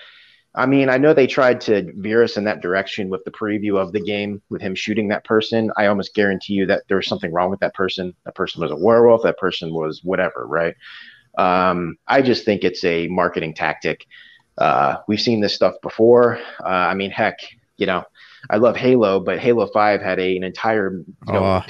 I 0.57 0.65
mean, 0.65 0.89
I 0.89 0.97
know 0.97 1.13
they 1.13 1.27
tried 1.27 1.59
to 1.61 1.91
veer 1.97 2.23
us 2.23 2.37
in 2.37 2.45
that 2.45 2.61
direction 2.61 3.09
with 3.09 3.23
the 3.25 3.31
preview 3.31 3.77
of 3.77 3.91
the 3.91 3.99
game 3.99 4.41
with 4.49 4.61
him 4.61 4.73
shooting 4.73 5.09
that 5.09 5.25
person. 5.25 5.69
I 5.75 5.87
almost 5.87 6.15
guarantee 6.15 6.53
you 6.53 6.65
that 6.67 6.83
there 6.87 6.97
was 6.97 7.07
something 7.07 7.31
wrong 7.31 7.49
with 7.49 7.59
that 7.59 7.73
person. 7.73 8.15
That 8.23 8.35
person 8.35 8.61
was 8.61 8.71
a 8.71 8.75
werewolf. 8.75 9.23
That 9.23 9.37
person 9.37 9.73
was 9.73 10.01
whatever, 10.03 10.47
right? 10.47 10.75
Um, 11.37 11.97
I 12.07 12.21
just 12.21 12.45
think 12.45 12.63
it's 12.63 12.83
a 12.85 13.07
marketing 13.07 13.53
tactic. 13.53 14.05
Uh, 14.57 14.97
we've 15.07 15.19
seen 15.19 15.41
this 15.41 15.53
stuff 15.53 15.75
before. 15.81 16.39
Uh, 16.63 16.67
I 16.67 16.93
mean, 16.93 17.11
heck, 17.11 17.37
you 17.75 17.85
know, 17.85 18.03
I 18.49 18.57
love 18.57 18.77
Halo, 18.77 19.19
but 19.19 19.39
Halo 19.39 19.67
Five 19.67 20.01
had 20.01 20.19
a, 20.19 20.37
an 20.37 20.43
entire 20.43 21.03
you 21.27 21.33
know, 21.33 21.43
oh. 21.43 21.61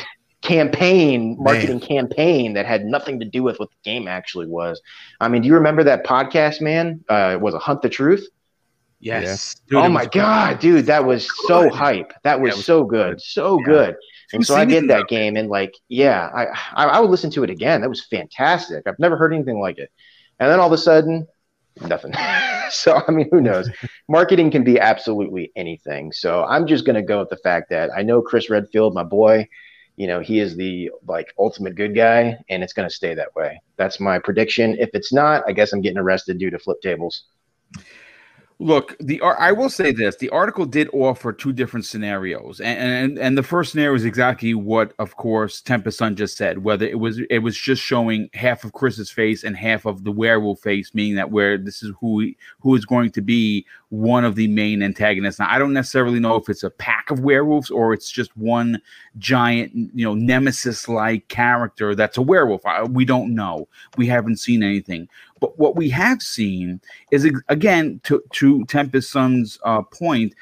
campaign, 0.41 1.37
marketing 1.39 1.79
man. 1.79 1.87
campaign 1.87 2.53
that 2.53 2.67
had 2.67 2.85
nothing 2.85 3.19
to 3.19 3.25
do 3.25 3.41
with 3.41 3.59
what 3.59 3.69
the 3.71 3.89
game 3.89 4.07
actually 4.07 4.45
was. 4.45 4.79
I 5.19 5.27
mean, 5.27 5.41
do 5.41 5.47
you 5.47 5.55
remember 5.55 5.83
that 5.85 6.05
podcast, 6.05 6.61
man? 6.61 7.03
Uh, 7.09 7.31
it 7.33 7.41
was 7.41 7.55
a 7.55 7.59
Hunt 7.59 7.81
the 7.81 7.89
Truth. 7.89 8.27
Yes. 8.99 9.55
Dude, 9.69 9.79
oh 9.79 9.89
my 9.89 10.05
god, 10.05 10.59
dude, 10.59 10.85
that 10.87 11.05
was 11.05 11.27
so 11.47 11.69
hype. 11.69 12.13
That 12.23 12.39
was, 12.39 12.49
yeah, 12.49 12.55
was 12.55 12.65
so 12.65 12.83
good, 12.83 13.15
good. 13.15 13.21
so 13.21 13.59
yeah. 13.59 13.65
good. 13.65 13.95
And 14.33 14.45
so 14.45 14.55
I 14.55 14.65
get 14.65 14.87
that 14.87 15.07
game, 15.07 15.37
and 15.37 15.49
like, 15.49 15.75
yeah, 15.87 16.29
I, 16.33 16.45
I, 16.73 16.85
I 16.87 16.99
would 16.99 17.11
listen 17.11 17.29
to 17.31 17.43
it 17.43 17.49
again. 17.49 17.81
That 17.81 17.89
was 17.89 18.05
fantastic. 18.05 18.83
I've 18.87 18.99
never 18.99 19.17
heard 19.17 19.33
anything 19.33 19.59
like 19.59 19.77
it. 19.77 19.91
And 20.39 20.51
then 20.51 20.59
all 20.59 20.67
of 20.67 20.73
a 20.73 20.77
sudden, 20.77 21.27
nothing. 21.81 22.13
so 22.69 23.01
I 23.07 23.11
mean, 23.11 23.29
who 23.31 23.41
knows? 23.41 23.69
Marketing 24.09 24.49
can 24.51 24.63
be 24.63 24.79
absolutely 24.79 25.51
anything. 25.55 26.11
So 26.11 26.43
I'm 26.43 26.67
just 26.67 26.85
gonna 26.85 27.03
go 27.03 27.19
with 27.19 27.29
the 27.29 27.37
fact 27.37 27.69
that 27.69 27.91
I 27.95 28.01
know 28.01 28.21
Chris 28.21 28.49
Redfield, 28.49 28.93
my 28.93 29.03
boy. 29.03 29.47
You 29.97 30.07
know, 30.07 30.19
he 30.19 30.39
is 30.39 30.57
the 30.57 30.91
like 31.07 31.33
ultimate 31.39 31.75
good 31.75 31.95
guy, 31.95 32.37
and 32.49 32.63
it's 32.63 32.73
gonna 32.73 32.89
stay 32.89 33.13
that 33.13 33.33
way. 33.35 33.61
That's 33.77 33.99
my 33.99 34.19
prediction. 34.19 34.75
If 34.79 34.89
it's 34.93 35.13
not, 35.13 35.43
I 35.47 35.53
guess 35.53 35.71
I'm 35.71 35.81
getting 35.81 35.99
arrested 35.99 36.37
due 36.37 36.49
to 36.49 36.59
flip 36.59 36.81
tables. 36.81 37.25
Look, 38.59 38.95
the 38.99 39.21
I 39.21 39.51
will 39.51 39.69
say 39.69 39.91
this: 39.91 40.15
the 40.15 40.29
article 40.29 40.65
did 40.65 40.89
offer 40.93 41.33
two 41.33 41.51
different 41.51 41.85
scenarios, 41.85 42.61
and 42.61 42.79
and, 42.79 43.19
and 43.19 43.37
the 43.37 43.43
first 43.43 43.73
scenario 43.73 43.93
is 43.95 44.05
exactly 44.05 44.53
what, 44.53 44.93
of 44.97 45.17
course, 45.17 45.59
Tempest 45.59 45.97
Sun 45.97 46.15
just 46.15 46.37
said. 46.37 46.63
Whether 46.63 46.87
it 46.87 46.99
was 46.99 47.19
it 47.29 47.39
was 47.39 47.57
just 47.57 47.81
showing 47.81 48.29
half 48.33 48.63
of 48.63 48.71
Chris's 48.71 49.11
face 49.11 49.43
and 49.43 49.57
half 49.57 49.85
of 49.85 50.05
the 50.05 50.11
werewolf 50.11 50.61
face, 50.61 50.93
meaning 50.93 51.15
that 51.15 51.31
where 51.31 51.57
this 51.57 51.83
is 51.83 51.91
who 51.99 52.31
who 52.59 52.75
is 52.75 52.85
going 52.85 53.11
to 53.11 53.21
be 53.21 53.65
one 53.89 54.23
of 54.23 54.35
the 54.35 54.47
main 54.47 54.81
antagonists. 54.81 55.39
Now, 55.39 55.47
I 55.49 55.59
don't 55.59 55.73
necessarily 55.73 56.21
know 56.21 56.35
if 56.35 56.47
it's 56.47 56.63
a 56.63 56.69
pack 56.69 57.11
of 57.11 57.19
werewolves 57.19 57.69
or 57.69 57.93
it's 57.93 58.09
just 58.09 58.35
one 58.37 58.81
giant, 59.17 59.73
you 59.73 60.05
know, 60.05 60.15
nemesis-like 60.15 61.27
character 61.27 61.93
that's 61.93 62.17
a 62.17 62.21
werewolf. 62.21 62.65
I, 62.65 62.83
we 62.83 63.05
don't 63.05 63.35
know. 63.35 63.67
We 63.97 64.07
haven't 64.07 64.37
seen 64.37 64.63
anything. 64.63 65.07
But 65.45 65.59
what 65.59 65.75
we 65.75 65.89
have 65.89 66.23
seen 66.23 66.81
is 67.11 67.29
again 67.49 68.01
to 68.05 68.23
to 68.31 68.65
Tempest 68.65 69.11
Sun's 69.11 69.59
uh, 69.63 69.83
point, 69.83 70.33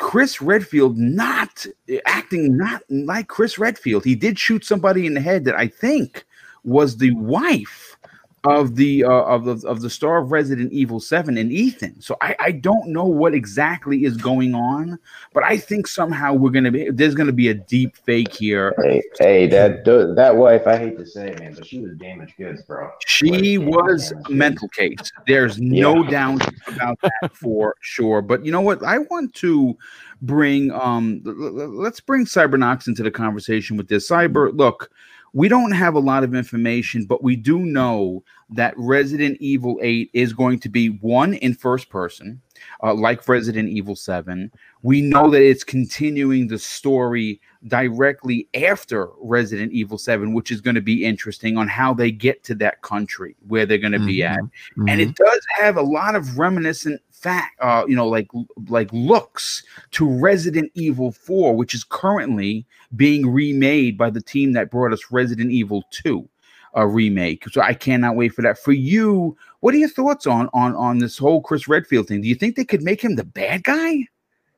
Chris 0.00 0.42
Redfield 0.42 0.98
not 0.98 1.64
acting 2.04 2.56
not 2.56 2.82
like 2.90 3.28
Chris 3.28 3.60
Redfield. 3.60 4.04
He 4.04 4.16
did 4.16 4.36
shoot 4.36 4.64
somebody 4.64 5.06
in 5.06 5.14
the 5.14 5.20
head 5.20 5.44
that 5.44 5.54
I 5.54 5.68
think 5.68 6.26
was 6.64 6.96
the 6.96 7.12
wife 7.12 7.96
of 8.44 8.76
the 8.76 9.04
uh, 9.04 9.10
of 9.10 9.44
the 9.44 9.66
of 9.66 9.80
the 9.80 9.90
star 9.90 10.18
of 10.18 10.30
Resident 10.30 10.72
Evil 10.72 11.00
Seven 11.00 11.36
and 11.36 11.50
Ethan. 11.50 12.00
So 12.00 12.16
I, 12.20 12.36
I 12.38 12.52
don't 12.52 12.88
know 12.88 13.04
what 13.04 13.34
exactly 13.34 14.04
is 14.04 14.16
going 14.16 14.54
on, 14.54 14.98
but 15.32 15.42
I 15.42 15.56
think 15.56 15.86
somehow 15.86 16.34
we're 16.34 16.50
gonna 16.50 16.70
be 16.70 16.90
there's 16.90 17.14
gonna 17.14 17.32
be 17.32 17.48
a 17.48 17.54
deep 17.54 17.96
fake 17.96 18.32
here. 18.32 18.74
Hey, 18.82 19.02
hey, 19.18 19.46
that 19.48 19.84
that 20.16 20.36
wife, 20.36 20.66
I 20.66 20.78
hate 20.78 20.98
to 20.98 21.06
say 21.06 21.30
it, 21.30 21.40
man, 21.40 21.54
but 21.54 21.66
she 21.66 21.80
was 21.80 21.96
damaged 21.96 22.36
goods, 22.36 22.62
bro. 22.62 22.90
She 23.06 23.58
was 23.58 24.12
a 24.12 24.30
mental 24.30 24.68
case. 24.68 25.12
There's 25.26 25.60
no 25.60 26.04
yeah. 26.04 26.10
doubt 26.10 26.48
about 26.68 26.98
that 27.02 27.30
for 27.34 27.74
sure. 27.80 28.22
But 28.22 28.44
you 28.44 28.52
know 28.52 28.60
what? 28.60 28.84
I 28.84 28.98
want 28.98 29.34
to 29.34 29.76
bring 30.22 30.70
um 30.72 31.20
let's 31.24 32.00
bring 32.00 32.24
Cybernox 32.24 32.86
into 32.88 33.02
the 33.02 33.10
conversation 33.10 33.76
with 33.76 33.88
this. 33.88 34.08
Cyber, 34.08 34.56
look 34.56 34.90
we 35.32 35.48
don't 35.48 35.72
have 35.72 35.94
a 35.94 36.00
lot 36.00 36.24
of 36.24 36.34
information, 36.34 37.04
but 37.04 37.22
we 37.22 37.36
do 37.36 37.58
know 37.60 38.22
that 38.50 38.74
Resident 38.76 39.36
Evil 39.40 39.78
8 39.82 40.10
is 40.14 40.32
going 40.32 40.58
to 40.60 40.68
be 40.68 40.88
one 40.88 41.34
in 41.34 41.54
first 41.54 41.90
person, 41.90 42.40
uh, 42.82 42.94
like 42.94 43.28
Resident 43.28 43.68
Evil 43.68 43.94
7. 43.94 44.50
We 44.82 45.02
know 45.02 45.28
that 45.30 45.42
it's 45.42 45.64
continuing 45.64 46.48
the 46.48 46.58
story 46.58 47.40
directly 47.66 48.48
after 48.54 49.10
Resident 49.20 49.72
Evil 49.72 49.98
7, 49.98 50.32
which 50.32 50.50
is 50.50 50.60
going 50.60 50.76
to 50.76 50.80
be 50.80 51.04
interesting 51.04 51.58
on 51.58 51.68
how 51.68 51.92
they 51.92 52.10
get 52.10 52.42
to 52.44 52.54
that 52.56 52.80
country 52.82 53.36
where 53.46 53.66
they're 53.66 53.76
going 53.78 53.92
to 53.92 53.98
mm-hmm. 53.98 54.06
be 54.06 54.22
at. 54.22 54.40
Mm-hmm. 54.40 54.88
And 54.88 55.00
it 55.00 55.14
does 55.14 55.40
have 55.56 55.76
a 55.76 55.82
lot 55.82 56.14
of 56.14 56.38
reminiscent 56.38 57.02
fact, 57.20 57.58
uh, 57.60 57.84
you 57.86 57.96
know, 57.96 58.08
like 58.08 58.28
like 58.68 58.92
looks 58.92 59.62
to 59.92 60.08
Resident 60.08 60.70
Evil 60.74 61.12
4, 61.12 61.54
which 61.56 61.74
is 61.74 61.84
currently 61.84 62.66
being 62.96 63.30
remade 63.30 63.98
by 63.98 64.10
the 64.10 64.22
team 64.22 64.52
that 64.52 64.70
brought 64.70 64.92
us 64.92 65.10
Resident 65.10 65.50
Evil 65.50 65.84
2 65.90 66.28
a 66.74 66.86
remake. 66.86 67.44
So 67.50 67.60
I 67.60 67.74
cannot 67.74 68.14
wait 68.14 68.34
for 68.34 68.42
that. 68.42 68.58
For 68.58 68.72
you, 68.72 69.36
what 69.60 69.74
are 69.74 69.78
your 69.78 69.88
thoughts 69.88 70.26
on 70.26 70.48
on 70.52 70.74
on 70.76 70.98
this 70.98 71.18
whole 71.18 71.40
Chris 71.40 71.66
Redfield 71.66 72.08
thing? 72.08 72.20
Do 72.20 72.28
you 72.28 72.34
think 72.34 72.56
they 72.56 72.64
could 72.64 72.82
make 72.82 73.02
him 73.02 73.16
the 73.16 73.24
bad 73.24 73.64
guy? 73.64 74.06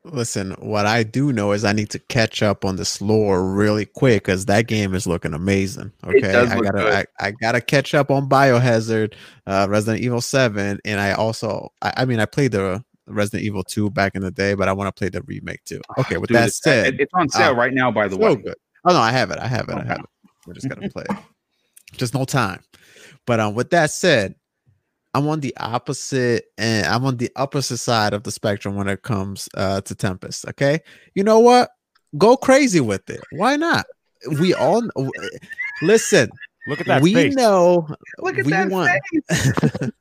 Listen, 0.03 0.51
what 0.53 0.87
I 0.87 1.03
do 1.03 1.31
know 1.31 1.51
is 1.51 1.63
I 1.63 1.73
need 1.73 1.91
to 1.91 1.99
catch 1.99 2.41
up 2.41 2.65
on 2.65 2.75
this 2.75 3.01
lore 3.01 3.47
really 3.47 3.85
quick 3.85 4.23
because 4.23 4.47
that 4.47 4.65
game 4.65 4.95
is 4.95 5.05
looking 5.05 5.35
amazing. 5.35 5.91
Okay, 6.03 6.35
I 6.35 6.59
gotta 6.59 6.97
I, 6.97 7.27
I, 7.27 7.31
gotta 7.31 7.61
catch 7.61 7.93
up 7.93 8.09
on 8.09 8.27
Biohazard, 8.27 9.13
uh, 9.45 9.67
Resident 9.69 10.03
Evil 10.03 10.21
Seven, 10.21 10.79
and 10.85 10.99
I 10.99 11.11
also 11.11 11.71
I, 11.83 11.93
I 11.97 12.05
mean 12.05 12.19
I 12.19 12.25
played 12.25 12.53
the 12.53 12.83
Resident 13.05 13.43
Evil 13.43 13.63
2 13.63 13.91
back 13.91 14.15
in 14.15 14.23
the 14.23 14.31
day, 14.31 14.55
but 14.55 14.67
I 14.67 14.73
want 14.73 14.87
to 14.87 14.91
play 14.91 15.09
the 15.09 15.21
remake 15.27 15.63
too. 15.65 15.81
Ah, 15.91 16.01
okay, 16.01 16.17
with 16.17 16.29
Dude, 16.29 16.37
that 16.37 16.53
said, 16.53 16.99
it's 16.99 17.13
on 17.13 17.29
sale 17.29 17.51
uh, 17.51 17.53
right 17.53 17.73
now. 17.73 17.91
By 17.91 18.07
the 18.07 18.15
so 18.15 18.21
way, 18.21 18.35
good. 18.37 18.55
Oh 18.85 18.93
no, 18.93 18.99
I 18.99 19.11
have 19.11 19.29
it. 19.29 19.37
I 19.37 19.47
have 19.47 19.69
it. 19.69 19.73
Okay. 19.73 19.81
I 19.81 19.85
have 19.85 19.99
it. 19.99 20.29
We're 20.47 20.53
just 20.53 20.67
gonna 20.67 20.89
play 20.89 21.05
it. 21.07 21.17
Just 21.93 22.15
no 22.15 22.25
time. 22.25 22.63
But 23.27 23.39
um, 23.39 23.53
with 23.53 23.69
that 23.69 23.91
said, 23.91 24.33
I'm 25.13 25.27
on 25.27 25.41
the 25.41 25.55
opposite 25.57 26.45
and 26.57 26.85
I'm 26.85 27.05
on 27.05 27.17
the 27.17 27.29
opposite 27.35 27.77
side 27.77 28.13
of 28.13 28.23
the 28.23 28.31
spectrum 28.31 28.75
when 28.75 28.87
it 28.87 29.01
comes 29.01 29.49
uh, 29.55 29.81
to 29.81 29.95
Tempest. 29.95 30.47
Okay, 30.49 30.79
you 31.15 31.23
know 31.23 31.39
what? 31.39 31.71
Go 32.17 32.37
crazy 32.37 32.79
with 32.79 33.09
it. 33.09 33.21
Why 33.31 33.55
not? 33.55 33.85
We 34.39 34.53
all 34.53 34.81
listen. 35.81 36.29
Look 36.67 36.79
at 36.79 36.87
that. 36.87 37.01
We 37.01 37.13
face. 37.13 37.35
know. 37.35 37.87
Look 38.19 38.37
at 38.37 38.45
we 38.45 38.51
that 38.51 38.69
want... 38.69 38.91
face. 39.29 39.91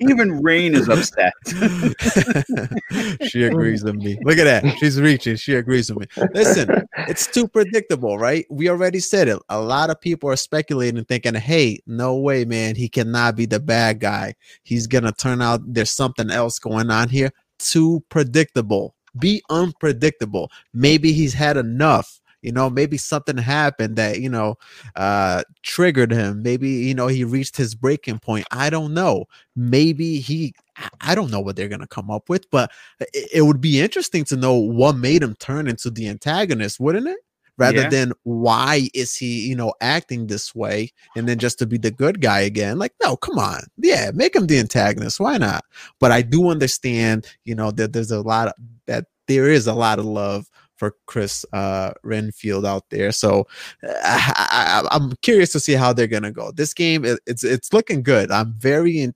Even 0.00 0.42
Rain 0.42 0.74
is 0.74 0.88
upset. 0.88 1.32
she 3.28 3.44
agrees 3.44 3.82
with 3.82 3.94
me. 3.94 4.18
Look 4.22 4.36
at 4.38 4.44
that. 4.44 4.76
She's 4.78 5.00
reaching. 5.00 5.36
She 5.36 5.54
agrees 5.54 5.90
with 5.90 6.14
me. 6.16 6.26
Listen, 6.34 6.86
it's 7.08 7.26
too 7.26 7.48
predictable, 7.48 8.18
right? 8.18 8.44
We 8.50 8.68
already 8.68 9.00
said 9.00 9.28
it. 9.28 9.38
A 9.48 9.60
lot 9.60 9.88
of 9.88 9.98
people 10.00 10.28
are 10.28 10.36
speculating, 10.36 11.02
thinking, 11.04 11.34
"Hey, 11.34 11.80
no 11.86 12.16
way, 12.16 12.44
man. 12.44 12.74
He 12.74 12.88
cannot 12.88 13.36
be 13.36 13.46
the 13.46 13.60
bad 13.60 14.00
guy. 14.00 14.34
He's 14.62 14.86
gonna 14.86 15.12
turn 15.12 15.40
out 15.40 15.62
there's 15.66 15.92
something 15.92 16.30
else 16.30 16.58
going 16.58 16.90
on 16.90 17.08
here." 17.08 17.30
Too 17.58 18.04
predictable. 18.10 18.94
Be 19.18 19.42
unpredictable. 19.50 20.50
Maybe 20.72 21.12
he's 21.12 21.34
had 21.34 21.56
enough 21.56 22.19
you 22.42 22.52
know 22.52 22.70
maybe 22.70 22.96
something 22.96 23.36
happened 23.36 23.96
that 23.96 24.20
you 24.20 24.28
know 24.28 24.56
uh 24.96 25.42
triggered 25.62 26.12
him. 26.12 26.42
Maybe 26.42 26.68
you 26.68 26.94
know 26.94 27.06
he 27.06 27.24
reached 27.24 27.56
his 27.56 27.74
breaking 27.74 28.18
point. 28.18 28.46
I 28.50 28.70
don't 28.70 28.94
know. 28.94 29.26
Maybe 29.56 30.18
he 30.18 30.54
i 31.00 31.14
don't 31.14 31.30
know 31.30 31.40
what 31.40 31.56
they're 31.56 31.68
gonna 31.68 31.86
come 31.86 32.10
up 32.10 32.28
with 32.30 32.50
but 32.50 32.70
it, 33.12 33.28
it 33.34 33.42
would 33.42 33.60
be 33.60 33.80
interesting 33.80 34.24
to 34.24 34.36
know 34.36 34.54
what 34.54 34.96
made 34.96 35.22
him 35.22 35.34
turn 35.34 35.68
into 35.68 35.90
the 35.90 36.08
antagonist 36.08 36.80
wouldn't 36.80 37.06
it? 37.06 37.18
Rather 37.58 37.82
yeah. 37.82 37.90
than 37.90 38.12
why 38.22 38.88
is 38.94 39.14
he 39.14 39.46
you 39.46 39.54
know 39.54 39.74
acting 39.82 40.26
this 40.26 40.54
way 40.54 40.90
and 41.14 41.28
then 41.28 41.38
just 41.38 41.58
to 41.58 41.66
be 41.66 41.76
the 41.76 41.90
good 41.90 42.22
guy 42.22 42.40
again? 42.40 42.78
Like 42.78 42.94
no 43.02 43.16
come 43.16 43.38
on. 43.38 43.64
Yeah 43.76 44.10
make 44.14 44.34
him 44.34 44.46
the 44.46 44.58
antagonist. 44.58 45.20
Why 45.20 45.36
not? 45.36 45.64
But 45.98 46.12
i 46.12 46.22
do 46.22 46.48
understand 46.48 47.26
you 47.44 47.54
know 47.54 47.70
that 47.72 47.92
there's 47.92 48.10
a 48.10 48.22
lot 48.22 48.48
of 48.48 48.54
that 48.86 49.06
there 49.28 49.50
is 49.50 49.66
a 49.66 49.74
lot 49.74 49.98
of 49.98 50.06
love 50.06 50.50
for 50.80 50.96
Chris 51.06 51.44
uh, 51.52 51.92
Redfield 52.02 52.64
out 52.64 52.88
there. 52.88 53.12
So 53.12 53.46
I, 53.84 54.88
am 54.90 55.12
curious 55.20 55.52
to 55.52 55.60
see 55.60 55.74
how 55.74 55.92
they're 55.92 56.08
gonna 56.08 56.32
go. 56.32 56.50
This 56.50 56.74
game, 56.74 57.04
it, 57.04 57.20
it's 57.26 57.44
it's 57.44 57.72
looking 57.72 58.02
good. 58.02 58.32
I'm 58.32 58.54
very 58.54 59.00
in, 59.00 59.14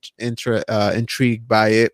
uh, 0.69 0.93
intrigued 0.95 1.47
by 1.47 1.69
it. 1.69 1.93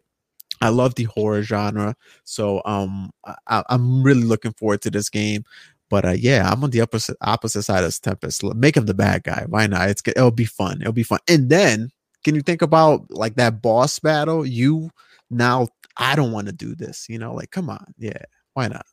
I 0.61 0.69
love 0.69 0.93
the 0.93 1.05
horror 1.05 1.41
genre, 1.41 1.95
so 2.23 2.61
um, 2.65 3.11
I, 3.47 3.63
am 3.69 4.03
really 4.03 4.23
looking 4.23 4.53
forward 4.53 4.81
to 4.83 4.91
this 4.91 5.09
game. 5.09 5.43
But 5.89 6.05
uh, 6.05 6.11
yeah, 6.11 6.51
I'm 6.51 6.63
on 6.63 6.69
the 6.69 6.81
opposite 6.81 7.17
opposite 7.21 7.63
side 7.63 7.83
of 7.83 8.01
Tempest. 8.01 8.43
Make 8.43 8.77
him 8.77 8.85
the 8.85 8.93
bad 8.93 9.23
guy. 9.23 9.45
Why 9.47 9.67
not? 9.67 9.89
It's 9.89 10.03
it'll 10.05 10.31
be 10.31 10.45
fun. 10.45 10.81
It'll 10.81 10.93
be 10.93 11.03
fun. 11.03 11.19
And 11.27 11.49
then, 11.49 11.91
can 12.23 12.35
you 12.35 12.41
think 12.41 12.61
about 12.61 13.09
like 13.09 13.35
that 13.35 13.61
boss 13.61 13.99
battle? 13.99 14.45
You 14.45 14.91
now, 15.29 15.69
I 15.97 16.15
don't 16.15 16.33
want 16.33 16.47
to 16.47 16.53
do 16.53 16.75
this. 16.75 17.07
You 17.09 17.19
know, 17.19 17.33
like 17.33 17.51
come 17.51 17.69
on, 17.69 17.93
yeah, 17.97 18.21
why 18.53 18.67
not? 18.67 18.85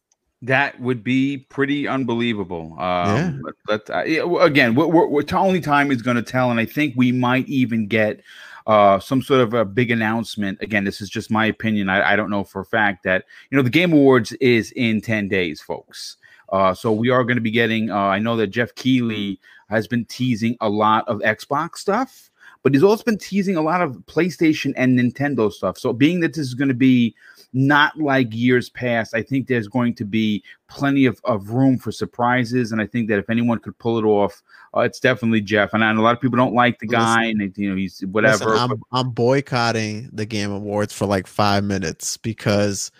That 0.42 0.80
would 0.80 1.02
be 1.02 1.38
pretty 1.38 1.88
unbelievable. 1.88 2.76
Um, 2.78 2.78
yeah. 2.78 3.32
But, 3.66 3.90
uh, 3.90 4.38
again, 4.38 4.76
we're, 4.76 4.86
we're, 4.86 5.06
we're, 5.06 5.24
only 5.32 5.60
time 5.60 5.90
is 5.90 6.00
going 6.00 6.16
to 6.16 6.22
tell, 6.22 6.50
and 6.52 6.60
I 6.60 6.64
think 6.64 6.94
we 6.96 7.10
might 7.10 7.48
even 7.48 7.88
get 7.88 8.20
uh, 8.68 9.00
some 9.00 9.22
sort 9.22 9.40
of 9.40 9.54
a 9.54 9.64
big 9.64 9.90
announcement. 9.90 10.58
Again, 10.60 10.84
this 10.84 11.00
is 11.00 11.08
just 11.08 11.30
my 11.30 11.46
opinion. 11.46 11.88
I, 11.88 12.12
I, 12.12 12.16
don't 12.16 12.30
know 12.30 12.44
for 12.44 12.60
a 12.60 12.66
fact 12.66 13.02
that 13.04 13.24
you 13.50 13.56
know 13.56 13.62
the 13.62 13.70
Game 13.70 13.92
Awards 13.92 14.32
is 14.32 14.72
in 14.72 15.00
ten 15.00 15.26
days, 15.26 15.60
folks. 15.60 16.18
Uh, 16.50 16.74
so 16.74 16.92
we 16.92 17.10
are 17.10 17.24
going 17.24 17.36
to 17.36 17.42
be 17.42 17.50
getting. 17.50 17.90
Uh, 17.90 17.96
I 17.96 18.18
know 18.18 18.36
that 18.36 18.48
Geoff 18.48 18.74
Keighley 18.74 19.40
has 19.70 19.88
been 19.88 20.04
teasing 20.04 20.56
a 20.60 20.68
lot 20.68 21.08
of 21.08 21.18
Xbox 21.20 21.78
stuff, 21.78 22.30
but 22.62 22.74
he's 22.74 22.82
also 22.82 23.04
been 23.04 23.18
teasing 23.18 23.56
a 23.56 23.62
lot 23.62 23.80
of 23.80 23.92
PlayStation 24.06 24.72
and 24.76 24.98
Nintendo 24.98 25.50
stuff. 25.50 25.78
So 25.78 25.92
being 25.92 26.20
that 26.20 26.34
this 26.34 26.46
is 26.46 26.54
going 26.54 26.68
to 26.68 26.74
be 26.74 27.14
not 27.52 27.98
like 27.98 28.28
years 28.30 28.68
past. 28.68 29.14
I 29.14 29.22
think 29.22 29.46
there's 29.46 29.68
going 29.68 29.94
to 29.94 30.04
be 30.04 30.42
plenty 30.68 31.06
of, 31.06 31.20
of 31.24 31.50
room 31.50 31.78
for 31.78 31.90
surprises, 31.90 32.72
and 32.72 32.80
I 32.80 32.86
think 32.86 33.08
that 33.08 33.18
if 33.18 33.30
anyone 33.30 33.58
could 33.58 33.78
pull 33.78 33.98
it 33.98 34.04
off, 34.04 34.42
uh, 34.76 34.80
it's 34.80 35.00
definitely 35.00 35.40
Geoff. 35.40 35.74
And, 35.74 35.82
and 35.82 35.98
a 35.98 36.02
lot 36.02 36.14
of 36.14 36.20
people 36.20 36.36
don't 36.36 36.54
like 36.54 36.78
the 36.78 36.86
guy, 36.86 37.26
listen, 37.26 37.40
and 37.40 37.54
they, 37.54 37.62
you 37.62 37.70
know 37.70 37.76
he's 37.76 38.00
whatever. 38.00 38.50
Listen, 38.50 38.70
I'm, 38.70 38.82
I'm 38.92 39.10
boycotting 39.10 40.10
the 40.12 40.26
Game 40.26 40.50
Awards 40.50 40.92
for 40.92 41.06
like 41.06 41.26
five 41.26 41.64
minutes 41.64 42.16
because. 42.16 42.90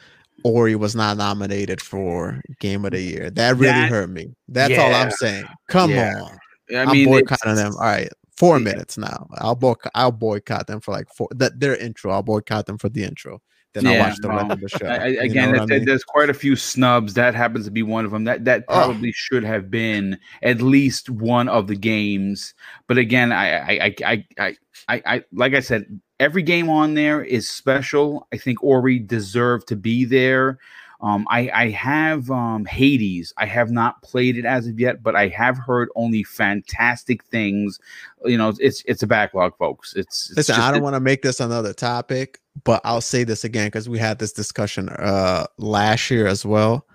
Ori 0.45 0.77
was 0.77 0.95
not 0.95 1.16
nominated 1.16 1.81
for 1.81 2.41
Game 2.61 2.85
of 2.85 2.93
the 2.93 3.01
Year. 3.01 3.29
That 3.29 3.57
really 3.57 3.73
that, 3.73 3.91
hurt 3.91 4.09
me. 4.09 4.37
That's 4.47 4.70
yeah, 4.70 4.83
all 4.83 4.95
I'm 4.95 5.11
saying. 5.11 5.45
Come 5.66 5.91
yeah. 5.91 6.23
on. 6.23 6.39
I 6.77 6.93
mean, 6.93 7.09
I'm 7.09 7.12
boycotting 7.12 7.57
them. 7.57 7.73
All 7.75 7.81
right, 7.81 8.09
four 8.37 8.61
minutes 8.61 8.97
now. 8.97 9.27
I'll 9.39 9.57
boycott. 9.57 9.91
I'll 9.97 10.12
boycott 10.12 10.69
them 10.69 10.81
for 10.81 10.93
like 10.93 11.09
four. 11.12 11.27
That 11.33 11.59
their 11.59 11.77
intro. 11.77 12.12
I'll 12.12 12.23
boycott 12.23 12.66
them 12.66 12.79
for 12.79 12.89
the 12.89 13.03
intro. 13.03 13.43
Then 13.74 13.85
yeah, 13.85 13.90
I'll 13.93 13.99
watch 14.01 14.16
the 14.20 14.28
rest 14.28 14.51
of 14.51 14.61
the 14.61 14.69
show. 14.69 14.86
I, 14.86 15.07
again, 15.23 15.59
I 15.59 15.66
mean? 15.66 15.85
there's 15.85 16.05
quite 16.05 16.31
a 16.31 16.35
few 16.35 16.57
snubs. 16.57 17.15
That 17.15 17.35
happens 17.35 17.66
to 17.66 17.70
be 17.70 17.82
one 17.82 18.05
of 18.05 18.11
them. 18.11 18.24
That 18.24 18.45
that 18.47 18.66
probably 18.66 19.11
oh. 19.11 19.15
should 19.15 19.45
have 19.45 19.70
been 19.70 20.19
at 20.43 20.62
least 20.62 21.11
one 21.11 21.49
of 21.49 21.66
the 21.66 21.77
games. 21.77 22.55
But 22.86 22.99
again, 22.99 23.31
I 23.31 23.59
I 23.59 23.95
I 24.05 24.27
I 24.39 24.57
I, 24.89 25.03
I 25.05 25.24
like 25.32 25.55
I 25.55 25.61
said, 25.61 26.01
every 26.19 26.43
game 26.43 26.70
on 26.70 26.95
there 26.95 27.23
is 27.23 27.49
special. 27.49 28.27
I 28.32 28.39
think 28.39 28.62
Ori 28.62 28.99
deserved 28.99 29.69
to 29.69 29.77
be 29.77 30.05
there. 30.05 30.59
Um, 31.01 31.27
I, 31.31 31.49
I 31.55 31.69
have 31.70 32.28
um, 32.31 32.65
Hades. 32.65 33.32
I 33.36 33.47
have 33.47 33.70
not 33.70 34.03
played 34.03 34.36
it 34.36 34.45
as 34.45 34.66
of 34.66 34.81
yet, 34.81 35.01
but 35.01 35.15
I 35.15 35.28
have 35.28 35.57
heard 35.57 35.90
only 35.95 36.24
fantastic 36.24 37.23
things. 37.24 37.78
You 38.24 38.36
know, 38.36 38.53
it's 38.59 38.82
it's 38.85 39.05
a 39.05 39.07
backlog, 39.07 39.57
folks. 39.59 39.95
It's, 39.95 40.31
it's 40.31 40.36
listen. 40.39 40.57
I 40.57 40.73
don't 40.73 40.82
want 40.82 40.95
to 40.95 41.01
make 41.01 41.23
this 41.23 41.39
another 41.39 41.73
topic, 41.73 42.40
but 42.65 42.81
I'll 42.85 43.01
say 43.01 43.25
this 43.25 43.45
again 43.45 43.69
because 43.69 43.89
we 43.89 43.99
had 43.99 44.19
this 44.19 44.33
discussion 44.33 44.89
uh 44.89 45.47
last 45.59 46.11
year 46.11 46.27
as 46.27 46.45
well. 46.45 46.87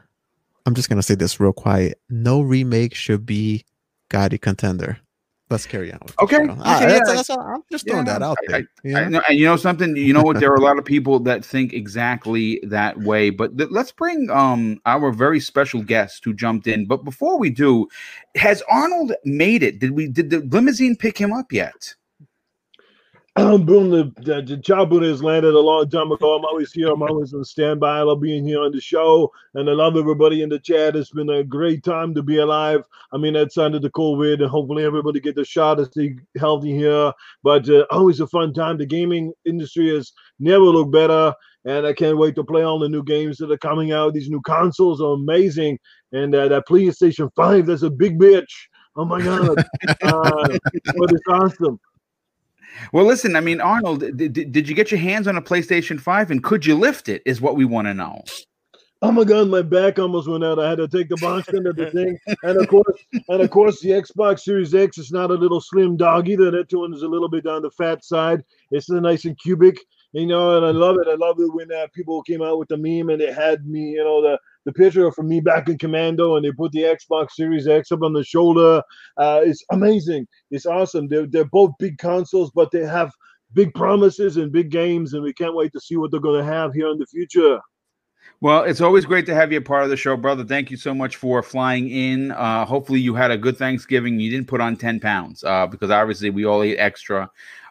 I'm 0.66 0.76
just 0.76 0.90
gonna 0.90 1.04
say 1.04 1.16
this 1.16 1.40
real 1.40 1.54
quiet. 1.54 2.00
No 2.10 2.42
remake 2.42 2.96
should 2.96 3.26
be 3.26 3.66
GOTY 4.10 4.38
contender 4.38 5.00
let's 5.54 5.66
carry 5.66 5.94
on. 5.94 6.00
Okay. 6.22 6.38
okay 6.38 6.56
ah, 6.60 6.82
yeah. 6.82 6.88
that's, 6.88 7.14
that's, 7.14 7.30
I'm 7.30 7.64
just 7.72 7.88
throwing 7.88 8.06
yeah, 8.06 8.20
that 8.20 8.24
out 8.24 8.38
there. 8.48 8.68
I, 8.86 8.90
I, 8.90 9.02
and 9.02 9.22
you 9.30 9.46
know 9.46 9.56
something, 9.56 9.96
you 9.96 10.14
know 10.14 10.22
what? 10.22 10.40
There 10.40 10.52
are 10.52 10.56
a 10.56 10.62
lot 10.70 10.78
of 10.78 10.84
people 10.84 11.20
that 11.22 11.46
think 11.46 11.74
exactly 11.74 12.60
that 12.64 12.98
way. 13.00 13.30
But 13.30 13.58
th- 13.58 13.70
let's 13.70 13.92
bring 13.92 14.30
um 14.30 14.82
our 14.86 15.12
very 15.12 15.40
special 15.40 15.82
guest 15.82 16.26
who 16.26 16.34
jumped 16.34 16.68
in. 16.68 16.86
But 16.86 17.06
before 17.06 17.38
we 17.38 17.50
do, 17.50 17.88
has 18.36 18.62
Arnold 18.70 19.14
made 19.24 19.64
it? 19.64 19.80
Did 19.80 19.92
we 19.92 20.08
did 20.08 20.30
the 20.30 20.40
limousine 20.40 20.96
pick 20.96 21.18
him 21.18 21.32
up 21.32 21.52
yet? 21.52 21.96
Um, 23.36 23.66
boom, 23.66 23.90
the, 23.90 24.14
the, 24.22 24.42
the 24.42 24.58
job 24.58 24.92
has 24.92 25.24
landed 25.24 25.54
a 25.54 25.60
long 25.60 25.90
time 25.90 26.12
ago. 26.12 26.36
I'm 26.36 26.46
always 26.46 26.72
here. 26.72 26.92
I'm 26.92 27.02
always 27.02 27.34
on 27.34 27.44
standby. 27.44 28.00
I 28.00 28.02
love 28.02 28.22
being 28.22 28.46
here 28.46 28.62
on 28.62 28.72
the 28.72 28.82
show. 28.82 29.32
And 29.56 29.70
I 29.70 29.74
love 29.74 29.98
everybody 29.98 30.42
in 30.44 30.50
the 30.50 30.60
chat. 30.60 30.96
It's 30.96 31.10
been 31.10 31.30
a 31.30 31.44
great 31.44 31.84
time 31.84 32.14
to 32.14 32.22
be 32.22 32.38
alive. 32.38 32.84
I 33.12 33.18
mean, 33.18 33.34
that's 33.34 33.58
under 33.58 33.80
the 33.80 33.90
COVID, 33.90 34.42
and 34.42 34.50
hopefully 34.50 34.86
everybody 34.86 35.20
get 35.20 35.36
the 35.36 35.46
shot 35.46 35.76
to 35.76 35.86
stay 35.86 36.16
healthy 36.38 36.76
here. 36.76 37.12
But 37.44 37.68
uh, 37.70 37.86
always 37.90 38.20
a 38.20 38.28
fun 38.28 38.54
time. 38.54 38.78
The 38.78 38.86
gaming 38.86 39.34
industry 39.46 39.94
has 39.96 40.12
never 40.40 40.66
looked 40.66 40.92
better. 40.92 41.34
And 41.66 41.88
I 41.88 41.94
can't 41.94 42.18
wait 42.18 42.36
to 42.36 42.44
play 42.44 42.64
all 42.64 42.78
the 42.78 42.90
new 42.90 43.04
games 43.04 43.38
that 43.38 43.50
are 43.50 43.58
coming 43.58 43.94
out. 43.94 44.14
These 44.14 44.30
new 44.30 44.42
consoles 44.42 45.02
are 45.02 45.14
amazing. 45.14 45.80
And 46.12 46.36
uh, 46.36 46.50
that 46.50 46.68
PlayStation 46.68 47.32
5, 47.36 47.66
that's 47.66 47.84
a 47.84 47.90
big 47.90 48.20
bitch. 48.20 48.52
Oh 48.96 49.06
my 49.06 49.22
God. 49.22 49.48
uh, 50.04 50.58
but 50.98 51.12
it's 51.12 51.28
awesome. 51.30 51.80
Well, 52.92 53.06
listen, 53.06 53.36
I 53.36 53.40
mean, 53.40 53.62
Arnold, 53.62 54.00
did, 54.18 54.34
did 54.34 54.70
you 54.70 54.76
get 54.76 54.92
your 54.92 55.00
hands 55.00 55.28
on 55.28 55.36
a 55.36 55.42
PlayStation 55.42 56.00
5 56.00 56.32
and 56.32 56.44
could 56.44 56.66
you 56.66 56.76
lift 56.76 57.10
it? 57.10 57.22
Is 57.26 57.42
what 57.42 57.56
we 57.56 57.66
want 57.66 57.88
to 57.88 57.94
know. 57.94 58.24
Oh 59.04 59.12
my 59.12 59.26
god, 59.26 59.50
my 59.50 59.62
back 59.62 60.00
almost 60.00 60.30
went 60.30 60.46
out. 60.46 60.60
I 60.60 60.70
had 60.70 60.78
to 60.78 60.88
take 60.88 61.10
the 61.10 61.18
box 61.18 61.50
into 61.50 61.74
the 61.74 61.92
thing. 61.92 62.18
And 62.44 62.58
of 62.58 62.70
course, 62.70 63.04
and 63.28 63.42
of 63.42 63.50
course, 63.50 63.82
the 63.82 63.90
Xbox 63.90 64.40
Series 64.40 64.74
X 64.74 64.98
is 64.98 65.12
not 65.12 65.30
a 65.30 65.34
little 65.34 65.60
slim 65.60 65.98
dog 65.98 66.30
either. 66.30 66.50
That 66.52 66.72
one 66.72 66.94
is 66.94 67.02
a 67.02 67.08
little 67.10 67.28
bit 67.28 67.46
on 67.46 67.64
the 67.64 67.72
fat 67.72 68.06
side. 68.06 68.46
It's 68.72 68.90
nice 68.90 69.26
and 69.26 69.38
cubic, 69.38 69.78
you 70.14 70.26
know, 70.26 70.56
and 70.56 70.66
I 70.66 70.72
love 70.72 70.96
it. 71.02 71.10
I 71.10 71.16
love 71.16 71.38
it 71.42 71.54
when 71.54 71.70
uh, 71.70 71.88
people 71.94 72.24
came 72.24 72.42
out 72.42 72.58
with 72.58 72.70
the 72.70 72.78
meme 72.78 73.10
and 73.10 73.22
it 73.22 73.34
had 73.34 73.68
me, 73.68 73.92
you 73.92 74.04
know, 74.06 74.22
the 74.22 74.40
the 74.66 74.74
picture 74.74 75.12
from 75.12 75.28
me 75.28 75.40
back 75.40 75.70
in 75.70 75.78
Commando, 75.78 76.36
and 76.36 76.46
they 76.46 76.52
put 76.52 76.72
the 76.72 76.84
Xbox 76.84 77.32
Series 77.32 77.68
X 77.68 77.92
up 77.92 78.02
on 78.02 78.14
the 78.14 78.24
shoulder. 78.24 78.82
Uh, 79.18 79.42
it's 79.44 79.64
amazing. 79.72 80.28
It's 80.52 80.66
awesome. 80.66 81.08
They're 81.08 81.28
they're 81.28 81.46
both 81.46 81.72
big 81.80 81.98
consoles, 81.98 82.52
but 82.54 82.72
they 82.72 82.86
have 82.86 83.12
big 83.54 83.74
promises 83.74 84.38
and 84.38 84.52
big 84.52 84.72
games, 84.72 85.14
and 85.14 85.24
we 85.24 85.34
can't 85.34 85.56
wait 85.56 85.72
to 85.74 85.80
see 85.80 85.96
what 85.98 86.12
they're 86.12 86.20
going 86.20 86.40
to 86.40 86.52
have 86.52 86.74
here 86.74 86.90
in 86.90 86.98
the 86.98 87.06
future. 87.06 87.60
Well, 88.42 88.64
it's 88.64 88.82
always 88.82 89.06
great 89.06 89.26
to 89.28 89.36
have 89.36 89.52
you 89.52 89.60
a 89.60 89.62
part 89.62 89.84
of 89.84 89.90
the 89.90 89.98
show, 89.98 90.18
brother. 90.18 90.44
Thank 90.44 90.72
you 90.72 90.78
so 90.78 90.94
much 90.94 91.16
for 91.16 91.42
flying 91.42 91.90
in. 91.90 92.32
Uh, 92.32 92.66
hopefully, 92.66 93.00
you 93.00 93.16
had 93.16 93.32
a 93.32 93.38
good 93.38 93.58
Thanksgiving. 93.58 94.20
You 94.20 94.32
didn't 94.32 94.48
put 94.48 94.62
on 94.62 94.76
ten 94.76 95.00
pounds 95.00 95.44
uh, 95.44 95.68
because 95.68 95.92
obviously 95.92 96.30
we 96.30 96.46
all 96.46 96.64
ate 96.64 96.78
extra. 96.78 97.30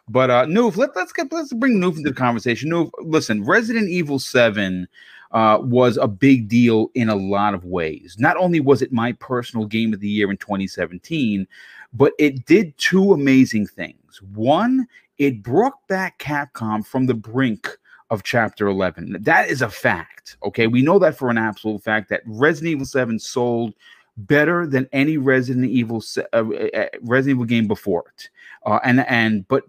But 0.09 0.29
uh, 0.29 0.45
Noof, 0.45 0.75
let, 0.75 0.95
let's 0.95 1.13
get 1.13 1.31
let's 1.31 1.53
bring 1.53 1.79
Noof 1.79 1.97
into 1.97 2.09
the 2.09 2.15
conversation. 2.15 2.71
Noof, 2.71 2.91
listen, 2.99 3.43
Resident 3.43 3.89
Evil 3.89 4.19
Seven 4.19 4.87
uh, 5.33 5.59
was 5.61 5.97
a 5.97 6.07
big 6.07 6.47
deal 6.47 6.89
in 6.93 7.09
a 7.09 7.15
lot 7.15 7.53
of 7.53 7.65
ways. 7.65 8.15
Not 8.19 8.37
only 8.37 8.59
was 8.59 8.81
it 8.81 8.93
my 8.93 9.13
personal 9.13 9.65
game 9.65 9.93
of 9.93 9.99
the 9.99 10.07
year 10.07 10.29
in 10.29 10.37
2017, 10.37 11.47
but 11.91 12.13
it 12.19 12.45
did 12.45 12.77
two 12.77 13.13
amazing 13.13 13.67
things. 13.67 14.21
One, 14.33 14.87
it 15.17 15.43
brought 15.43 15.87
back 15.87 16.19
Capcom 16.19 16.85
from 16.85 17.07
the 17.07 17.13
brink 17.13 17.67
of 18.09 18.23
chapter 18.23 18.67
11. 18.67 19.17
That 19.21 19.49
is 19.49 19.61
a 19.61 19.69
fact. 19.69 20.37
Okay. 20.43 20.67
We 20.67 20.81
know 20.81 20.99
that 20.99 21.17
for 21.17 21.29
an 21.29 21.37
absolute 21.37 21.83
fact 21.83 22.09
that 22.09 22.21
Resident 22.25 22.73
Evil 22.73 22.85
7 22.85 23.17
sold 23.19 23.73
better 24.17 24.67
than 24.67 24.87
any 24.91 25.17
Resident 25.17 25.65
Evil 25.65 26.03
uh, 26.17 26.37
uh, 26.37 26.85
Resident 27.01 27.37
Evil 27.37 27.45
game 27.45 27.67
before 27.67 28.05
it. 28.15 28.29
Uh, 28.65 28.79
and 28.83 29.01
and 29.07 29.47
but 29.47 29.63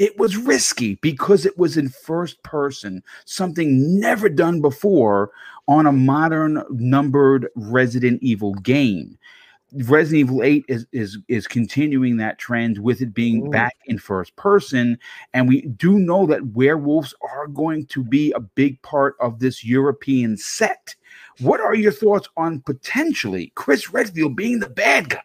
it 0.00 0.18
was 0.18 0.34
risky 0.38 0.94
because 1.02 1.44
it 1.44 1.58
was 1.58 1.76
in 1.76 1.90
first 1.90 2.42
person, 2.42 3.02
something 3.26 4.00
never 4.00 4.30
done 4.30 4.62
before 4.62 5.30
on 5.68 5.84
a 5.86 5.92
modern 5.92 6.64
numbered 6.70 7.48
Resident 7.54 8.20
Evil 8.22 8.54
game. 8.54 9.18
Resident 9.84 10.20
Evil 10.20 10.42
8 10.42 10.64
is 10.68 10.86
is 10.90 11.18
is 11.28 11.46
continuing 11.46 12.16
that 12.16 12.38
trend 12.38 12.78
with 12.78 13.02
it 13.02 13.12
being 13.12 13.46
Ooh. 13.46 13.50
back 13.50 13.76
in 13.84 13.98
first 13.98 14.34
person 14.34 14.98
and 15.32 15.46
we 15.46 15.60
do 15.60 15.98
know 15.98 16.26
that 16.26 16.54
werewolves 16.54 17.14
are 17.20 17.46
going 17.46 17.86
to 17.86 18.02
be 18.02 18.32
a 18.32 18.40
big 18.40 18.80
part 18.82 19.14
of 19.20 19.38
this 19.38 19.64
European 19.64 20.36
set. 20.36 20.96
What 21.40 21.60
are 21.60 21.74
your 21.74 21.92
thoughts 21.92 22.26
on 22.36 22.62
potentially 22.62 23.52
Chris 23.54 23.92
Redfield 23.92 24.34
being 24.34 24.58
the 24.58 24.70
bad 24.70 25.10
guy? 25.10 25.20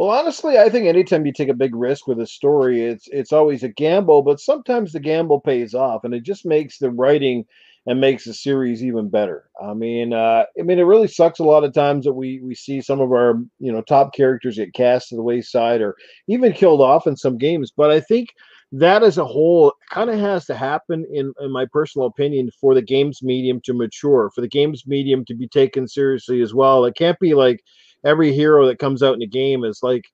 Well, 0.00 0.08
honestly, 0.18 0.56
I 0.56 0.70
think 0.70 0.86
anytime 0.86 1.26
you 1.26 1.32
take 1.34 1.50
a 1.50 1.54
big 1.54 1.74
risk 1.76 2.06
with 2.08 2.20
a 2.20 2.26
story, 2.26 2.80
it's 2.86 3.06
it's 3.08 3.34
always 3.34 3.62
a 3.62 3.68
gamble, 3.68 4.22
but 4.22 4.40
sometimes 4.40 4.92
the 4.92 5.00
gamble 5.00 5.40
pays 5.40 5.74
off, 5.74 6.04
and 6.04 6.14
it 6.14 6.22
just 6.22 6.46
makes 6.46 6.78
the 6.78 6.90
writing 6.90 7.44
and 7.86 8.00
makes 8.00 8.24
the 8.24 8.32
series 8.32 8.82
even 8.82 9.10
better. 9.10 9.50
I 9.62 9.74
mean, 9.74 10.14
uh, 10.14 10.44
I 10.58 10.62
mean, 10.62 10.78
it 10.78 10.84
really 10.84 11.06
sucks 11.08 11.38
a 11.38 11.44
lot 11.44 11.64
of 11.64 11.74
times 11.74 12.06
that 12.06 12.14
we 12.14 12.40
we 12.40 12.54
see 12.54 12.80
some 12.80 13.00
of 13.02 13.12
our 13.12 13.42
you 13.58 13.70
know 13.72 13.82
top 13.82 14.14
characters 14.14 14.56
get 14.56 14.72
cast 14.72 15.10
to 15.10 15.16
the 15.16 15.22
wayside 15.22 15.82
or 15.82 15.96
even 16.28 16.54
killed 16.54 16.80
off 16.80 17.06
in 17.06 17.14
some 17.16 17.36
games. 17.36 17.70
But 17.70 17.90
I 17.90 18.00
think 18.00 18.30
that 18.72 19.02
as 19.02 19.18
a 19.18 19.26
whole 19.26 19.74
kind 19.90 20.08
of 20.10 20.18
has 20.18 20.46
to 20.46 20.54
happen 20.54 21.04
in, 21.12 21.34
in 21.40 21.52
my 21.52 21.66
personal 21.70 22.06
opinion 22.06 22.50
for 22.60 22.74
the 22.74 22.80
games 22.82 23.22
medium 23.22 23.60
to 23.64 23.74
mature 23.74 24.30
for 24.34 24.40
the 24.40 24.48
games 24.48 24.86
medium 24.86 25.26
to 25.26 25.34
be 25.34 25.48
taken 25.48 25.88
seriously 25.88 26.40
as 26.40 26.54
well 26.54 26.84
it 26.84 26.94
can't 26.94 27.18
be 27.18 27.34
like 27.34 27.64
every 28.04 28.32
hero 28.32 28.66
that 28.66 28.78
comes 28.78 29.02
out 29.02 29.14
in 29.14 29.20
the 29.20 29.26
game 29.26 29.64
is 29.64 29.80
like 29.82 30.04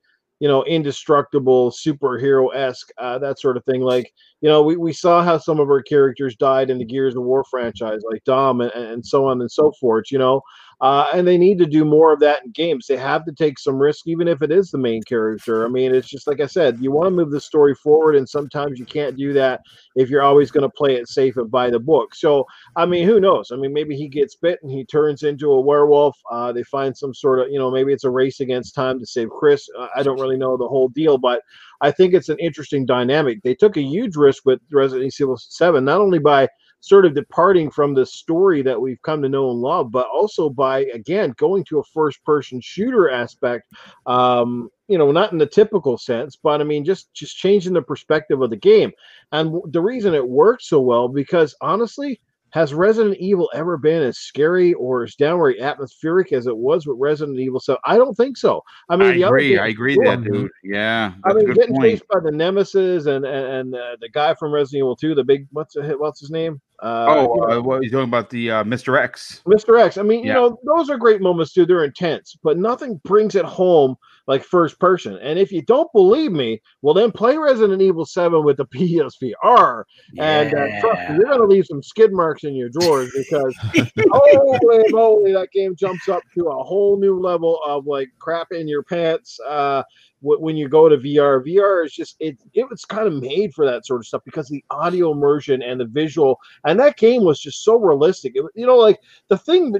you 0.41 0.49
know 0.49 0.65
indestructible 0.65 1.71
superhero 1.71 2.55
esque 2.55 2.89
uh, 2.99 3.19
that 3.19 3.39
sort 3.39 3.57
of 3.57 3.65
thing. 3.65 3.81
Like 3.81 4.13
you 4.41 4.49
know 4.49 4.63
we, 4.63 4.77
we 4.77 4.93
saw 4.93 5.23
how 5.23 5.39
some 5.39 5.61
of 5.61 5.69
our 5.69 5.83
characters 5.83 6.37
died 6.37 6.71
in 6.71 6.79
the 6.79 6.85
gears 6.85 7.17
of 7.17 7.23
war 7.23 7.45
franchise 7.51 8.01
like 8.11 8.23
dom 8.25 8.61
and, 8.61 8.73
and 8.73 9.07
so 9.07 9.27
on 9.27 9.41
and 9.41 9.51
so 9.51 9.73
forth 9.81 10.05
you 10.11 10.19
know 10.19 10.41
uh, 10.81 11.11
and 11.15 11.27
they 11.27 11.39
need 11.39 11.59
to 11.59 11.67
do 11.67 11.85
more 11.85 12.13
of 12.13 12.21
that 12.21 12.45
in 12.45 12.51
games. 12.51 12.87
They 12.87 12.99
have 12.99 13.25
to 13.25 13.33
take 13.33 13.59
some 13.59 13.77
risk, 13.77 14.07
even 14.07 14.29
if 14.29 14.43
it 14.43 14.51
is 14.51 14.71
the 14.71 14.79
main 14.79 15.03
character. 15.03 15.65
I 15.65 15.69
mean, 15.69 15.95
it's 15.95 16.09
just 16.09 16.27
like 16.27 16.41
I 16.41 16.47
said, 16.47 16.79
you 16.81 16.93
want 16.93 17.07
to 17.07 17.11
move 17.11 17.31
the 17.31 17.41
story 17.41 17.75
forward, 17.75 18.15
and 18.15 18.29
sometimes 18.29 18.79
you 18.79 18.85
can't 18.85 19.17
do 19.17 19.33
that 19.33 19.63
if 19.95 20.11
you're 20.11 20.23
always 20.23 20.51
going 20.51 20.63
to 20.63 20.69
play 20.69 20.97
it 20.97 21.09
safe 21.09 21.39
and 21.39 21.51
by 21.51 21.71
the 21.71 21.81
book. 21.81 22.15
So, 22.15 22.45
I 22.77 22.85
mean, 22.85 23.07
who 23.07 23.21
knows? 23.21 23.51
I 23.53 23.57
mean, 23.57 23.73
maybe 23.73 23.97
he 23.97 24.09
gets 24.09 24.37
bit 24.37 24.59
and 24.63 24.71
he 24.71 24.85
turns 24.85 25.23
into 25.23 25.51
a 25.51 25.61
werewolf. 25.61 26.17
Uh, 26.31 26.53
they 26.53 26.63
find 26.65 26.97
some 26.97 27.15
sort 27.15 27.41
of, 27.41 27.49
you 27.51 27.59
know, 27.59 27.71
maybe 27.71 27.93
it's 27.93 28.05
a 28.05 28.11
race 28.11 28.41
against 28.41 28.75
time 28.75 28.99
to 28.99 29.07
save 29.07 29.31
Chris. 29.31 29.67
I 29.97 30.03
don't 30.03 30.21
really 30.21 30.37
know 30.37 30.59
the 30.59 30.69
whole 30.69 30.89
deal, 30.89 31.17
but 31.17 31.41
I 31.81 31.91
think 31.91 32.13
it's 32.13 32.29
an 32.29 32.39
interesting 32.39 32.85
dynamic. 32.85 33.43
They 33.43 33.55
took 33.55 33.79
a 33.79 33.83
huge 33.83 34.17
risk 34.17 34.45
with 34.45 34.61
Resident 34.71 35.15
Evil 35.19 35.39
7, 35.39 35.85
not 35.85 36.01
only 36.01 36.19
by 36.19 36.49
sort 36.87 37.05
of 37.05 37.15
departing 37.15 37.69
from 37.69 37.95
the 37.95 38.07
story 38.07 38.63
that 38.63 38.81
we've 38.81 39.03
come 39.03 39.21
to 39.21 39.29
know 39.29 39.51
and 39.51 39.61
love, 39.61 39.91
but 39.91 40.07
also 40.07 40.49
by 40.49 40.85
again 40.95 41.35
going 41.37 41.65
to 41.65 41.81
a 41.81 41.85
first 41.93 42.25
person 42.25 42.61
shooter 42.61 43.11
aspect. 43.11 43.73
Um, 44.07 44.69
you 44.87 44.97
know, 44.97 45.11
not 45.11 45.33
in 45.33 45.39
the 45.39 45.47
typical 45.47 45.99
sense, 45.99 46.37
but 46.41 46.61
I 46.61 46.65
mean, 46.65 46.85
just 46.85 47.13
just 47.13 47.37
changing 47.37 47.73
the 47.73 47.83
perspective 47.83 48.41
of 48.41 48.51
the 48.51 48.57
game. 48.57 48.93
And 49.33 49.61
the 49.73 49.81
reason 49.81 50.15
it 50.15 50.29
worked 50.29 50.63
so 50.63 50.81
well 50.81 51.09
because 51.09 51.57
honestly, 51.61 52.21
has 52.51 52.73
Resident 52.73 53.17
Evil 53.19 53.51
ever 53.53 53.77
been 53.77 54.03
as 54.03 54.19
scary 54.19 54.73
or 54.75 55.03
as 55.03 55.17
downright 55.17 55.59
atmospheric 55.59 56.33
as 56.33 56.47
it 56.47 56.57
was 56.57 56.87
with 56.87 56.99
Resident 57.01 57.41
Evil 57.41 57.59
So 57.59 57.79
I 57.85 57.97
don't 57.97 58.15
think 58.15 58.37
so. 58.37 58.63
I 58.89 58.95
mean, 58.95 59.09
I 59.09 59.27
agree. 59.27 59.59
I 59.59 59.67
agree 59.67 59.97
that 60.05 60.23
dude. 60.23 60.53
Yeah. 60.63 61.15
I 61.25 61.33
mean, 61.33 61.53
getting 61.53 61.75
point. 61.75 61.85
chased 61.85 62.09
by 62.09 62.21
the 62.21 62.31
Nemesis 62.31 63.07
and 63.07 63.25
and, 63.27 63.47
and 63.47 63.75
uh, 63.75 63.97
the 64.01 64.09
guy 64.09 64.35
from 64.35 64.53
Resident 64.53 64.79
Evil 64.79 64.95
2, 64.95 65.17
the 65.17 65.25
big 65.25 65.49
what's 65.51 65.75
what's 65.77 66.21
his 66.21 66.31
name? 66.31 66.61
Uh, 66.83 67.07
oh, 67.09 67.35
you 67.35 67.41
know, 67.41 67.59
uh, 67.59 67.63
what 67.63 67.79
are 67.79 67.83
you 67.83 67.91
talking 67.91 68.09
about? 68.09 68.31
The 68.31 68.51
uh, 68.51 68.65
Mr. 68.65 69.01
X. 69.01 69.43
Mr. 69.47 69.81
X. 69.81 69.97
I 69.97 70.03
mean, 70.03 70.25
yeah. 70.25 70.29
you 70.29 70.35
know, 70.35 70.61
those 70.65 70.91
are 70.91 70.99
great 70.99 71.21
moments 71.21 71.53
too. 71.53 71.65
They're 71.65 71.85
intense, 71.85 72.37
but 72.43 72.59
nothing 72.59 73.01
brings 73.05 73.35
it 73.35 73.45
home 73.45 73.97
like 74.27 74.43
first 74.43 74.79
person. 74.79 75.19
And 75.23 75.39
if 75.39 75.53
you 75.53 75.63
don't 75.63 75.91
believe 75.93 76.33
me, 76.33 76.61
well, 76.83 76.95
then 76.95 77.13
play 77.13 77.37
Resident 77.37 77.81
Evil 77.81 78.05
7 78.05 78.45
with 78.45 78.57
the 78.57 78.67
PSVR. 78.75 79.85
Yeah. 80.13 80.41
And 80.41 80.55
uh, 80.55 80.81
trust 80.81 81.11
me, 81.11 81.17
you're 81.17 81.27
going 81.27 81.41
to 81.41 81.47
leave 81.47 81.67
some 81.67 81.83
skid 81.83 82.13
marks 82.13 82.45
in 82.45 82.55
your 82.55 82.69
drawers 82.69 83.13
because 83.17 83.57
holy 84.11 84.85
moly, 84.91 85.33
that 85.33 85.51
game 85.53 85.77
jumps 85.77 86.09
up 86.09 86.23
to 86.37 86.47
a 86.47 86.65
whole 86.65 86.99
new 86.99 87.19
level 87.19 87.61
of 87.67 87.87
like 87.87 88.09
crap 88.19 88.53
in 88.53 88.69
your 88.69 88.83
pants. 88.83 89.39
Uh, 89.47 89.83
when 90.21 90.57
you 90.57 90.69
go 90.69 90.89
to 90.89 90.97
VR, 90.97 91.45
VR 91.45 91.85
is 91.85 91.93
just 91.93 92.17
it. 92.21 92.39
It 92.55 92.69
was 92.69 92.85
kind 92.85 93.07
of 93.07 93.15
made 93.15 93.55
for 93.55 93.65
that 93.67 93.87
sort 93.87 94.01
of 94.01 94.07
stuff 94.07 94.23
because 94.25 94.49
the 94.49 94.65
audio 94.71 95.13
immersion 95.13 95.63
and 95.63 95.81
the 95.81 95.85
visual, 95.85 96.39
and 96.65 96.79
that 96.81 96.97
game 96.97 97.25
was 97.25 97.41
just 97.41 97.63
so 97.63 97.79
realistic. 97.79 98.33
It, 98.35 98.45
you 98.55 98.67
know, 98.67 98.77
like 98.77 98.99
the 99.29 99.39
thing, 99.39 99.75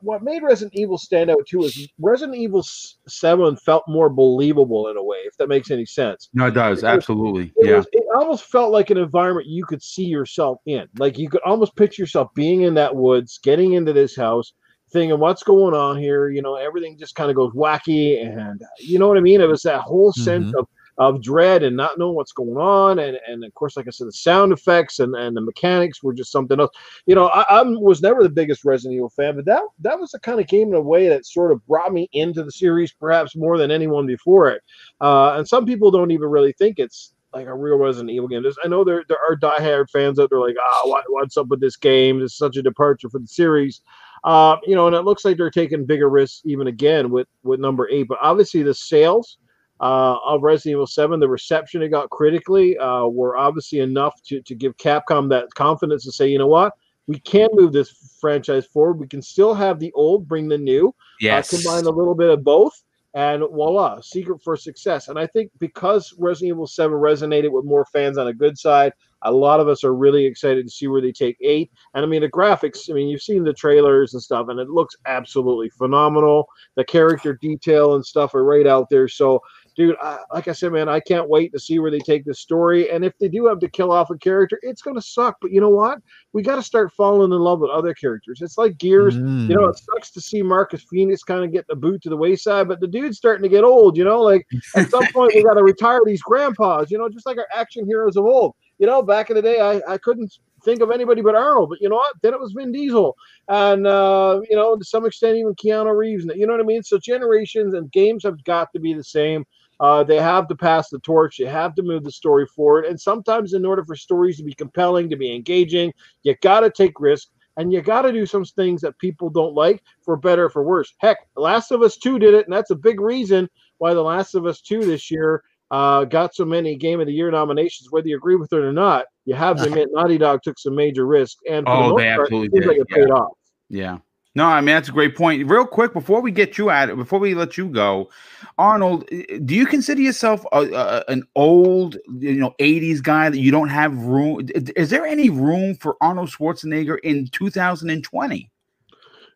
what 0.00 0.22
made 0.22 0.42
Resident 0.42 0.74
Evil 0.74 0.98
stand 0.98 1.30
out 1.30 1.46
too 1.46 1.64
is 1.64 1.88
Resident 1.98 2.36
Evil 2.36 2.62
Seven 2.62 3.56
felt 3.56 3.84
more 3.88 4.10
believable 4.10 4.88
in 4.88 4.96
a 4.96 5.02
way, 5.02 5.18
if 5.18 5.36
that 5.38 5.48
makes 5.48 5.70
any 5.70 5.86
sense. 5.86 6.28
No, 6.34 6.46
it 6.46 6.52
does 6.52 6.82
it 6.82 6.86
absolutely. 6.86 7.52
Was, 7.56 7.66
it 7.66 7.70
yeah, 7.70 7.76
was, 7.76 7.86
it 7.92 8.04
almost 8.16 8.44
felt 8.44 8.72
like 8.72 8.90
an 8.90 8.98
environment 8.98 9.46
you 9.46 9.64
could 9.64 9.82
see 9.82 10.04
yourself 10.04 10.58
in. 10.66 10.86
Like 10.98 11.18
you 11.18 11.28
could 11.28 11.42
almost 11.42 11.76
picture 11.76 12.02
yourself 12.02 12.34
being 12.34 12.62
in 12.62 12.74
that 12.74 12.94
woods, 12.94 13.38
getting 13.42 13.74
into 13.74 13.92
this 13.92 14.16
house 14.16 14.52
thinking 14.90 15.18
what's 15.18 15.42
going 15.42 15.74
on 15.74 15.96
here 15.96 16.28
you 16.28 16.42
know 16.42 16.54
everything 16.54 16.96
just 16.98 17.14
kind 17.14 17.30
of 17.30 17.36
goes 17.36 17.52
wacky 17.52 18.24
and 18.24 18.62
you 18.78 18.98
know 18.98 19.08
what 19.08 19.16
i 19.16 19.20
mean 19.20 19.40
it 19.40 19.48
was 19.48 19.62
that 19.62 19.80
whole 19.80 20.12
sense 20.12 20.46
mm-hmm. 20.46 20.58
of 20.58 20.68
of 20.98 21.22
dread 21.22 21.62
and 21.62 21.76
not 21.76 21.96
knowing 21.96 22.16
what's 22.16 22.32
going 22.32 22.56
on 22.56 22.98
and 22.98 23.18
and 23.28 23.44
of 23.44 23.54
course 23.54 23.76
like 23.76 23.86
i 23.86 23.90
said 23.90 24.08
the 24.08 24.12
sound 24.12 24.52
effects 24.52 24.98
and 24.98 25.14
and 25.14 25.36
the 25.36 25.40
mechanics 25.40 26.02
were 26.02 26.12
just 26.12 26.32
something 26.32 26.58
else 26.58 26.70
you 27.06 27.14
know 27.14 27.28
i, 27.28 27.42
I 27.48 27.62
was 27.62 28.02
never 28.02 28.22
the 28.22 28.28
biggest 28.28 28.64
resident 28.64 28.96
evil 28.96 29.10
fan 29.10 29.36
but 29.36 29.44
that 29.44 29.62
that 29.80 29.98
was 29.98 30.10
the 30.10 30.18
kind 30.18 30.40
of 30.40 30.48
game 30.48 30.68
in 30.68 30.74
a 30.74 30.80
way 30.80 31.08
that 31.08 31.24
sort 31.24 31.52
of 31.52 31.64
brought 31.66 31.92
me 31.92 32.08
into 32.12 32.42
the 32.42 32.50
series 32.50 32.92
perhaps 32.92 33.36
more 33.36 33.58
than 33.58 33.70
anyone 33.70 34.06
before 34.06 34.48
it 34.48 34.62
uh, 35.00 35.34
and 35.36 35.46
some 35.46 35.64
people 35.64 35.92
don't 35.92 36.10
even 36.10 36.28
really 36.28 36.52
think 36.52 36.78
it's 36.78 37.14
like 37.34 37.46
a 37.46 37.54
real 37.54 37.76
Resident 37.76 38.10
Evil 38.10 38.28
game. 38.28 38.42
There's, 38.42 38.56
I 38.64 38.68
know 38.68 38.84
there 38.84 39.04
there 39.08 39.18
are 39.18 39.36
diehard 39.36 39.90
fans 39.90 40.18
out 40.18 40.30
there 40.30 40.40
like, 40.40 40.56
ah, 40.58 40.80
oh, 40.84 40.88
what, 40.88 41.04
what's 41.08 41.36
up 41.36 41.48
with 41.48 41.60
this 41.60 41.76
game? 41.76 42.22
It's 42.22 42.36
such 42.36 42.56
a 42.56 42.62
departure 42.62 43.10
for 43.10 43.18
the 43.18 43.26
series. 43.26 43.82
Uh, 44.24 44.56
you 44.66 44.74
know, 44.74 44.86
and 44.86 44.96
it 44.96 45.02
looks 45.02 45.24
like 45.24 45.36
they're 45.36 45.50
taking 45.50 45.84
bigger 45.84 46.08
risks 46.08 46.42
even 46.44 46.66
again 46.66 47.10
with 47.10 47.28
with 47.42 47.60
number 47.60 47.88
eight. 47.90 48.08
But 48.08 48.18
obviously, 48.20 48.62
the 48.62 48.74
sales 48.74 49.38
uh, 49.80 50.16
of 50.24 50.42
Resident 50.42 50.72
Evil 50.72 50.86
Seven, 50.86 51.20
the 51.20 51.28
reception 51.28 51.82
it 51.82 51.88
got 51.88 52.10
critically, 52.10 52.76
uh, 52.78 53.06
were 53.06 53.36
obviously 53.36 53.80
enough 53.80 54.20
to 54.24 54.40
to 54.42 54.54
give 54.54 54.76
Capcom 54.76 55.28
that 55.30 55.52
confidence 55.54 56.04
to 56.04 56.12
say, 56.12 56.28
you 56.28 56.38
know 56.38 56.46
what, 56.46 56.74
we 57.06 57.18
can 57.20 57.48
move 57.52 57.72
this 57.72 58.16
franchise 58.20 58.66
forward. 58.66 59.00
We 59.00 59.08
can 59.08 59.22
still 59.22 59.54
have 59.54 59.78
the 59.78 59.92
old, 59.92 60.28
bring 60.28 60.48
the 60.48 60.58
new, 60.58 60.88
uh, 60.88 60.92
yes, 61.20 61.50
combine 61.50 61.84
a 61.84 61.96
little 61.96 62.14
bit 62.14 62.30
of 62.30 62.44
both 62.44 62.82
and 63.14 63.40
voila, 63.40 64.00
secret 64.00 64.42
for 64.42 64.56
success. 64.56 65.08
And 65.08 65.18
I 65.18 65.26
think 65.26 65.50
because 65.58 66.14
Resident 66.18 66.50
Evil 66.50 66.66
7 66.66 66.96
resonated 66.96 67.50
with 67.50 67.64
more 67.64 67.86
fans 67.86 68.18
on 68.18 68.28
a 68.28 68.34
good 68.34 68.58
side, 68.58 68.92
a 69.22 69.32
lot 69.32 69.60
of 69.60 69.68
us 69.68 69.84
are 69.84 69.94
really 69.94 70.24
excited 70.24 70.66
to 70.66 70.72
see 70.72 70.86
where 70.86 71.00
they 71.00 71.12
take 71.12 71.36
eight. 71.40 71.70
And 71.94 72.04
I 72.04 72.08
mean, 72.08 72.22
the 72.22 72.30
graphics, 72.30 72.90
I 72.90 72.94
mean, 72.94 73.08
you've 73.08 73.22
seen 73.22 73.44
the 73.44 73.52
trailers 73.52 74.14
and 74.14 74.22
stuff, 74.22 74.48
and 74.48 74.60
it 74.60 74.68
looks 74.68 74.96
absolutely 75.06 75.70
phenomenal. 75.70 76.48
The 76.76 76.84
character 76.84 77.34
detail 77.40 77.94
and 77.94 78.04
stuff 78.04 78.34
are 78.34 78.44
right 78.44 78.66
out 78.66 78.88
there. 78.90 79.08
So 79.08 79.42
dude, 79.78 79.96
I, 80.02 80.18
like 80.34 80.48
I 80.48 80.52
said, 80.52 80.72
man, 80.72 80.88
I 80.88 80.98
can't 80.98 81.30
wait 81.30 81.52
to 81.52 81.58
see 81.58 81.78
where 81.78 81.90
they 81.90 82.00
take 82.00 82.24
this 82.24 82.40
story. 82.40 82.90
And 82.90 83.04
if 83.04 83.16
they 83.18 83.28
do 83.28 83.46
have 83.46 83.60
to 83.60 83.68
kill 83.68 83.92
off 83.92 84.10
a 84.10 84.18
character, 84.18 84.58
it's 84.62 84.82
going 84.82 84.96
to 84.96 85.00
suck. 85.02 85.36
But 85.40 85.52
you 85.52 85.60
know 85.60 85.70
what? 85.70 86.00
We 86.32 86.42
got 86.42 86.56
to 86.56 86.62
start 86.62 86.92
falling 86.92 87.32
in 87.32 87.38
love 87.38 87.60
with 87.60 87.70
other 87.70 87.94
characters. 87.94 88.42
It's 88.42 88.58
like 88.58 88.76
Gears. 88.76 89.16
Mm. 89.16 89.48
You 89.48 89.54
know, 89.54 89.68
mm. 89.68 89.70
it 89.70 89.78
sucks 89.78 90.10
to 90.10 90.20
see 90.20 90.42
Marcus 90.42 90.84
Phoenix 90.90 91.22
kind 91.22 91.44
of 91.44 91.52
get 91.52 91.68
the 91.68 91.76
boot 91.76 92.02
to 92.02 92.10
the 92.10 92.16
wayside, 92.16 92.66
but 92.66 92.80
the 92.80 92.88
dude's 92.88 93.18
starting 93.18 93.44
to 93.44 93.48
get 93.48 93.62
old. 93.62 93.96
You 93.96 94.02
know, 94.04 94.20
like 94.20 94.44
at 94.74 94.90
some 94.90 95.06
point 95.12 95.32
we 95.36 95.44
got 95.44 95.54
to 95.54 95.62
retire 95.62 96.00
these 96.04 96.22
grandpas. 96.22 96.90
You 96.90 96.98
know, 96.98 97.08
just 97.08 97.24
like 97.24 97.38
our 97.38 97.48
action 97.54 97.86
heroes 97.86 98.16
of 98.16 98.24
old. 98.24 98.56
You 98.78 98.86
know, 98.86 99.02
back 99.02 99.30
in 99.30 99.36
the 99.36 99.42
day, 99.42 99.60
I, 99.60 99.80
I 99.92 99.98
couldn't 99.98 100.38
think 100.64 100.80
of 100.80 100.90
anybody 100.90 101.22
but 101.22 101.34
Arnold. 101.34 101.70
But 101.70 101.80
you 101.80 101.88
know 101.88 101.96
what? 101.96 102.14
Then 102.22 102.34
it 102.34 102.40
was 102.40 102.52
Vin 102.52 102.72
Diesel, 102.72 103.16
and 103.48 103.86
uh, 103.86 104.40
you 104.48 104.56
know, 104.56 104.76
to 104.76 104.84
some 104.84 105.06
extent, 105.06 105.36
even 105.36 105.54
Keanu 105.54 105.96
Reeves. 105.96 106.24
You 106.34 106.46
know 106.46 106.52
what 106.52 106.60
I 106.60 106.64
mean? 106.64 106.82
So 106.82 106.98
generations 106.98 107.74
and 107.74 107.90
games 107.92 108.24
have 108.24 108.42
got 108.44 108.72
to 108.72 108.80
be 108.80 108.94
the 108.94 109.04
same. 109.04 109.44
Uh, 109.80 110.02
they 110.02 110.16
have 110.16 110.48
to 110.48 110.56
pass 110.56 110.88
the 110.88 110.98
torch. 111.00 111.38
You 111.38 111.46
have 111.46 111.74
to 111.76 111.82
move 111.82 112.02
the 112.02 112.10
story 112.10 112.46
forward. 112.46 112.86
And 112.86 113.00
sometimes, 113.00 113.54
in 113.54 113.64
order 113.64 113.84
for 113.84 113.94
stories 113.94 114.36
to 114.38 114.44
be 114.44 114.54
compelling, 114.54 115.08
to 115.10 115.16
be 115.16 115.34
engaging, 115.34 115.92
you 116.22 116.34
got 116.42 116.60
to 116.60 116.70
take 116.70 116.98
risks 116.98 117.30
and 117.58 117.72
you 117.72 117.82
got 117.82 118.02
to 118.02 118.12
do 118.12 118.24
some 118.24 118.44
things 118.44 118.80
that 118.80 118.98
people 118.98 119.28
don't 119.28 119.54
like 119.54 119.82
for 120.04 120.16
better 120.16 120.44
or 120.44 120.50
for 120.50 120.62
worse. 120.62 120.94
Heck, 120.98 121.18
Last 121.36 121.72
of 121.72 121.82
Us 121.82 121.96
2 121.96 122.20
did 122.20 122.32
it. 122.32 122.46
And 122.46 122.54
that's 122.54 122.70
a 122.70 122.76
big 122.76 123.00
reason 123.00 123.48
why 123.78 123.94
The 123.94 124.02
Last 124.02 124.36
of 124.36 124.46
Us 124.46 124.60
2 124.60 124.84
this 124.84 125.10
year 125.10 125.42
uh, 125.70 126.04
got 126.04 126.34
so 126.34 126.44
many 126.44 126.76
Game 126.76 127.00
of 127.00 127.06
the 127.06 127.12
Year 127.12 127.30
nominations, 127.30 127.90
whether 127.90 128.08
you 128.08 128.16
agree 128.16 128.36
with 128.36 128.52
it 128.52 128.58
or 128.58 128.72
not. 128.72 129.06
You 129.24 129.34
have 129.34 129.58
to 129.58 129.64
admit, 129.66 129.88
Naughty 129.92 130.18
Dog 130.18 130.40
took 130.42 130.58
some 130.58 130.74
major 130.74 131.06
risks. 131.06 131.40
And 131.48 131.66
oh, 131.68 131.90
the 131.90 131.96
they 131.96 132.08
part, 132.08 132.20
absolutely 132.22 132.60
did. 132.60 132.68
Like 132.68 132.78
it 132.78 132.86
yeah. 132.90 132.96
paid 132.96 133.10
off. 133.10 133.32
Yeah. 133.68 133.98
No, 134.34 134.44
I 134.46 134.60
mean 134.60 134.74
that's 134.74 134.88
a 134.88 134.92
great 134.92 135.16
point. 135.16 135.44
Real 135.50 135.66
quick, 135.66 135.92
before 135.92 136.20
we 136.20 136.30
get 136.30 136.58
you 136.58 136.70
at 136.70 136.88
it, 136.88 136.96
before 136.96 137.18
we 137.18 137.34
let 137.34 137.58
you 137.58 137.66
go, 137.66 138.08
Arnold, 138.56 139.04
do 139.08 139.54
you 139.54 139.66
consider 139.66 140.00
yourself 140.00 140.44
a, 140.52 140.60
a, 140.60 141.04
an 141.08 141.24
old, 141.34 141.96
you 142.18 142.34
know, 142.34 142.54
'80s 142.60 143.02
guy 143.02 143.30
that 143.30 143.38
you 143.38 143.50
don't 143.50 143.68
have 143.68 143.96
room? 143.96 144.46
Is 144.76 144.90
there 144.90 145.04
any 145.04 145.28
room 145.28 145.74
for 145.74 145.96
Arnold 146.00 146.28
Schwarzenegger 146.28 146.98
in 147.02 147.26
2020? 147.32 148.50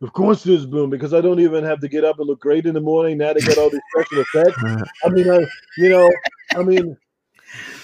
Of 0.02 0.12
course 0.12 0.42
there's 0.42 0.66
boom 0.66 0.90
because 0.90 1.14
I 1.14 1.20
don't 1.20 1.38
even 1.38 1.62
have 1.62 1.78
to 1.80 1.88
get 1.88 2.04
up 2.04 2.18
and 2.18 2.26
look 2.26 2.40
great 2.40 2.66
in 2.66 2.74
the 2.74 2.80
morning 2.80 3.18
now 3.18 3.32
to 3.32 3.40
get 3.40 3.56
all 3.56 3.70
these 3.70 3.80
special 3.94 4.20
effects. 4.34 4.88
I 5.04 5.08
mean, 5.08 5.30
I, 5.30 5.46
you 5.78 5.90
know, 5.90 6.10
I 6.56 6.62
mean, 6.64 6.96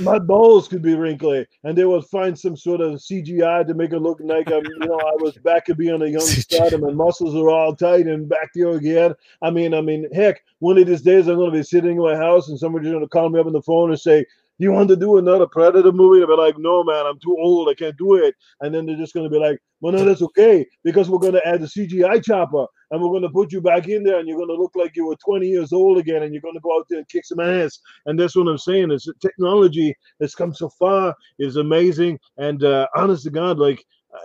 my 0.00 0.18
balls 0.18 0.66
could 0.66 0.82
be 0.82 0.96
wrinkly, 0.96 1.46
and 1.62 1.78
they 1.78 1.84
would 1.84 2.04
find 2.06 2.36
some 2.36 2.56
sort 2.56 2.80
of 2.80 2.94
CGI 2.94 3.66
to 3.66 3.74
make 3.74 3.92
it 3.92 4.00
look 4.00 4.18
like 4.20 4.50
I'm, 4.50 4.64
you 4.64 4.78
know, 4.80 4.98
I 4.98 5.14
was 5.20 5.36
back 5.38 5.66
to 5.66 5.74
being 5.74 6.02
a 6.02 6.06
young 6.06 6.20
stud, 6.20 6.72
and 6.72 6.82
my 6.82 6.90
muscles 6.90 7.36
are 7.36 7.50
all 7.50 7.76
tight 7.76 8.06
and 8.06 8.28
back 8.28 8.52
to 8.54 8.70
again. 8.70 9.14
I 9.42 9.50
mean, 9.50 9.72
I 9.72 9.80
mean, 9.80 10.08
heck, 10.12 10.42
one 10.58 10.78
of 10.78 10.86
these 10.86 11.02
days 11.02 11.28
I'm 11.28 11.36
going 11.36 11.52
to 11.52 11.56
be 11.58 11.62
sitting 11.62 11.92
in 11.92 12.02
my 12.02 12.16
house, 12.16 12.48
and 12.48 12.58
somebody's 12.58 12.90
going 12.90 13.02
to 13.02 13.08
call 13.08 13.28
me 13.28 13.38
up 13.38 13.46
on 13.46 13.52
the 13.52 13.62
phone 13.62 13.90
and 13.90 14.00
say, 14.00 14.26
you 14.58 14.72
want 14.72 14.88
to 14.88 14.96
do 14.96 15.18
another 15.18 15.46
Predator 15.46 15.92
movie? 15.92 16.20
I'll 16.20 16.28
be 16.28 16.34
like, 16.34 16.58
no, 16.58 16.82
man, 16.84 17.06
I'm 17.06 17.18
too 17.20 17.36
old. 17.38 17.68
I 17.68 17.74
can't 17.74 17.96
do 17.96 18.16
it. 18.16 18.34
And 18.60 18.74
then 18.74 18.86
they're 18.86 18.96
just 18.96 19.14
going 19.14 19.24
to 19.24 19.30
be 19.30 19.38
like, 19.38 19.58
well, 19.80 19.92
no, 19.92 20.04
that's 20.04 20.22
okay 20.22 20.66
because 20.82 21.08
we're 21.08 21.18
going 21.18 21.34
to 21.34 21.46
add 21.46 21.60
the 21.60 21.66
CGI 21.66 22.24
chopper 22.24 22.66
and 22.90 23.00
we're 23.00 23.10
going 23.10 23.22
to 23.22 23.28
put 23.28 23.52
you 23.52 23.60
back 23.60 23.88
in 23.88 24.02
there 24.02 24.18
and 24.18 24.26
you're 24.26 24.36
going 24.36 24.48
to 24.48 24.54
look 24.54 24.72
like 24.74 24.96
you 24.96 25.06
were 25.06 25.16
20 25.24 25.46
years 25.46 25.72
old 25.72 25.98
again 25.98 26.24
and 26.24 26.32
you're 26.32 26.42
going 26.42 26.54
to 26.54 26.60
go 26.60 26.76
out 26.76 26.86
there 26.90 26.98
and 26.98 27.08
kick 27.08 27.24
some 27.24 27.40
ass. 27.40 27.78
And 28.06 28.18
that's 28.18 28.34
what 28.34 28.48
I'm 28.48 28.58
saying 28.58 28.90
is 28.90 29.10
technology 29.20 29.94
has 30.20 30.34
come 30.34 30.52
so 30.52 30.68
far 30.70 31.14
is 31.38 31.56
amazing. 31.56 32.18
And 32.38 32.64
uh, 32.64 32.88
honest 32.96 33.24
to 33.24 33.30
God, 33.30 33.58
like, 33.58 33.84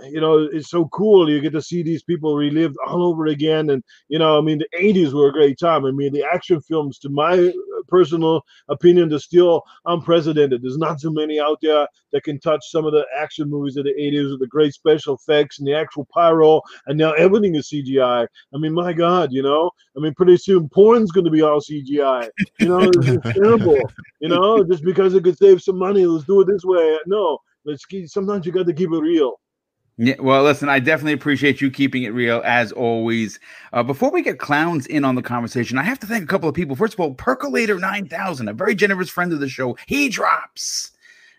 you 0.10 0.22
know, 0.22 0.50
it's 0.52 0.70
so 0.70 0.88
cool. 0.88 1.30
You 1.30 1.42
get 1.42 1.54
to 1.54 1.62
see 1.62 1.84
these 1.84 2.04
people 2.04 2.36
relived 2.36 2.76
all 2.88 3.04
over 3.04 3.28
again. 3.28 3.70
And, 3.70 3.84
you 4.08 4.20
know, 4.20 4.38
I 4.38 4.42
mean, 4.42 4.60
the 4.60 4.78
80s 4.80 5.14
were 5.14 5.28
a 5.28 5.34
great 5.34 5.60
time. 5.60 5.86
I 5.86 5.92
mean, 5.92 6.14
the 6.14 6.24
action 6.24 6.62
films, 6.62 7.00
to 7.00 7.10
my 7.10 7.52
personal 7.88 8.42
opinion, 8.70 9.10
they're 9.10 9.20
still 9.20 9.64
unprecedented. 9.86 10.62
There's 10.62 10.78
not 10.78 11.00
too 11.00 11.14
many 11.14 11.40
out 11.40 11.60
there 11.62 11.88
that 12.12 12.24
can 12.24 12.40
touch 12.40 12.70
some 12.70 12.86
of 12.86 12.94
the 12.94 13.06
action 13.18 13.50
movies 13.50 13.78
of 13.78 13.86
the 13.86 13.94
80s 13.94 14.32
with 14.32 14.40
the 14.40 14.48
great 14.48 14.74
special 14.74 15.16
effects 15.16 15.60
and 15.60 15.68
the 15.68 15.76
actual 15.76 16.06
pyro. 16.14 16.62
And 16.88 16.98
now 16.98 17.14
everything 17.14 17.56
is 17.56 17.70
CGI. 17.70 18.28
I 18.54 18.58
mean, 18.58 18.74
my 18.74 18.94
God, 18.94 19.32
you 19.32 19.44
know, 19.44 19.72
I 19.96 20.00
mean, 20.00 20.14
pretty 20.14 20.38
soon 20.38 20.70
porn's 20.70 21.12
going 21.12 21.26
to 21.26 21.32
be 21.32 21.42
all 21.42 21.60
CGI. 21.60 22.30
You 22.60 22.68
know, 22.68 22.80
it's, 22.82 23.34
terrible. 23.38 23.80
You 24.20 24.30
know, 24.30 24.64
just 24.64 24.84
because 24.84 25.14
it 25.14 25.24
could 25.24 25.38
save 25.38 25.62
some 25.62 25.78
money, 25.78 26.06
let's 26.06 26.26
do 26.26 26.42
it 26.42 26.48
this 26.48 26.64
way. 26.64 26.98
No, 27.06 27.38
let's 27.66 27.86
keep, 27.86 28.08
sometimes 28.08 28.46
you 28.46 28.52
got 28.52 28.66
to 28.66 28.74
keep 28.74 28.92
it 28.92 29.00
real. 29.00 29.40
Yeah, 30.04 30.16
well, 30.20 30.44
listen, 30.44 30.68
I 30.68 30.80
definitely 30.80 31.14
appreciate 31.14 31.62
you 31.62 31.72
keeping 31.72 32.04
it 32.04 32.10
real 32.10 32.42
as 32.44 32.74
always. 32.74 33.40
Uh, 33.72 33.84
before 33.84 34.12
we 34.12 34.22
get 34.22 34.38
clowns 34.38 34.86
in 34.88 35.06
on 35.06 35.16
the 35.16 35.22
conversation, 35.22 35.78
I 35.78 35.84
have 35.84 36.00
to 36.00 36.08
thank 36.08 36.26
a 36.26 36.28
couple 36.28 36.50
of 36.50 36.56
people. 36.56 36.76
First 36.76 36.96
of 36.96 37.00
all, 37.00 37.14
Percolator 37.14 37.80
9000, 37.80 38.50
a 38.50 38.54
very 38.54 38.76
generous 38.76 39.10
friend 39.10 39.32
of 39.32 39.40
the 39.40 39.48
show, 39.48 39.78
he 39.88 40.10
drops 40.10 40.92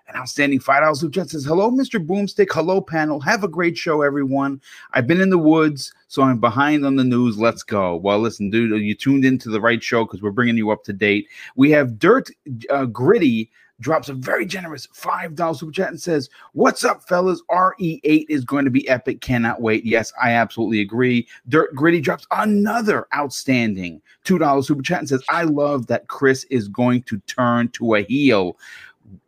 an 0.09 0.17
outstanding 0.17 0.61
$5 0.61 0.97
super 0.97 1.13
chat 1.13 1.31
says, 1.31 1.45
Hello, 1.45 1.71
Mr. 1.71 2.05
Boomstick. 2.05 2.49
Hello, 2.53 2.81
panel. 2.81 3.21
Have 3.21 3.45
a 3.45 3.49
great 3.49 3.77
show, 3.77 4.03
everyone. 4.03 4.61
I've 4.93 5.07
been 5.07 5.21
in 5.21 5.31
the 5.31 5.39
woods, 5.39 5.93
so 6.09 6.23
I'm 6.23 6.41
behind 6.41 6.87
on 6.87 6.97
the 6.97 7.05
news. 7.05 7.39
Let's 7.39 7.63
go. 7.63 7.97
Well, 7.97 8.19
listen, 8.19 8.51
dude, 8.51 8.81
you 8.83 8.95
tuned 8.95 9.25
into 9.25 9.51
the 9.51 9.61
right 9.61 9.83
show 9.83 10.05
because 10.05 10.23
we're 10.23 10.31
bringing 10.31 10.57
you 10.57 10.71
up 10.71 10.85
to 10.85 10.93
date. 10.93 11.29
We 11.57 11.71
have 11.73 11.99
Dirt 11.99 12.31
uh, 12.71 12.87
Gritty 12.87 13.51
drops 13.81 14.09
a 14.09 14.15
very 14.15 14.47
generous 14.47 14.87
$5 14.89 15.57
super 15.57 15.73
chat 15.73 15.89
and 15.89 16.01
says, 16.01 16.29
What's 16.53 16.85
up, 16.85 17.07
fellas? 17.09 17.43
RE8 17.51 18.27
is 18.29 18.45
going 18.45 18.65
to 18.65 18.71
be 18.71 18.89
epic. 18.89 19.21
Cannot 19.21 19.61
wait. 19.61 19.85
Yes, 19.85 20.13
I 20.23 20.31
absolutely 20.31 20.81
agree. 20.81 21.27
Dirt 21.49 21.75
Gritty 21.75 22.01
drops 22.01 22.27
another 22.31 23.07
outstanding 23.15 24.01
$2 24.25 24.65
super 24.65 24.83
chat 24.83 25.01
and 25.01 25.09
says, 25.09 25.25
I 25.29 25.43
love 25.43 25.87
that 25.89 26.09
Chris 26.09 26.45
is 26.45 26.69
going 26.69 27.03
to 27.05 27.19
turn 27.21 27.69
to 27.71 27.97
a 27.97 28.03
heel. 28.03 28.59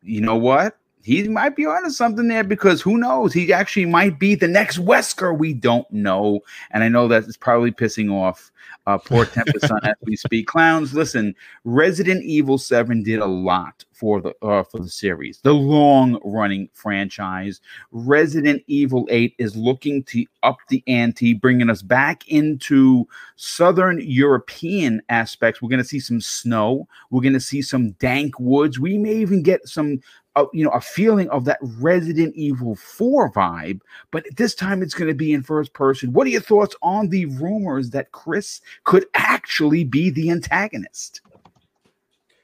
You 0.03 0.21
know 0.21 0.37
what? 0.37 0.79
He 1.07 1.29
might 1.29 1.55
be 1.55 1.67
onto 1.67 1.91
something 1.91 2.27
there 2.27 2.43
because 2.43 2.83
who 2.83 2.99
knows? 2.99 3.33
He 3.33 3.53
actually 3.53 3.87
might 3.87 4.19
be 4.19 4.35
the 4.35 4.49
next 4.49 4.79
Wesker. 4.79 5.39
We 5.39 5.53
don't 5.53 5.89
know. 5.93 6.41
And 6.73 6.83
I 6.83 6.89
know 6.89 7.07
that 7.07 7.23
it's 7.23 7.37
probably 7.37 7.71
pissing 7.71 8.13
off 8.13 8.51
uh, 8.89 8.99
poor 8.99 9.25
Tempest 9.25 9.69
Sun 9.69 9.79
as 9.85 9.95
we 10.03 10.17
speak. 10.17 10.49
Clowns, 10.49 10.95
listen, 10.95 11.37
Resident 11.63 12.25
Evil 12.25 12.59
7 12.59 13.05
did 13.05 13.21
a 13.21 13.27
lot 13.27 13.85
for 13.93 14.21
the 14.21 14.35
uh, 14.43 14.65
for 14.65 14.81
the 14.81 14.89
series, 14.89 15.41
the 15.43 15.55
long 15.55 16.21
running 16.25 16.69
franchise. 16.75 17.61
Resident 17.93 18.63
Evil 18.67 19.07
8 19.09 19.35
is 19.39 19.57
looking 19.57 20.03
to 20.05 20.25
up 20.43 20.59
the 20.69 20.83
ante, 20.87 21.35
bringing 21.35 21.71
us 21.71 21.83
back 21.83 22.27
into 22.29 23.07
Southern 23.37 24.01
European 24.01 25.01
aspects. 25.09 25.63
We're 25.63 25.71
going 25.71 25.83
to 25.83 25.89
see 25.89 26.01
some 26.01 26.21
snow. 26.21 26.89
We're 27.11 27.23
going 27.23 27.33
to 27.33 27.41
see 27.41 27.63
some 27.63 27.93
dank 27.93 28.39
woods. 28.41 28.79
We 28.79 28.99
may 28.99 29.15
even 29.15 29.43
get 29.43 29.69
some 29.69 30.01
a, 30.37 30.45
you 30.53 30.65
know 30.65 30.71
a 30.71 30.81
feeling 30.81 31.29
of 31.31 31.45
that 31.47 31.59
Resident 31.61 32.35
Evil 32.37 32.77
4 32.77 33.33
vibe, 33.33 33.81
but 34.11 34.25
this 34.37 34.55
time 34.55 34.83
it's 34.83 34.95
going 34.95 35.09
to 35.09 35.15
be 35.15 35.33
in 35.33 35.43
first 35.43 35.73
person. 35.73 36.13
What 36.13 36.27
are 36.27 36.31
your 36.31 36.41
thoughts 36.41 36.77
on 36.83 37.09
the 37.09 37.27
rumors 37.27 37.91
that 37.91 38.13
Chris 38.13 38.61
could 38.85 39.07
actually 39.15 39.85
be 39.85 40.11
the 40.11 40.31
antagonist? 40.31 41.23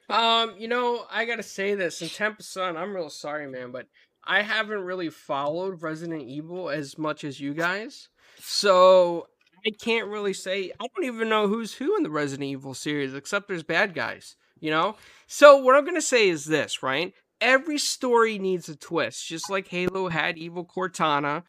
Um, 0.09 0.55
you 0.59 0.69
know, 0.69 1.07
I 1.11 1.25
gotta 1.25 1.43
say 1.43 1.75
this, 1.75 2.03
in 2.03 2.09
Tempest 2.09 2.53
Sun, 2.53 2.77
I'm 2.77 2.95
real 2.95 3.09
sorry, 3.09 3.47
man, 3.49 3.71
but 3.71 3.87
I 4.25 4.43
haven't 4.43 4.83
really 4.83 5.09
followed 5.09 5.83
Resident 5.83 6.23
Evil 6.23 6.69
as 6.69 6.99
much 6.99 7.25
as 7.25 7.41
you 7.41 7.55
guys. 7.55 8.09
So 8.39 9.29
I 9.67 9.71
can't 9.71 10.09
really 10.09 10.35
say 10.35 10.71
I 10.79 10.87
don't 10.95 11.07
even 11.07 11.31
know 11.31 11.49
who's 11.49 11.73
who 11.75 11.97
in 11.97 12.03
the 12.03 12.11
Resident 12.11 12.49
Evil 12.49 12.75
series, 12.75 13.15
except 13.15 13.49
there's 13.49 13.63
bad 13.63 13.95
guys, 13.95 14.37
you 14.61 14.71
know? 14.71 14.97
So 15.29 15.57
what 15.57 15.77
I'm 15.77 15.85
gonna 15.87 16.03
say 16.03 16.29
is 16.29 16.45
this, 16.45 16.83
right? 16.83 17.15
Every 17.43 17.77
story 17.77 18.39
needs 18.39 18.69
a 18.69 18.77
twist, 18.77 19.27
just 19.27 19.51
like 19.51 19.69
Halo 19.69 20.09
had 20.09 20.39
Evil 20.39 20.65
Cortana. 20.65 21.43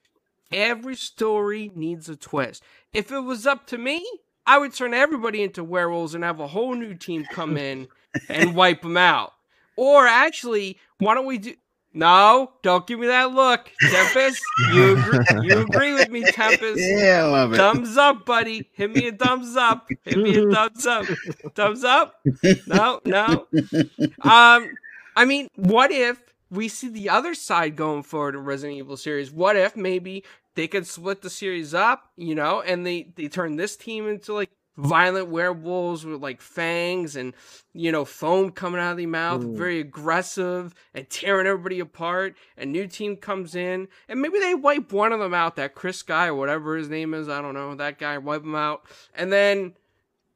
Every 0.52 0.95
story 0.95 1.72
needs 1.74 2.10
a 2.10 2.18
twist. 2.18 2.64
If 2.91 3.11
it 3.11 3.22
was 3.22 3.48
up 3.48 3.68
to 3.68 3.78
me, 3.78 4.06
I 4.45 4.57
would 4.57 4.74
turn 4.74 4.94
everybody 4.94 5.41
into 5.41 5.64
werewolves 5.64 6.15
and 6.15 6.24
have 6.24 6.40
a 6.40 6.48
whole 6.48 6.76
new 6.76 6.95
team 6.95 7.26
come 7.32 7.56
in 7.56 7.88
and 8.28 8.56
wipe 8.56 8.82
them 8.82 8.98
out. 8.98 9.32
Or 9.78 10.06
actually, 10.06 10.78
why 10.98 11.15
don't 11.15 11.26
we 11.26 11.38
do? 11.38 11.53
No, 11.95 12.53
don't 12.64 12.88
give 12.88 12.99
me 12.99 13.06
that 13.06 13.32
look, 13.34 13.70
Tempest. 13.80 14.41
You 14.72 14.98
agree, 14.98 15.48
you 15.48 15.60
agree 15.60 15.94
with 15.94 16.10
me, 16.10 16.24
Tempest? 16.24 16.80
Yeah, 16.80 17.26
I 17.26 17.30
love 17.30 17.53
it. 17.53 17.57
Thumbs 17.57 17.98
up, 17.98 18.26
buddy. 18.26 18.68
Hit 18.74 18.95
me 18.95 19.10
a 19.10 19.11
thumbs 19.11 19.56
up. 19.56 19.88
Hit 20.03 20.18
me 20.18 20.38
a 20.40 20.52
thumbs 20.52 20.88
up. 20.88 21.06
Thumbs 21.53 21.84
up. 21.84 22.20
No, 22.65 22.99
no. 23.06 23.45
Um, 24.22 24.70
I 25.15 25.26
mean, 25.26 25.48
what 25.56 25.91
if 25.91 26.22
we 26.49 26.68
see 26.68 26.90
the 26.90 27.10
other 27.10 27.34
side 27.34 27.76
going 27.76 28.03
forward 28.03 28.35
in 28.35 28.41
Resident 28.44 28.77
Evil 28.77 28.98
series? 28.98 29.31
What 29.31 29.56
if 29.56 29.76
maybe 29.76 30.23
they 30.56 30.68
could 30.68 30.88
split 30.88 31.22
the 31.22 31.30
series 31.30 31.73
up, 31.73 32.11
you 32.15 32.35
know, 32.35 32.61
and 32.61 32.85
they 32.85 33.11
they 33.15 33.27
turn 33.27 33.56
this 33.56 33.76
team 33.76 34.07
into 34.07 34.34
like 34.34 34.52
violent 34.76 35.27
werewolves 35.27 36.03
with 36.03 36.19
like 36.19 36.41
fangs 36.41 37.15
and 37.15 37.34
you 37.73 37.91
know 37.91 38.03
foam 38.03 38.52
coming 38.52 38.81
out 38.81 38.91
of 38.91 38.98
the 38.98 39.06
mouth, 39.06 39.44
Ooh. 39.44 39.56
very 39.56 39.80
aggressive 39.80 40.73
and 40.94 41.10
tearing 41.10 41.48
everybody 41.48 41.80
apart. 41.80 42.35
A 42.57 42.65
new 42.65 42.88
team 42.88 43.15
comes 43.15 43.56
in 43.56 43.88
and 44.07 44.22
maybe 44.22 44.40
they 44.40 44.56
wipe 44.56 44.91
one 44.91 45.11
of 45.11 45.19
them 45.19 45.34
out, 45.34 45.56
that 45.56 45.76
Chris 45.76 46.02
guy 46.02 46.27
or 46.27 46.35
whatever 46.35 46.76
his 46.76 46.90
name 46.90 47.14
is, 47.14 47.30
I 47.30 47.41
don't 47.41 47.53
know, 47.53 47.76
that 47.76 47.99
guy 47.99 48.18
wipe 48.18 48.44
him 48.44 48.56
out, 48.56 48.84
and 49.15 49.31
then 49.31 49.73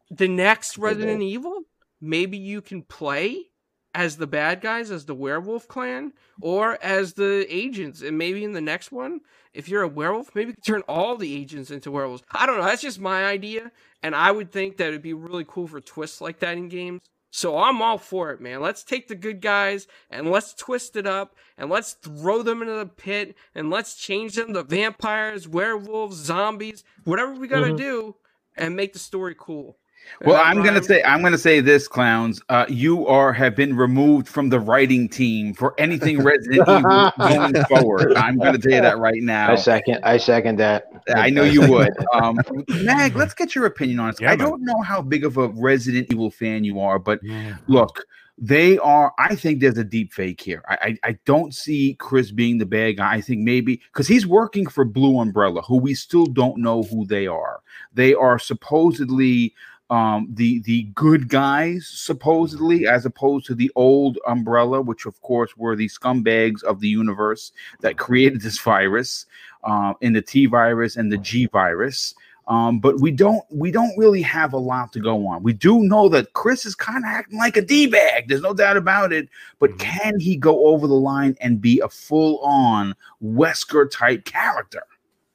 the 0.09 0.27
next 0.27 0.77
Resident 0.77 1.21
Evil, 1.21 1.63
maybe 1.99 2.37
you 2.37 2.61
can 2.61 2.81
play 2.81 3.49
as 3.97 4.17
the 4.17 4.27
bad 4.27 4.61
guys, 4.61 4.91
as 4.91 5.05
the 5.05 5.15
werewolf 5.15 5.67
clan, 5.67 6.13
or 6.39 6.77
as 6.83 7.13
the 7.13 7.47
agents. 7.49 8.03
And 8.03 8.15
maybe 8.15 8.43
in 8.43 8.53
the 8.53 8.61
next 8.61 8.91
one, 8.91 9.21
if 9.55 9.67
you're 9.67 9.81
a 9.81 9.87
werewolf, 9.87 10.35
maybe 10.35 10.53
turn 10.53 10.83
all 10.87 11.17
the 11.17 11.35
agents 11.35 11.71
into 11.71 11.89
werewolves. 11.89 12.21
I 12.31 12.45
don't 12.45 12.59
know. 12.59 12.63
That's 12.63 12.83
just 12.83 12.99
my 12.99 13.25
idea. 13.25 13.71
And 14.03 14.13
I 14.13 14.29
would 14.29 14.51
think 14.51 14.77
that 14.77 14.89
it'd 14.89 15.01
be 15.01 15.15
really 15.15 15.45
cool 15.47 15.65
for 15.65 15.81
twists 15.81 16.21
like 16.21 16.39
that 16.41 16.57
in 16.57 16.69
games. 16.69 17.01
So 17.31 17.57
I'm 17.57 17.81
all 17.81 17.97
for 17.97 18.29
it, 18.29 18.39
man. 18.39 18.61
Let's 18.61 18.83
take 18.83 19.07
the 19.07 19.15
good 19.15 19.41
guys 19.41 19.87
and 20.11 20.29
let's 20.29 20.53
twist 20.53 20.95
it 20.95 21.07
up 21.07 21.35
and 21.57 21.71
let's 21.71 21.93
throw 21.93 22.43
them 22.43 22.61
into 22.61 22.75
the 22.75 22.85
pit 22.85 23.35
and 23.55 23.71
let's 23.71 23.95
change 23.95 24.35
them 24.35 24.53
to 24.53 24.61
vampires, 24.61 25.47
werewolves, 25.47 26.17
zombies, 26.17 26.83
whatever 27.03 27.33
we 27.33 27.47
gotta 27.47 27.67
mm-hmm. 27.67 27.77
do 27.77 28.15
and 28.55 28.75
make 28.75 28.93
the 28.93 28.99
story 28.99 29.35
cool. 29.37 29.77
Well, 30.25 30.41
I'm 30.43 30.63
gonna 30.63 30.83
say 30.83 31.03
I'm 31.03 31.21
gonna 31.21 31.37
say 31.37 31.59
this, 31.59 31.87
clowns. 31.87 32.41
Uh, 32.49 32.65
you 32.67 33.05
are 33.07 33.31
have 33.33 33.55
been 33.55 33.75
removed 33.75 34.27
from 34.27 34.49
the 34.49 34.59
writing 34.59 35.07
team 35.07 35.53
for 35.53 35.73
anything 35.77 36.23
Resident 36.23 36.67
Evil 36.67 37.11
going 37.17 37.63
forward. 37.65 38.15
I'm 38.15 38.37
gonna 38.37 38.57
tell 38.57 38.73
you 38.73 38.81
that 38.81 38.97
right 38.97 39.21
now. 39.21 39.51
I 39.51 39.55
second. 39.55 39.99
I 40.03 40.17
second 40.17 40.57
that. 40.57 40.85
I 41.15 41.29
know 41.29 41.43
you 41.43 41.61
would. 41.71 41.93
Um, 42.13 42.39
Mag, 42.67 43.15
let's 43.15 43.33
get 43.33 43.55
your 43.55 43.65
opinion 43.65 43.99
on 43.99 44.11
this. 44.11 44.21
Yeah, 44.21 44.31
I 44.31 44.35
don't 44.35 44.63
know 44.63 44.81
how 44.81 45.01
big 45.01 45.23
of 45.23 45.37
a 45.37 45.49
Resident 45.49 46.07
Evil 46.11 46.31
fan 46.31 46.63
you 46.63 46.79
are, 46.79 46.99
but 46.99 47.19
yeah. 47.23 47.57
look, 47.67 48.05
they 48.37 48.77
are. 48.77 49.13
I 49.17 49.35
think 49.35 49.59
there's 49.59 49.77
a 49.77 49.83
deep 49.83 50.13
fake 50.13 50.41
here. 50.41 50.63
I, 50.67 50.77
I, 50.81 51.09
I 51.09 51.17
don't 51.25 51.53
see 51.53 51.95
Chris 51.95 52.31
being 52.31 52.59
the 52.59 52.65
bad 52.65 52.97
guy. 52.97 53.15
I 53.15 53.21
think 53.21 53.41
maybe 53.41 53.81
because 53.91 54.07
he's 54.07 54.27
working 54.27 54.67
for 54.67 54.85
Blue 54.85 55.19
Umbrella, 55.19 55.61
who 55.63 55.77
we 55.77 55.95
still 55.95 56.27
don't 56.27 56.57
know 56.57 56.83
who 56.83 57.05
they 57.05 57.25
are. 57.25 57.61
They 57.93 58.13
are 58.13 58.37
supposedly 58.37 59.55
um, 59.89 60.27
the 60.33 60.59
the 60.59 60.83
good 60.95 61.29
guys 61.29 61.87
supposedly, 61.87 62.87
as 62.87 63.05
opposed 63.05 63.45
to 63.47 63.55
the 63.55 63.71
old 63.75 64.17
umbrella, 64.27 64.81
which 64.81 65.05
of 65.05 65.21
course 65.21 65.55
were 65.55 65.75
the 65.75 65.87
scumbags 65.87 66.63
of 66.63 66.81
the 66.81 66.89
universe 66.89 67.51
that 67.79 67.97
created 67.97 68.41
this 68.41 68.59
virus, 68.59 69.25
uh, 69.63 69.93
in 70.01 70.13
the 70.13 70.21
T 70.21 70.45
virus 70.45 70.97
and 70.97 71.11
the 71.11 71.17
G 71.17 71.45
virus. 71.47 72.15
Um, 72.47 72.79
but 72.79 73.01
we 73.01 73.11
don't 73.11 73.43
we 73.49 73.71
don't 73.71 73.97
really 73.97 74.21
have 74.21 74.53
a 74.53 74.57
lot 74.57 74.93
to 74.93 74.99
go 74.99 75.27
on. 75.27 75.43
We 75.43 75.53
do 75.53 75.83
know 75.83 76.07
that 76.09 76.31
Chris 76.33 76.65
is 76.65 76.75
kind 76.75 77.03
of 77.03 77.09
acting 77.09 77.37
like 77.37 77.57
a 77.57 77.61
d 77.61 77.87
bag. 77.87 78.27
There's 78.27 78.41
no 78.41 78.53
doubt 78.53 78.77
about 78.77 79.11
it. 79.11 79.27
But 79.59 79.71
mm-hmm. 79.71 79.79
can 79.79 80.19
he 80.19 80.37
go 80.37 80.67
over 80.67 80.87
the 80.87 80.93
line 80.93 81.35
and 81.41 81.61
be 81.61 81.81
a 81.81 81.89
full 81.89 82.39
on 82.39 82.95
Wesker 83.21 83.91
type 83.91 84.23
character? 84.23 84.83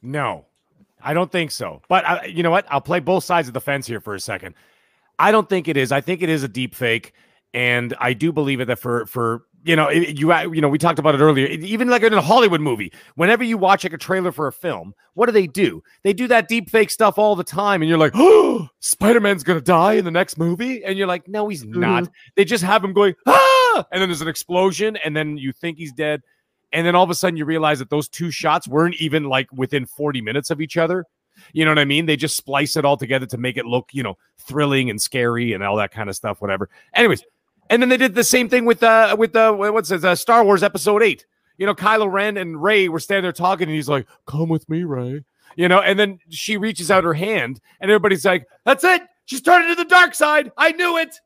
No, 0.00 0.46
I 1.02 1.14
don't 1.14 1.30
think 1.30 1.50
so. 1.50 1.82
But 1.88 2.04
uh, 2.04 2.20
you 2.26 2.42
know 2.42 2.50
what? 2.50 2.66
I'll 2.70 2.80
play 2.80 3.00
both 3.00 3.24
sides 3.24 3.48
of 3.48 3.54
the 3.54 3.60
fence 3.60 3.86
here 3.86 4.00
for 4.00 4.14
a 4.14 4.20
second. 4.20 4.54
I 5.18 5.30
don't 5.30 5.48
think 5.48 5.68
it 5.68 5.76
is. 5.76 5.92
I 5.92 6.00
think 6.00 6.22
it 6.22 6.28
is 6.28 6.42
a 6.42 6.48
deep 6.48 6.74
fake, 6.74 7.12
and 7.54 7.94
I 8.00 8.12
do 8.12 8.32
believe 8.32 8.60
it 8.60 8.66
that 8.66 8.78
for 8.78 9.06
for 9.06 9.44
you 9.64 9.76
know 9.76 9.90
you 9.90 10.32
you 10.52 10.60
know 10.60 10.68
we 10.68 10.78
talked 10.78 10.98
about 10.98 11.14
it 11.14 11.20
earlier. 11.20 11.46
Even 11.46 11.88
like 11.88 12.02
in 12.02 12.12
a 12.12 12.20
Hollywood 12.20 12.60
movie, 12.60 12.92
whenever 13.14 13.44
you 13.44 13.58
watch 13.58 13.84
like 13.84 13.92
a 13.92 13.98
trailer 13.98 14.32
for 14.32 14.46
a 14.46 14.52
film, 14.52 14.94
what 15.14 15.26
do 15.26 15.32
they 15.32 15.46
do? 15.46 15.82
They 16.02 16.12
do 16.12 16.26
that 16.28 16.48
deep 16.48 16.70
fake 16.70 16.90
stuff 16.90 17.18
all 17.18 17.36
the 17.36 17.44
time, 17.44 17.82
and 17.82 17.88
you're 17.88 17.98
like, 17.98 18.12
oh, 18.16 18.68
Spider 18.80 19.20
Man's 19.20 19.44
gonna 19.44 19.60
die 19.60 19.94
in 19.94 20.04
the 20.04 20.10
next 20.10 20.38
movie, 20.38 20.84
and 20.84 20.96
you're 20.96 21.06
like, 21.06 21.28
no, 21.28 21.48
he's 21.48 21.64
not. 21.64 22.04
Mm-hmm. 22.04 22.12
They 22.36 22.44
just 22.44 22.64
have 22.64 22.82
him 22.82 22.92
going 22.92 23.14
ah, 23.26 23.86
and 23.92 24.00
then 24.00 24.08
there's 24.08 24.22
an 24.22 24.28
explosion, 24.28 24.96
and 25.04 25.16
then 25.16 25.36
you 25.36 25.52
think 25.52 25.78
he's 25.78 25.92
dead 25.92 26.22
and 26.72 26.86
then 26.86 26.94
all 26.94 27.04
of 27.04 27.10
a 27.10 27.14
sudden 27.14 27.36
you 27.36 27.44
realize 27.44 27.78
that 27.78 27.90
those 27.90 28.08
two 28.08 28.30
shots 28.30 28.66
weren't 28.66 28.96
even 28.96 29.24
like 29.24 29.48
within 29.52 29.86
40 29.86 30.20
minutes 30.20 30.50
of 30.50 30.60
each 30.60 30.76
other. 30.76 31.06
You 31.52 31.64
know 31.64 31.70
what 31.70 31.78
I 31.78 31.84
mean? 31.84 32.06
They 32.06 32.16
just 32.16 32.36
splice 32.36 32.76
it 32.76 32.84
all 32.84 32.96
together 32.96 33.26
to 33.26 33.38
make 33.38 33.56
it 33.56 33.64
look, 33.64 33.90
you 33.92 34.02
know, 34.02 34.16
thrilling 34.38 34.90
and 34.90 35.00
scary 35.00 35.52
and 35.52 35.62
all 35.62 35.76
that 35.76 35.92
kind 35.92 36.08
of 36.08 36.16
stuff, 36.16 36.40
whatever. 36.40 36.68
Anyways, 36.94 37.24
and 37.70 37.80
then 37.80 37.88
they 37.88 37.96
did 37.96 38.14
the 38.14 38.24
same 38.24 38.48
thing 38.48 38.64
with 38.64 38.82
uh 38.82 39.16
with 39.18 39.34
uh 39.34 39.52
what's 39.54 39.90
it, 39.90 40.04
uh, 40.04 40.14
Star 40.14 40.44
Wars 40.44 40.62
Episode 40.62 41.02
Eight. 41.02 41.26
You 41.58 41.66
know, 41.66 41.74
Kylo 41.74 42.10
Ren 42.10 42.36
and 42.36 42.62
Rey 42.62 42.88
were 42.88 43.00
standing 43.00 43.22
there 43.22 43.32
talking, 43.32 43.68
and 43.68 43.74
he's 43.74 43.88
like, 43.88 44.06
"Come 44.26 44.48
with 44.48 44.68
me, 44.68 44.84
Rey. 44.84 45.24
You 45.56 45.68
know, 45.68 45.80
and 45.80 45.98
then 45.98 46.18
she 46.28 46.56
reaches 46.56 46.90
out 46.90 47.04
her 47.04 47.14
hand, 47.14 47.60
and 47.80 47.90
everybody's 47.90 48.24
like, 48.24 48.46
"That's 48.64 48.84
it. 48.84 49.02
She's 49.26 49.42
turning 49.42 49.68
to 49.68 49.74
the 49.74 49.88
dark 49.88 50.14
side. 50.14 50.50
I 50.56 50.72
knew 50.72 50.98
it." 50.98 51.16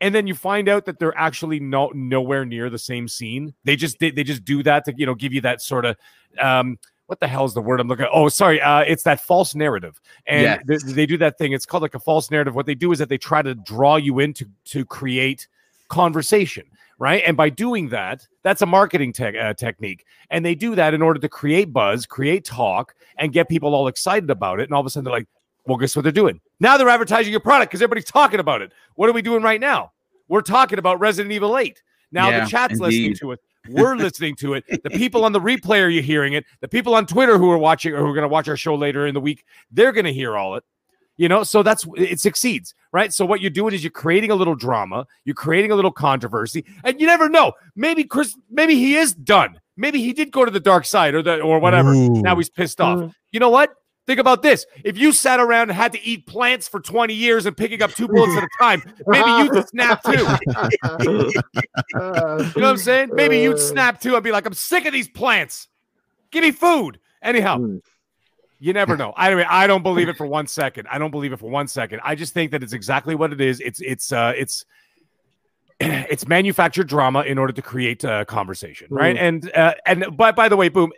And 0.00 0.14
then 0.14 0.26
you 0.26 0.34
find 0.34 0.68
out 0.68 0.84
that 0.84 0.98
they're 0.98 1.16
actually 1.16 1.60
no, 1.60 1.90
nowhere 1.94 2.44
near 2.44 2.68
the 2.68 2.78
same 2.78 3.08
scene. 3.08 3.54
They 3.64 3.76
just 3.76 3.98
they, 3.98 4.10
they 4.10 4.24
just 4.24 4.44
do 4.44 4.62
that 4.62 4.84
to 4.86 4.94
you 4.96 5.06
know 5.06 5.14
give 5.14 5.32
you 5.32 5.40
that 5.42 5.62
sort 5.62 5.84
of 5.84 5.96
um, 6.40 6.78
what 7.06 7.20
the 7.20 7.28
hell 7.28 7.44
is 7.44 7.54
the 7.54 7.62
word 7.62 7.80
I'm 7.80 7.88
looking 7.88 8.04
at? 8.04 8.10
Oh, 8.12 8.28
sorry, 8.28 8.60
uh, 8.60 8.80
it's 8.80 9.04
that 9.04 9.20
false 9.20 9.54
narrative, 9.54 10.00
and 10.26 10.60
yes. 10.68 10.84
they, 10.84 10.92
they, 10.92 11.06
do 11.06 11.16
that 11.18 11.38
thing. 11.38 11.52
It's 11.52 11.64
called 11.64 11.82
like 11.82 11.94
a 11.94 12.00
false 12.00 12.30
narrative. 12.30 12.54
What 12.54 12.66
they 12.66 12.74
do 12.74 12.92
is 12.92 12.98
that 12.98 13.08
they 13.08 13.18
try 13.18 13.42
to 13.42 13.54
draw 13.54 13.96
you 13.96 14.18
into 14.18 14.46
to 14.66 14.84
create 14.84 15.46
conversation, 15.88 16.64
right? 16.98 17.22
And 17.24 17.36
by 17.36 17.48
doing 17.48 17.88
that, 17.90 18.26
that's 18.42 18.62
a 18.62 18.66
marketing 18.66 19.12
te- 19.12 19.38
uh, 19.38 19.54
technique, 19.54 20.04
and 20.30 20.44
they 20.44 20.54
do 20.54 20.74
that 20.74 20.94
in 20.94 21.02
order 21.02 21.20
to 21.20 21.28
create 21.28 21.72
buzz, 21.72 22.06
create 22.06 22.44
talk, 22.44 22.94
and 23.18 23.32
get 23.32 23.48
people 23.48 23.74
all 23.74 23.88
excited 23.88 24.28
about 24.28 24.60
it. 24.60 24.64
And 24.64 24.72
all 24.72 24.80
of 24.80 24.86
a 24.86 24.90
sudden, 24.90 25.04
they're 25.04 25.14
like, 25.14 25.28
well, 25.64 25.78
guess 25.78 25.94
what 25.94 26.02
they're 26.02 26.12
doing? 26.12 26.40
Now 26.60 26.76
they're 26.76 26.88
advertising 26.88 27.30
your 27.30 27.40
product 27.40 27.70
because 27.70 27.82
everybody's 27.82 28.04
talking 28.04 28.40
about 28.40 28.62
it. 28.62 28.72
What 28.94 29.08
are 29.08 29.12
we 29.12 29.22
doing 29.22 29.42
right 29.42 29.60
now? 29.60 29.92
We're 30.28 30.42
talking 30.42 30.78
about 30.78 30.98
Resident 31.00 31.32
Evil 31.32 31.56
8. 31.56 31.82
Now 32.12 32.30
yeah, 32.30 32.44
the 32.44 32.50
chat's 32.50 32.74
indeed. 32.74 32.84
listening 32.84 33.14
to 33.16 33.32
it. 33.32 33.40
We're 33.68 33.96
listening 33.96 34.36
to 34.36 34.54
it. 34.54 34.64
The 34.82 34.90
people 34.90 35.24
on 35.24 35.32
the 35.32 35.40
replay 35.40 35.82
are 35.82 35.88
you 35.88 36.02
hearing 36.02 36.34
it? 36.34 36.44
The 36.60 36.68
people 36.68 36.94
on 36.94 37.06
Twitter 37.06 37.36
who 37.38 37.50
are 37.50 37.58
watching 37.58 37.94
or 37.94 37.98
who 37.98 38.06
are 38.06 38.14
going 38.14 38.22
to 38.22 38.28
watch 38.28 38.48
our 38.48 38.56
show 38.56 38.74
later 38.74 39.06
in 39.06 39.14
the 39.14 39.20
week, 39.20 39.44
they're 39.70 39.92
going 39.92 40.04
to 40.04 40.12
hear 40.12 40.36
all 40.36 40.54
it. 40.56 40.64
You 41.18 41.28
know, 41.30 41.44
so 41.44 41.62
that's 41.62 41.86
it 41.96 42.20
succeeds, 42.20 42.74
right? 42.92 43.10
So 43.10 43.24
what 43.24 43.40
you're 43.40 43.50
doing 43.50 43.72
is 43.72 43.82
you're 43.82 43.90
creating 43.90 44.30
a 44.30 44.34
little 44.34 44.54
drama, 44.54 45.06
you're 45.24 45.34
creating 45.34 45.72
a 45.72 45.74
little 45.74 45.90
controversy, 45.90 46.64
and 46.84 47.00
you 47.00 47.06
never 47.06 47.30
know. 47.30 47.54
Maybe 47.74 48.04
Chris, 48.04 48.36
maybe 48.50 48.74
he 48.74 48.96
is 48.96 49.14
done. 49.14 49.58
Maybe 49.78 50.02
he 50.02 50.12
did 50.12 50.30
go 50.30 50.44
to 50.44 50.50
the 50.50 50.60
dark 50.60 50.84
side 50.84 51.14
or 51.14 51.22
the 51.22 51.40
or 51.40 51.58
whatever. 51.58 51.94
Ooh. 51.94 52.20
Now 52.20 52.36
he's 52.36 52.50
pissed 52.50 52.82
off. 52.82 52.98
Mm. 52.98 53.14
You 53.32 53.40
know 53.40 53.48
what? 53.48 53.74
Think 54.06 54.20
about 54.20 54.42
this. 54.42 54.66
If 54.84 54.96
you 54.96 55.12
sat 55.12 55.40
around 55.40 55.70
and 55.70 55.72
had 55.72 55.92
to 55.92 56.02
eat 56.02 56.26
plants 56.26 56.68
for 56.68 56.78
20 56.78 57.12
years 57.12 57.44
and 57.44 57.56
picking 57.56 57.82
up 57.82 57.90
two 57.90 58.06
bullets 58.06 58.36
at 58.36 58.44
a 58.44 58.48
time, 58.58 58.82
maybe 59.06 59.28
you'd 59.28 59.68
snap 59.68 60.00
too. 60.04 60.12
you 60.12 61.32
know 61.92 62.36
what 62.54 62.64
I'm 62.64 62.76
saying? 62.76 63.10
Maybe 63.14 63.40
you'd 63.40 63.58
snap 63.58 64.00
too. 64.00 64.16
I'd 64.16 64.22
be 64.22 64.30
like, 64.30 64.46
I'm 64.46 64.54
sick 64.54 64.86
of 64.86 64.92
these 64.92 65.08
plants. 65.08 65.66
Give 66.30 66.44
me 66.44 66.52
food. 66.52 67.00
Anyhow, 67.20 67.58
mm. 67.58 67.80
you 68.60 68.72
never 68.72 68.96
know. 68.96 69.12
I 69.16 69.42
I 69.44 69.66
don't 69.66 69.82
believe 69.82 70.08
it 70.08 70.16
for 70.16 70.26
one 70.26 70.46
second. 70.46 70.86
I 70.88 70.98
don't 70.98 71.10
believe 71.10 71.32
it 71.32 71.40
for 71.40 71.50
one 71.50 71.66
second. 71.66 72.00
I 72.04 72.14
just 72.14 72.32
think 72.32 72.52
that 72.52 72.62
it's 72.62 72.72
exactly 72.72 73.16
what 73.16 73.32
it 73.32 73.40
is. 73.40 73.58
It's 73.58 73.80
it's 73.80 74.12
uh 74.12 74.32
it's 74.36 74.64
it's 75.80 76.28
manufactured 76.28 76.86
drama 76.86 77.22
in 77.22 77.38
order 77.38 77.52
to 77.52 77.62
create 77.62 78.04
a 78.04 78.24
conversation, 78.24 78.86
right? 78.90 79.16
Mm. 79.16 79.20
And 79.20 79.52
uh, 79.52 79.74
and 79.84 80.16
by 80.16 80.30
by 80.30 80.48
the 80.48 80.56
way, 80.56 80.68
boom. 80.68 80.92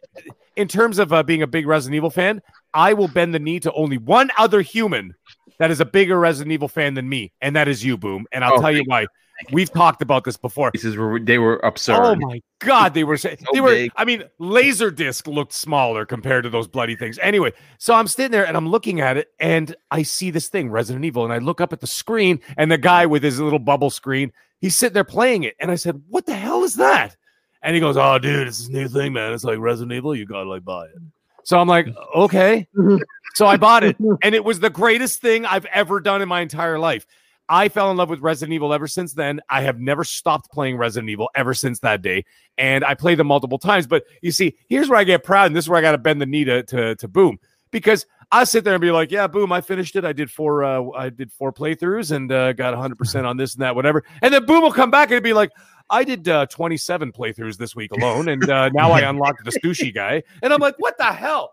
In 0.59 0.67
terms 0.67 0.99
of 0.99 1.13
uh, 1.13 1.23
being 1.23 1.41
a 1.41 1.47
big 1.47 1.69
Resident 1.69 1.95
Evil 1.95 2.11
fan, 2.11 2.43
I 2.75 2.93
will 2.93 3.07
bend 3.07 3.33
the 3.33 3.39
knee 3.39 3.61
to 3.61 3.73
only 3.75 3.97
one 3.97 4.33
other 4.37 4.61
human 4.61 5.15
that 5.61 5.71
is 5.71 5.79
a 5.79 5.85
bigger 5.85 6.19
Resident 6.19 6.51
Evil 6.51 6.67
fan 6.67 6.95
than 6.95 7.09
me, 7.09 7.31
and 7.41 7.55
that 7.55 7.69
is 7.69 7.85
you, 7.85 7.97
boom. 7.97 8.27
And 8.33 8.45
I'll 8.45 8.55
oh, 8.55 8.61
tell 8.61 8.73
you 8.73 8.83
why. 8.85 9.07
We've 9.53 9.71
talked 9.73 10.03
about 10.03 10.25
this 10.25 10.37
before. 10.37 10.73
Pieces 10.73 10.97
were 10.97 11.21
they 11.21 11.39
were 11.39 11.59
absurd. 11.59 12.01
Oh 12.03 12.17
my 12.17 12.43
god, 12.59 12.93
they 12.95 13.05
were 13.05 13.17
so 13.17 13.37
they 13.53 13.61
were. 13.61 13.71
Big. 13.71 13.93
I 13.95 14.05
mean, 14.05 14.25
Laserdisc 14.41 15.33
looked 15.33 15.53
smaller 15.53 16.05
compared 16.05 16.43
to 16.43 16.51
those 16.51 16.67
bloody 16.67 16.97
things. 16.97 17.21
Anyway, 17.23 17.53
so 17.79 17.95
I'm 17.95 18.09
sitting 18.09 18.33
there 18.33 18.45
and 18.45 18.57
I'm 18.57 18.69
looking 18.69 19.01
at 19.01 19.17
it, 19.17 19.29
and 19.39 19.77
I 19.93 20.03
see 20.03 20.33
this 20.33 20.49
thing, 20.49 20.71
Resident 20.71 21.05
Evil, 21.05 21.23
and 21.23 21.33
I 21.33 21.39
look 21.39 21.61
up 21.61 21.73
at 21.73 21.79
the 21.79 21.87
screen, 21.87 22.41
and 22.57 22.69
the 22.69 22.79
guy 22.79 23.07
with 23.07 23.23
his 23.23 23.39
little 23.39 23.61
bubble 23.61 23.91
screen, 23.91 24.33
he's 24.61 24.75
sitting 24.75 24.95
there 24.95 25.05
playing 25.05 25.45
it, 25.45 25.55
and 25.61 25.71
I 25.71 25.77
said, 25.77 26.03
"What 26.09 26.27
the 26.27 26.35
hell 26.35 26.65
is 26.65 26.75
that?" 26.75 27.17
And 27.63 27.75
he 27.75 27.81
goes, 27.81 27.97
"Oh, 27.97 28.19
dude, 28.19 28.47
it's 28.47 28.59
this 28.59 28.69
new 28.69 28.89
thing, 28.89 29.13
man. 29.13 29.33
It's 29.33 29.45
like 29.45 29.59
Resident 29.59 29.93
Evil. 29.93 30.15
You 30.15 30.27
gotta 30.27 30.49
like 30.49 30.65
buy 30.65 30.87
it." 30.87 30.99
So 31.45 31.59
I'm 31.59 31.69
like, 31.69 31.89
"Okay." 32.15 32.67
so 33.35 33.47
I 33.47 33.57
bought 33.57 33.85
it, 33.85 33.97
and 34.23 34.35
it 34.35 34.45
was 34.45 34.61
the 34.61 34.71
greatest 34.71 35.21
thing 35.21 35.47
I've 35.47 35.67
ever 35.67 36.01
done 36.01 36.23
in 36.23 36.29
my 36.29 36.41
entire 36.41 36.79
life. 36.79 37.07
I 37.49 37.69
fell 37.69 37.91
in 37.91 37.97
love 37.97 38.11
with 38.11 38.21
Resident 38.21 38.53
Evil 38.55 38.75
ever 38.75 38.87
since 38.87 39.15
then. 39.15 39.41
I 39.49 39.63
have 39.63 39.81
never 39.81 40.05
stopped 40.05 40.51
playing 40.51 40.77
Resident 40.77 41.09
Evil 41.09 41.31
ever 41.35 41.55
since 41.55 41.79
that 41.81 42.03
day. 42.03 42.25
And 42.59 42.85
I 42.85 42.95
play 42.95 43.15
them 43.15 43.27
multiple 43.27 43.59
times. 43.59 43.87
But 43.87 44.05
you 44.21 44.33
see, 44.33 44.57
here's 44.69 44.89
where 44.89 44.99
I 44.99 45.05
get 45.05 45.25
proud, 45.25 45.47
and 45.47 45.57
this 45.57 45.65
is 45.65 45.69
where 45.69 45.79
I 45.79 45.83
got 45.83 45.93
to 45.93 45.99
bend 45.99 46.21
the 46.21 46.27
knee 46.27 46.45
to, 46.45 46.63
to, 46.65 46.95
to 46.97 47.09
Boom. 47.09 47.39
Because 47.71 48.07
I 48.31 48.45
sit 48.45 48.65
there 48.65 48.75
and 48.75 48.81
be 48.81 48.91
like, 48.91 49.11
yeah, 49.11 49.27
boom, 49.27 49.53
I 49.53 49.61
finished 49.61 49.97
it. 49.97 50.05
I 50.05 50.13
did 50.13 50.31
four, 50.31 50.65
uh, 50.65 50.91
I 50.91 51.09
did 51.11 51.33
four 51.33 51.53
playthroughs 51.53 52.15
and 52.15 52.31
uh, 52.31 52.53
got 52.53 52.75
100% 52.75 53.25
on 53.25 53.37
this 53.37 53.55
and 53.55 53.63
that, 53.63 53.75
whatever. 53.75 54.05
And 54.23 54.33
then 54.33 54.45
boom 54.45 54.63
will 54.63 54.73
come 54.73 54.91
back 54.91 55.11
and 55.11 55.23
be 55.23 55.33
like, 55.33 55.51
I 55.91 56.05
did 56.05 56.29
uh, 56.29 56.47
27 56.47 57.13
playthroughs 57.13 57.57
this 57.57 57.75
week 57.75 57.93
alone, 57.93 58.29
and 58.29 58.49
uh, 58.49 58.69
now 58.71 58.93
I 58.93 59.01
unlocked 59.09 59.45
the 59.45 59.53
sushi 59.53 59.95
guy. 59.95 60.23
And 60.43 60.53
I'm 60.53 60.61
like, 60.61 60.75
what 60.79 60.99
the 60.99 61.05
hell? 61.05 61.53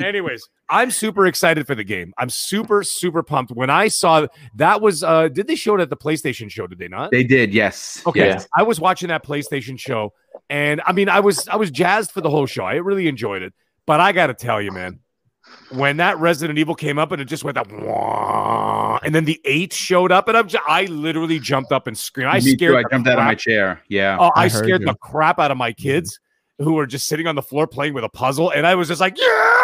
Anyways, 0.00 0.48
I'm 0.68 0.90
super 0.90 1.26
excited 1.26 1.66
for 1.66 1.74
the 1.74 1.84
game. 1.84 2.12
I'm 2.18 2.30
super, 2.30 2.82
super 2.82 3.22
pumped. 3.22 3.52
When 3.52 3.70
I 3.70 3.88
saw 3.88 4.26
that 4.56 4.80
was 4.80 5.04
uh 5.04 5.28
did 5.28 5.46
they 5.46 5.54
show 5.54 5.76
it 5.76 5.80
at 5.80 5.90
the 5.90 5.96
PlayStation 5.96 6.50
show? 6.50 6.66
Did 6.66 6.78
they 6.78 6.88
not? 6.88 7.12
They 7.12 7.22
did, 7.22 7.54
yes. 7.54 8.02
Okay. 8.04 8.26
Yes. 8.26 8.48
I 8.56 8.64
was 8.64 8.80
watching 8.80 9.08
that 9.08 9.24
PlayStation 9.24 9.78
show, 9.78 10.12
and 10.50 10.80
I 10.84 10.92
mean 10.92 11.08
I 11.08 11.20
was 11.20 11.46
I 11.46 11.56
was 11.56 11.70
jazzed 11.70 12.10
for 12.10 12.20
the 12.20 12.30
whole 12.30 12.46
show. 12.46 12.64
I 12.64 12.74
really 12.74 13.06
enjoyed 13.06 13.42
it. 13.42 13.54
But 13.86 14.00
I 14.00 14.12
gotta 14.12 14.34
tell 14.34 14.60
you, 14.60 14.72
man, 14.72 14.98
when 15.70 15.96
that 15.98 16.18
Resident 16.18 16.58
Evil 16.58 16.74
came 16.74 16.98
up 16.98 17.12
and 17.12 17.20
it 17.20 17.26
just 17.26 17.44
went 17.44 17.56
up, 17.56 17.70
and 17.70 19.14
then 19.14 19.24
the 19.24 19.40
eight 19.44 19.72
showed 19.72 20.12
up, 20.12 20.28
and 20.28 20.36
I'm 20.36 20.48
just, 20.48 20.62
I 20.68 20.84
literally 20.84 21.38
jumped 21.38 21.72
up 21.72 21.86
and 21.86 21.96
screamed. 21.96 22.30
I 22.30 22.40
Me 22.40 22.52
scared. 22.52 22.72
Too. 22.72 22.78
I 22.78 22.82
jumped 22.82 23.06
crap. 23.06 23.18
out 23.18 23.18
of 23.18 23.24
my 23.24 23.34
chair. 23.34 23.82
Yeah. 23.88 24.16
Oh, 24.20 24.30
I, 24.36 24.44
I 24.44 24.48
scared 24.48 24.82
you. 24.82 24.86
the 24.86 24.94
crap 24.94 25.38
out 25.38 25.50
of 25.50 25.56
my 25.56 25.72
kids 25.72 26.20
who 26.58 26.74
were 26.74 26.86
just 26.86 27.06
sitting 27.06 27.26
on 27.26 27.34
the 27.34 27.42
floor 27.42 27.66
playing 27.66 27.94
with 27.94 28.04
a 28.04 28.08
puzzle, 28.08 28.50
and 28.50 28.66
I 28.66 28.74
was 28.74 28.88
just 28.88 29.00
like, 29.00 29.16
yeah 29.20 29.54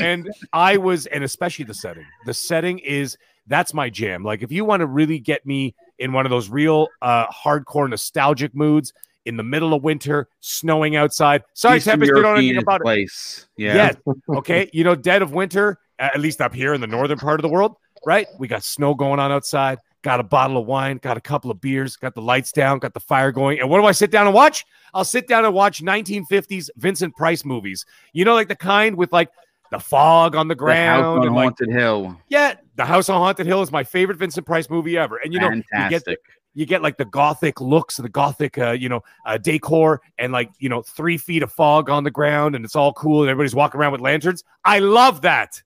and 0.00 0.30
I 0.52 0.76
was, 0.76 1.06
and 1.06 1.24
especially 1.24 1.64
the 1.64 1.74
setting. 1.74 2.06
The 2.26 2.34
setting 2.34 2.78
is 2.80 3.16
that's 3.46 3.74
my 3.74 3.90
jam. 3.90 4.24
Like 4.24 4.42
if 4.42 4.52
you 4.52 4.64
want 4.64 4.80
to 4.80 4.86
really 4.86 5.18
get 5.18 5.44
me 5.44 5.74
in 5.98 6.12
one 6.12 6.26
of 6.26 6.30
those 6.30 6.48
real 6.48 6.88
uh 7.00 7.26
hardcore 7.26 7.88
nostalgic 7.88 8.54
moods 8.54 8.92
in 9.26 9.36
the 9.36 9.42
middle 9.42 9.74
of 9.74 9.82
winter, 9.82 10.28
snowing 10.40 10.96
outside. 10.96 11.42
Sorry, 11.54 11.80
Tempest, 11.80 12.08
you 12.08 12.14
don't 12.14 12.22
know 12.22 12.34
anything 12.34 12.58
about 12.58 12.80
place. 12.80 13.46
it. 13.56 13.62
Yeah. 13.62 13.74
Yes. 13.74 13.96
Okay. 14.28 14.70
You 14.72 14.84
know, 14.84 14.94
dead 14.94 15.22
of 15.22 15.32
winter, 15.32 15.78
at 15.98 16.20
least 16.20 16.40
up 16.40 16.54
here 16.54 16.74
in 16.74 16.80
the 16.80 16.86
northern 16.86 17.18
part 17.18 17.38
of 17.38 17.42
the 17.42 17.48
world, 17.48 17.76
right? 18.04 18.26
We 18.38 18.48
got 18.48 18.62
snow 18.62 18.94
going 18.94 19.20
on 19.20 19.30
outside. 19.30 19.78
Got 20.02 20.18
a 20.18 20.24
bottle 20.24 20.56
of 20.56 20.66
wine, 20.66 20.98
got 21.00 21.16
a 21.16 21.20
couple 21.20 21.50
of 21.52 21.60
beers, 21.60 21.96
got 21.96 22.16
the 22.16 22.22
lights 22.22 22.50
down, 22.50 22.80
got 22.80 22.92
the 22.92 22.98
fire 22.98 23.30
going. 23.30 23.60
And 23.60 23.70
what 23.70 23.80
do 23.80 23.86
I 23.86 23.92
sit 23.92 24.10
down 24.10 24.26
and 24.26 24.34
watch? 24.34 24.64
I'll 24.94 25.04
sit 25.04 25.28
down 25.28 25.44
and 25.44 25.54
watch 25.54 25.80
1950s 25.80 26.70
Vincent 26.76 27.14
Price 27.14 27.44
movies. 27.44 27.86
You 28.12 28.24
know, 28.24 28.34
like 28.34 28.48
the 28.48 28.56
kind 28.56 28.96
with 28.96 29.12
like 29.12 29.30
the 29.72 29.78
fog 29.78 30.36
on 30.36 30.48
the 30.48 30.54
ground. 30.54 31.02
The 31.02 31.08
house 31.08 31.26
on 31.26 31.34
Haunted 31.34 31.68
like, 31.68 31.76
Hill. 31.76 32.20
Yeah, 32.28 32.54
The 32.76 32.84
House 32.84 33.08
on 33.08 33.20
Haunted 33.20 33.46
Hill 33.46 33.62
is 33.62 33.72
my 33.72 33.84
favorite 33.84 34.18
Vincent 34.18 34.46
Price 34.46 34.68
movie 34.68 34.98
ever. 34.98 35.16
And 35.16 35.32
you 35.32 35.40
know, 35.40 35.48
Fantastic. 35.48 35.72
you 35.74 35.88
get 35.90 36.04
the, 36.04 36.16
you 36.54 36.66
get 36.66 36.82
like 36.82 36.96
the 36.96 37.04
gothic 37.04 37.60
looks, 37.60 37.96
the 37.96 38.08
gothic, 38.08 38.58
uh, 38.58 38.72
you 38.72 38.88
know, 38.88 39.02
uh, 39.24 39.38
decor, 39.38 40.02
and 40.18 40.32
like 40.32 40.50
you 40.58 40.68
know, 40.68 40.82
three 40.82 41.18
feet 41.18 41.42
of 41.42 41.52
fog 41.52 41.88
on 41.88 42.04
the 42.04 42.10
ground, 42.10 42.54
and 42.54 42.64
it's 42.64 42.76
all 42.76 42.92
cool, 42.92 43.22
and 43.22 43.30
everybody's 43.30 43.54
walking 43.54 43.80
around 43.80 43.92
with 43.92 44.00
lanterns. 44.00 44.44
I 44.64 44.78
love 44.80 45.22
that. 45.22 45.62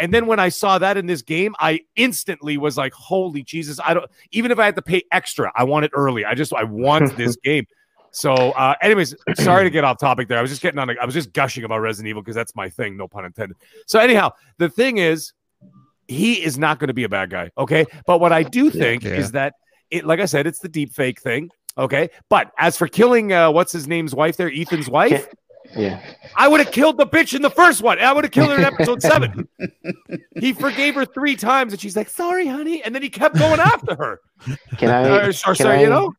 And 0.00 0.14
then 0.14 0.26
when 0.26 0.38
I 0.38 0.48
saw 0.48 0.78
that 0.78 0.96
in 0.96 1.06
this 1.06 1.22
game, 1.22 1.56
I 1.58 1.80
instantly 1.96 2.56
was 2.56 2.76
like, 2.76 2.92
"Holy 2.92 3.42
Jesus!" 3.42 3.80
I 3.84 3.94
don't 3.94 4.08
even 4.30 4.50
if 4.50 4.58
I 4.58 4.64
had 4.64 4.76
to 4.76 4.82
pay 4.82 5.02
extra, 5.10 5.52
I 5.56 5.64
want 5.64 5.84
it 5.84 5.90
early. 5.94 6.24
I 6.24 6.34
just 6.34 6.52
I 6.54 6.64
want 6.64 7.16
this 7.16 7.36
game. 7.36 7.66
So, 8.10 8.32
uh, 8.32 8.74
anyways, 8.80 9.14
sorry 9.34 9.64
to 9.64 9.70
get 9.70 9.84
off 9.84 9.98
topic 9.98 10.28
there. 10.28 10.38
I 10.38 10.42
was 10.42 10.50
just 10.50 10.62
getting 10.62 10.78
on. 10.78 10.88
A, 10.90 10.94
I 11.00 11.04
was 11.04 11.14
just 11.14 11.32
gushing 11.32 11.64
about 11.64 11.78
Resident 11.78 12.08
Evil 12.08 12.22
because 12.22 12.36
that's 12.36 12.54
my 12.56 12.68
thing. 12.68 12.96
No 12.96 13.06
pun 13.06 13.24
intended. 13.24 13.56
So, 13.86 13.98
anyhow, 13.98 14.32
the 14.56 14.68
thing 14.68 14.98
is, 14.98 15.32
he 16.06 16.42
is 16.42 16.58
not 16.58 16.78
going 16.78 16.88
to 16.88 16.94
be 16.94 17.04
a 17.04 17.08
bad 17.08 17.30
guy. 17.30 17.50
Okay, 17.58 17.84
but 18.06 18.20
what 18.20 18.32
I 18.32 18.44
do 18.44 18.70
think 18.70 19.04
yeah. 19.04 19.12
is 19.12 19.32
that 19.32 19.54
it, 19.90 20.04
like 20.04 20.20
I 20.20 20.26
said, 20.26 20.46
it's 20.46 20.60
the 20.60 20.68
deep 20.68 20.92
fake 20.92 21.20
thing. 21.20 21.50
Okay, 21.76 22.10
but 22.28 22.52
as 22.58 22.76
for 22.76 22.88
killing, 22.88 23.32
uh, 23.32 23.50
what's 23.50 23.72
his 23.72 23.86
name's 23.86 24.14
wife 24.14 24.36
there, 24.36 24.50
Ethan's 24.52 24.88
wife. 24.88 25.28
Yeah. 25.76 26.00
I 26.34 26.48
would 26.48 26.60
have 26.60 26.72
killed 26.72 26.96
the 26.96 27.06
bitch 27.06 27.34
in 27.34 27.42
the 27.42 27.50
first 27.50 27.82
one. 27.82 27.98
I 27.98 28.12
would 28.12 28.24
have 28.24 28.30
killed 28.32 28.50
her 28.50 28.56
in 28.56 28.64
episode 28.72 29.02
seven. 29.02 29.48
he 30.40 30.52
forgave 30.52 30.94
her 30.94 31.04
three 31.04 31.36
times, 31.36 31.72
and 31.72 31.80
she's 31.80 31.96
like, 31.96 32.08
"Sorry, 32.08 32.46
honey," 32.46 32.82
and 32.82 32.94
then 32.94 33.02
he 33.02 33.10
kept 33.10 33.38
going 33.38 33.60
after 33.60 33.94
her. 33.94 34.20
Can 34.78 34.90
I? 34.90 35.02
Uh, 35.04 35.16
or, 35.16 35.32
can 35.32 35.32
sorry, 35.32 35.78
I, 35.78 35.82
you 35.82 35.88
know. 35.88 36.12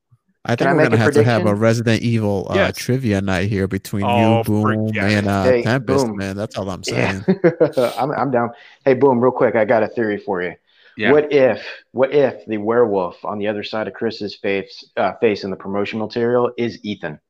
I 0.46 0.56
think 0.56 0.72
we're 0.72 0.84
gonna 0.84 0.98
have 0.98 1.06
prediction? 1.08 1.24
to 1.26 1.30
have 1.30 1.46
a 1.46 1.56
Resident 1.56 2.02
Evil 2.02 2.48
uh, 2.50 2.56
yes. 2.56 2.78
trivia 2.78 3.22
night 3.22 3.50
here 3.50 3.68
between 3.68 4.04
oh, 4.04 4.38
you, 4.38 4.44
Boom, 4.44 4.92
and 4.98 5.28
uh, 5.28 5.44
hey, 5.44 5.64
Tempest. 5.64 6.08
Boom. 6.08 6.16
Man, 6.16 6.36
that's 6.36 6.58
all 6.58 6.70
I'm 6.70 6.84
saying. 6.84 7.24
Yeah. 7.28 7.94
I'm, 8.00 8.12
I'm 8.12 8.32
down. 8.32 8.52
Hey, 8.86 8.94
Boom, 8.94 9.20
real 9.20 9.32
quick, 9.32 9.56
I 9.56 9.66
got 9.66 9.84
a 9.84 9.88
theory 9.88 10.18
for 10.18 10.42
you. 10.42 10.54
Yeah. 11.00 11.14
What 11.14 11.32
if, 11.32 11.66
what 11.94 12.14
if 12.14 12.46
the 12.46 12.58
werewolf 12.58 13.24
on 13.24 13.40
the 13.40 13.48
other 13.48 13.64
side 13.64 13.88
of 13.88 13.94
Chris's 13.94 14.36
face, 14.36 14.84
uh, 14.98 15.14
face 15.22 15.46
in 15.46 15.50
the 15.50 15.56
promotional 15.56 16.08
material 16.08 16.52
is 16.58 16.78
Ethan? 16.84 17.22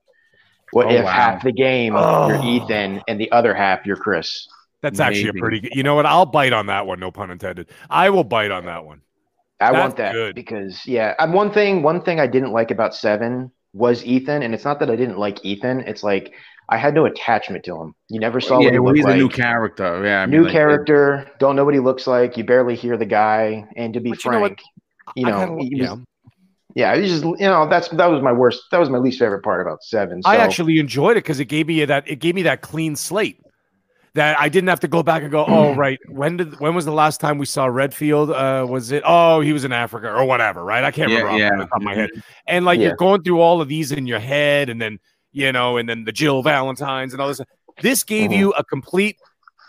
What 0.72 0.88
oh, 0.88 0.90
if 0.90 1.06
wow. 1.06 1.12
half 1.12 1.44
the 1.44 1.52
game 1.52 1.94
oh. 1.96 2.30
you're 2.30 2.44
Ethan 2.44 3.04
and 3.08 3.22
the 3.22 3.32
other 3.32 3.54
half 3.54 3.86
you're 3.86 3.96
Chris? 3.96 4.48
That's 4.82 4.98
Maybe. 4.98 5.20
actually 5.20 5.30
a 5.38 5.40
pretty 5.40 5.60
good. 5.60 5.76
You 5.76 5.84
know 5.84 5.94
what? 5.94 6.08
I'll 6.08 6.26
bite 6.26 6.52
on 6.52 6.66
that 6.66 6.88
one. 6.88 7.00
No 7.00 7.12
pun 7.12 7.30
intended. 7.30 7.70
I 7.92 8.10
will 8.10 8.24
bite 8.24 8.50
on 8.50 8.66
that 8.66 8.86
one. 8.86 9.02
I 9.60 9.72
That's 9.72 9.80
want 9.80 9.98
that 9.98 10.14
good. 10.14 10.34
because 10.34 10.84
yeah, 10.88 11.14
I'm 11.20 11.32
one 11.32 11.52
thing. 11.52 11.84
One 11.84 12.02
thing 12.02 12.20
I 12.20 12.26
didn't 12.26 12.52
like 12.52 12.72
about 12.72 12.96
Seven 12.96 13.52
was 13.74 14.04
Ethan, 14.04 14.42
and 14.42 14.56
it's 14.56 14.66
not 14.66 14.80
that 14.80 14.90
I 14.90 14.96
didn't 14.96 15.20
like 15.20 15.46
Ethan. 15.46 15.82
It's 15.82 16.02
like 16.02 16.34
I 16.70 16.78
had 16.78 16.94
no 16.94 17.06
attachment 17.06 17.64
to 17.66 17.76
him. 17.76 17.96
You 18.10 18.20
never 18.20 18.40
saw. 18.40 18.60
Yeah, 18.60 18.78
what 18.78 18.96
he's 18.96 19.04
like. 19.04 19.16
a 19.16 19.18
new 19.18 19.28
character. 19.28 20.04
Yeah, 20.06 20.22
I 20.22 20.26
mean, 20.26 20.38
new 20.38 20.44
like, 20.44 20.52
character. 20.52 21.26
It, 21.28 21.40
don't 21.40 21.56
know 21.56 21.66
what 21.66 21.74
he 21.74 21.80
looks 21.80 22.06
like. 22.06 22.38
You 22.38 22.44
barely 22.44 22.76
hear 22.76 22.96
the 22.96 23.06
guy. 23.06 23.68
And 23.76 23.94
to 23.96 24.00
be 24.00 24.14
frank, 24.14 24.62
you 25.16 25.26
know, 25.26 25.54
what, 25.54 25.66
you 25.66 25.84
know 25.84 26.04
yeah, 26.76 26.94
yeah, 26.94 26.94
it 26.94 27.08
just 27.08 27.24
you 27.24 27.38
know 27.40 27.68
that's 27.68 27.90
that 27.90 28.06
was 28.06 28.22
my 28.22 28.32
worst. 28.32 28.62
That 28.72 28.80
was 28.80 28.90
my 28.90 29.00
least 29.00 29.18
favorite 29.18 29.44
part 29.44 29.62
about 29.62 29.84
Seven. 29.84 30.22
So. 30.22 30.30
I 30.30 30.38
actually 30.38 30.78
enjoyed 30.78 31.18
it 31.18 31.24
because 31.24 31.40
it 31.40 31.46
gave 31.46 31.68
me 31.68 31.84
that 31.86 32.08
it 32.08 32.18
gave 32.18 32.36
me 32.36 32.44
that 32.44 32.62
clean 32.62 32.96
slate 32.96 33.42
that 34.14 34.40
I 34.40 34.50
didn't 34.50 34.70
have 34.70 34.80
to 34.82 34.88
go 34.88 35.02
back 35.02 35.24
and 35.24 35.32
go, 35.32 35.46
oh 35.48 35.74
right, 35.76 36.00
when 36.08 36.38
did 36.38 36.60
when 36.60 36.76
was 36.76 36.86
the 36.86 36.92
last 36.92 37.20
time 37.20 37.40
we 37.40 37.46
saw 37.48 37.66
Redfield? 37.66 38.30
Uh, 38.30 38.68
was 38.70 38.92
it? 38.92 39.02
Oh, 39.06 39.42
he 39.42 39.54
was 39.54 39.66
in 39.66 39.72
Africa 39.72 40.14
or 40.14 40.26
whatever, 40.26 40.64
right? 40.64 40.84
I 40.84 40.92
can't 40.92 41.10
yeah, 41.12 41.18
remember 41.18 41.40
yeah. 41.40 41.50
off 41.50 41.58
the 41.58 41.66
top 41.66 41.78
of 41.78 41.82
my 41.82 41.96
head. 41.96 42.10
And 42.46 42.66
like 42.66 42.80
yeah. 42.80 42.88
you're 42.88 42.96
going 42.98 43.24
through 43.24 43.40
all 43.40 43.62
of 43.62 43.68
these 43.68 43.92
in 43.92 44.06
your 44.06 44.20
head, 44.20 44.70
and 44.70 44.80
then 44.80 45.00
you 45.32 45.52
know, 45.52 45.78
and 45.78 45.88
then 45.88 46.04
the 46.04 46.12
Jill 46.12 46.44
Valentines 46.44 47.14
and 47.14 47.22
all 47.22 47.28
this. 47.28 47.42
This 47.82 48.04
gave 48.04 48.32
mm-hmm. 48.32 48.40
you 48.40 48.52
a 48.52 48.64
complete 48.64 49.18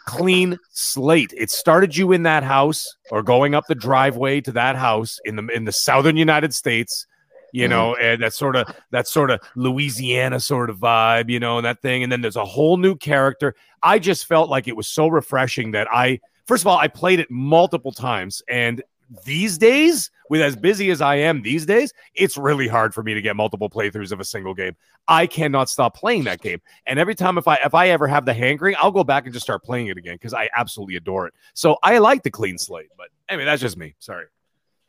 clean 0.06 0.58
slate. 0.70 1.32
It 1.36 1.50
started 1.50 1.96
you 1.96 2.12
in 2.12 2.24
that 2.24 2.42
house 2.42 2.96
or 3.10 3.22
going 3.22 3.54
up 3.54 3.66
the 3.68 3.74
driveway 3.74 4.40
to 4.40 4.52
that 4.52 4.76
house 4.76 5.18
in 5.24 5.36
the 5.36 5.46
in 5.48 5.64
the 5.64 5.72
southern 5.72 6.16
United 6.16 6.54
States 6.54 7.06
you 7.52 7.64
mm-hmm. 7.64 7.70
know, 7.70 7.96
and 7.96 8.22
that 8.22 8.34
sort 8.34 8.56
of 8.56 8.72
that 8.90 9.08
sort 9.08 9.30
of 9.30 9.40
Louisiana 9.56 10.40
sort 10.40 10.70
of 10.70 10.78
vibe, 10.78 11.28
you 11.28 11.40
know, 11.40 11.58
and 11.58 11.64
that 11.64 11.82
thing. 11.82 12.02
And 12.02 12.10
then 12.10 12.20
there's 12.20 12.36
a 12.36 12.44
whole 12.44 12.76
new 12.76 12.96
character. 12.96 13.54
I 13.82 13.98
just 13.98 14.26
felt 14.26 14.50
like 14.50 14.68
it 14.68 14.76
was 14.76 14.88
so 14.88 15.08
refreshing 15.08 15.72
that 15.72 15.88
I 15.92 16.20
first 16.46 16.62
of 16.62 16.66
all, 16.66 16.78
I 16.78 16.88
played 16.88 17.20
it 17.20 17.30
multiple 17.30 17.92
times, 17.92 18.42
and 18.48 18.82
these 19.24 19.58
days, 19.58 20.10
with 20.30 20.40
as 20.40 20.56
busy 20.56 20.90
as 20.90 21.02
I 21.02 21.16
am 21.16 21.42
these 21.42 21.66
days, 21.66 21.92
it's 22.14 22.38
really 22.38 22.68
hard 22.68 22.94
for 22.94 23.02
me 23.02 23.12
to 23.12 23.20
get 23.20 23.36
multiple 23.36 23.68
playthroughs 23.68 24.12
of 24.12 24.20
a 24.20 24.24
single 24.24 24.54
game. 24.54 24.74
I 25.08 25.26
cannot 25.26 25.68
stop 25.68 25.94
playing 25.94 26.24
that 26.24 26.40
game. 26.40 26.62
And 26.86 26.98
every 26.98 27.16
time 27.16 27.36
if 27.36 27.46
I 27.48 27.56
if 27.56 27.74
I 27.74 27.88
ever 27.88 28.06
have 28.06 28.24
the 28.24 28.32
hankering, 28.32 28.76
I'll 28.78 28.92
go 28.92 29.04
back 29.04 29.24
and 29.24 29.34
just 29.34 29.44
start 29.44 29.62
playing 29.62 29.88
it 29.88 29.98
again 29.98 30.14
because 30.14 30.32
I 30.32 30.48
absolutely 30.56 30.96
adore 30.96 31.26
it. 31.26 31.34
So 31.52 31.76
I 31.82 31.98
like 31.98 32.22
the 32.22 32.30
clean 32.30 32.56
slate, 32.56 32.90
but 32.96 33.08
anyway, 33.28 33.44
that's 33.44 33.60
just 33.60 33.76
me. 33.76 33.96
Sorry. 33.98 34.26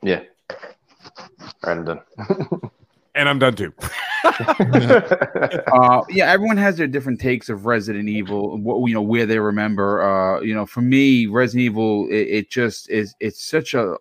Yeah. 0.00 0.22
All 0.48 0.56
right, 1.64 1.76
I'm 1.76 1.84
done. 1.84 2.00
and 3.16 3.28
I'm 3.28 3.38
done 3.38 3.56
too. 3.56 3.74
uh, 4.24 6.02
yeah, 6.08 6.30
everyone 6.30 6.56
has 6.56 6.76
their 6.76 6.86
different 6.86 7.20
takes 7.20 7.48
of 7.48 7.66
Resident 7.66 8.08
Evil. 8.08 8.58
What 8.58 8.86
you 8.88 8.94
know, 8.94 9.02
where 9.02 9.26
they 9.26 9.40
remember. 9.40 10.02
Uh, 10.02 10.40
you 10.40 10.54
know, 10.54 10.66
for 10.66 10.80
me, 10.82 11.26
Resident 11.26 11.62
Evil, 11.62 12.06
it, 12.08 12.28
it 12.28 12.50
just 12.50 12.88
is. 12.90 13.14
It's 13.18 13.42
such 13.42 13.74
a. 13.74 13.96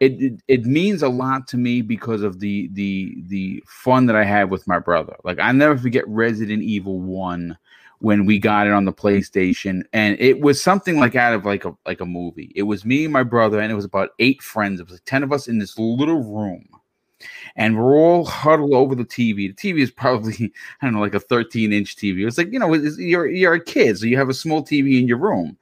It, 0.00 0.20
it, 0.20 0.42
it 0.48 0.64
means 0.64 1.02
a 1.02 1.08
lot 1.08 1.46
to 1.48 1.58
me 1.58 1.82
because 1.82 2.22
of 2.22 2.40
the 2.40 2.68
the 2.72 3.14
the 3.26 3.62
fun 3.66 4.06
that 4.06 4.16
I 4.16 4.24
had 4.24 4.50
with 4.50 4.66
my 4.66 4.78
brother. 4.78 5.14
Like 5.24 5.38
I 5.38 5.52
never 5.52 5.76
forget 5.76 6.08
Resident 6.08 6.62
Evil 6.62 7.00
One 7.00 7.58
when 7.98 8.24
we 8.24 8.38
got 8.38 8.66
it 8.66 8.72
on 8.72 8.86
the 8.86 8.94
PlayStation, 8.94 9.82
and 9.92 10.18
it 10.18 10.40
was 10.40 10.62
something 10.62 10.98
like 10.98 11.16
out 11.16 11.34
of 11.34 11.44
like 11.44 11.66
a 11.66 11.76
like 11.86 12.00
a 12.00 12.06
movie. 12.06 12.50
It 12.54 12.62
was 12.62 12.84
me 12.84 13.04
and 13.04 13.12
my 13.12 13.22
brother, 13.22 13.60
and 13.60 13.70
it 13.70 13.76
was 13.76 13.84
about 13.84 14.10
eight 14.18 14.42
friends. 14.42 14.80
It 14.80 14.84
was 14.84 14.94
like 14.94 15.04
ten 15.04 15.22
of 15.22 15.32
us 15.32 15.48
in 15.48 15.58
this 15.58 15.78
little 15.78 16.22
room 16.22 16.66
and 17.56 17.76
we're 17.76 17.96
all 17.96 18.24
huddled 18.24 18.72
over 18.72 18.94
the 18.94 19.04
TV. 19.04 19.54
The 19.54 19.72
TV 19.72 19.80
is 19.80 19.90
probably 19.90 20.52
I 20.82 20.86
don't 20.86 20.94
know 20.94 21.00
like 21.00 21.14
a 21.14 21.20
13 21.20 21.72
inch 21.72 21.96
TV. 21.96 22.26
It's 22.26 22.38
like 22.38 22.52
you 22.52 22.58
know 22.58 22.72
you're 22.74 23.28
you're 23.28 23.54
a 23.54 23.64
kid, 23.64 23.98
so 23.98 24.06
you 24.06 24.16
have 24.16 24.28
a 24.28 24.34
small 24.34 24.62
TV 24.62 25.00
in 25.00 25.08
your 25.08 25.18
room. 25.18 25.56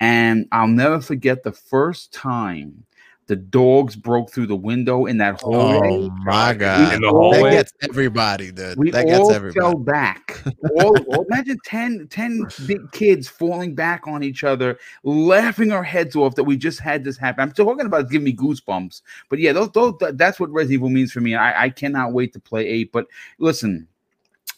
And 0.00 0.48
I'll 0.50 0.66
never 0.66 1.00
forget 1.00 1.44
the 1.44 1.52
first 1.52 2.12
time 2.12 2.84
the 3.26 3.36
dogs 3.36 3.96
broke 3.96 4.30
through 4.30 4.46
the 4.46 4.56
window 4.56 5.06
in 5.06 5.18
that 5.18 5.40
hallway. 5.40 5.88
Oh 5.90 6.10
my 6.24 6.54
god! 6.54 6.94
In 6.94 7.02
the 7.02 7.08
hallway? 7.08 7.50
That 7.50 7.50
gets 7.50 7.72
everybody, 7.82 8.50
dude. 8.50 8.78
We 8.78 8.90
that 8.90 9.06
gets 9.06 9.20
all 9.20 9.32
everybody. 9.32 9.60
fell 9.60 9.74
back. 9.74 10.42
all, 10.80 10.98
all- 11.04 11.24
imagine 11.30 11.58
10, 11.64 12.08
10 12.08 12.46
big 12.66 12.90
kids 12.92 13.28
falling 13.28 13.74
back 13.74 14.06
on 14.06 14.22
each 14.22 14.44
other, 14.44 14.78
laughing 15.04 15.72
our 15.72 15.84
heads 15.84 16.16
off 16.16 16.34
that 16.34 16.44
we 16.44 16.56
just 16.56 16.80
had 16.80 17.04
this 17.04 17.16
happen. 17.16 17.42
I'm 17.42 17.52
talking 17.52 17.86
about 17.86 18.10
giving 18.10 18.24
me 18.24 18.34
goosebumps. 18.34 19.02
But 19.28 19.38
yeah, 19.38 19.52
those, 19.52 19.70
those, 19.72 19.94
that's 20.14 20.40
what 20.40 20.50
Resident 20.50 20.74
Evil 20.74 20.90
means 20.90 21.12
for 21.12 21.20
me. 21.20 21.34
I, 21.34 21.64
I 21.64 21.70
cannot 21.70 22.12
wait 22.12 22.32
to 22.32 22.40
play 22.40 22.66
eight. 22.66 22.92
But 22.92 23.06
listen, 23.38 23.86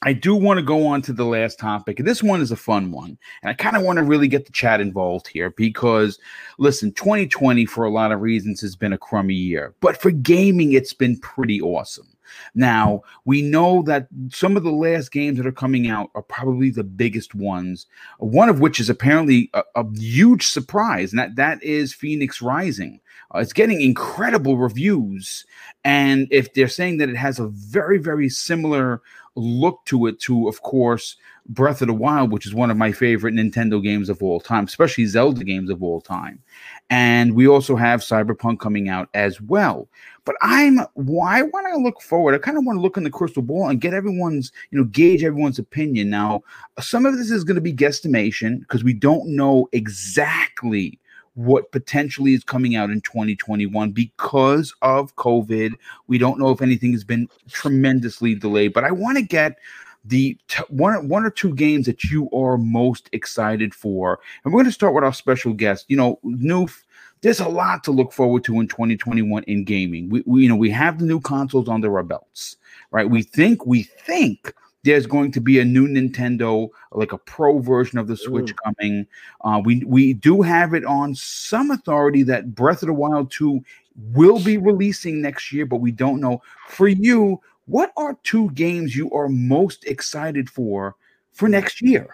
I 0.05 0.13
do 0.13 0.35
want 0.35 0.59
to 0.59 0.63
go 0.63 0.87
on 0.87 1.01
to 1.03 1.15
the 1.15 1.25
last 1.25 1.59
topic. 1.59 1.97
This 1.97 2.23
one 2.23 2.43
is 2.43 2.53
a 2.53 2.57
fun 2.57 2.91
one. 2.91 3.17
And 3.43 3.49
I 3.49 3.55
kind 3.55 3.75
of 3.75 3.83
want 3.83 3.97
to 3.97 4.05
really 4.05 4.29
get 4.29 4.45
the 4.45 4.53
chat 4.53 4.83
involved 4.83 5.27
here 5.27 5.49
because, 5.51 6.19
listen, 6.59 6.93
2020, 6.93 7.65
for 7.65 7.85
a 7.85 7.91
lot 7.91 8.13
of 8.13 8.21
reasons, 8.21 8.61
has 8.61 8.77
been 8.77 8.93
a 8.93 8.99
crummy 8.99 9.35
year. 9.35 9.75
But 9.81 9.97
for 9.97 10.11
gaming, 10.11 10.75
it's 10.75 10.93
been 10.93 11.19
pretty 11.21 11.59
awesome. 11.63 12.09
Now, 12.55 13.03
we 13.25 13.41
know 13.41 13.83
that 13.83 14.09
some 14.31 14.57
of 14.59 14.63
the 14.63 14.71
last 14.71 15.11
games 15.11 15.39
that 15.39 15.47
are 15.47 15.53
coming 15.53 15.89
out 15.89 16.11
are 16.15 16.23
probably 16.23 16.71
the 16.71 16.85
biggest 16.85 17.35
ones, 17.35 17.87
one 18.19 18.49
of 18.49 18.61
which 18.61 18.81
is 18.81 18.91
apparently 18.91 19.51
a, 19.55 19.63
a 19.75 19.85
huge 19.95 20.47
surprise, 20.47 21.13
and 21.13 21.19
that, 21.19 21.37
that 21.37 21.63
is 21.63 21.95
Fenyx 21.95 22.43
Rising. 22.43 23.01
Uh, 23.35 23.39
it's 23.39 23.53
getting 23.53 23.81
incredible 23.81 24.57
reviews. 24.57 25.45
And 25.85 26.29
if 26.31 26.55
they're 26.55 26.69
saying 26.69 26.99
that 26.99 27.09
it 27.09 27.17
has 27.17 27.39
a 27.39 27.49
very, 27.49 27.99
very 27.99 28.29
similar 28.29 29.03
look 29.37 29.85
to 29.87 30.07
it 30.07 30.21
to, 30.21 30.49
of 30.49 30.63
course, 30.63 31.17
Breath 31.47 31.83
of 31.83 31.89
the 31.89 31.95
Wild, 31.95 32.33
which 32.33 32.47
is 32.47 32.55
one 32.55 32.71
of 32.71 32.77
my 32.77 32.91
favorite 32.91 33.35
Nintendo 33.35 33.83
games 33.83 34.09
of 34.09 34.23
all 34.23 34.41
time, 34.41 34.65
especially 34.65 35.05
Zelda 35.07 35.45
games 35.45 35.69
of 35.71 35.83
all 35.83 36.01
time. 36.01 36.43
And 36.89 37.35
we 37.35 37.47
also 37.47 37.77
have 37.77 38.01
Cyberpunk 38.01 38.61
coming 38.61 38.89
out 38.89 39.09
as 39.15 39.41
well. 39.41 39.89
But 40.25 40.37
I'm 40.41 40.81
why 40.95 41.43
when 41.43 41.67
I 41.67 41.75
look 41.75 42.01
forward, 42.01 42.35
I 42.35 42.39
kind 42.39 42.57
of 42.57 42.65
want 42.65 42.79
to 42.79 42.81
look 42.81 42.97
in 42.97 43.05
the 43.05 43.11
crystal 43.11 43.43
ball 43.43 43.69
and 43.69 43.81
get 43.81 43.93
everyone's, 43.93 44.53
you 44.71 44.79
know, 44.79 44.85
gauge 44.85 45.23
everyone's 45.23 45.59
opinion. 45.59 46.09
Now, 46.09 46.43
some 46.81 47.05
of 47.05 47.19
this 47.19 47.31
is 47.31 47.45
going 47.45 47.57
to 47.57 47.61
be 47.61 47.75
guesstimation 47.75 48.61
because 48.61 48.83
we 48.83 48.95
don't 48.95 49.29
know 49.29 49.69
exactly 49.73 50.99
what 51.35 51.73
potentially 51.73 52.35
is 52.35 52.45
coming 52.45 52.77
out 52.77 52.91
in 52.91 53.01
2021 53.01 53.91
because 53.91 54.75
of 54.83 55.15
COVID. 55.17 55.73
We 56.07 56.19
don't 56.19 56.39
know 56.39 56.51
if 56.51 56.63
anything 56.63 56.93
has 56.93 57.05
been 57.05 57.29
tremendously 57.51 58.35
delayed, 58.35 58.73
but 58.73 58.85
I 58.85 58.93
want 58.93 59.19
to 59.19 59.23
get 59.23 59.59
the 60.05 60.39
t- 60.49 60.63
one 60.69 61.09
one 61.09 61.25
or 61.25 61.31
two 61.31 61.55
games 61.55 61.87
that 61.87 62.05
you 62.05 62.31
are 62.31 62.59
most 62.59 63.09
excited 63.13 63.75
for. 63.75 64.21
And 64.45 64.53
we're 64.53 64.59
going 64.59 64.71
to 64.71 64.73
start 64.73 64.95
with 64.95 65.05
our 65.05 65.13
special 65.13 65.53
guest. 65.53 65.87
You 65.89 65.97
know, 65.97 66.19
Noof, 66.25 66.83
there's 67.23 67.41
a 67.41 67.49
lot 67.49 67.83
to 67.85 67.91
look 67.91 68.13
forward 68.13 68.45
to 68.45 68.61
in 68.61 68.69
2021 68.69 69.43
in 69.45 69.65
gaming. 69.65 70.11
We, 70.11 70.23
we 70.27 70.43
you 70.43 70.49
know, 70.49 70.57
we 70.57 70.71
have 70.71 70.99
the 70.99 71.07
new 71.07 71.21
consoles 71.21 71.69
under 71.69 71.97
our 71.97 72.03
belts, 72.03 72.57
right? 72.91 73.09
We 73.09 73.23
think 73.23 73.67
we 73.67 73.85
think 73.85 74.55
there's 74.85 75.07
going 75.07 75.33
to 75.33 75.41
be 75.41 75.59
a 75.59 75.65
new 75.65 75.89
Nintendo, 75.89 76.69
like 76.93 77.13
a 77.13 77.19
pro 77.19 77.59
version 77.59 77.99
of 77.99 78.07
the 78.07 78.17
Switch 78.17 78.55
coming. 78.65 79.07
Uh, 79.41 79.61
we 79.65 79.83
we 79.87 80.13
do 80.13 80.43
have 80.43 80.75
it 80.75 80.85
on 80.85 81.15
some 81.15 81.71
authority 81.71 82.23
that 82.25 82.55
Breath 82.55 82.83
of 82.83 82.89
the 82.89 82.95
Wild 82.95 83.31
2 83.31 83.65
will 84.13 84.39
be 84.39 84.59
releasing 84.59 85.23
next 85.23 85.53
year, 85.53 85.67
but 85.67 85.79
we 85.79 85.91
don't 85.91 86.21
know. 86.21 86.43
For 86.69 86.87
you, 86.87 87.41
what 87.67 87.93
are 87.97 88.19
two 88.25 88.51
games 88.51 88.95
you 88.95 89.11
are 89.13 89.29
most 89.29 89.85
excited 89.87 90.51
for 90.51 90.95
for 91.33 91.49
next 91.49 91.81
year? 91.81 92.09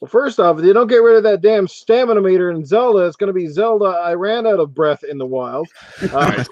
Well, 0.00 0.08
first 0.08 0.38
off, 0.38 0.58
if 0.58 0.64
you 0.64 0.72
don't 0.72 0.86
get 0.86 1.02
rid 1.02 1.16
of 1.16 1.24
that 1.24 1.40
damn 1.40 1.66
stamina 1.66 2.20
meter 2.20 2.52
in 2.52 2.64
Zelda, 2.64 3.00
it's 3.00 3.16
going 3.16 3.28
to 3.28 3.32
be 3.32 3.48
Zelda. 3.48 3.86
I 3.86 4.14
ran 4.14 4.46
out 4.46 4.60
of 4.60 4.72
breath 4.72 5.02
in 5.02 5.18
the 5.18 5.26
wild. 5.26 5.68
Uh, 6.12 6.44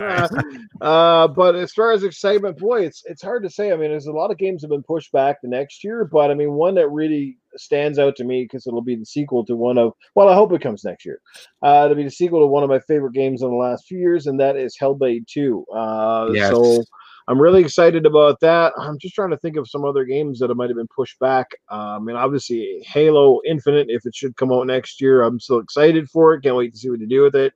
uh, 0.80 1.28
but 1.28 1.54
as 1.54 1.72
far 1.72 1.92
as 1.92 2.02
excitement, 2.02 2.58
boy, 2.58 2.82
it's 2.82 3.02
it's 3.06 3.22
hard 3.22 3.42
to 3.42 3.50
say. 3.50 3.72
I 3.72 3.76
mean, 3.76 3.90
there's 3.90 4.06
a 4.06 4.12
lot 4.12 4.30
of 4.30 4.36
games 4.36 4.62
have 4.62 4.70
been 4.70 4.82
pushed 4.82 5.12
back 5.12 5.40
the 5.40 5.48
next 5.48 5.84
year, 5.84 6.04
but 6.04 6.30
I 6.30 6.34
mean, 6.34 6.52
one 6.52 6.74
that 6.74 6.88
really 6.88 7.38
stands 7.56 7.98
out 7.98 8.16
to 8.16 8.24
me 8.24 8.44
because 8.44 8.66
it'll 8.66 8.82
be 8.82 8.96
the 8.96 9.06
sequel 9.06 9.44
to 9.46 9.56
one 9.56 9.78
of. 9.78 9.92
Well, 10.14 10.28
I 10.28 10.34
hope 10.34 10.52
it 10.52 10.60
comes 10.60 10.84
next 10.84 11.06
year. 11.06 11.20
Uh, 11.62 11.82
it'll 11.84 11.96
be 11.96 12.04
the 12.04 12.10
sequel 12.10 12.40
to 12.40 12.46
one 12.46 12.62
of 12.62 12.68
my 12.68 12.80
favorite 12.80 13.14
games 13.14 13.42
in 13.42 13.48
the 13.48 13.56
last 13.56 13.86
few 13.86 13.98
years, 13.98 14.26
and 14.26 14.38
that 14.40 14.56
is 14.56 14.76
Hellblade 14.80 15.26
Two. 15.26 15.64
Uh, 15.74 16.30
Yes. 16.32 16.50
So. 16.50 16.82
I'm 17.26 17.40
really 17.40 17.62
excited 17.62 18.04
about 18.04 18.38
that. 18.40 18.74
I'm 18.78 18.98
just 18.98 19.14
trying 19.14 19.30
to 19.30 19.38
think 19.38 19.56
of 19.56 19.68
some 19.68 19.84
other 19.84 20.04
games 20.04 20.38
that 20.40 20.54
might 20.54 20.68
have 20.68 20.76
been 20.76 20.88
pushed 20.94 21.18
back. 21.18 21.46
I 21.70 21.98
mean, 21.98 22.16
obviously, 22.16 22.82
Halo 22.86 23.40
Infinite, 23.46 23.86
if 23.88 24.04
it 24.04 24.14
should 24.14 24.36
come 24.36 24.52
out 24.52 24.66
next 24.66 25.00
year, 25.00 25.22
I'm 25.22 25.40
so 25.40 25.56
excited 25.58 26.08
for 26.10 26.34
it. 26.34 26.42
Can't 26.42 26.56
wait 26.56 26.74
to 26.74 26.78
see 26.78 26.90
what 26.90 27.00
they 27.00 27.06
do 27.06 27.22
with 27.22 27.34
it. 27.34 27.54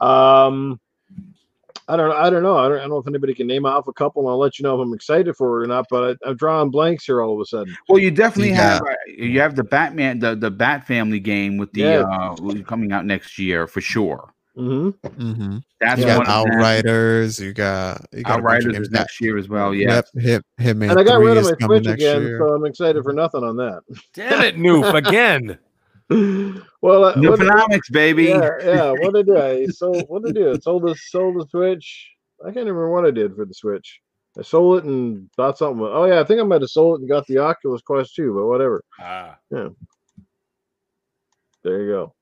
Um, 0.00 0.80
I 1.88 1.96
don't, 1.96 2.12
I 2.12 2.30
don't 2.30 2.42
know. 2.42 2.56
I 2.56 2.68
don't, 2.68 2.78
I 2.78 2.80
don't 2.82 2.90
know 2.90 2.98
if 2.98 3.06
anybody 3.08 3.34
can 3.34 3.46
name 3.46 3.66
off 3.66 3.86
a 3.86 3.92
couple. 3.92 4.22
And 4.22 4.30
I'll 4.30 4.38
let 4.38 4.58
you 4.58 4.62
know 4.62 4.80
if 4.80 4.86
I'm 4.86 4.94
excited 4.94 5.36
for 5.36 5.60
it 5.60 5.64
or 5.64 5.66
not. 5.66 5.86
But 5.90 6.18
I, 6.24 6.30
I'm 6.30 6.36
drawing 6.36 6.70
blanks 6.70 7.04
here 7.04 7.20
all 7.20 7.34
of 7.34 7.40
a 7.40 7.44
sudden. 7.44 7.74
Well, 7.88 7.98
you 7.98 8.10
definitely 8.10 8.50
Yeah. 8.50 8.78
have 8.78 8.82
uh, 8.82 8.94
you 9.08 9.40
have 9.40 9.56
the 9.56 9.64
Batman 9.64 10.20
the 10.20 10.34
the 10.34 10.50
Bat 10.50 10.86
Family 10.86 11.20
game 11.20 11.58
with 11.58 11.72
the 11.72 11.80
Yeah. 11.80 12.00
uh 12.02 12.62
coming 12.62 12.92
out 12.92 13.04
next 13.04 13.38
year 13.38 13.66
for 13.66 13.80
sure. 13.80 14.32
Hmm 14.54 14.90
Mm-hmm. 14.90 15.58
That's 15.80 16.00
You 16.00 16.06
got. 16.06 16.28
Outriders. 16.28 17.38
You 17.40 17.52
got 17.52 18.04
you 18.12 18.22
got 18.22 18.40
a 18.40 18.42
bunch 18.42 18.64
of 18.64 18.70
Outriders 18.70 18.78
is 18.86 18.90
next 18.90 19.20
year 19.20 19.38
as 19.38 19.48
well. 19.48 19.74
Yeah. 19.74 19.94
Yep, 19.96 20.06
Hit, 20.16 20.44
Hitman 20.60 20.90
And 20.90 20.98
I 21.00 21.04
got 21.04 21.20
rid 21.20 21.38
of 21.38 21.44
my 21.44 21.66
Switch 21.66 21.86
again, 21.86 22.22
year. 22.22 22.38
so 22.38 22.54
I'm 22.54 22.64
excited 22.66 23.02
for 23.02 23.12
nothing 23.12 23.44
on 23.44 23.56
that. 23.56 23.82
Damn 24.14 24.42
it, 24.42 24.56
Noof, 24.56 24.94
again. 25.06 25.58
well, 26.82 27.04
uh, 27.04 27.14
what, 27.16 27.80
baby. 27.90 28.24
yeah, 28.24 28.50
yeah. 28.62 28.90
What 28.98 29.14
did 29.14 29.34
I 29.36 29.66
sold? 29.66 30.04
What 30.08 30.22
did 30.24 30.36
I 30.36 30.40
do? 30.40 30.52
I 30.52 30.58
sold 30.58 30.82
the 30.82 30.94
sold 30.96 31.36
the 31.40 31.46
Switch. 31.48 32.10
I 32.42 32.46
can't 32.46 32.56
remember 32.66 32.90
what 32.90 33.06
I 33.06 33.10
did 33.10 33.34
for 33.34 33.44
the 33.46 33.54
Switch. 33.54 34.00
I 34.38 34.42
sold 34.42 34.78
it 34.78 34.84
and 34.84 35.30
bought 35.36 35.58
something. 35.58 35.82
Oh 35.82 36.04
yeah, 36.04 36.20
I 36.20 36.24
think 36.24 36.40
I 36.40 36.44
might 36.44 36.60
have 36.60 36.70
sold 36.70 36.98
it 36.98 37.02
and 37.02 37.08
got 37.08 37.26
the 37.26 37.38
Oculus 37.38 37.82
Quest 37.82 38.14
too. 38.14 38.34
But 38.34 38.46
whatever. 38.46 38.82
Ah. 39.00 39.38
Yeah. 39.50 39.68
There 41.64 41.82
you 41.82 41.88
go. 41.90 42.14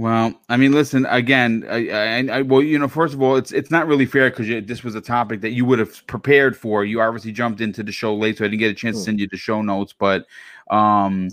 Well, 0.00 0.32
I 0.48 0.56
mean, 0.56 0.72
listen 0.72 1.04
again. 1.10 1.66
I, 1.68 1.90
I, 1.90 2.38
I 2.38 2.40
well, 2.40 2.62
you 2.62 2.78
know, 2.78 2.88
first 2.88 3.12
of 3.12 3.20
all, 3.20 3.36
it's 3.36 3.52
it's 3.52 3.70
not 3.70 3.86
really 3.86 4.06
fair 4.06 4.30
because 4.30 4.46
this 4.66 4.82
was 4.82 4.94
a 4.94 5.00
topic 5.02 5.42
that 5.42 5.50
you 5.50 5.66
would 5.66 5.78
have 5.78 6.06
prepared 6.06 6.56
for. 6.56 6.86
You 6.86 7.02
obviously 7.02 7.32
jumped 7.32 7.60
into 7.60 7.82
the 7.82 7.92
show 7.92 8.14
late, 8.16 8.38
so 8.38 8.46
I 8.46 8.48
didn't 8.48 8.60
get 8.60 8.70
a 8.70 8.74
chance 8.74 8.96
to 8.96 9.00
Hmm. 9.00 9.04
send 9.04 9.20
you 9.20 9.28
the 9.30 9.36
show 9.36 9.60
notes. 9.60 9.92
But, 9.92 10.24
um, 10.70 11.28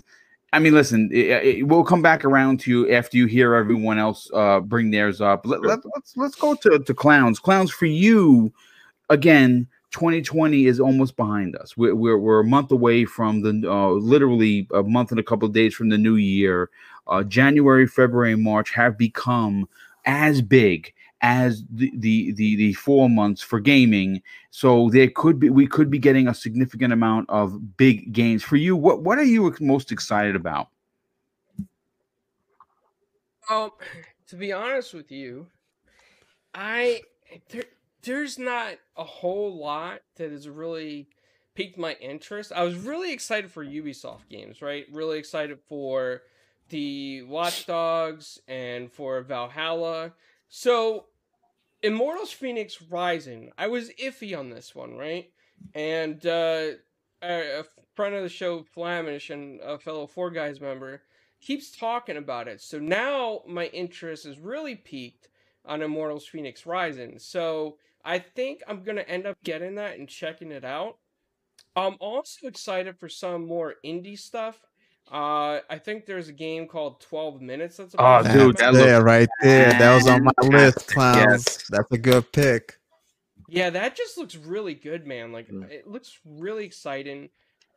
I 0.52 0.58
mean, 0.58 0.74
listen, 0.74 1.08
it, 1.10 1.30
it- 1.46 1.66
we'll 1.66 1.82
come 1.82 2.02
back 2.02 2.26
around 2.26 2.60
to 2.60 2.70
you 2.70 2.90
after 2.92 3.16
you 3.16 3.24
hear 3.24 3.54
everyone 3.54 3.98
else 3.98 4.30
uh 4.34 4.60
bring 4.60 4.90
theirs 4.90 5.22
up. 5.22 5.46
Let, 5.46 5.62
let, 5.62 5.78
let's 5.94 6.14
let's 6.18 6.34
go 6.34 6.54
to 6.54 6.78
to 6.78 6.92
clowns. 6.94 7.38
Clowns 7.38 7.70
for 7.70 7.86
you 7.86 8.52
again. 9.08 9.66
2020 9.92 10.66
is 10.66 10.78
almost 10.80 11.16
behind 11.16 11.56
us. 11.56 11.74
We're, 11.74 11.94
we're, 11.94 12.18
we're 12.18 12.40
a 12.40 12.44
month 12.44 12.70
away 12.72 13.06
from 13.06 13.40
the 13.40 13.66
uh, 13.66 13.88
literally 13.92 14.68
a 14.74 14.82
month 14.82 15.12
and 15.12 15.18
a 15.18 15.22
couple 15.22 15.48
of 15.48 15.54
days 15.54 15.74
from 15.74 15.88
the 15.88 15.96
new 15.96 16.16
year 16.16 16.68
uh, 17.08 17.22
January, 17.22 17.86
February, 17.86 18.36
March 18.36 18.70
have 18.72 18.98
become 18.98 19.68
as 20.04 20.42
big 20.42 20.92
as 21.20 21.64
the, 21.70 21.92
the 21.96 22.32
the 22.32 22.56
the 22.56 22.72
four 22.74 23.10
months 23.10 23.42
for 23.42 23.60
gaming. 23.60 24.22
So 24.50 24.88
there 24.90 25.08
could 25.08 25.38
be 25.40 25.50
we 25.50 25.66
could 25.66 25.90
be 25.90 25.98
getting 25.98 26.28
a 26.28 26.34
significant 26.34 26.92
amount 26.92 27.28
of 27.28 27.76
big 27.76 28.12
games 28.12 28.42
for 28.42 28.56
you. 28.56 28.76
What 28.76 29.02
what 29.02 29.18
are 29.18 29.24
you 29.24 29.54
most 29.60 29.90
excited 29.90 30.36
about? 30.36 30.68
Um, 33.50 33.70
to 34.28 34.36
be 34.36 34.52
honest 34.52 34.94
with 34.94 35.10
you, 35.10 35.46
I 36.54 37.02
there, 37.50 37.64
there's 38.02 38.38
not 38.38 38.74
a 38.96 39.04
whole 39.04 39.58
lot 39.58 40.00
that 40.16 40.30
has 40.30 40.48
really 40.48 41.08
piqued 41.54 41.78
my 41.78 41.94
interest. 41.94 42.52
I 42.54 42.62
was 42.62 42.76
really 42.76 43.12
excited 43.12 43.50
for 43.50 43.64
Ubisoft 43.64 44.28
games, 44.28 44.62
right? 44.62 44.86
Really 44.92 45.18
excited 45.18 45.58
for 45.68 46.22
the 46.68 47.22
Watch 47.22 47.66
Dogs 47.66 48.40
and 48.48 48.90
for 48.90 49.22
Valhalla. 49.22 50.12
So, 50.48 51.06
Immortals 51.82 52.34
Fenyx 52.34 52.78
Rising, 52.90 53.52
I 53.56 53.68
was 53.68 53.90
iffy 54.02 54.36
on 54.36 54.50
this 54.50 54.74
one, 54.74 54.96
right? 54.96 55.30
And 55.74 56.24
uh, 56.26 56.70
a 57.22 57.64
friend 57.94 58.14
of 58.14 58.22
the 58.22 58.28
show, 58.28 58.64
Flamish, 58.76 59.30
and 59.30 59.60
a 59.60 59.78
fellow 59.78 60.06
Four 60.06 60.30
Guys 60.30 60.60
member, 60.60 61.02
keeps 61.40 61.70
talking 61.70 62.16
about 62.16 62.48
it. 62.48 62.60
So 62.60 62.78
now 62.78 63.42
my 63.46 63.66
interest 63.66 64.26
is 64.26 64.38
really 64.38 64.74
peaked 64.74 65.28
on 65.64 65.82
Immortals 65.82 66.28
Fenyx 66.28 66.66
Rising. 66.66 67.18
So 67.18 67.76
I 68.04 68.18
think 68.18 68.62
I'm 68.66 68.82
gonna 68.82 69.02
end 69.02 69.26
up 69.26 69.36
getting 69.44 69.76
that 69.76 69.98
and 69.98 70.08
checking 70.08 70.50
it 70.50 70.64
out. 70.64 70.98
I'm 71.76 71.96
also 72.00 72.48
excited 72.48 72.98
for 72.98 73.08
some 73.08 73.46
more 73.46 73.74
indie 73.84 74.18
stuff. 74.18 74.60
Uh, 75.10 75.60
I 75.70 75.78
think 75.78 76.06
there's 76.06 76.28
a 76.28 76.32
game 76.32 76.66
called 76.66 77.00
12 77.00 77.40
Minutes. 77.40 77.78
That's 77.78 77.94
oh, 77.98 78.22
dude, 78.22 78.58
that 78.58 78.74
there, 78.74 79.02
right 79.02 79.28
there. 79.42 79.70
That 79.70 79.94
was 79.94 80.06
on 80.06 80.24
my 80.24 80.32
list, 80.42 80.88
clowns. 80.88 81.16
Yes. 81.18 81.64
That's 81.70 81.90
a 81.92 81.98
good 81.98 82.30
pick. 82.32 82.78
Yeah, 83.48 83.70
that 83.70 83.96
just 83.96 84.18
looks 84.18 84.36
really 84.36 84.74
good, 84.74 85.06
man. 85.06 85.32
Like 85.32 85.48
mm. 85.48 85.68
it 85.70 85.86
looks 85.86 86.18
really 86.26 86.66
exciting, 86.66 87.30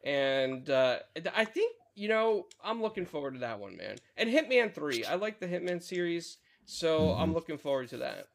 and 0.04 0.70
uh, 0.70 1.00
I 1.34 1.46
think 1.46 1.76
you 1.96 2.10
know 2.10 2.48
I'm 2.62 2.82
looking 2.82 3.06
forward 3.06 3.36
to 3.36 3.40
that 3.40 3.60
one, 3.60 3.78
man. 3.78 3.96
And 4.18 4.30
Hitman 4.30 4.74
Three, 4.74 5.06
I 5.06 5.16
like 5.16 5.40
the 5.40 5.48
Hitman 5.48 5.82
series, 5.82 6.38
so 6.66 7.00
mm-hmm. 7.00 7.22
I'm 7.22 7.34
looking 7.34 7.58
forward 7.58 7.88
to 7.90 7.98
that. 8.00 8.28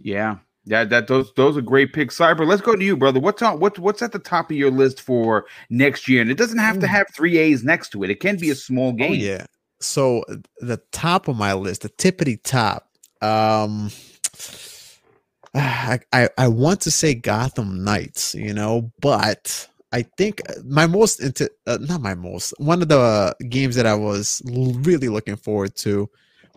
Yeah, 0.00 0.38
yeah, 0.68 0.84
that 0.84 1.08
those 1.08 1.32
those 1.32 1.56
are 1.56 1.62
great 1.62 1.94
picks. 1.94 2.18
Cyber, 2.18 2.46
let's 2.46 2.60
go 2.60 2.76
to 2.76 2.84
you, 2.84 2.94
brother. 2.94 3.20
What's 3.20 3.40
on 3.40 3.58
what 3.58 3.78
what's 3.78 4.02
at 4.02 4.12
the 4.12 4.18
top 4.18 4.50
of 4.50 4.56
your 4.56 4.70
list 4.70 5.00
for 5.00 5.46
next 5.70 6.06
year? 6.08 6.20
And 6.20 6.30
it 6.30 6.36
doesn't 6.36 6.58
have 6.58 6.78
to 6.80 6.86
have 6.86 7.06
three 7.14 7.38
A's 7.38 7.64
next 7.64 7.88
to 7.92 8.04
it. 8.04 8.10
It 8.10 8.20
can 8.20 8.36
be 8.36 8.50
a 8.50 8.54
small 8.54 8.90
oh, 8.90 8.92
game. 8.92 9.12
Oh, 9.12 9.14
yeah. 9.14 9.46
So 9.80 10.24
the 10.58 10.78
top 10.92 11.26
of 11.26 11.36
my 11.36 11.54
list, 11.54 11.82
the 11.82 11.88
tippity 11.88 12.38
top. 12.42 12.90
Um 13.22 13.90
I, 15.54 16.00
I, 16.12 16.28
I 16.36 16.48
want 16.48 16.82
to 16.82 16.90
say 16.90 17.14
Gotham 17.14 17.82
Knights, 17.82 18.34
you 18.34 18.52
know, 18.52 18.92
but 19.00 19.66
I 19.90 20.02
think 20.02 20.42
my 20.66 20.86
most 20.86 21.18
into 21.20 21.50
uh, 21.66 21.78
not 21.80 22.02
my 22.02 22.14
most 22.14 22.52
one 22.58 22.82
of 22.82 22.88
the 22.88 23.34
games 23.48 23.74
that 23.76 23.86
I 23.86 23.94
was 23.94 24.42
really 24.44 25.08
looking 25.08 25.36
forward 25.36 25.74
to 25.76 26.10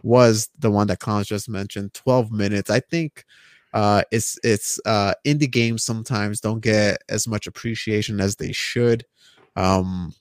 was 0.04 0.50
the 0.60 0.70
one 0.70 0.88
that 0.88 1.00
Collins 1.00 1.28
just 1.28 1.48
mentioned, 1.48 1.94
12 1.94 2.30
minutes. 2.32 2.70
I 2.70 2.82
think 2.82 3.24
uh, 3.74 4.04
it's 4.12 4.38
it's 4.44 4.80
uh, 4.86 5.14
indie 5.26 5.50
games 5.50 5.84
sometimes 5.84 6.40
don't 6.40 6.62
get 6.62 7.02
as 7.10 7.28
much 7.28 7.48
appreciation 7.48 8.20
as 8.20 8.36
they 8.36 8.52
should. 8.52 9.06
Um, 9.56 10.14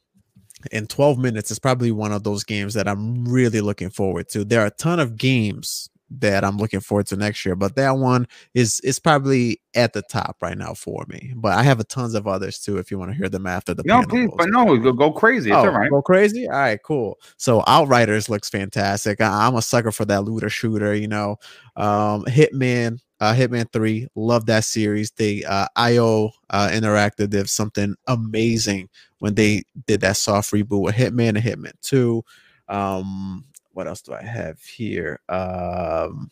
in 0.73 0.87
12 0.87 1.19
minutes 1.19 1.51
is 1.51 1.59
probably 1.59 1.91
one 1.91 2.13
of 2.13 2.23
those 2.23 2.45
games 2.45 2.75
that 2.75 2.87
I'm 2.87 3.25
really 3.25 3.61
looking 3.61 3.91
forward 3.91 4.29
to. 4.31 4.45
There 4.45 4.63
are 4.63 4.67
a 4.67 4.71
ton 4.71 5.01
of 5.01 5.17
games 5.17 5.89
that 6.11 6.45
I'm 6.45 6.57
looking 6.57 6.81
forward 6.81 7.07
to 7.09 7.17
next 7.17 7.47
year, 7.47 7.55
but 7.55 7.77
that 7.77 7.93
one 7.93 8.27
is 8.53 8.81
is 8.81 8.99
probably 8.99 9.61
at 9.75 9.93
the 9.93 10.03
top 10.03 10.37
right 10.43 10.59
now 10.59 10.75
for 10.75 11.05
me. 11.09 11.33
But 11.37 11.53
I 11.53 11.63
have 11.63 11.79
a 11.79 11.85
tons 11.85 12.15
of 12.15 12.27
others 12.27 12.59
too. 12.59 12.79
If 12.79 12.91
you 12.91 12.99
want 12.99 13.13
to 13.13 13.17
hear 13.17 13.29
them 13.29 13.47
after 13.47 13.75
the 13.75 13.85
no, 13.85 14.03
please, 14.03 14.29
but 14.37 14.49
no, 14.51 14.77
go, 14.77 14.93
go 14.93 15.13
crazy. 15.13 15.51
It's 15.51 15.57
oh, 15.57 15.61
all 15.61 15.71
right. 15.71 15.91
Go 15.91 16.03
crazy. 16.03 16.49
All 16.49 16.59
right, 16.59 16.81
cool. 16.83 17.19
So 17.37 17.63
Outriders 17.67 18.29
looks 18.29 18.49
fantastic. 18.49 19.21
I, 19.21 19.47
am 19.47 19.55
a 19.55 19.63
sucker 19.63 19.93
for 19.93 20.05
that 20.07 20.25
looter 20.25 20.51
shooter. 20.51 20.95
You 20.95 21.09
know, 21.09 21.37
um, 21.77 22.25
Hitman 22.25 22.99
uh, 23.21 23.35
Hitman 23.35 23.71
3. 23.73 24.09
Love 24.15 24.47
that 24.47 24.65
series. 24.65 25.11
They 25.11 25.45
uh, 25.45 25.67
IO 25.77 26.31
uh, 26.49 26.69
Interactive 26.73 27.31
did 27.31 27.49
something 27.49 27.95
amazing 28.07 28.89
when 29.19 29.35
they 29.35 29.63
did 29.87 30.01
that 30.01 30.17
soft 30.17 30.53
reboot 30.53 30.83
with 30.83 30.95
Hitman 30.95 31.31
and 31.31 31.39
Hitman 31.39 31.73
2. 31.83 32.25
Um, 32.69 33.45
what 33.73 33.87
else 33.87 34.01
do 34.03 34.15
I 34.15 34.23
have 34.23 34.61
here? 34.63 35.21
Um, 35.29 36.31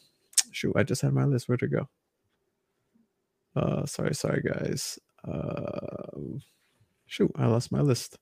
shoot, 0.51 0.75
I 0.77 0.83
just 0.83 1.03
had 1.03 1.13
my 1.13 1.25
list. 1.25 1.49
Where'd 1.49 1.63
it 1.63 1.73
go? 1.73 1.89
Uh, 3.55 3.87
sorry, 3.87 4.15
sorry, 4.15 4.43
guys. 4.43 4.99
Uh, 5.27 6.09
shoot, 7.07 7.31
I 7.37 7.47
lost 7.47 7.73
my 7.73 7.81
list. 7.81 8.19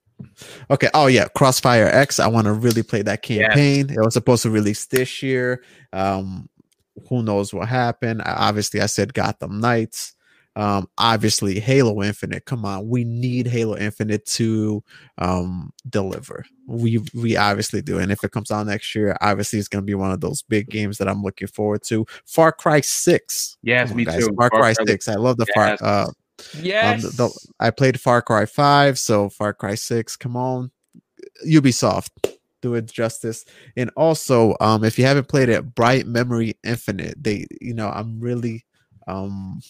Okay. 0.70 0.88
Oh 0.94 1.08
yeah, 1.08 1.28
Crossfire 1.28 1.88
X. 1.88 2.18
I 2.18 2.26
want 2.26 2.46
to 2.46 2.52
really 2.54 2.82
play 2.82 3.02
that 3.02 3.22
campaign. 3.22 3.88
Yes. 3.88 3.98
It 3.98 4.00
was 4.00 4.14
supposed 4.14 4.42
to 4.44 4.50
release 4.50 4.86
this 4.86 5.22
year. 5.22 5.62
Um, 5.92 6.48
who 7.08 7.22
knows 7.22 7.52
what 7.52 7.68
happened? 7.68 8.22
Obviously, 8.24 8.80
I 8.80 8.86
said 8.86 9.14
Gotham 9.14 9.60
Knights. 9.60 10.14
Um, 10.56 10.88
obviously, 10.96 11.60
Halo 11.60 12.02
Infinite. 12.02 12.46
Come 12.46 12.64
on, 12.64 12.88
we 12.88 13.04
need 13.04 13.46
Halo 13.46 13.76
Infinite 13.76 14.24
to 14.26 14.82
um, 15.18 15.70
deliver. 15.88 16.46
We 16.66 17.00
we 17.14 17.36
obviously 17.36 17.82
do, 17.82 17.98
and 17.98 18.10
if 18.10 18.24
it 18.24 18.30
comes 18.30 18.50
out 18.50 18.66
next 18.66 18.94
year, 18.94 19.16
obviously 19.20 19.58
it's 19.58 19.68
going 19.68 19.82
to 19.82 19.86
be 19.86 19.94
one 19.94 20.12
of 20.12 20.22
those 20.22 20.42
big 20.42 20.70
games 20.70 20.96
that 20.96 21.08
I'm 21.08 21.22
looking 21.22 21.48
forward 21.48 21.82
to. 21.84 22.06
Far 22.24 22.52
Cry 22.52 22.80
Six. 22.80 23.58
Yes, 23.62 23.92
me 23.92 24.06
guys. 24.06 24.20
too. 24.20 24.34
Far, 24.34 24.48
Far 24.48 24.60
Cry, 24.60 24.74
Cry 24.74 24.84
Six. 24.86 25.08
I 25.08 25.16
love 25.16 25.36
the 25.36 25.46
yes. 25.54 25.78
Far. 25.78 25.88
Uh, 25.88 26.10
yes. 26.62 27.04
Um, 27.04 27.10
the, 27.10 27.16
the, 27.16 27.48
I 27.60 27.70
played 27.70 28.00
Far 28.00 28.22
Cry 28.22 28.46
Five, 28.46 28.98
so 28.98 29.28
Far 29.28 29.52
Cry 29.52 29.74
Six. 29.74 30.16
Come 30.16 30.38
on, 30.38 30.70
Ubisoft 31.46 32.35
do 32.62 32.74
it 32.74 32.86
justice. 32.86 33.44
And 33.76 33.90
also, 33.96 34.56
um, 34.60 34.84
if 34.84 34.98
you 34.98 35.04
haven't 35.04 35.28
played 35.28 35.48
it, 35.48 35.74
Bright 35.74 36.06
Memory 36.06 36.56
Infinite, 36.64 37.22
they, 37.22 37.46
you 37.60 37.74
know, 37.74 37.88
I'm 37.88 38.20
really, 38.20 38.64
um, 39.06 39.60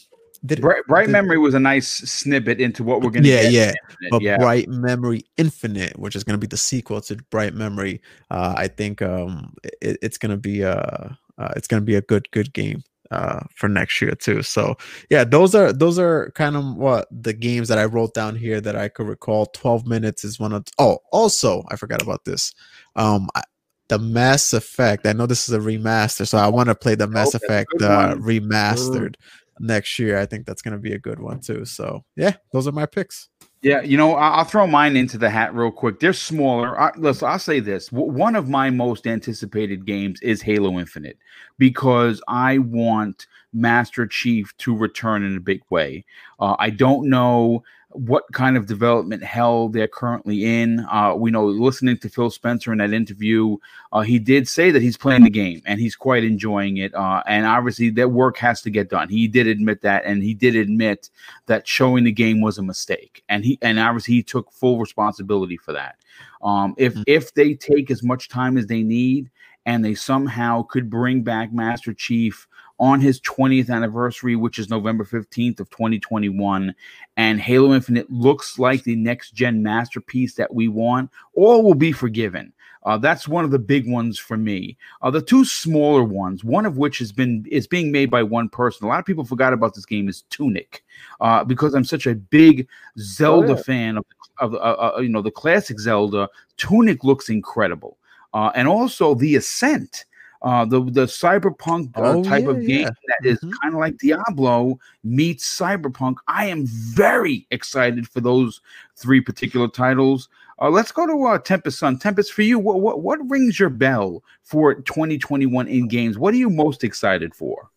did, 0.45 0.61
Bright, 0.61 0.83
Bright 0.87 1.07
did, 1.07 1.13
Memory 1.13 1.39
was 1.39 1.55
a 1.55 1.61
nice 1.61 1.89
snippet 1.89 2.61
into 2.61 2.85
what 2.85 3.01
we're 3.01 3.11
gonna. 3.11 3.29
Yeah, 3.29 3.49
yeah. 3.49 3.73
But 4.11 4.23
yeah. 4.23 4.37
Bright 4.37 4.69
Memory 4.69 5.25
Infinite, 5.37 5.99
which 5.99 6.15
is 6.15 6.25
gonna 6.25 6.39
be 6.39 6.47
the 6.47 6.57
sequel 6.57 7.01
to 7.03 7.17
Bright 7.31 7.55
Memory, 7.55 8.01
uh, 8.31 8.55
I 8.57 8.69
think 8.69 9.03
um, 9.03 9.55
it, 9.81 9.99
it's 10.03 10.19
gonna 10.19 10.37
be 10.37 10.63
a, 10.63 10.77
uh, 10.77 11.15
uh, 11.39 11.53
it's 11.57 11.69
gonna 11.69 11.83
be 11.83 11.97
a 11.97 12.03
good, 12.03 12.31
good 12.31 12.53
game 12.53 12.83
uh 13.11 13.41
for 13.55 13.69
next 13.69 14.01
year 14.01 14.13
too 14.13 14.43
so 14.43 14.77
yeah 15.11 15.25
those 15.25 15.55
are 15.55 15.73
those 15.73 15.99
are 15.99 16.31
kind 16.35 16.57
of 16.57 16.77
what 16.77 17.07
the 17.11 17.33
games 17.33 17.69
that 17.69 17.79
i 17.79 17.85
wrote 17.85 18.15
down 18.15 18.35
here 18.35 18.61
that 18.61 18.77
i 18.77 18.89
could 18.89 19.07
recall 19.07 19.47
12 19.47 19.87
minutes 19.87 20.25
is 20.25 20.41
one 20.41 20.53
of 20.53 20.65
oh 20.79 20.99
also 21.13 21.63
i 21.69 21.77
forgot 21.77 22.03
about 22.03 22.25
this 22.25 22.53
um 22.97 23.29
I, 23.35 23.43
the 23.89 23.99
Mass 23.99 24.53
Effect. 24.53 25.07
I 25.07 25.13
know 25.13 25.27
this 25.27 25.49
is 25.49 25.55
a 25.55 25.61
remaster, 25.61 26.27
so 26.27 26.39
I 26.39 26.49
want 26.49 26.69
to 26.69 26.75
play 26.75 26.95
the 26.95 27.07
Mass 27.07 27.35
Effect 27.35 27.71
uh, 27.81 28.17
remastered 28.17 29.15
next 29.61 29.99
year. 29.99 30.19
I 30.19 30.27
think 30.27 30.47
that's 30.47 30.63
going 30.63 30.73
to 30.73 30.81
be 30.81 30.93
a 30.93 30.99
good 30.99 31.21
one 31.21 31.41
too. 31.41 31.65
So 31.65 32.05
yeah, 32.17 32.33
those 32.53 32.67
are 32.67 32.73
my 32.73 32.87
picks. 32.87 33.29
Yeah, 33.63 33.81
you 33.83 33.97
know, 33.97 34.15
I'll 34.15 34.45
throw 34.45 34.67
mine 34.67 34.97
into 34.97 35.19
the 35.19 35.31
hat 35.31 35.55
real 35.55 35.73
quick. 35.73 35.99
They're 35.99 36.13
smaller. 36.13 36.79
I, 36.81 36.93
listen, 36.97 37.29
I'll 37.29 37.39
say 37.39 37.59
this: 37.59 37.91
one 37.91 38.37
of 38.37 38.49
my 38.49 38.71
most 38.71 39.07
anticipated 39.07 39.87
games 39.87 40.21
is 40.23 40.43
Halo 40.43 40.79
Infinite 40.79 41.19
because 41.59 42.23
I 42.29 42.59
want 42.59 43.27
Master 43.53 44.07
Chief 44.07 44.57
to 44.59 44.77
return 44.77 45.25
in 45.25 45.37
a 45.37 45.41
big 45.41 45.63
way. 45.71 46.05
Uh, 46.39 46.55
I 46.59 46.71
don't 46.71 47.09
know 47.09 47.65
what 47.97 48.25
kind 48.33 48.57
of 48.57 48.67
development 48.67 49.25
hell 49.25 49.69
they're 49.69 49.89
currently 49.89 50.45
in. 50.45 50.81
Uh, 50.91 51.15
we 51.17 51.31
know 51.31 51.47
listening 51.47 51.97
to 51.99 52.09
Phil 52.09 52.31
Spencer 52.31 52.73
in 52.73 52.79
that 52.79 52.93
interview, 52.93 53.57
uh, 53.93 54.03
he 54.03 54.19
did 54.19 54.47
say 54.47 54.71
that 54.71 54.83
he's 54.83 54.97
playing 54.97 55.25
the 55.25 55.31
game 55.31 55.63
and 55.65 55.81
he's 55.81 55.97
quite 55.97 56.23
enjoying 56.23 56.77
it. 56.77 56.95
Uh, 56.95 57.23
and 57.27 57.47
obviously, 57.47 57.91
that 57.91 58.11
work 58.11 58.37
has 58.37 58.61
to 58.63 58.71
get 58.71 58.91
done. 58.91 59.09
He 59.09 59.27
did 59.29 59.47
admit 59.47 59.81
that, 59.83 60.05
and 60.05 60.23
he 60.23 60.35
did 60.35 60.57
admit 60.57 61.11
that 61.47 61.67
showing 61.67 62.05
the 62.05 62.13
game 62.13 62.41
was 62.41 62.59
a 62.59 62.63
mistake. 62.63 63.23
And 63.29 63.45
he 63.45 63.59
and 63.63 63.79
obviously 63.79 64.15
he 64.15 64.23
took 64.23 64.53
full 64.53 64.79
responsibility 64.79 65.57
for 65.57 65.73
that. 65.73 65.97
Um, 66.43 66.75
if 66.77 66.93
mm-hmm. 66.93 67.03
if 67.07 67.33
they 67.35 67.55
take 67.55 67.91
as 67.91 68.03
much 68.03 68.29
time 68.29 68.59
as 68.59 68.67
they 68.67 68.83
need 68.83 69.31
and 69.65 69.85
they 69.85 69.95
somehow 69.95 70.63
could 70.63 70.89
bring 70.89 71.23
back 71.23 71.53
Master 71.53 71.93
Chief 71.93 72.47
on 72.79 73.01
his 73.01 73.21
20th 73.21 73.71
anniversary, 73.71 74.37
which 74.37 74.59
is 74.59 74.69
November 74.69 75.05
15th 75.05 75.61
of 75.61 75.71
2021. 75.71 76.75
And 77.17 77.41
Halo 77.41 77.75
Infinite 77.75 78.11
looks 78.11 78.59
like 78.59 78.85
the 78.85 78.97
next 78.97 79.33
gen 79.33 79.63
masterpiece 79.63 80.35
that 80.35 80.55
we 80.55 80.69
want. 80.69 81.11
All 81.35 81.63
will 81.63 81.75
be 81.75 81.93
forgiven. 81.93 82.53
Uh, 82.87 82.97
that's 82.97 83.27
one 83.27 83.45
of 83.45 83.51
the 83.51 83.59
big 83.59 83.91
ones 83.91 84.17
for 84.17 84.37
me. 84.37 84.77
Uh, 85.03 85.11
the 85.11 85.21
two 85.21 85.45
smaller 85.45 86.05
ones, 86.05 86.45
one 86.45 86.65
of 86.65 86.79
which 86.79 86.99
has 86.99 87.11
been 87.11 87.45
is 87.51 87.67
being 87.67 87.91
made 87.91 88.11
by 88.11 88.23
one 88.23 88.49
person. 88.49 88.87
A 88.87 88.89
lot 88.89 89.01
of 89.01 89.05
people 89.05 89.25
forgot 89.25 89.53
about 89.53 89.75
this 89.75 89.85
game 89.85 90.09
is 90.09 90.23
Tunic, 90.31 90.85
uh, 91.21 91.43
because 91.43 91.75
I'm 91.75 91.85
such 91.85 92.07
a 92.07 92.15
big 92.15 92.69
Zelda 92.97 93.55
oh, 93.55 93.57
yeah. 93.57 93.63
fan 93.63 93.97
of, 93.97 94.05
of 94.39 94.55
uh, 94.55 94.59
uh, 94.59 95.01
you 95.01 95.09
know 95.09 95.21
the 95.21 95.33
classic 95.33 95.81
Zelda. 95.81 96.29
Tunic 96.59 97.03
looks 97.03 97.29
incredible, 97.29 97.99
uh, 98.35 98.53
and 98.55 98.69
also 98.69 99.15
the 99.15 99.35
Ascent 99.35 100.05
uh, 100.43 100.65
the 100.65 100.81
the 100.85 101.07
cyberpunk 101.07 101.97
uh, 101.97 102.03
oh, 102.03 102.25
type 102.25 102.45
yeah, 102.45 102.51
of 102.51 102.67
game 102.67 102.81
yeah. 102.83 102.91
that 103.09 103.29
is 103.29 103.39
mm-hmm. 103.39 103.51
kind 103.63 103.75
of 103.75 103.81
like 103.81 103.99
Diablo 103.99 104.79
meets 105.05 105.59
cyberpunk. 105.59 106.17
I 106.29 106.47
am 106.47 106.67
very 106.67 107.47
excited 107.51 108.09
for 108.09 108.21
those 108.21 108.61
three 108.97 109.21
particular 109.21 109.69
titles. 109.69 110.29
Uh, 110.61 110.71
let's 110.71 110.93
go 110.93 111.07
to 111.07 111.25
uh, 111.25 111.39
Tempest 111.39 111.79
Sun. 111.79 111.99
Tempest, 111.99 112.33
for 112.33 112.43
you, 112.43 112.59
what, 112.59 112.81
what 112.81 113.03
what 113.03 113.19
rings 113.29 113.61
your 113.61 113.71
bell 113.71 114.23
for 114.43 114.75
2021 114.75 115.69
in 115.69 115.89
games? 115.89 116.19
What 116.19 116.33
are 116.33 116.39
you 116.39 116.51
most 116.51 116.85
excited 116.85 117.35
for? 117.35 117.71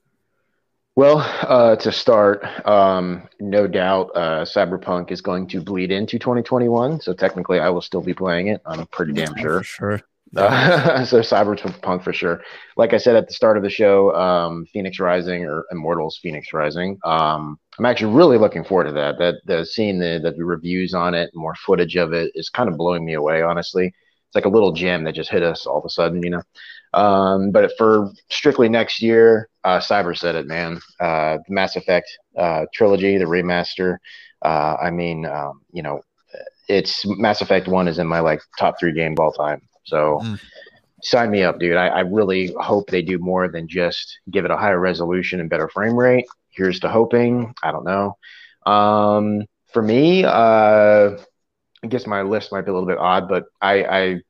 Well, 0.95 1.19
uh, 1.19 1.77
to 1.77 1.93
start, 1.93 2.43
um, 2.67 3.29
no 3.39 3.67
doubt, 3.67 4.11
uh, 4.15 4.43
Cyberpunk 4.43 5.11
is 5.11 5.21
going 5.21 5.47
to 5.47 5.61
bleed 5.61 5.91
into 5.91 6.19
2021. 6.19 6.99
So 6.99 7.13
technically, 7.13 7.59
I 7.59 7.69
will 7.69 7.81
still 7.81 8.01
be 8.01 8.13
playing 8.13 8.47
it. 8.47 8.61
I'm 8.65 8.85
pretty 8.87 9.13
damn 9.13 9.33
sure. 9.37 9.63
sure. 9.63 10.01
Uh, 10.35 11.05
so 11.05 11.19
Cyberpunk 11.19 12.03
for 12.03 12.13
sure. 12.13 12.41
Like 12.77 12.93
I 12.93 12.97
said 12.97 13.15
at 13.15 13.27
the 13.27 13.33
start 13.33 13.57
of 13.57 13.63
the 13.63 13.69
show, 13.69 14.13
um, 14.15 14.65
Fenyx 14.73 14.99
Rising 14.99 15.45
or 15.45 15.65
Immortals 15.71 16.19
Fenyx 16.23 16.53
Rising. 16.53 16.97
Um, 17.03 17.59
I'm 17.77 17.85
actually 17.85 18.13
really 18.13 18.37
looking 18.37 18.63
forward 18.63 18.85
to 18.85 18.91
that. 18.93 19.17
That 19.17 19.35
the 19.45 19.65
seeing 19.65 19.99
the, 19.99 20.19
the 20.23 20.43
reviews 20.43 20.93
on 20.93 21.13
it, 21.13 21.31
more 21.33 21.55
footage 21.55 21.95
of 21.95 22.13
it 22.13 22.31
is 22.35 22.49
kind 22.49 22.69
of 22.69 22.77
blowing 22.77 23.05
me 23.05 23.13
away. 23.13 23.41
Honestly, 23.41 23.87
it's 23.87 24.35
like 24.35 24.45
a 24.45 24.49
little 24.49 24.73
gem 24.73 25.03
that 25.05 25.15
just 25.15 25.31
hit 25.31 25.43
us 25.43 25.65
all 25.65 25.79
of 25.79 25.85
a 25.85 25.89
sudden, 25.89 26.21
you 26.21 26.29
know. 26.29 26.43
Um, 26.93 27.51
but 27.51 27.71
for 27.77 28.11
strictly 28.29 28.67
next 28.67 29.01
year, 29.01 29.49
uh, 29.63 29.79
Cyber 29.79 30.17
said 30.17 30.35
it, 30.35 30.47
man. 30.47 30.79
Uh, 30.99 31.37
Mass 31.47 31.75
Effect 31.75 32.07
uh, 32.37 32.65
trilogy, 32.73 33.17
the 33.17 33.25
remaster. 33.25 33.97
Uh, 34.43 34.75
I 34.81 34.91
mean, 34.91 35.25
um, 35.25 35.61
you 35.71 35.83
know, 35.83 36.01
it's 36.67 37.05
Mass 37.05 37.41
Effect 37.41 37.67
One 37.67 37.87
is 37.87 37.99
in 37.99 38.07
my 38.07 38.19
like 38.19 38.41
top 38.57 38.75
three 38.79 38.93
games 38.93 39.15
of 39.19 39.23
all 39.23 39.31
time. 39.31 39.61
So. 39.83 40.19
Mm. 40.23 40.39
Sign 41.01 41.31
me 41.31 41.43
up, 41.43 41.59
dude. 41.59 41.77
I, 41.77 41.87
I 41.87 41.99
really 42.01 42.53
hope 42.59 42.89
they 42.89 43.01
do 43.01 43.19
more 43.19 43.47
than 43.47 43.69
just 43.69 44.19
give 44.29 44.43
it 44.43 44.51
a 44.51 44.57
higher 44.57 44.77
resolution 44.77 45.39
and 45.39 45.49
better 45.49 45.69
frame 45.69 45.95
rate. 45.95 46.25
Here's 46.49 46.81
to 46.81 46.89
hoping. 46.89 47.53
I 47.63 47.71
don't 47.71 47.85
know. 47.85 48.17
Um, 48.65 49.45
for 49.71 49.81
me, 49.81 50.25
uh, 50.25 51.11
I 51.81 51.87
guess 51.87 52.05
my 52.05 52.21
list 52.23 52.51
might 52.51 52.65
be 52.65 52.71
a 52.71 52.73
little 52.73 52.85
bit 52.85 52.97
odd, 52.97 53.29
but 53.29 53.45
I, 53.61 53.83
I 53.85 54.21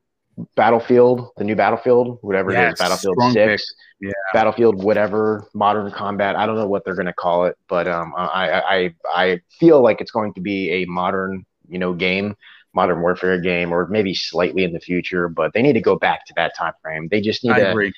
Battlefield, 0.56 1.30
the 1.38 1.44
new 1.44 1.56
Battlefield, 1.56 2.20
whatever 2.22 2.52
yes, 2.52 2.70
it 2.70 2.74
is, 2.74 2.80
Battlefield 2.80 3.34
Six, 3.34 3.74
yeah. 4.00 4.12
Battlefield, 4.32 4.84
whatever, 4.84 5.48
Modern 5.56 5.92
Combat. 5.92 6.36
I 6.36 6.46
don't 6.46 6.56
know 6.56 6.68
what 6.68 6.86
they're 6.86 6.94
going 6.94 7.08
to 7.08 7.14
call 7.14 7.46
it, 7.46 7.58
but 7.68 7.88
um, 7.88 8.14
I, 8.16 8.62
I 8.62 8.96
I 9.14 9.42
feel 9.60 9.82
like 9.82 10.02
it's 10.02 10.12
going 10.12 10.34
to 10.36 10.42
be 10.42 10.70
a 10.70 10.86
modern, 10.86 11.46
you 11.68 11.80
know, 11.80 11.94
game, 11.94 12.36
Modern 12.80 13.02
Warfare 13.02 13.42
game, 13.42 13.74
or 13.74 13.88
maybe 13.88 14.14
slightly 14.14 14.64
in 14.64 14.72
the 14.72 14.80
future. 14.80 15.28
But 15.28 15.54
they 15.54 15.62
need 15.62 15.74
to 15.74 15.82
go 15.82 15.98
back 15.98 16.26
to 16.28 16.34
that 16.38 16.56
time 16.58 16.72
frame. 16.82 17.10
They 17.12 17.20
just 17.20 17.44
need 17.44 17.52
I 17.52 17.60
to. 17.60 17.70
Agree. 17.72 17.92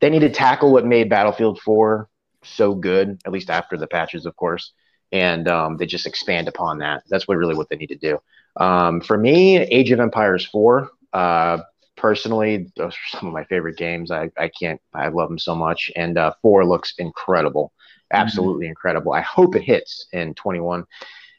They 0.00 0.10
need 0.10 0.20
to 0.20 0.30
tackle 0.30 0.72
what 0.72 0.84
made 0.84 1.08
Battlefield 1.08 1.58
Four 1.60 2.10
so 2.42 2.74
good, 2.74 3.18
at 3.24 3.32
least 3.32 3.48
after 3.48 3.78
the 3.78 3.86
patches, 3.86 4.26
of 4.26 4.36
course, 4.36 4.72
and 5.10 5.48
um, 5.48 5.78
they 5.78 5.86
just 5.86 6.06
expand 6.06 6.48
upon 6.48 6.78
that. 6.78 7.02
That's 7.08 7.26
what 7.26 7.38
really 7.38 7.54
what 7.54 7.70
they 7.70 7.76
need 7.76 7.88
to 7.88 7.96
do. 7.96 8.18
Um, 8.56 9.00
for 9.00 9.16
me, 9.16 9.56
Age 9.56 9.90
of 9.90 10.00
Empires 10.00 10.44
Four. 10.44 10.90
Uh, 11.14 11.58
personally, 11.96 12.70
those 12.76 12.92
are 12.92 13.18
some 13.18 13.26
of 13.26 13.32
my 13.32 13.44
favorite 13.44 13.78
games. 13.78 14.10
I, 14.10 14.30
I 14.36 14.48
can't, 14.48 14.80
I 14.94 15.08
love 15.08 15.30
them 15.30 15.38
so 15.38 15.54
much. 15.54 15.90
And 15.96 16.18
uh, 16.18 16.34
four 16.42 16.66
looks 16.66 16.94
incredible, 16.98 17.72
mm-hmm. 17.74 18.22
absolutely 18.22 18.66
mm-hmm. 18.66 18.72
incredible. 18.72 19.12
I 19.12 19.22
hope 19.22 19.56
it 19.56 19.62
hits 19.62 20.06
in 20.12 20.34
21. 20.34 20.84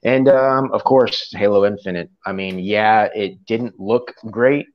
And 0.08 0.30
um, 0.30 0.72
of 0.72 0.86
course, 0.86 1.34
Halo 1.34 1.66
Infinite. 1.66 2.10
I 2.26 2.32
mean, 2.32 2.60
yeah, 2.60 3.10
it 3.14 3.46
didn't 3.46 3.78
look 3.78 4.14
great. 4.32 4.68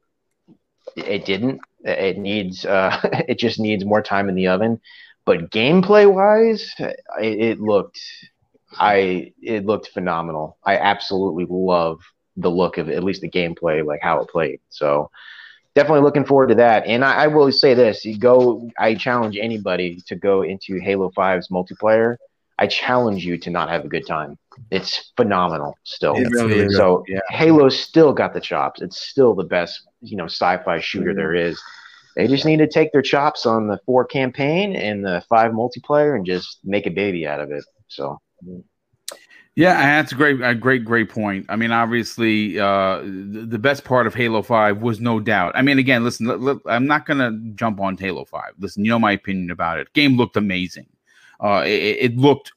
It 0.94 1.24
didn't. 1.24 1.62
It 1.82 2.18
needs, 2.18 2.66
uh, 2.66 3.00
it 3.28 3.38
just 3.38 3.58
needs 3.58 3.82
more 3.82 4.02
time 4.02 4.28
in 4.28 4.34
the 4.34 4.48
oven. 4.48 4.78
But 5.24 5.50
gameplay 5.50 6.12
wise, 6.12 6.74
it, 6.78 7.00
it 7.18 7.60
looked, 7.60 7.98
I, 8.78 9.32
it 9.40 9.64
looked 9.64 9.88
phenomenal. 9.88 10.58
I 10.64 10.76
absolutely 10.76 11.46
love 11.48 12.02
the 12.36 12.50
look 12.50 12.76
of 12.76 12.90
at 12.90 13.02
least 13.02 13.22
the 13.22 13.30
gameplay, 13.30 13.82
like 13.82 14.00
how 14.02 14.20
it 14.20 14.28
played. 14.28 14.60
So, 14.68 15.10
definitely 15.74 16.02
looking 16.02 16.26
forward 16.26 16.48
to 16.48 16.56
that. 16.56 16.84
And 16.86 17.02
I, 17.02 17.24
I, 17.24 17.26
will 17.28 17.50
say 17.52 17.72
this: 17.72 18.04
you 18.04 18.18
go. 18.18 18.68
I 18.78 18.96
challenge 18.96 19.38
anybody 19.40 20.02
to 20.08 20.14
go 20.14 20.42
into 20.42 20.78
Halo 20.78 21.10
5's 21.16 21.48
multiplayer. 21.48 22.16
I 22.58 22.66
challenge 22.66 23.24
you 23.24 23.38
to 23.38 23.50
not 23.50 23.70
have 23.70 23.86
a 23.86 23.88
good 23.88 24.06
time. 24.06 24.36
It's 24.70 25.12
phenomenal 25.16 25.76
still. 25.84 26.14
It 26.16 26.28
really 26.30 26.68
so 26.70 27.04
yeah. 27.08 27.20
Halo's 27.30 27.78
still 27.78 28.12
got 28.12 28.34
the 28.34 28.40
chops. 28.40 28.80
It's 28.80 29.00
still 29.00 29.34
the 29.34 29.44
best, 29.44 29.82
you 30.00 30.16
know, 30.16 30.26
sci-fi 30.26 30.80
shooter 30.80 31.10
mm-hmm. 31.10 31.16
there 31.16 31.34
is. 31.34 31.60
They 32.16 32.26
just 32.26 32.44
need 32.44 32.58
to 32.58 32.68
take 32.68 32.92
their 32.92 33.02
chops 33.02 33.46
on 33.46 33.68
the 33.68 33.78
four 33.86 34.04
campaign 34.04 34.76
and 34.76 35.04
the 35.04 35.24
five 35.28 35.52
multiplayer 35.52 36.14
and 36.14 36.26
just 36.26 36.58
make 36.64 36.86
a 36.86 36.90
baby 36.90 37.26
out 37.26 37.40
of 37.40 37.50
it. 37.50 37.64
So. 37.88 38.20
Yeah, 39.54 39.74
that's 39.74 40.12
a 40.12 40.14
great, 40.14 40.40
a 40.40 40.54
great, 40.54 40.82
great 40.84 41.10
point. 41.10 41.44
I 41.50 41.56
mean, 41.56 41.72
obviously, 41.72 42.58
uh, 42.58 43.00
the, 43.02 43.46
the 43.46 43.58
best 43.58 43.84
part 43.84 44.06
of 44.06 44.14
Halo 44.14 44.40
Five 44.40 44.80
was 44.80 44.98
no 44.98 45.20
doubt. 45.20 45.52
I 45.54 45.60
mean, 45.60 45.78
again, 45.78 46.04
listen, 46.04 46.30
l- 46.30 46.48
l- 46.48 46.60
I'm 46.64 46.86
not 46.86 47.04
gonna 47.04 47.38
jump 47.54 47.78
on 47.78 47.98
Halo 47.98 48.24
Five. 48.24 48.52
Listen, 48.58 48.82
you 48.82 48.90
know 48.90 48.98
my 48.98 49.12
opinion 49.12 49.50
about 49.50 49.78
it. 49.78 49.92
Game 49.92 50.16
looked 50.16 50.38
amazing. 50.38 50.86
Uh, 51.38 51.64
it, 51.66 52.12
it 52.12 52.16
looked 52.16 52.52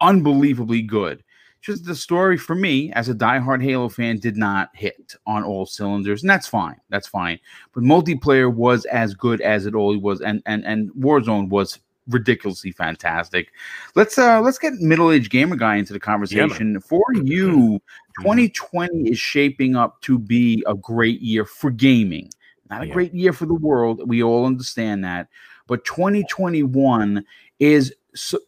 unbelievably 0.00 0.82
good. 0.82 1.24
Just 1.60 1.84
the 1.84 1.94
story 1.94 2.36
for 2.36 2.54
me, 2.54 2.92
as 2.92 3.08
a 3.08 3.14
diehard 3.14 3.62
Halo 3.62 3.88
fan, 3.88 4.18
did 4.18 4.36
not 4.36 4.70
hit 4.74 5.14
on 5.26 5.42
all 5.42 5.66
cylinders, 5.66 6.22
and 6.22 6.30
that's 6.30 6.46
fine. 6.46 6.76
That's 6.90 7.08
fine. 7.08 7.40
But 7.72 7.82
multiplayer 7.82 8.52
was 8.52 8.84
as 8.86 9.14
good 9.14 9.40
as 9.40 9.66
it 9.66 9.74
always 9.74 10.00
was, 10.00 10.20
and 10.20 10.42
and 10.46 10.64
and 10.64 10.90
Warzone 10.92 11.48
was 11.48 11.80
ridiculously 12.08 12.70
fantastic. 12.70 13.52
Let's 13.94 14.18
uh 14.18 14.40
let's 14.40 14.58
get 14.58 14.74
middle-aged 14.74 15.30
gamer 15.30 15.56
guy 15.56 15.76
into 15.76 15.92
the 15.92 16.00
conversation. 16.00 16.74
Yeah, 16.74 16.78
For 16.80 17.04
you, 17.14 17.80
2020 18.20 19.10
is 19.10 19.18
shaping 19.18 19.76
up 19.76 20.00
to 20.02 20.18
be 20.18 20.62
a 20.66 20.74
great 20.74 21.20
year 21.20 21.44
for 21.44 21.70
gaming. 21.70 22.30
Not 22.70 22.82
a 22.82 22.86
yeah. 22.86 22.92
great 22.92 23.14
year 23.14 23.32
for 23.32 23.46
the 23.46 23.54
world. 23.54 24.08
We 24.08 24.22
all 24.22 24.46
understand 24.46 25.04
that. 25.04 25.28
But 25.66 25.84
2021 25.84 27.24
is 27.58 27.94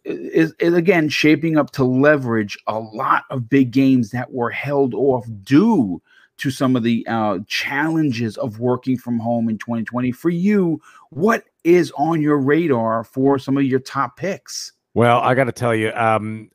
is, 0.04 0.52
is 0.58 0.74
again 0.74 1.08
shaping 1.08 1.56
up 1.56 1.70
to 1.72 1.84
leverage 1.84 2.58
a 2.66 2.78
lot 2.78 3.24
of 3.30 3.48
big 3.48 3.70
games 3.70 4.10
that 4.10 4.32
were 4.32 4.50
held 4.50 4.94
off 4.94 5.26
due 5.42 6.02
to 6.38 6.50
some 6.50 6.76
of 6.76 6.82
the 6.82 7.04
uh, 7.08 7.38
challenges 7.46 8.36
of 8.36 8.60
working 8.60 8.96
from 8.96 9.18
home 9.18 9.48
in 9.48 9.58
2020. 9.58 10.12
For 10.12 10.30
you, 10.30 10.80
what 11.10 11.44
is 11.64 11.92
on 11.96 12.22
your 12.22 12.38
radar 12.38 13.04
for 13.04 13.38
some 13.38 13.56
of 13.56 13.64
your 13.64 13.80
top 13.80 14.16
picks? 14.16 14.72
Well, 14.94 15.20
I 15.20 15.34
got 15.34 15.44
to 15.44 15.52
tell 15.52 15.74
you, 15.74 15.92
um, 15.92 16.50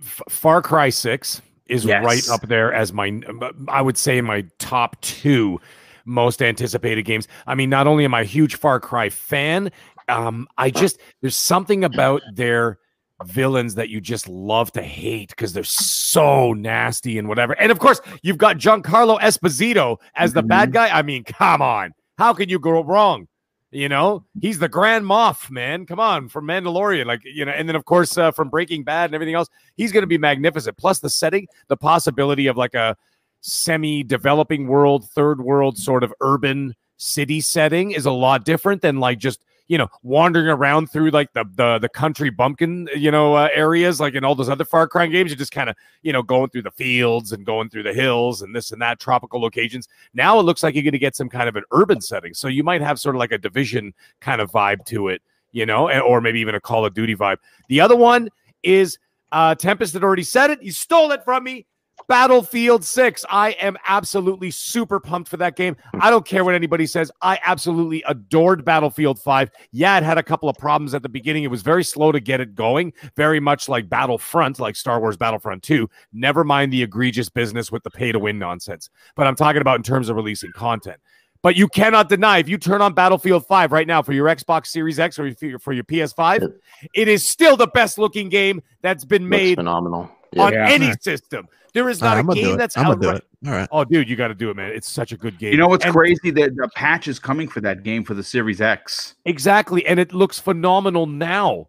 F- 0.00 0.22
Far 0.28 0.60
Cry 0.60 0.90
6 0.90 1.40
is 1.66 1.84
yes. 1.84 2.04
right 2.04 2.28
up 2.28 2.48
there 2.48 2.72
as 2.72 2.92
my, 2.92 3.20
I 3.68 3.80
would 3.80 3.96
say, 3.96 4.20
my 4.20 4.44
top 4.58 5.00
two 5.00 5.60
most 6.04 6.42
anticipated 6.42 7.02
games. 7.02 7.28
I 7.46 7.54
mean, 7.54 7.70
not 7.70 7.86
only 7.86 8.04
am 8.04 8.14
I 8.14 8.22
a 8.22 8.24
huge 8.24 8.56
Far 8.56 8.80
Cry 8.80 9.08
fan, 9.10 9.70
um, 10.08 10.48
I 10.56 10.70
just, 10.70 11.00
there's 11.20 11.36
something 11.36 11.84
about 11.84 12.22
their 12.32 12.78
villains 13.24 13.74
that 13.74 13.88
you 13.88 14.00
just 14.00 14.28
love 14.28 14.70
to 14.72 14.82
hate 14.82 15.30
because 15.30 15.52
they're 15.52 15.64
so 15.64 16.52
nasty 16.52 17.18
and 17.18 17.28
whatever. 17.28 17.54
And 17.54 17.72
of 17.72 17.78
course, 17.78 18.00
you've 18.22 18.38
got 18.38 18.58
Giancarlo 18.58 19.18
Esposito 19.20 19.98
as 20.14 20.32
the 20.32 20.40
mm-hmm. 20.40 20.48
bad 20.48 20.72
guy. 20.72 20.88
I 20.88 21.02
mean, 21.02 21.24
come 21.24 21.62
on. 21.62 21.92
How 22.16 22.32
can 22.32 22.48
you 22.48 22.58
go 22.58 22.82
wrong? 22.82 23.28
You 23.70 23.88
know, 23.88 24.24
he's 24.40 24.58
the 24.58 24.68
Grand 24.68 25.04
Moff, 25.04 25.50
man. 25.50 25.84
Come 25.84 26.00
on, 26.00 26.30
from 26.30 26.46
Mandalorian, 26.46 27.04
like 27.04 27.20
you 27.24 27.44
know, 27.44 27.52
and 27.52 27.68
then 27.68 27.76
of 27.76 27.84
course 27.84 28.16
uh, 28.16 28.30
from 28.30 28.48
Breaking 28.48 28.82
Bad 28.82 29.06
and 29.06 29.14
everything 29.14 29.34
else, 29.34 29.48
he's 29.76 29.92
going 29.92 30.04
to 30.04 30.06
be 30.06 30.16
magnificent. 30.16 30.78
Plus 30.78 31.00
the 31.00 31.10
setting, 31.10 31.46
the 31.68 31.76
possibility 31.76 32.46
of 32.46 32.56
like 32.56 32.72
a 32.72 32.96
semi-developing 33.42 34.68
world, 34.68 35.10
third 35.10 35.42
world 35.42 35.76
sort 35.76 36.02
of 36.02 36.14
urban 36.22 36.74
city 36.96 37.42
setting 37.42 37.90
is 37.90 38.06
a 38.06 38.10
lot 38.10 38.46
different 38.46 38.80
than 38.80 39.00
like 39.00 39.18
just 39.18 39.44
you 39.68 39.76
know, 39.76 39.88
wandering 40.02 40.48
around 40.48 40.90
through 40.90 41.10
like 41.10 41.32
the 41.34 41.44
the, 41.54 41.78
the 41.78 41.88
country 41.88 42.30
bumpkin, 42.30 42.88
you 42.96 43.10
know, 43.10 43.34
uh, 43.34 43.48
areas 43.52 44.00
like 44.00 44.14
in 44.14 44.24
all 44.24 44.34
those 44.34 44.48
other 44.48 44.64
Far 44.64 44.88
Cry 44.88 45.06
games. 45.06 45.30
You're 45.30 45.38
just 45.38 45.52
kind 45.52 45.70
of, 45.70 45.76
you 46.02 46.12
know, 46.12 46.22
going 46.22 46.48
through 46.50 46.62
the 46.62 46.70
fields 46.70 47.32
and 47.32 47.44
going 47.44 47.68
through 47.68 47.82
the 47.84 47.92
hills 47.92 48.42
and 48.42 48.56
this 48.56 48.72
and 48.72 48.80
that 48.82 48.98
tropical 48.98 49.40
locations. 49.40 49.86
Now 50.14 50.40
it 50.40 50.42
looks 50.42 50.62
like 50.62 50.74
you're 50.74 50.82
going 50.82 50.92
to 50.92 50.98
get 50.98 51.14
some 51.14 51.28
kind 51.28 51.48
of 51.48 51.56
an 51.56 51.64
urban 51.70 52.00
setting. 52.00 52.34
So 52.34 52.48
you 52.48 52.64
might 52.64 52.80
have 52.80 52.98
sort 52.98 53.14
of 53.14 53.18
like 53.18 53.32
a 53.32 53.38
division 53.38 53.92
kind 54.20 54.40
of 54.40 54.50
vibe 54.50 54.84
to 54.86 55.08
it, 55.08 55.22
you 55.52 55.66
know, 55.66 55.90
or 56.00 56.20
maybe 56.20 56.40
even 56.40 56.54
a 56.54 56.60
Call 56.60 56.84
of 56.84 56.94
Duty 56.94 57.14
vibe. 57.14 57.36
The 57.68 57.80
other 57.80 57.96
one 57.96 58.30
is 58.62 58.98
uh, 59.32 59.54
Tempest 59.54 59.92
had 59.92 60.02
already 60.02 60.22
said 60.22 60.50
it. 60.50 60.62
You 60.62 60.72
stole 60.72 61.12
it 61.12 61.22
from 61.24 61.44
me. 61.44 61.66
Battlefield 62.08 62.84
6. 62.84 63.26
I 63.28 63.50
am 63.52 63.76
absolutely 63.86 64.50
super 64.50 64.98
pumped 64.98 65.28
for 65.28 65.36
that 65.36 65.56
game. 65.56 65.76
I 66.00 66.08
don't 66.08 66.24
care 66.24 66.42
what 66.42 66.54
anybody 66.54 66.86
says. 66.86 67.12
I 67.20 67.38
absolutely 67.44 68.02
adored 68.08 68.64
Battlefield 68.64 69.20
5. 69.20 69.50
Yeah, 69.72 69.98
it 69.98 70.02
had 70.02 70.16
a 70.16 70.22
couple 70.22 70.48
of 70.48 70.56
problems 70.56 70.94
at 70.94 71.02
the 71.02 71.08
beginning. 71.08 71.44
It 71.44 71.50
was 71.50 71.60
very 71.60 71.84
slow 71.84 72.10
to 72.10 72.18
get 72.18 72.40
it 72.40 72.54
going, 72.54 72.94
very 73.14 73.40
much 73.40 73.68
like 73.68 73.90
Battlefront, 73.90 74.58
like 74.58 74.74
Star 74.74 75.00
Wars 75.00 75.18
Battlefront 75.18 75.62
2. 75.62 75.88
Never 76.12 76.44
mind 76.44 76.72
the 76.72 76.82
egregious 76.82 77.28
business 77.28 77.70
with 77.70 77.82
the 77.82 77.90
pay 77.90 78.10
to 78.10 78.18
win 78.18 78.38
nonsense. 78.38 78.88
But 79.14 79.26
I'm 79.26 79.36
talking 79.36 79.60
about 79.60 79.76
in 79.76 79.82
terms 79.82 80.08
of 80.08 80.16
releasing 80.16 80.52
content. 80.52 80.98
But 81.42 81.56
you 81.56 81.68
cannot 81.68 82.08
deny 82.08 82.38
if 82.38 82.48
you 82.48 82.58
turn 82.58 82.80
on 82.80 82.94
Battlefield 82.94 83.46
5 83.46 83.70
right 83.70 83.86
now 83.86 84.02
for 84.02 84.12
your 84.12 84.26
Xbox 84.26 84.68
Series 84.68 84.98
X 84.98 85.18
or 85.18 85.32
for 85.60 85.72
your 85.72 85.84
PS5, 85.84 86.52
it 86.94 87.06
is 87.06 87.28
still 87.28 87.56
the 87.56 87.68
best 87.68 87.98
looking 87.98 88.28
game 88.28 88.60
that's 88.82 89.04
been 89.04 89.28
made 89.28 89.56
phenomenal 89.56 90.10
yeah. 90.32 90.42
on 90.42 90.52
yeah. 90.52 90.68
any 90.68 90.92
system. 91.00 91.48
There 91.74 91.88
is 91.88 92.00
not 92.00 92.18
a 92.18 92.34
game 92.34 92.56
that's 92.56 92.76
I'm 92.76 92.86
out. 92.86 93.04
Right. 93.04 93.22
All 93.46 93.52
right. 93.52 93.68
Oh, 93.70 93.84
dude, 93.84 94.08
you 94.08 94.16
got 94.16 94.28
to 94.28 94.34
do 94.34 94.50
it, 94.50 94.56
man. 94.56 94.72
It's 94.72 94.88
such 94.88 95.12
a 95.12 95.16
good 95.16 95.38
game. 95.38 95.52
You 95.52 95.58
know 95.58 95.68
what's 95.68 95.84
and 95.84 95.94
crazy? 95.94 96.30
That 96.30 96.56
the 96.56 96.68
patch 96.74 97.08
is 97.08 97.18
coming 97.18 97.48
for 97.48 97.60
that 97.60 97.82
game 97.82 98.04
for 98.04 98.14
the 98.14 98.22
Series 98.22 98.60
X. 98.60 99.14
Exactly, 99.24 99.86
and 99.86 100.00
it 100.00 100.12
looks 100.12 100.38
phenomenal 100.38 101.06
now. 101.06 101.68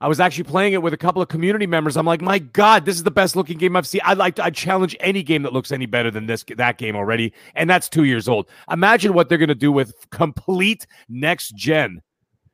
I 0.00 0.06
was 0.06 0.20
actually 0.20 0.44
playing 0.44 0.74
it 0.74 0.82
with 0.82 0.92
a 0.92 0.96
couple 0.96 1.20
of 1.22 1.28
community 1.28 1.66
members. 1.66 1.96
I'm 1.96 2.06
like, 2.06 2.20
my 2.20 2.38
God, 2.38 2.84
this 2.84 2.94
is 2.94 3.02
the 3.02 3.10
best 3.10 3.34
looking 3.34 3.58
game 3.58 3.74
I've 3.74 3.86
seen. 3.86 4.00
I 4.04 4.14
like 4.14 4.38
I 4.38 4.50
challenge 4.50 4.96
any 5.00 5.22
game 5.22 5.42
that 5.42 5.52
looks 5.52 5.72
any 5.72 5.86
better 5.86 6.10
than 6.10 6.26
this 6.26 6.44
that 6.56 6.78
game 6.78 6.94
already, 6.94 7.32
and 7.54 7.68
that's 7.68 7.88
two 7.88 8.04
years 8.04 8.28
old. 8.28 8.48
Imagine 8.70 9.12
what 9.12 9.28
they're 9.28 9.38
gonna 9.38 9.54
do 9.54 9.72
with 9.72 9.94
complete 10.10 10.86
next 11.08 11.54
gen 11.56 12.02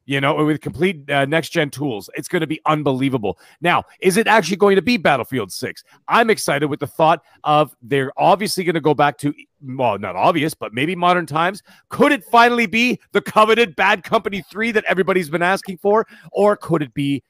you 0.06 0.20
know, 0.20 0.44
with 0.44 0.60
complete 0.60 1.08
uh, 1.10 1.24
next 1.24 1.50
gen 1.50 1.70
tools. 1.70 2.10
It's 2.14 2.28
going 2.28 2.40
to 2.40 2.46
be 2.46 2.60
unbelievable. 2.66 3.38
Now, 3.60 3.84
is 4.00 4.16
it 4.16 4.26
actually 4.26 4.56
going 4.56 4.76
to 4.76 4.82
be 4.82 4.96
Battlefield 4.96 5.52
6? 5.52 5.84
I'm 6.08 6.30
excited 6.30 6.66
with 6.66 6.80
the 6.80 6.86
thought 6.86 7.22
of 7.44 7.74
they're 7.82 8.12
obviously 8.16 8.64
going 8.64 8.74
to 8.74 8.80
go 8.80 8.94
back 8.94 9.18
to, 9.18 9.34
well, 9.62 9.98
not 9.98 10.16
obvious, 10.16 10.54
but 10.54 10.74
maybe 10.74 10.94
modern 10.94 11.26
times. 11.26 11.62
Could 11.88 12.12
it 12.12 12.24
finally 12.24 12.66
be 12.66 13.00
the 13.12 13.22
coveted 13.22 13.76
Bad 13.76 14.04
Company 14.04 14.42
3 14.50 14.72
that 14.72 14.84
everybody's 14.84 15.30
been 15.30 15.42
asking 15.42 15.78
for? 15.78 16.06
Or 16.32 16.56
could 16.56 16.82
it 16.82 16.94
be 16.94 17.22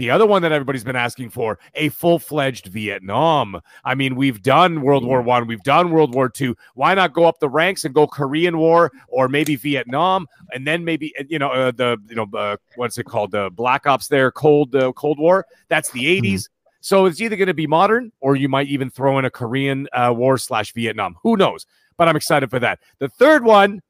the 0.00 0.10
other 0.10 0.26
one 0.26 0.40
that 0.40 0.50
everybody's 0.50 0.82
been 0.82 0.96
asking 0.96 1.28
for, 1.28 1.58
a 1.74 1.90
full-fledged 1.90 2.68
Vietnam. 2.68 3.60
I 3.84 3.94
mean, 3.94 4.16
we've 4.16 4.40
done 4.40 4.80
World 4.80 5.04
War 5.04 5.20
One, 5.20 5.46
we've 5.46 5.62
done 5.62 5.90
World 5.90 6.14
War 6.14 6.30
Two. 6.30 6.56
Why 6.72 6.94
not 6.94 7.12
go 7.12 7.26
up 7.26 7.38
the 7.38 7.50
ranks 7.50 7.84
and 7.84 7.94
go 7.94 8.06
Korean 8.06 8.56
War 8.56 8.90
or 9.08 9.28
maybe 9.28 9.56
Vietnam, 9.56 10.26
and 10.54 10.66
then 10.66 10.86
maybe 10.86 11.12
you 11.28 11.38
know 11.38 11.50
uh, 11.50 11.70
the 11.70 11.98
you 12.08 12.16
know 12.16 12.26
uh, 12.32 12.56
what's 12.76 12.96
it 12.96 13.04
called 13.04 13.32
the 13.32 13.50
Black 13.50 13.86
Ops 13.86 14.08
there, 14.08 14.32
Cold 14.32 14.74
uh, 14.74 14.90
Cold 14.92 15.18
War. 15.18 15.44
That's 15.68 15.90
the 15.90 16.04
80s. 16.04 16.22
Mm-hmm. 16.22 16.54
So 16.80 17.04
it's 17.04 17.20
either 17.20 17.36
going 17.36 17.48
to 17.48 17.54
be 17.54 17.66
modern 17.66 18.10
or 18.20 18.36
you 18.36 18.48
might 18.48 18.68
even 18.68 18.88
throw 18.88 19.18
in 19.18 19.26
a 19.26 19.30
Korean 19.30 19.86
uh, 19.92 20.14
War 20.16 20.38
slash 20.38 20.72
Vietnam. 20.72 21.14
Who 21.22 21.36
knows? 21.36 21.66
But 21.98 22.08
I'm 22.08 22.16
excited 22.16 22.48
for 22.48 22.58
that. 22.60 22.80
The 23.00 23.08
third 23.10 23.44
one, 23.44 23.82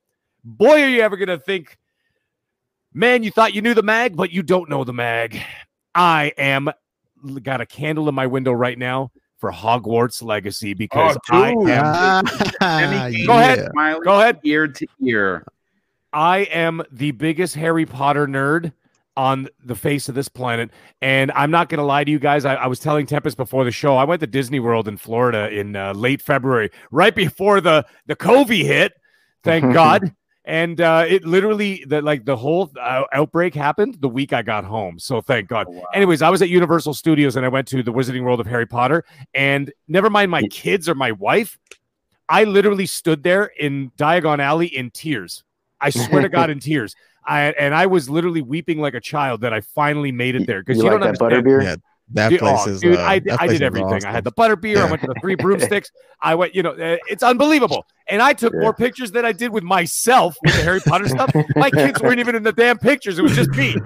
boy, 0.43 0.83
are 0.83 0.89
you 0.89 1.03
ever 1.03 1.17
going 1.17 1.29
to 1.29 1.39
think, 1.39 1.79
man, 2.93 3.23
you 3.23 3.31
thought 3.31 3.55
you 3.55 3.63
knew 3.63 3.75
the 3.75 3.85
mag, 3.85 4.17
but 4.17 4.33
you 4.33 4.43
don't 4.43 4.69
know 4.69 4.83
the 4.83 4.93
mag. 4.93 5.41
I 5.95 6.33
am 6.39 6.71
got 7.43 7.61
a 7.61 7.67
candle 7.67 8.09
in 8.09 8.15
my 8.15 8.27
window 8.27 8.53
right 8.53 8.79
now 8.79 9.11
for 9.39 9.51
Hogwarts 9.51 10.23
Legacy 10.23 10.75
because 10.75 11.17
oh, 11.31 11.37
I 11.37 11.51
am. 11.51 12.25
go 13.27 13.39
ahead. 13.39 13.69
Go 14.05 14.21
ahead. 14.21 14.39
Ear 14.45 14.69
to 14.69 14.87
ear. 15.05 15.45
I 16.13 16.41
am 16.41 16.83
the 16.91 17.13
biggest 17.13 17.55
Harry 17.55 17.87
Potter 17.87 18.27
nerd 18.27 18.73
on 19.17 19.49
the 19.65 19.75
face 19.75 20.09
of 20.09 20.15
this 20.15 20.29
planet. 20.29 20.71
And 21.01 21.31
I'm 21.33 21.51
not 21.51 21.69
going 21.69 21.79
to 21.79 21.85
lie 21.85 22.05
to 22.05 22.11
you 22.11 22.19
guys. 22.19 22.45
I, 22.45 22.55
I, 22.55 22.67
was 22.67 22.79
telling 22.79 23.07
Tempest 23.07 23.37
before 23.37 23.65
the 23.65 23.71
show, 23.71 23.97
I 23.97 24.05
went 24.05 24.21
to 24.21 24.27
Disney 24.27 24.61
World 24.61 24.89
in 24.89 24.97
Florida 24.97 25.51
in 25.51 25.77
uh, 25.77 25.93
late 25.93 26.23
February, 26.23 26.71
right 26.91 27.15
before 27.15 27.61
the, 27.61 27.85
the 28.07 28.17
COVID 28.17 28.63
hit. 28.63 28.93
Thank 29.43 29.73
God 29.75 30.15
and 30.51 30.81
uh, 30.81 31.05
it 31.07 31.25
literally 31.25 31.85
the 31.87 32.03
like 32.03 32.25
the 32.25 32.37
whole 32.37 32.73
uh, 32.81 33.05
outbreak 33.13 33.55
happened 33.55 33.99
the 34.01 34.09
week 34.09 34.33
I 34.33 34.43
got 34.43 34.65
home. 34.65 34.99
So 34.99 35.21
thank 35.21 35.49
God. 35.49 35.67
Oh, 35.69 35.73
wow. 35.75 35.85
Anyways, 35.95 36.23
I 36.23 36.29
was 36.29 36.43
at 36.43 36.49
Universal 36.49 36.95
Studios 36.95 37.37
and 37.37 37.47
I 37.47 37.49
went 37.49 37.69
to 37.69 37.85
the 37.85 37.93
Wizarding 37.93 38.25
World 38.25 38.41
of 38.41 38.49
Harry 38.49 38.67
Potter, 38.67 39.05
and 39.33 39.73
never 39.87 40.11
mind 40.11 40.33
my 40.33 40.43
kids 40.43 40.89
or 40.89 40.97
my 40.97 41.13
wife, 41.13 41.57
I 42.29 42.45
literally 42.45 42.87
stood 42.87 43.23
there 43.23 43.45
in 43.45 43.93
Diagon 43.97 44.41
Alley 44.41 44.67
in 44.67 44.91
tears. 44.91 45.45
I 45.81 45.91
swear 45.91 46.23
to 46.23 46.29
God, 46.29 46.51
in 46.51 46.59
tears. 46.71 46.97
I 47.25 47.43
and 47.53 47.73
I 47.73 47.87
was 47.87 48.11
literally 48.11 48.43
weeping 48.43 48.81
like 48.81 48.95
a 48.95 49.01
child 49.01 49.43
that 49.43 49.53
I 49.53 49.61
finally 49.61 50.11
made 50.11 50.35
it 50.35 50.49
there 50.49 50.63
because 50.63 50.79
you, 50.79 50.85
you, 50.85 50.91
like 50.91 51.01
don't 51.01 51.09
understand. 51.11 51.47
Butterbeer? 51.47 51.81
Yeah, 52.13 52.23
that 52.25 52.29
dude, 52.31 52.39
place 52.41 52.61
oh, 52.67 52.71
is. 52.71 52.81
Dude, 52.81 52.97
uh, 52.97 53.03
I, 53.03 53.21
I 53.39 53.47
did 53.47 53.63
everything. 53.63 53.93
Awesome. 53.93 54.09
I 54.09 54.13
had 54.13 54.25
the 54.25 54.33
butter 54.33 54.57
beer. 54.57 54.77
Yeah. 54.77 54.87
I 54.87 54.91
went 54.91 55.03
to 55.03 55.09
the 55.09 55.15
three 55.21 55.35
broomsticks. 55.35 55.91
I 56.21 56.35
went. 56.35 56.55
You 56.55 56.63
know, 56.63 56.71
uh, 56.71 56.97
it's 57.09 57.23
unbelievable. 57.23 57.87
And 58.09 58.21
I 58.21 58.33
took 58.33 58.53
yeah. 58.53 58.61
more 58.61 58.75
pictures 58.75 59.13
than 59.13 59.25
I 59.25 59.33
did 59.33 59.53
with 59.53 59.63
myself 59.63 60.37
with 60.45 60.57
the 60.57 60.63
Harry 60.63 60.81
Potter 60.81 61.09
stuff. 61.09 61.33
My 61.55 61.71
kids 61.71 62.01
weren't 62.03 62.19
even 62.19 62.35
in 62.35 62.43
the 62.43 62.53
damn 62.53 62.79
pictures. 62.79 63.19
It 63.19 63.23
was 63.23 63.35
just 63.35 63.51
me. 63.51 63.77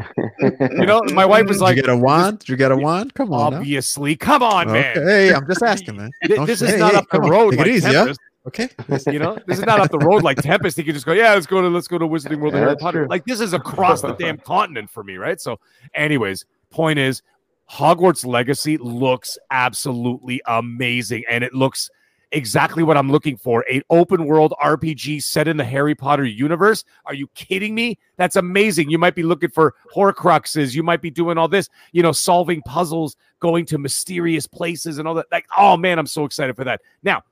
You 0.40 0.86
know, 0.86 1.02
my 1.12 1.26
wife 1.26 1.46
was 1.46 1.60
like, 1.60 1.76
"Did 1.76 1.84
you 1.84 1.92
get 1.92 1.94
a 1.94 1.98
wand? 1.98 2.38
Did 2.40 2.48
you 2.48 2.56
get 2.56 2.72
a 2.72 2.76
wand? 2.76 3.14
Come 3.14 3.32
on, 3.32 3.54
obviously. 3.54 4.12
Now. 4.12 4.26
Come 4.26 4.42
on, 4.42 4.72
man. 4.72 4.96
Hey, 4.96 5.32
I'm 5.32 5.46
just 5.46 5.62
asking, 5.62 5.96
man. 5.96 6.10
This, 6.22 6.62
is 6.62 6.76
not 6.78 6.92
hey, 6.92 6.98
up 6.98 7.06
the 7.10 7.20
road. 7.20 7.50
Take 7.50 7.58
like 7.58 7.68
it 7.68 7.74
easy, 7.74 7.90
yeah? 7.90 8.12
Okay. 8.46 8.68
you 9.06 9.18
know, 9.18 9.38
this 9.46 9.58
is 9.58 9.64
not 9.64 9.80
up 9.80 9.90
the 9.90 9.98
road 9.98 10.22
like 10.22 10.36
Tempest. 10.42 10.76
He 10.76 10.84
could 10.84 10.94
just 10.94 11.06
go, 11.06 11.12
yeah, 11.12 11.32
let's 11.32 11.46
go 11.46 11.62
to 11.62 11.68
let's 11.68 11.88
go 11.88 11.98
to 11.98 12.06
Wizarding 12.06 12.40
World 12.40 12.54
of 12.54 12.60
Harry 12.60 12.76
Potter. 12.76 13.00
True. 13.00 13.08
Like 13.08 13.24
this 13.24 13.40
is 13.40 13.54
across 13.54 14.02
the 14.02 14.12
damn 14.18 14.38
continent 14.38 14.90
for 14.90 15.02
me, 15.02 15.16
right? 15.16 15.40
So, 15.40 15.58
anyways, 15.94 16.44
point 16.70 16.98
is, 16.98 17.22
Hogwarts 17.70 18.26
Legacy 18.26 18.76
looks 18.76 19.38
absolutely 19.50 20.40
amazing, 20.46 21.24
and 21.28 21.42
it 21.42 21.54
looks 21.54 21.90
exactly 22.34 22.82
what 22.82 22.96
I'm 22.96 23.10
looking 23.10 23.36
for. 23.36 23.64
An 23.70 23.82
open 23.90 24.26
world 24.26 24.52
RPG 24.62 25.22
set 25.22 25.48
in 25.48 25.56
the 25.56 25.64
Harry 25.64 25.94
Potter 25.94 26.24
universe. 26.24 26.84
Are 27.06 27.14
you 27.14 27.28
kidding 27.34 27.74
me? 27.74 27.98
That's 28.16 28.36
amazing. 28.36 28.90
You 28.90 28.98
might 28.98 29.14
be 29.14 29.22
looking 29.22 29.50
for 29.50 29.74
horcruxes. 29.94 30.74
You 30.74 30.82
might 30.82 31.00
be 31.00 31.10
doing 31.10 31.38
all 31.38 31.48
this, 31.48 31.68
you 31.92 32.02
know, 32.02 32.12
solving 32.12 32.60
puzzles, 32.62 33.16
going 33.40 33.66
to 33.66 33.78
mysterious 33.78 34.46
places 34.46 34.98
and 34.98 35.08
all 35.08 35.14
that. 35.14 35.26
Like, 35.32 35.46
oh 35.56 35.76
man, 35.76 35.98
I'm 35.98 36.06
so 36.06 36.24
excited 36.24 36.56
for 36.56 36.64
that. 36.64 36.80
Now, 37.02 37.22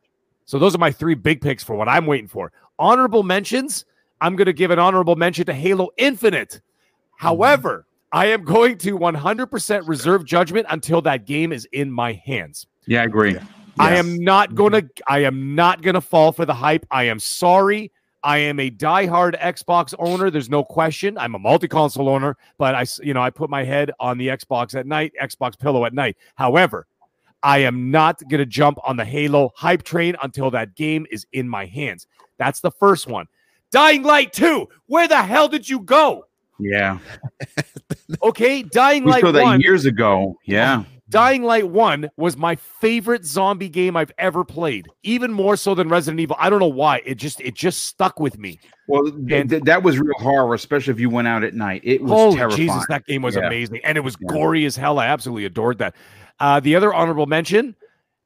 so 0.45 0.59
those 0.59 0.75
are 0.75 0.79
my 0.79 0.91
three 0.91 1.15
big 1.15 1.41
picks 1.41 1.63
for 1.63 1.77
what 1.77 1.89
I'm 1.89 2.07
waiting 2.07 2.29
for. 2.29 2.53
Honorable 2.79 3.23
mentions. 3.23 3.85
I'm 4.21 4.37
going 4.37 4.47
to 4.47 4.53
give 4.53 4.71
an 4.71 4.79
honorable 4.79 5.17
mention 5.17 5.47
to 5.47 5.55
Halo 5.55 5.91
Infinite. 5.97 6.61
However, 7.17 7.87
I 8.13 8.27
am 8.27 8.45
going 8.45 8.77
to 8.79 8.99
100% 8.99 9.89
reserve 9.89 10.25
judgment 10.25 10.67
until 10.69 11.01
that 11.03 11.27
game 11.27 11.51
is 11.53 11.67
in 11.73 11.91
my 11.91 12.13
hands. 12.13 12.67
Yeah, 12.87 13.03
I 13.03 13.05
agree. 13.05 13.33
Yes. 13.33 13.43
Mm-hmm. 13.43 13.81
I 13.81 13.95
am 13.97 14.19
not 14.19 14.55
going 14.55 14.73
to 14.73 14.87
I 15.09 15.21
am 15.21 15.55
not 15.55 15.81
going 15.81 15.95
to 15.95 16.01
fall 16.03 16.31
for 16.33 16.45
the 16.45 16.53
hype. 16.53 16.85
I 16.91 17.05
am 17.05 17.19
sorry. 17.19 17.91
I 18.23 18.39
am 18.39 18.61
a 18.61 18.71
diehard 18.71 19.41
Xbox 19.41 19.95
owner. 19.99 20.31
There's 20.31 20.51
no 20.51 20.63
question. 20.63 21.17
I'm 21.17 21.35
a 21.35 21.39
multi-console 21.39 22.09
owner, 22.09 22.37
but 22.59 22.75
I 22.75 22.85
you 23.03 23.15
know, 23.15 23.23
I 23.23 23.31
put 23.31 23.49
my 23.49 23.65
head 23.65 23.91
on 23.99 24.19
the 24.19 24.29
Xbox 24.29 24.79
at 24.79 24.87
night, 24.87 25.13
Xbox 25.21 25.59
pillow 25.59 25.87
at 25.87 25.95
night. 25.95 26.19
However, 26.35 26.87
I 27.43 27.59
am 27.59 27.91
not 27.91 28.21
going 28.29 28.39
to 28.39 28.47
jump 28.47 28.79
on 28.85 28.97
the 28.97 29.05
Halo 29.05 29.53
hype 29.57 29.83
train 29.83 30.17
until 30.23 30.51
that 30.51 30.77
game 30.77 31.07
is 31.11 31.27
in 31.33 31.49
my 31.49 31.65
hands. 31.65 32.07
That's 32.39 32.61
the 32.61 32.71
first 32.71 33.07
one. 33.07 33.27
Dying 33.71 34.03
Light 34.03 34.33
2. 34.35 34.69
Where 34.87 35.09
the 35.09 35.23
hell 35.23 35.49
did 35.49 35.69
you 35.69 35.81
go? 35.81 36.27
Yeah. 36.63 36.99
okay, 38.23 38.63
Dying 38.63 39.05
Light 39.05 39.23
saw 39.23 39.33
that 39.33 39.43
1, 39.43 39.61
years 39.61 39.85
ago. 39.85 40.37
Yeah. 40.45 40.85
Dying 41.09 41.43
Light 41.43 41.69
1 41.69 42.11
was 42.17 42.39
my 42.39 42.57
favorite 42.57 43.27
zombie 43.27 43.69
game 43.69 43.99
I've 43.99 44.13
ever 44.17 44.45
played, 44.45 44.89
even 45.03 45.31
more 45.31 45.57
so 45.57 45.75
than 45.75 45.91
Resident 45.91 46.21
Evil. 46.21 46.37
I 46.39 46.49
don't 46.49 46.61
know 46.61 46.67
why. 46.69 47.03
It 47.05 47.17
just 47.17 47.39
it 47.43 47.55
just 47.55 47.83
stuck 47.83 48.19
with 48.19 48.39
me. 48.39 48.59
Well, 48.89 49.07
and, 49.31 49.51
th- 49.51 49.63
that 49.65 49.83
was 49.83 49.99
real 49.99 50.15
horror, 50.19 50.55
especially 50.55 50.93
if 50.93 51.01
you 51.01 51.11
went 51.11 51.29
out 51.29 51.45
at 51.45 51.53
night. 51.53 51.83
It 51.85 52.01
was 52.01 52.11
holy 52.11 52.37
terrifying. 52.37 52.67
Jesus, 52.67 52.87
that 52.89 53.05
game 53.05 53.21
was 53.21 53.37
yeah. 53.37 53.47
amazing, 53.47 53.81
and 53.85 53.99
it 53.99 54.01
was 54.01 54.17
yeah. 54.21 54.29
gory 54.33 54.65
as 54.65 54.75
hell. 54.75 54.99
I 54.99 55.07
absolutely 55.07 55.45
adored 55.45 55.79
that. 55.79 55.95
Uh, 56.41 56.61
the 56.61 56.75
other 56.77 56.95
honorable 56.95 57.27
mention, 57.27 57.77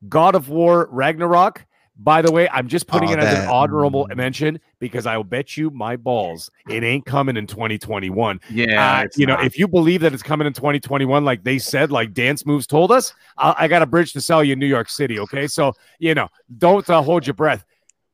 God 0.09 0.37
of 0.37 0.49
War 0.49 0.89
Ragnarok. 0.93 1.67
By 1.99 2.21
the 2.21 2.31
way, 2.31 2.49
I'm 2.51 2.69
just 2.69 2.87
putting 2.87 3.09
oh, 3.09 3.13
it 3.15 3.19
as 3.19 3.39
an 3.39 3.49
honorable 3.49 4.07
mention 4.15 4.61
because 4.81 5.07
I'll 5.07 5.25
bet 5.25 5.57
you 5.57 5.71
my 5.71 5.97
balls 5.97 6.51
it 6.69 6.85
ain't 6.85 7.07
coming 7.07 7.37
in 7.39 7.47
2021. 7.47 8.41
Yeah, 8.51 9.01
uh, 9.01 9.07
you 9.17 9.27
not. 9.27 9.41
know, 9.41 9.47
if 9.47 9.59
you 9.59 9.67
believe 9.67 10.03
that 10.03 10.13
it's 10.13 10.23
coming 10.23 10.47
in 10.47 10.53
2021, 10.53 11.25
like 11.25 11.43
they 11.43 11.59
said, 11.59 11.91
like 11.91 12.13
Dance 12.13 12.45
Moves 12.45 12.67
told 12.67 12.93
us, 12.93 13.15
I, 13.39 13.55
I 13.61 13.69
got 13.69 13.81
a 13.81 13.87
bridge 13.87 14.13
to 14.13 14.21
sell 14.21 14.45
you 14.45 14.53
in 14.53 14.59
New 14.59 14.67
York 14.67 14.91
City. 14.91 15.19
Okay, 15.21 15.47
so 15.47 15.73
you 15.99 16.15
know, 16.15 16.29
don't 16.59 16.89
uh, 16.91 17.01
hold 17.01 17.27
your 17.27 17.35
breath. 17.35 17.65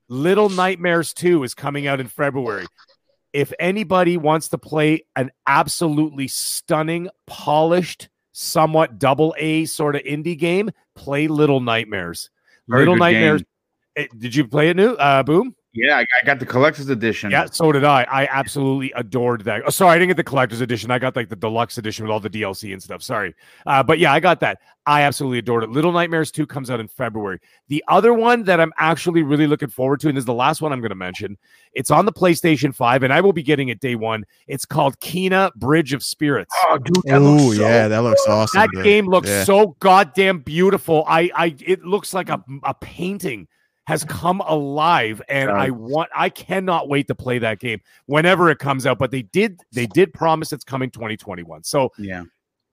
Little 0.09 0.49
Nightmares 0.49 1.13
2 1.15 1.43
is 1.43 1.55
coming 1.55 1.87
out 1.87 1.99
in 1.99 2.07
February. 2.07 2.67
If 3.33 3.53
anybody 3.59 4.17
wants 4.17 4.49
to 4.49 4.59
play 4.59 5.07
an 5.17 5.33
absolutely 5.47 6.29
stunning, 6.29 7.09
polished, 7.27 8.11
somewhat 8.33 8.99
double 8.99 9.35
A 9.39 9.65
sort 9.65 9.97
of 9.97 10.03
indie 10.03 10.39
game, 10.39 10.71
play 10.95 11.29
Little 11.29 11.61
Nightmares. 11.61 12.31
Very 12.69 12.83
Little 12.83 12.97
Nightmares. 12.97 13.41
Game 13.41 13.47
did 14.19 14.35
you 14.35 14.47
play 14.47 14.71
it 14.71 14.77
new? 14.77 14.93
Uh, 14.93 15.23
Boom. 15.23 15.55
Yeah, 15.75 15.97
I, 15.97 16.01
I, 16.01 16.27
got 16.27 16.39
the 16.39 16.45
collector's 16.45 16.91
edition. 16.91 17.31
Yeah, 17.31 17.47
so 17.47 17.73
did 17.73 17.83
I. 17.83 18.03
I 18.03 18.27
absolutely 18.27 18.93
adored 18.95 19.45
that. 19.45 19.63
Oh, 19.65 19.71
sorry, 19.71 19.93
I 19.93 19.99
didn't 19.99 20.09
get 20.09 20.17
the 20.19 20.25
collector's 20.25 20.61
edition. 20.61 20.91
I 20.91 20.99
got 20.99 21.17
like 21.17 21.31
the 21.31 21.37
deluxe 21.37 21.79
edition 21.79 22.05
with 22.05 22.13
all 22.13 22.21
the 22.21 22.29
DLC 22.29 22.75
and 22.75 22.83
stuff. 22.83 23.03
Sorry, 23.03 23.35
uh, 23.65 23.83
but 23.83 23.99
yeah, 23.99 24.13
I 24.13 24.21
got 24.21 24.41
that. 24.41 24.59
I 24.85 25.03
absolutely 25.03 25.39
adored 25.39 25.63
it. 25.63 25.71
Little 25.71 25.93
Nightmares 25.93 26.31
2 26.31 26.47
comes 26.47 26.69
out 26.69 26.79
in 26.79 26.89
February. 26.89 27.39
The 27.69 27.83
other 27.89 28.13
one 28.13 28.43
that 28.45 28.61
I'm 28.61 28.73
actually 28.77 29.23
really 29.23 29.47
looking 29.47 29.71
forward 29.71 30.01
to, 30.01 30.09
and 30.09 30.17
this 30.17 30.23
is 30.23 30.27
the 30.27 30.35
last 30.35 30.61
one 30.61 30.73
I'm 30.73 30.81
going 30.81 30.91
to 30.91 30.95
mention, 30.95 31.39
it's 31.73 31.91
on 31.91 32.05
the 32.05 32.13
PlayStation 32.13 32.75
5, 32.75 33.05
and 33.05 33.13
I 33.13 33.23
will 33.23 33.33
be 33.33 33.45
getting 33.45 33.69
it 33.69 33.81
day 33.81 33.95
one. 33.95 34.27
It's 34.49 34.67
called 34.67 34.99
Kena 35.01 35.55
Bridge 35.55 35.95
of 35.95 36.03
Spirits. 36.03 36.53
Oh, 36.65 36.79
dude, 36.79 36.97
oh 37.09 37.55
so 37.55 37.63
yeah, 37.63 37.89
that 37.89 38.03
looks 38.03 38.27
awesome. 38.29 38.61
That 38.61 38.71
dude. 38.73 38.85
game 38.85 39.07
looks 39.07 39.29
yeah. 39.29 39.45
so 39.45 39.77
goddamn 39.81 40.41
beautiful. 40.41 41.05
I, 41.07 41.31
I, 41.35 41.57
it 41.65 41.83
looks 41.83 42.13
like 42.13 42.29
a, 42.29 42.45
a 42.65 42.75
painting 42.75 43.47
has 43.85 44.05
come 44.05 44.41
alive 44.43 45.21
and 45.29 45.51
I 45.51 45.71
want 45.71 46.11
I 46.15 46.29
cannot 46.29 46.89
wait 46.89 47.09
to 47.09 47.15
play 47.15 47.39
that 47.41 47.59
game 47.59 47.81
whenever 48.07 48.49
it 48.49 48.59
comes 48.59 48.87
out 48.87 48.99
but 48.99 49.11
they 49.11 49.23
did 49.23 49.61
they 49.73 49.87
did 49.87 50.13
promise 50.15 50.53
it's 50.53 50.65
coming 50.65 50.91
2021 50.91 51.65
so 51.65 51.91
yeah 51.99 52.25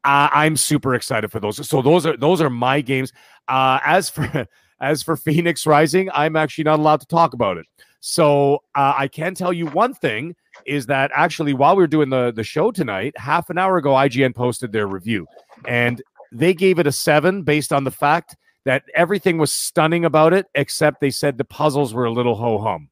Uh, 0.05 0.29
I'm 0.31 0.55
super 0.55 0.95
excited 0.95 1.29
for 1.29 1.41
those. 1.41 1.67
So 1.67 1.81
those 1.81 2.05
are 2.05 2.15
those 2.15 2.41
are 2.41 2.49
my 2.49 2.79
games. 2.79 3.11
Uh, 3.49 3.79
as 3.83 4.09
for 4.09 4.47
as 4.79 5.03
for 5.03 5.17
Fenyx 5.17 5.67
Rising, 5.67 6.09
I'm 6.13 6.37
actually 6.37 6.63
not 6.63 6.79
allowed 6.79 7.01
to 7.01 7.07
talk 7.07 7.33
about 7.33 7.57
it. 7.57 7.65
So 7.99 8.63
uh, 8.75 8.93
I 8.97 9.09
can 9.09 9.35
tell 9.35 9.51
you 9.51 9.65
one 9.67 9.93
thing 9.93 10.35
is 10.65 10.85
that 10.85 11.11
actually 11.13 11.53
while 11.53 11.75
we 11.75 11.83
were 11.83 11.87
doing 11.87 12.09
the 12.09 12.31
the 12.31 12.45
show 12.45 12.71
tonight, 12.71 13.13
half 13.17 13.49
an 13.49 13.57
hour 13.57 13.75
ago, 13.77 13.91
IGN 13.91 14.33
posted 14.33 14.71
their 14.71 14.87
review, 14.87 15.27
and 15.67 16.01
they 16.31 16.53
gave 16.53 16.79
it 16.79 16.87
a 16.87 16.93
seven 16.93 17.43
based 17.43 17.73
on 17.73 17.83
the 17.83 17.91
fact 17.91 18.37
that 18.69 18.83
everything 18.93 19.39
was 19.39 19.51
stunning 19.51 20.05
about 20.05 20.31
it, 20.31 20.45
except 20.53 21.01
they 21.01 21.09
said 21.09 21.39
the 21.39 21.43
puzzles 21.43 21.91
were 21.91 22.05
a 22.05 22.11
little 22.11 22.35
ho 22.35 22.59
hum. 22.59 22.87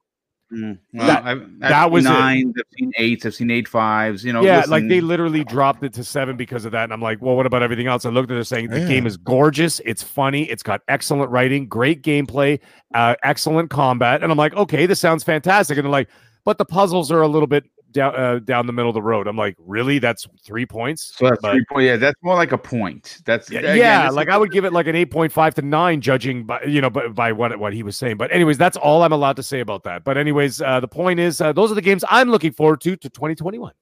Mm. 0.52 0.80
Well, 0.92 1.06
that, 1.06 1.24
I've, 1.24 1.42
I've 1.42 1.60
that 1.60 1.92
was 1.92 2.04
nine. 2.04 2.52
It. 2.56 2.66
I've 2.66 2.80
seen 2.80 2.92
eights. 2.98 3.26
I've 3.28 3.36
seen 3.36 3.52
eight 3.52 3.68
fives. 3.68 4.26
You 4.26 4.34
know, 4.34 4.42
yeah, 4.42 4.58
listen. 4.58 4.72
like 4.72 4.88
they 4.88 5.02
literally 5.02 5.44
dropped 5.44 5.84
it 5.84 5.94
to 5.94 6.04
seven 6.04 6.36
because 6.36 6.66
of 6.66 6.72
that. 6.72 6.86
And 6.86 6.94
I'm 6.94 7.02
like, 7.02 7.22
well, 7.22 7.36
what 7.36 7.46
about 7.46 7.62
everything 7.62 7.86
else? 7.86 8.06
I 8.06 8.10
looked 8.10 8.32
at 8.32 8.38
it 8.38 8.46
saying 8.46 8.70
the 8.70 8.80
yeah. 8.80 8.88
game 8.88 9.06
is 9.06 9.18
gorgeous. 9.18 9.80
It's 9.86 10.02
funny. 10.02 10.50
It's 10.50 10.64
got 10.64 10.82
excellent 10.88 11.30
writing, 11.30 11.68
great 11.68 12.02
gameplay, 12.02 12.60
uh, 12.96 13.14
excellent 13.22 13.70
combat. 13.70 14.24
And 14.24 14.32
I'm 14.32 14.38
like, 14.38 14.56
okay, 14.56 14.88
this 14.88 15.00
sounds 15.00 15.24
fantastic. 15.24 15.78
And 15.78 15.86
they're 15.86 15.92
like, 15.92 16.10
but 16.44 16.58
the 16.58 16.66
puzzles 16.66 17.12
are 17.12 17.22
a 17.22 17.28
little 17.28 17.46
bit 17.46 17.66
down 17.98 18.16
uh, 18.16 18.40
down 18.40 18.68
the 18.68 18.74
middle 18.74 18.90
of 18.90 18.94
the 18.94 19.02
road. 19.02 19.28
I'm 19.28 19.36
like, 19.36 19.56
really? 19.58 19.98
That's 20.00 20.28
three 20.44 20.66
points. 20.66 21.16
So 21.18 21.28
that's 21.28 21.42
but, 21.42 21.52
three 21.52 21.66
point. 21.66 21.86
Yeah, 21.86 21.98
that's 21.98 22.22
more 22.22 22.36
like 22.36 22.52
a 22.52 22.58
point. 22.58 23.22
That's 23.26 23.50
yeah. 23.50 23.60
Again, 23.60 23.78
yeah 23.78 24.10
like 24.10 24.30
I 24.30 24.38
would 24.38 24.52
give 24.52 24.66
it 24.66 24.72
like 24.72 24.88
an 24.88 24.96
eight 24.96 25.12
point 25.12 25.34
five 25.34 25.56
to 25.56 25.62
nine, 25.62 26.00
judging 26.00 26.46
by 26.46 26.62
you 26.64 26.80
know 26.80 26.90
by, 26.90 27.08
by 27.08 27.32
what 27.32 27.58
what 27.60 27.74
he 27.74 27.84
was 27.84 27.98
saying. 27.98 28.18
But 28.18 28.32
anyways, 28.32 28.58
that's 28.58 28.78
all 28.78 29.02
I'm 29.02 29.12
allowed 29.12 29.36
to 29.38 29.44
say 29.44 29.60
about 29.60 29.84
that. 29.84 30.04
But 30.04 30.18
anyways, 30.18 30.62
uh, 30.62 30.80
the 30.80 30.88
point 30.88 31.20
is, 31.20 31.42
uh, 31.42 31.52
those 31.54 31.72
are 31.72 31.76
the 31.76 31.82
games 31.82 32.06
I'm 32.10 32.30
looking 32.30 32.52
forward 32.52 32.82
to 32.82 32.96
to 32.96 33.10
2021. 33.10 33.74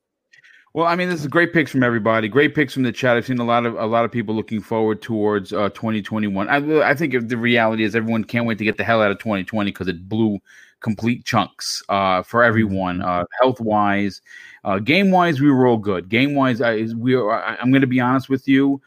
Well, 0.73 0.85
I 0.85 0.95
mean, 0.95 1.09
this 1.09 1.21
is 1.21 1.27
great 1.27 1.53
picks 1.53 1.71
from 1.71 1.83
everybody. 1.83 2.27
Great 2.27 2.53
picks 2.53 2.73
from 2.73 2.83
the 2.83 2.91
chat. 2.91 3.15
I've 3.15 3.25
seen 3.25 3.39
a 3.39 3.45
lot 3.45 3.65
of 3.65 3.75
a 3.75 3.85
lot 3.85 4.05
of 4.05 4.11
people 4.11 4.33
looking 4.33 4.61
forward 4.61 5.01
towards 5.01 5.53
uh, 5.53 5.69
2021. 5.69 6.49
I, 6.49 6.89
I 6.89 6.93
think 6.93 7.29
the 7.29 7.37
reality 7.37 7.83
is 7.83 7.95
everyone 7.95 8.23
can't 8.23 8.45
wait 8.45 8.57
to 8.57 8.65
get 8.65 8.77
the 8.77 8.83
hell 8.83 9.01
out 9.01 9.11
of 9.11 9.19
2020 9.19 9.71
because 9.71 9.87
it 9.87 10.07
blew 10.07 10.39
complete 10.81 11.25
chunks 11.25 11.83
uh, 11.89 12.21
for 12.21 12.43
everyone, 12.43 13.01
uh, 13.01 13.25
health 13.41 13.59
wise, 13.59 14.21
uh, 14.63 14.79
game 14.79 15.11
wise. 15.11 15.41
We 15.41 15.51
were 15.51 15.67
all 15.67 15.77
good. 15.77 16.09
Game 16.09 16.35
wise, 16.35 16.61
I, 16.61 16.87
we 16.95 17.15
are, 17.15 17.31
I, 17.31 17.55
I'm 17.55 17.71
going 17.71 17.81
to 17.81 17.87
be 17.87 17.99
honest 17.99 18.29
with 18.29 18.47
you. 18.47 18.81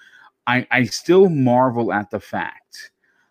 I, 0.47 0.67
I 0.71 0.85
still 0.85 1.29
marvel 1.29 1.93
at 1.93 2.11
the 2.11 2.21
fact 2.21 2.91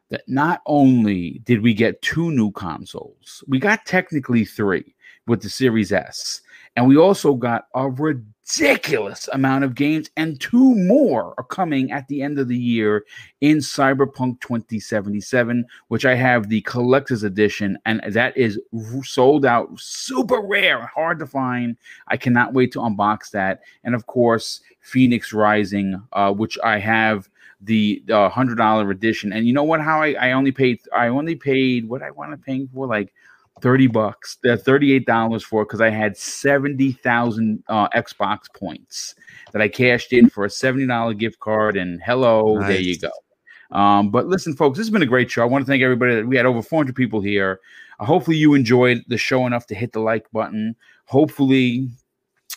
that 0.09 0.21
not 0.27 0.61
only 0.65 1.41
did 1.45 1.61
we 1.61 1.73
get 1.73 2.01
two 2.01 2.31
new 2.31 2.51
consoles, 2.51 3.43
we 3.47 3.59
got 3.59 3.85
technically 3.85 4.45
three 4.45 4.95
with 5.25 5.41
the 5.41 5.49
Series 5.49 5.91
S, 5.91 6.41
and 6.75 6.87
we 6.87 6.95
also 6.97 7.33
got 7.33 7.65
a 7.73 7.89
ridiculous 7.89 8.36
ridiculous 8.47 9.27
amount 9.33 9.63
of 9.63 9.75
games, 9.75 10.09
and 10.15 10.39
two 10.39 10.75
more 10.75 11.33
are 11.37 11.43
coming 11.43 11.91
at 11.91 12.07
the 12.07 12.21
end 12.21 12.39
of 12.39 12.47
the 12.47 12.57
year 12.57 13.05
in 13.41 13.57
Cyberpunk 13.57 14.39
2077, 14.41 15.65
which 15.89 16.05
I 16.05 16.15
have 16.15 16.49
the 16.49 16.61
collector's 16.61 17.23
edition, 17.23 17.77
and 17.85 18.01
that 18.07 18.35
is 18.37 18.59
sold 19.03 19.45
out, 19.45 19.69
super 19.79 20.41
rare, 20.41 20.87
hard 20.87 21.19
to 21.19 21.27
find. 21.27 21.75
I 22.07 22.17
cannot 22.17 22.53
wait 22.53 22.71
to 22.73 22.79
unbox 22.79 23.31
that. 23.31 23.61
And 23.83 23.93
of 23.93 24.07
course, 24.07 24.61
Fenyx 24.85 25.33
Rising, 25.33 26.01
uh, 26.13 26.31
which 26.31 26.57
I 26.63 26.79
have 26.79 27.29
the 27.61 28.03
uh, 28.09 28.29
hundred 28.29 28.57
dollar 28.57 28.89
edition. 28.91 29.33
And 29.33 29.47
you 29.47 29.53
know 29.53 29.63
what? 29.63 29.81
How 29.81 30.01
I, 30.01 30.13
I 30.13 30.31
only 30.33 30.51
paid 30.51 30.79
I 30.95 31.07
only 31.07 31.35
paid 31.35 31.89
what 31.89 32.03
I 32.03 32.11
want 32.11 32.31
to 32.31 32.37
pay 32.37 32.67
for 32.73 32.85
like 32.87 33.13
30 33.61 33.87
bucks. 33.87 34.37
They're 34.43 34.57
$38 34.57 35.43
for 35.43 35.65
because 35.65 35.81
I 35.81 35.89
had 35.89 36.17
70,000 36.17 37.63
uh, 37.67 37.87
Xbox 37.89 38.53
points 38.55 39.15
that 39.51 39.61
I 39.61 39.67
cashed 39.67 40.13
in 40.13 40.29
for 40.29 40.45
a 40.45 40.49
$70 40.49 41.17
gift 41.17 41.39
card. 41.39 41.77
And 41.77 42.01
hello, 42.03 42.59
nice. 42.59 42.67
there 42.67 42.81
you 42.81 42.97
go. 42.99 43.11
Um, 43.71 44.11
but 44.11 44.27
listen, 44.27 44.55
folks, 44.55 44.77
this 44.77 44.87
has 44.87 44.91
been 44.91 45.01
a 45.01 45.07
great 45.07 45.29
show. 45.29 45.41
I 45.41 45.45
want 45.45 45.65
to 45.65 45.69
thank 45.69 45.83
everybody. 45.83 46.15
That 46.15 46.27
we 46.27 46.37
had 46.37 46.45
over 46.45 46.61
400 46.61 46.95
people 46.95 47.21
here. 47.21 47.59
Uh, 47.99 48.05
hopefully, 48.05 48.37
you 48.37 48.53
enjoyed 48.53 49.03
the 49.07 49.17
show 49.17 49.45
enough 49.45 49.67
to 49.67 49.75
hit 49.75 49.91
the 49.91 49.99
like 49.99 50.25
button. 50.31 50.75
Hopefully, 51.05 51.89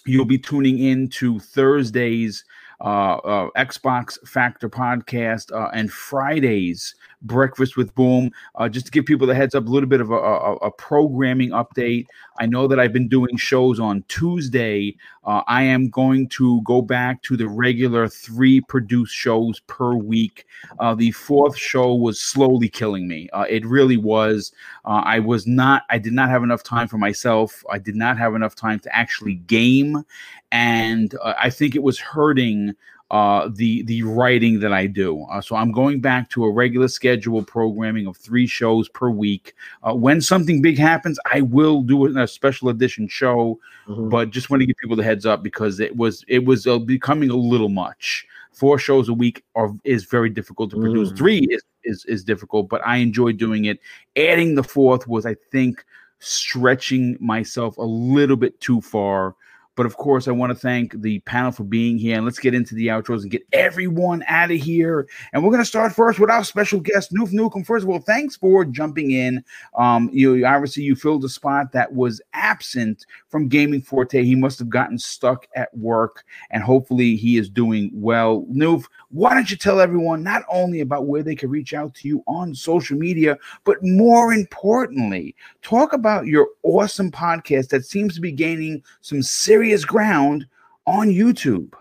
you'll 0.07 0.25
be 0.25 0.39
tuning 0.39 0.79
in 0.79 1.09
to 1.09 1.39
Thursday's 1.41 2.45
uh, 2.81 3.17
uh, 3.17 3.49
Xbox 3.57 4.19
Factor 4.27 4.69
podcast 4.69 5.53
uh, 5.53 5.71
and 5.75 5.93
Fridays 5.93 6.95
Breakfast 7.23 7.77
with 7.77 7.95
Boom. 7.95 8.31
Uh, 8.55 8.69
just 8.69 8.87
to 8.87 8.93
give 8.93 9.05
people 9.05 9.27
the 9.27 9.35
heads 9.35 9.55
up, 9.55 9.67
a 9.67 9.71
little 9.71 9.89
bit 9.89 10.01
of 10.01 10.11
a, 10.11 10.15
a, 10.15 10.55
a, 10.57 10.71
programming 10.71 11.51
update. 11.51 12.07
I 12.39 12.47
know 12.47 12.67
that 12.67 12.81
I've 12.81 12.93
been 12.93 13.09
doing 13.09 13.37
shows 13.37 13.79
on 13.79 14.05
Tuesday. 14.09 14.97
Uh, 15.25 15.43
I 15.47 15.63
am 15.63 15.91
going 15.91 16.29
to 16.31 16.63
go 16.63 16.81
back 16.81 17.23
to 17.23 17.37
the 17.37 17.47
regular 17.49 18.09
three 18.09 18.61
produced 18.63 19.15
shows 19.15 19.61
per 19.61 19.95
week. 19.95 20.47
Uh, 20.79 20.95
the 20.95 21.11
fourth 21.13 21.57
show 21.57 21.95
was 21.95 22.21
slowly 22.21 22.69
killing 22.69 23.07
me. 23.07 23.29
Uh, 23.33 23.45
it 23.49 23.67
really 23.67 23.99
was. 23.99 24.53
Uh, 24.85 25.03
I 25.05 25.19
was 25.19 25.47
not, 25.47 25.83
I 25.91 25.99
did 25.99 26.15
not 26.15 26.31
have 26.31 26.43
enough 26.43 26.63
time 26.63 26.89
for 26.89 26.99
myself. 26.99 27.63
I 27.71 27.79
did 27.79 27.97
not 27.97 28.17
have 28.17 28.35
enough 28.35 28.55
time 28.55 28.79
to 28.81 28.97
actually 28.97 29.35
game. 29.35 30.05
And 30.53 31.15
uh, 31.23 31.35
I 31.39 31.51
think 31.51 31.77
it 31.77 31.83
was 31.83 31.99
hurting 31.99 32.75
uh, 33.11 33.49
the 33.53 33.83
the 33.83 34.03
writing 34.05 34.61
that 34.61 34.73
I 34.73 34.87
do. 34.87 35.25
Uh, 35.25 35.41
so 35.41 35.57
I'm 35.57 35.73
going 35.73 36.01
back 36.01 36.31
to 36.31 36.45
a 36.45 36.51
regular 36.51 36.89
schedule 36.89 37.43
programming 37.43 38.07
of 38.07 38.17
three 38.17 38.47
shows 38.47 38.89
per 38.89 39.11
week. 39.11 39.55
Uh, 39.83 39.95
when 39.95 40.21
something 40.21 40.63
big 40.63 40.79
happens, 40.79 41.19
I 41.31 41.41
will 41.41 41.83
do 41.83 42.17
a 42.17 42.29
special 42.29 42.69
edition 42.69 43.09
show. 43.09 43.59
Mm-hmm. 43.89 44.11
But 44.11 44.31
just 44.31 44.51
want 44.51 44.61
to 44.61 44.67
give 44.67 44.77
people 44.77 44.97
the 44.97 45.03
heads 45.03 45.27
up 45.27 45.43
because 45.43 45.81
it 45.81 45.97
was 45.97 46.25
it 46.29 46.45
was 46.45 46.67
uh, 46.67 46.79
becoming 46.79 47.31
a 47.31 47.37
little 47.37 47.69
much. 47.69 48.27
Four 48.53 48.79
shows 48.79 49.09
a 49.09 49.15
week 49.15 49.45
are 49.55 49.73
is 49.85 50.05
very 50.05 50.31
difficult 50.31 50.71
to 50.71 50.81
produce. 50.81 51.11
Mm. 51.11 51.17
Three 51.17 51.39
is, 51.51 51.63
is 51.83 52.05
is 52.05 52.25
difficult, 52.25 52.69
but 52.69 52.87
I 52.87 52.99
enjoy 52.99 53.33
doing 53.33 53.65
it. 53.65 53.81
Adding 54.17 54.55
the 54.55 54.63
fourth 54.63 55.09
was, 55.09 55.27
I 55.27 55.35
think, 55.51 55.85
stretching 56.21 57.17
myself 57.21 57.77
a 57.79 57.83
little 57.83 58.37
bit 58.37 58.61
too 58.61 58.81
far. 58.81 59.35
But 59.81 59.87
of 59.87 59.97
course, 59.97 60.29
I 60.29 60.33
want 60.33 60.51
to 60.51 60.55
thank 60.55 61.01
the 61.01 61.21
panel 61.21 61.53
for 61.53 61.65
being 61.65 61.97
here. 61.97 62.15
And 62.15 62.27
let's 62.27 62.39
get 62.39 62.53
into 62.53 62.75
the 62.75 62.89
outros 62.89 63.23
and 63.23 63.31
get 63.31 63.47
everyone 63.55 64.23
out 64.29 64.51
of 64.51 64.59
here. 64.59 65.09
And 65.33 65.43
we're 65.43 65.49
going 65.49 65.63
to 65.63 65.67
start 65.67 65.95
first 65.95 66.21
with 66.21 66.29
our 66.29 66.45
special 66.45 66.81
guest, 66.81 67.15
Noof 67.15 67.33
Nukem. 67.33 67.65
First 67.65 67.85
of 67.85 67.89
all, 67.89 68.01
thanks 68.01 68.37
for 68.37 68.67
jumping 68.67 69.13
in. 69.13 69.43
Um, 69.79 70.11
you 70.13 70.45
obviously 70.45 70.83
you 70.83 70.95
filled 70.95 71.25
a 71.25 71.31
spot 71.31 71.73
that 71.73 71.95
was 71.95 72.21
absent 72.35 73.07
from 73.31 73.49
Gaming 73.49 73.81
Forte. 73.81 74.23
He 74.23 74.35
must 74.35 74.59
have 74.59 74.69
gotten 74.69 74.99
stuck 74.99 75.47
at 75.57 75.75
work, 75.75 76.25
and 76.51 76.63
hopefully 76.63 77.17
he 77.17 77.39
is 77.39 77.49
doing 77.49 77.91
well. 77.95 78.45
Noof, 78.53 78.85
why 79.11 79.35
don't 79.35 79.51
you 79.51 79.57
tell 79.57 79.81
everyone 79.81 80.23
not 80.23 80.45
only 80.49 80.81
about 80.81 81.07
where 81.07 81.23
they 81.23 81.35
can 81.35 81.51
reach 81.51 81.75
out 81.75 81.95
to 81.95 82.09
you 82.09 82.23
on 82.27 82.55
social 82.55 82.97
media, 82.97 83.37
but 83.65 83.79
more 83.83 84.33
importantly, 84.33 85.35
talk 85.63 85.93
about 85.93 86.27
your 86.27 86.49
awesome 86.63 87.11
podcast 87.11 87.69
that 87.69 87.85
seems 87.85 88.15
to 88.15 88.21
be 88.21 88.33
gaining 88.33 88.83
some 89.01 89.23
serious 89.23 89.85
ground 89.85 90.47
on 90.87 91.09
YouTube. 91.09 91.73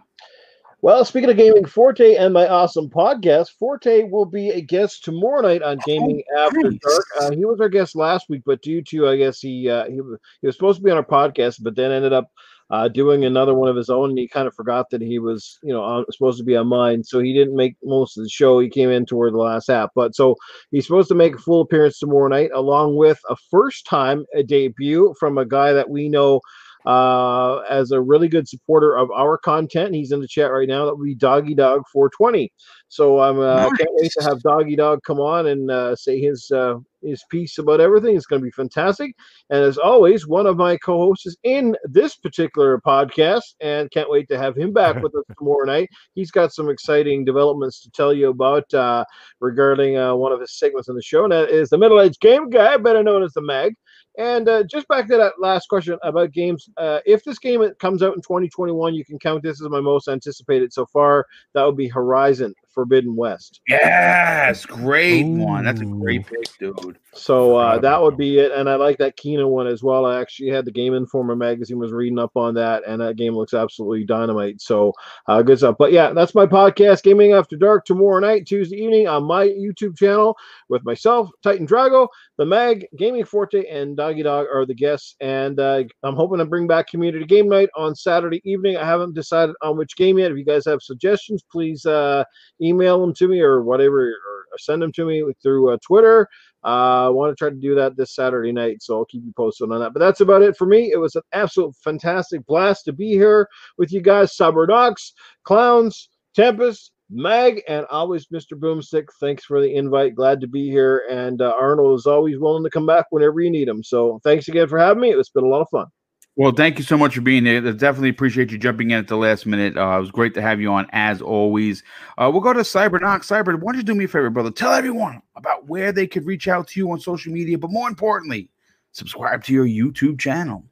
Well, 0.81 1.03
speaking 1.03 1.29
of 1.29 1.35
Gaming 1.35 1.65
Forte 1.65 2.15
and 2.15 2.33
my 2.33 2.47
awesome 2.47 2.89
podcast, 2.89 3.51
Forte 3.59 4.03
will 4.03 4.25
be 4.25 4.49
a 4.51 4.61
guest 4.61 5.03
tomorrow 5.03 5.41
night 5.41 5.61
on 5.61 5.77
Gaming 5.85 6.23
oh, 6.33 6.47
After 6.47 6.71
nice. 6.71 6.79
Dark. 6.79 7.05
Uh, 7.19 7.31
he 7.31 7.43
was 7.43 7.59
our 7.59 7.67
guest 7.67 7.97
last 7.97 8.29
week, 8.29 8.43
but 8.45 8.61
due 8.61 8.81
to 8.83 9.09
I 9.09 9.17
guess 9.17 9.41
he 9.41 9.69
uh, 9.69 9.87
he, 9.87 9.95
he 9.95 10.47
was 10.47 10.55
supposed 10.55 10.79
to 10.79 10.83
be 10.83 10.89
on 10.89 10.95
our 10.95 11.03
podcast, 11.03 11.61
but 11.61 11.75
then 11.75 11.91
ended 11.91 12.13
up 12.13 12.31
uh, 12.71 12.87
doing 12.87 13.25
another 13.25 13.53
one 13.53 13.69
of 13.69 13.75
his 13.75 13.89
own. 13.89 14.09
And 14.09 14.19
he 14.19 14.27
kind 14.27 14.47
of 14.47 14.53
forgot 14.53 14.89
that 14.91 15.01
he 15.01 15.19
was, 15.19 15.57
you 15.63 15.73
know, 15.73 15.81
on, 15.81 16.05
supposed 16.11 16.37
to 16.37 16.43
be 16.43 16.55
on 16.55 16.67
mine. 16.67 17.03
So 17.03 17.19
he 17.19 17.33
didn't 17.33 17.55
make 17.55 17.75
most 17.83 18.17
of 18.17 18.23
the 18.23 18.29
show. 18.29 18.59
He 18.59 18.69
came 18.69 18.89
in 18.89 19.05
toward 19.05 19.33
the 19.33 19.39
last 19.39 19.67
half. 19.67 19.89
But 19.95 20.15
so 20.15 20.35
he's 20.71 20.85
supposed 20.85 21.09
to 21.09 21.15
make 21.15 21.35
a 21.35 21.39
full 21.39 21.61
appearance 21.61 21.99
tomorrow 21.99 22.27
night, 22.27 22.51
along 22.53 22.95
with 22.95 23.19
a 23.29 23.35
first 23.49 23.85
time 23.85 24.25
a 24.35 24.43
debut 24.43 25.13
from 25.19 25.37
a 25.37 25.45
guy 25.45 25.73
that 25.73 25.89
we 25.89 26.09
know 26.09 26.41
uh, 26.85 27.57
as 27.69 27.91
a 27.91 28.01
really 28.01 28.27
good 28.27 28.47
supporter 28.47 28.97
of 28.97 29.11
our 29.11 29.37
content. 29.37 29.93
He's 29.93 30.11
in 30.11 30.21
the 30.21 30.27
chat 30.27 30.51
right 30.51 30.67
now. 30.67 30.85
That 30.85 30.95
would 30.95 31.05
be 31.05 31.15
Doggy 31.15 31.55
Dog 31.55 31.83
420. 31.91 32.51
So 32.87 33.19
I'm 33.19 33.39
uh, 33.39 33.55
nice. 33.55 33.77
can't 33.77 33.89
wait 33.93 34.11
to 34.17 34.23
have 34.23 34.41
Doggy 34.41 34.75
Dog 34.75 34.99
come 35.03 35.19
on 35.19 35.47
and 35.47 35.69
uh, 35.69 35.95
say 35.95 36.19
his 36.19 36.49
uh, 36.51 36.75
his 37.01 37.23
piece 37.29 37.57
about 37.57 37.79
everything. 37.79 38.15
It's 38.15 38.25
going 38.25 38.41
to 38.41 38.45
be 38.45 38.51
fantastic. 38.51 39.15
And 39.49 39.63
as 39.63 39.77
always, 39.77 40.27
one 40.27 40.45
of 40.45 40.57
my 40.57 40.77
co-hosts 40.77 41.25
is 41.25 41.37
in 41.43 41.75
this 41.83 42.15
particular 42.15 42.79
podcast, 42.79 43.55
and 43.61 43.91
can't 43.91 44.09
wait 44.09 44.27
to 44.29 44.37
have 44.37 44.57
him 44.57 44.73
back 44.73 45.01
with 45.01 45.15
us 45.15 45.23
tomorrow 45.37 45.65
night. 45.65 45.89
He's 46.15 46.31
got 46.31 46.53
some 46.53 46.69
exciting 46.69 47.25
developments 47.25 47.81
to 47.81 47.91
tell 47.91 48.13
you 48.13 48.29
about 48.29 48.73
uh, 48.73 49.05
regarding 49.39 49.97
uh, 49.97 50.15
one 50.15 50.31
of 50.31 50.41
his 50.41 50.57
segments 50.57 50.89
on 50.89 50.95
the 50.95 51.01
show, 51.01 51.23
and 51.23 51.31
that 51.31 51.49
is 51.49 51.69
the 51.69 51.77
middle-aged 51.77 52.19
game 52.19 52.49
guy, 52.49 52.77
better 52.77 53.03
known 53.03 53.23
as 53.23 53.33
the 53.33 53.41
Mag. 53.41 53.75
And 54.19 54.49
uh, 54.49 54.63
just 54.63 54.85
back 54.89 55.07
to 55.07 55.15
that 55.15 55.39
last 55.39 55.69
question 55.69 55.97
about 56.03 56.33
games, 56.33 56.69
uh, 56.75 56.99
if 57.05 57.23
this 57.23 57.39
game 57.39 57.63
comes 57.79 58.03
out 58.03 58.15
in 58.15 58.21
2021, 58.21 58.93
you 58.93 59.05
can 59.05 59.17
count 59.17 59.43
this 59.43 59.61
as 59.61 59.69
my 59.69 59.79
most 59.79 60.09
anticipated 60.09 60.73
so 60.73 60.85
far. 60.85 61.25
That 61.53 61.63
would 61.63 61.77
be 61.77 61.87
Horizon 61.87 62.53
Forbidden 62.73 63.15
West. 63.15 63.61
Yes, 63.67 64.65
great 64.65 65.25
Ooh. 65.25 65.45
one. 65.45 65.65
That's 65.65 65.81
a 65.81 65.85
great 65.85 66.25
pick, 66.25 66.57
dude. 66.59 66.97
So 67.13 67.55
uh, 67.57 67.79
that 67.79 68.01
would 68.01 68.17
be 68.17 68.39
it, 68.39 68.51
and 68.51 68.69
I 68.69 68.75
like 68.75 68.97
that 68.99 69.17
Kena 69.17 69.47
one 69.47 69.67
as 69.67 69.81
well. 69.81 70.05
I 70.05 70.19
actually 70.21 70.49
had 70.49 70.65
the 70.65 70.71
Game 70.71 70.93
Informer 70.93 71.35
magazine 71.35 71.79
was 71.79 71.91
reading 71.91 72.19
up 72.19 72.31
on 72.35 72.53
that, 72.55 72.83
and 72.87 73.01
that 73.01 73.15
game 73.15 73.35
looks 73.35 73.53
absolutely 73.53 74.05
dynamite. 74.05 74.61
So 74.61 74.93
uh, 75.27 75.41
good 75.41 75.57
stuff. 75.57 75.75
But 75.79 75.91
yeah, 75.91 76.13
that's 76.13 76.35
my 76.35 76.45
podcast, 76.45 77.03
Gaming 77.03 77.33
After 77.33 77.57
Dark, 77.57 77.85
tomorrow 77.85 78.19
night, 78.19 78.45
Tuesday 78.45 78.77
evening, 78.77 79.07
on 79.07 79.23
my 79.23 79.47
YouTube 79.47 79.97
channel 79.97 80.37
with 80.69 80.85
myself, 80.85 81.29
Titan 81.41 81.67
Drago, 81.67 82.07
the 82.37 82.45
Mag, 82.45 82.87
Gaming 82.97 83.25
Forte, 83.25 83.65
and 83.65 83.97
Doggy 83.97 84.23
Dog 84.23 84.47
are 84.53 84.65
the 84.65 84.75
guests. 84.75 85.15
And 85.19 85.59
uh, 85.59 85.83
I'm 86.03 86.15
hoping 86.15 86.37
to 86.37 86.45
bring 86.45 86.67
back 86.67 86.87
Community 86.87 87.25
Game 87.25 87.49
Night 87.49 87.69
on 87.75 87.95
Saturday 87.95 88.41
evening. 88.45 88.77
I 88.77 88.85
haven't 88.85 89.15
decided 89.15 89.55
on 89.61 89.77
which 89.77 89.95
game 89.95 90.19
yet. 90.19 90.31
If 90.31 90.37
you 90.37 90.45
guys 90.45 90.65
have 90.65 90.81
suggestions, 90.81 91.43
please 91.51 91.85
uh, 91.85 92.23
email 92.61 92.99
them 92.99 93.13
to 93.15 93.27
me 93.27 93.41
or 93.41 93.63
whatever, 93.63 94.09
or 94.09 94.45
send 94.57 94.81
them 94.81 94.91
to 94.93 95.05
me 95.05 95.23
through 95.41 95.73
uh, 95.73 95.77
Twitter. 95.85 96.27
Uh, 96.63 97.05
I 97.05 97.09
want 97.09 97.31
to 97.31 97.35
try 97.35 97.49
to 97.49 97.55
do 97.55 97.73
that 97.75 97.95
this 97.95 98.13
Saturday 98.13 98.51
night, 98.51 98.81
so 98.81 98.97
I'll 98.97 99.05
keep 99.05 99.23
you 99.23 99.33
posted 99.35 99.71
on 99.71 99.79
that. 99.79 99.93
But 99.93 99.99
that's 99.99 100.19
about 100.19 100.41
it 100.41 100.57
for 100.57 100.65
me. 100.65 100.91
It 100.91 100.97
was 100.97 101.15
an 101.15 101.21
absolute 101.31 101.73
fantastic 101.83 102.45
blast 102.45 102.85
to 102.85 102.93
be 102.93 103.11
here 103.11 103.47
with 103.77 103.93
you 103.93 104.01
guys, 104.01 104.35
Cyberdocs, 104.35 105.13
Clowns, 105.43 106.09
Tempest, 106.35 106.91
Mag, 107.09 107.63
and 107.67 107.85
always 107.89 108.27
Mr. 108.27 108.53
Boomstick. 108.53 109.07
Thanks 109.19 109.43
for 109.43 109.61
the 109.61 109.73
invite. 109.73 110.15
Glad 110.15 110.41
to 110.41 110.47
be 110.47 110.69
here. 110.69 111.03
And 111.09 111.41
uh, 111.41 111.53
Arnold 111.59 111.97
is 111.97 112.05
always 112.05 112.37
willing 112.37 112.63
to 112.63 112.69
come 112.69 112.85
back 112.85 113.07
whenever 113.09 113.39
you 113.41 113.49
need 113.49 113.67
him. 113.67 113.81
So 113.81 114.19
thanks 114.23 114.47
again 114.47 114.67
for 114.67 114.77
having 114.77 115.01
me. 115.01 115.11
It's 115.11 115.29
been 115.29 115.45
a 115.45 115.47
lot 115.47 115.61
of 115.61 115.69
fun. 115.69 115.87
Well, 116.35 116.53
thank 116.53 116.77
you 116.77 116.85
so 116.85 116.97
much 116.97 117.15
for 117.15 117.21
being 117.21 117.45
here. 117.45 117.59
Definitely 117.73 118.09
appreciate 118.09 118.49
you 118.49 118.57
jumping 118.57 118.91
in 118.91 118.97
at 118.97 119.09
the 119.09 119.17
last 119.17 119.45
minute. 119.45 119.75
Uh, 119.75 119.97
it 119.97 119.99
was 119.99 120.11
great 120.11 120.33
to 120.35 120.41
have 120.41 120.61
you 120.61 120.71
on 120.71 120.87
as 120.91 121.21
always. 121.21 121.83
Uh, 122.17 122.29
we'll 122.31 122.41
go 122.41 122.53
to 122.53 122.61
Cybernox. 122.61 123.25
Cyber, 123.25 123.59
why 123.59 123.73
don't 123.73 123.77
you 123.77 123.83
do 123.83 123.93
me 123.93 124.05
a 124.05 124.07
favor, 124.07 124.29
brother? 124.29 124.51
Tell 124.51 124.71
everyone 124.71 125.21
about 125.35 125.67
where 125.67 125.91
they 125.91 126.07
could 126.07 126.25
reach 126.25 126.47
out 126.47 126.67
to 126.69 126.79
you 126.79 126.89
on 126.91 126.99
social 126.99 127.33
media, 127.33 127.57
but 127.57 127.71
more 127.71 127.89
importantly, 127.89 128.49
subscribe 128.93 129.43
to 129.45 129.53
your 129.53 129.65
YouTube 129.65 130.17
channel. 130.17 130.63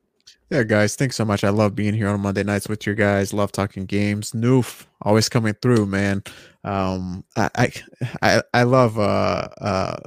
Yeah, 0.49 0.63
guys, 0.63 0.95
thanks 0.95 1.17
so 1.17 1.25
much. 1.25 1.43
I 1.43 1.49
love 1.49 1.75
being 1.75 1.93
here 1.93 2.07
on 2.07 2.21
Monday 2.21 2.43
nights 2.43 2.69
with 2.69 2.88
you 2.88 2.95
guys. 2.95 3.34
Love 3.34 3.51
talking 3.51 3.85
games. 3.85 4.31
Noof, 4.31 4.85
always 5.01 5.27
coming 5.27 5.55
through, 5.61 5.85
man. 5.88 6.23
Um, 6.63 7.25
I 7.35 7.73
I 8.21 8.41
I 8.53 8.63
love 8.63 8.97
uh 8.97 9.49
uh 9.59 9.97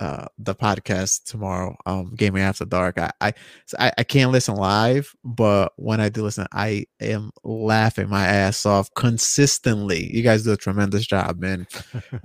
uh 0.00 0.26
the 0.38 0.54
podcast 0.54 1.24
tomorrow 1.24 1.76
um 1.86 2.14
gaming 2.16 2.42
after 2.42 2.64
dark. 2.64 2.98
I 2.98 3.10
I, 3.20 3.32
I 3.78 3.92
i 3.98 4.04
can't 4.04 4.30
listen 4.30 4.54
live 4.54 5.14
but 5.24 5.72
when 5.76 6.00
i 6.00 6.08
do 6.08 6.22
listen 6.22 6.46
i 6.52 6.84
am 7.00 7.30
laughing 7.44 8.08
my 8.08 8.26
ass 8.26 8.64
off 8.66 8.92
consistently. 8.94 10.14
You 10.14 10.22
guys 10.22 10.44
do 10.44 10.52
a 10.52 10.56
tremendous 10.56 11.06
job 11.06 11.38
man. 11.40 11.66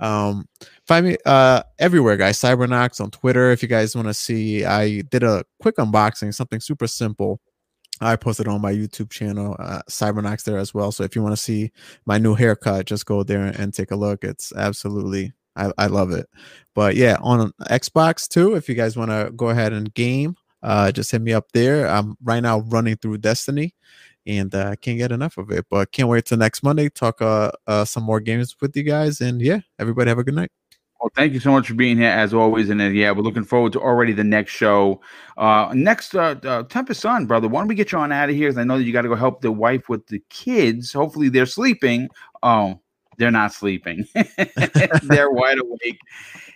Um 0.00 0.48
find 0.86 1.06
me 1.06 1.16
uh 1.26 1.62
everywhere 1.78 2.16
guys. 2.16 2.38
Cybernox 2.38 3.00
on 3.00 3.10
twitter. 3.10 3.50
If 3.50 3.62
you 3.62 3.68
guys 3.68 3.96
want 3.96 4.08
to 4.08 4.14
see 4.14 4.64
i 4.64 5.00
did 5.02 5.22
a 5.22 5.44
quick 5.60 5.76
unboxing 5.76 6.34
something 6.34 6.60
super 6.60 6.86
simple. 6.86 7.40
I 8.00 8.16
posted 8.16 8.48
on 8.48 8.60
my 8.60 8.72
YouTube 8.72 9.10
channel, 9.10 9.56
uh, 9.58 9.82
Cybernox 9.88 10.42
there 10.42 10.58
as 10.58 10.74
well. 10.74 10.90
So 10.90 11.04
if 11.04 11.14
you 11.14 11.22
want 11.22 11.32
to 11.34 11.40
see 11.40 11.70
my 12.06 12.18
new 12.18 12.34
haircut, 12.34 12.86
just 12.86 13.06
go 13.06 13.22
there 13.22 13.44
and 13.44 13.72
take 13.72 13.92
a 13.92 13.96
look. 13.96 14.24
It's 14.24 14.52
absolutely 14.56 15.32
I, 15.56 15.72
I 15.78 15.86
love 15.86 16.10
it. 16.10 16.28
But 16.74 16.96
yeah, 16.96 17.16
on 17.20 17.52
Xbox 17.62 18.28
too, 18.28 18.54
if 18.54 18.68
you 18.68 18.74
guys 18.74 18.96
want 18.96 19.10
to 19.10 19.32
go 19.36 19.50
ahead 19.50 19.72
and 19.72 19.92
game, 19.94 20.36
uh, 20.62 20.90
just 20.90 21.10
hit 21.10 21.22
me 21.22 21.32
up 21.32 21.52
there. 21.52 21.86
I'm 21.86 22.16
right 22.22 22.40
now 22.40 22.60
running 22.60 22.96
through 22.96 23.18
Destiny 23.18 23.74
and 24.26 24.54
uh, 24.54 24.76
can't 24.76 24.98
get 24.98 25.12
enough 25.12 25.36
of 25.38 25.50
it. 25.50 25.66
But 25.70 25.92
can't 25.92 26.08
wait 26.08 26.24
till 26.24 26.38
next 26.38 26.62
Monday, 26.62 26.88
talk 26.88 27.20
uh, 27.20 27.52
uh, 27.66 27.84
some 27.84 28.02
more 28.02 28.20
games 28.20 28.56
with 28.60 28.76
you 28.76 28.82
guys. 28.82 29.20
And 29.20 29.40
yeah, 29.40 29.60
everybody 29.78 30.08
have 30.08 30.18
a 30.18 30.24
good 30.24 30.34
night. 30.34 30.50
Well, 31.00 31.12
thank 31.14 31.34
you 31.34 31.40
so 31.40 31.50
much 31.50 31.68
for 31.68 31.74
being 31.74 31.98
here 31.98 32.08
as 32.08 32.32
always. 32.32 32.70
And 32.70 32.80
uh, 32.80 32.84
yeah, 32.84 33.10
we're 33.10 33.22
looking 33.22 33.44
forward 33.44 33.74
to 33.74 33.80
already 33.80 34.14
the 34.14 34.24
next 34.24 34.52
show. 34.52 35.02
Uh, 35.36 35.70
next, 35.74 36.14
uh, 36.14 36.36
uh, 36.42 36.62
Tempest 36.62 37.02
Sun, 37.02 37.26
brother, 37.26 37.46
why 37.46 37.60
don't 37.60 37.68
we 37.68 37.74
get 37.74 37.92
you 37.92 37.98
on 37.98 38.10
out 38.10 38.30
of 38.30 38.34
here? 38.34 38.48
Because 38.48 38.58
I 38.58 38.64
know 38.64 38.78
that 38.78 38.84
you 38.84 38.92
got 38.92 39.02
to 39.02 39.08
go 39.08 39.14
help 39.14 39.42
the 39.42 39.52
wife 39.52 39.88
with 39.90 40.06
the 40.06 40.22
kids. 40.30 40.94
Hopefully, 40.94 41.28
they're 41.28 41.44
sleeping. 41.44 42.08
Oh, 42.42 42.80
they're 43.18 43.30
not 43.30 43.52
sleeping. 43.52 44.06
they're 44.14 45.30
wide 45.30 45.58
awake. 45.58 45.98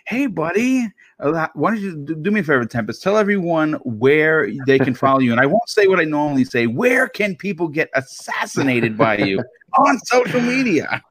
Hey, 0.07 0.27
buddy, 0.27 0.87
uh, 1.19 1.47
why 1.53 1.71
don't 1.71 1.81
you 1.81 1.95
do 1.95 2.31
me 2.31 2.39
a 2.39 2.43
favor, 2.43 2.65
Tempest? 2.65 3.03
Tell 3.03 3.17
everyone 3.17 3.73
where 3.83 4.49
they 4.65 4.79
can 4.79 4.95
follow 4.95 5.19
you. 5.19 5.31
And 5.31 5.39
I 5.39 5.45
won't 5.45 5.69
say 5.69 5.87
what 5.87 5.99
I 5.99 6.05
normally 6.05 6.45
say. 6.45 6.65
Where 6.65 7.07
can 7.07 7.35
people 7.35 7.67
get 7.67 7.89
assassinated 7.93 8.97
by 8.97 9.17
you 9.17 9.43
on 9.77 9.99
social 9.99 10.41
media? 10.41 11.03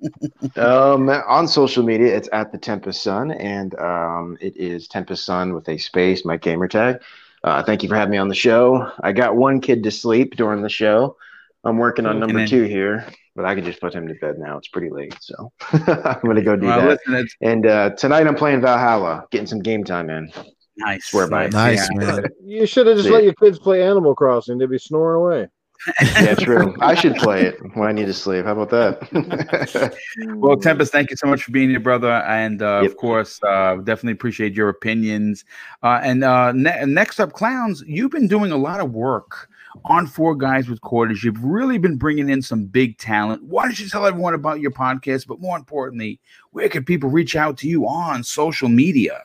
um, 0.56 1.08
on 1.08 1.48
social 1.48 1.82
media, 1.82 2.16
it's 2.16 2.28
at 2.32 2.52
the 2.52 2.58
Tempest 2.58 3.02
Sun, 3.02 3.32
and 3.32 3.78
um, 3.78 4.38
it 4.40 4.56
is 4.56 4.88
Tempest 4.88 5.24
Sun 5.24 5.52
with 5.52 5.68
a 5.68 5.76
space, 5.78 6.24
my 6.24 6.36
gamer 6.36 6.68
tag. 6.68 7.02
Uh, 7.44 7.62
thank 7.62 7.82
you 7.82 7.88
for 7.88 7.96
having 7.96 8.12
me 8.12 8.18
on 8.18 8.28
the 8.28 8.34
show. 8.34 8.90
I 9.00 9.12
got 9.12 9.36
one 9.36 9.60
kid 9.60 9.82
to 9.82 9.90
sleep 9.90 10.36
during 10.36 10.62
the 10.62 10.68
show. 10.68 11.16
I'm 11.64 11.78
working 11.78 12.06
on 12.06 12.20
number 12.20 12.38
then, 12.38 12.48
two 12.48 12.62
here 12.62 13.06
but 13.36 13.44
I 13.44 13.54
can 13.54 13.64
just 13.64 13.80
put 13.80 13.94
him 13.94 14.08
to 14.08 14.14
bed 14.14 14.38
now. 14.38 14.56
It's 14.56 14.68
pretty 14.68 14.90
late, 14.90 15.14
so 15.20 15.52
I'm 15.72 16.20
gonna 16.24 16.42
go 16.42 16.56
do 16.56 16.66
well, 16.66 16.80
that. 16.80 16.98
Listen, 17.06 17.28
and 17.42 17.66
uh, 17.66 17.90
tonight 17.90 18.26
I'm 18.26 18.34
playing 18.34 18.62
Valhalla, 18.62 19.26
getting 19.30 19.46
some 19.46 19.60
game 19.60 19.84
time 19.84 20.10
in. 20.10 20.32
Nice, 20.78 21.06
swear 21.06 21.28
by 21.28 21.48
nice 21.48 21.88
yeah. 21.92 21.98
man. 21.98 22.24
You 22.44 22.66
should 22.66 22.86
have 22.86 22.96
just 22.96 23.08
let 23.08 23.24
your 23.24 23.34
kids 23.34 23.58
play 23.58 23.82
Animal 23.82 24.14
Crossing. 24.14 24.58
They'd 24.58 24.70
be 24.70 24.78
snoring 24.78 25.22
away. 25.22 25.48
yeah, 26.00 26.34
true. 26.34 26.74
I 26.80 26.94
should 26.94 27.16
play 27.16 27.42
it 27.42 27.56
when 27.74 27.86
I 27.86 27.92
need 27.92 28.06
to 28.06 28.14
sleep. 28.14 28.46
How 28.46 28.58
about 28.58 28.70
that? 28.70 29.96
well, 30.36 30.56
Tempest, 30.56 30.90
thank 30.90 31.10
you 31.10 31.16
so 31.16 31.28
much 31.28 31.44
for 31.44 31.52
being 31.52 31.68
here, 31.68 31.80
brother. 31.80 32.10
And 32.10 32.62
uh, 32.62 32.80
yep. 32.82 32.90
of 32.90 32.96
course, 32.96 33.40
uh, 33.46 33.76
definitely 33.76 34.12
appreciate 34.12 34.54
your 34.54 34.70
opinions. 34.70 35.44
Uh, 35.82 36.00
and 36.02 36.24
uh, 36.24 36.52
ne- 36.52 36.86
next 36.86 37.20
up, 37.20 37.34
clowns, 37.34 37.84
you've 37.86 38.10
been 38.10 38.26
doing 38.26 38.52
a 38.52 38.56
lot 38.56 38.80
of 38.80 38.92
work 38.92 39.50
on 39.84 40.06
Four 40.06 40.34
Guys 40.34 40.68
with 40.68 40.80
Quarters. 40.80 41.22
You've 41.22 41.42
really 41.42 41.78
been 41.78 41.96
bringing 41.96 42.28
in 42.28 42.42
some 42.42 42.64
big 42.66 42.98
talent. 42.98 43.42
Why 43.44 43.64
don't 43.64 43.78
you 43.78 43.88
tell 43.88 44.06
everyone 44.06 44.34
about 44.34 44.60
your 44.60 44.70
podcast? 44.70 45.26
But 45.26 45.40
more 45.40 45.56
importantly, 45.56 46.20
where 46.50 46.68
can 46.68 46.84
people 46.84 47.10
reach 47.10 47.36
out 47.36 47.58
to 47.58 47.68
you 47.68 47.86
on 47.86 48.24
social 48.24 48.68
media? 48.68 49.22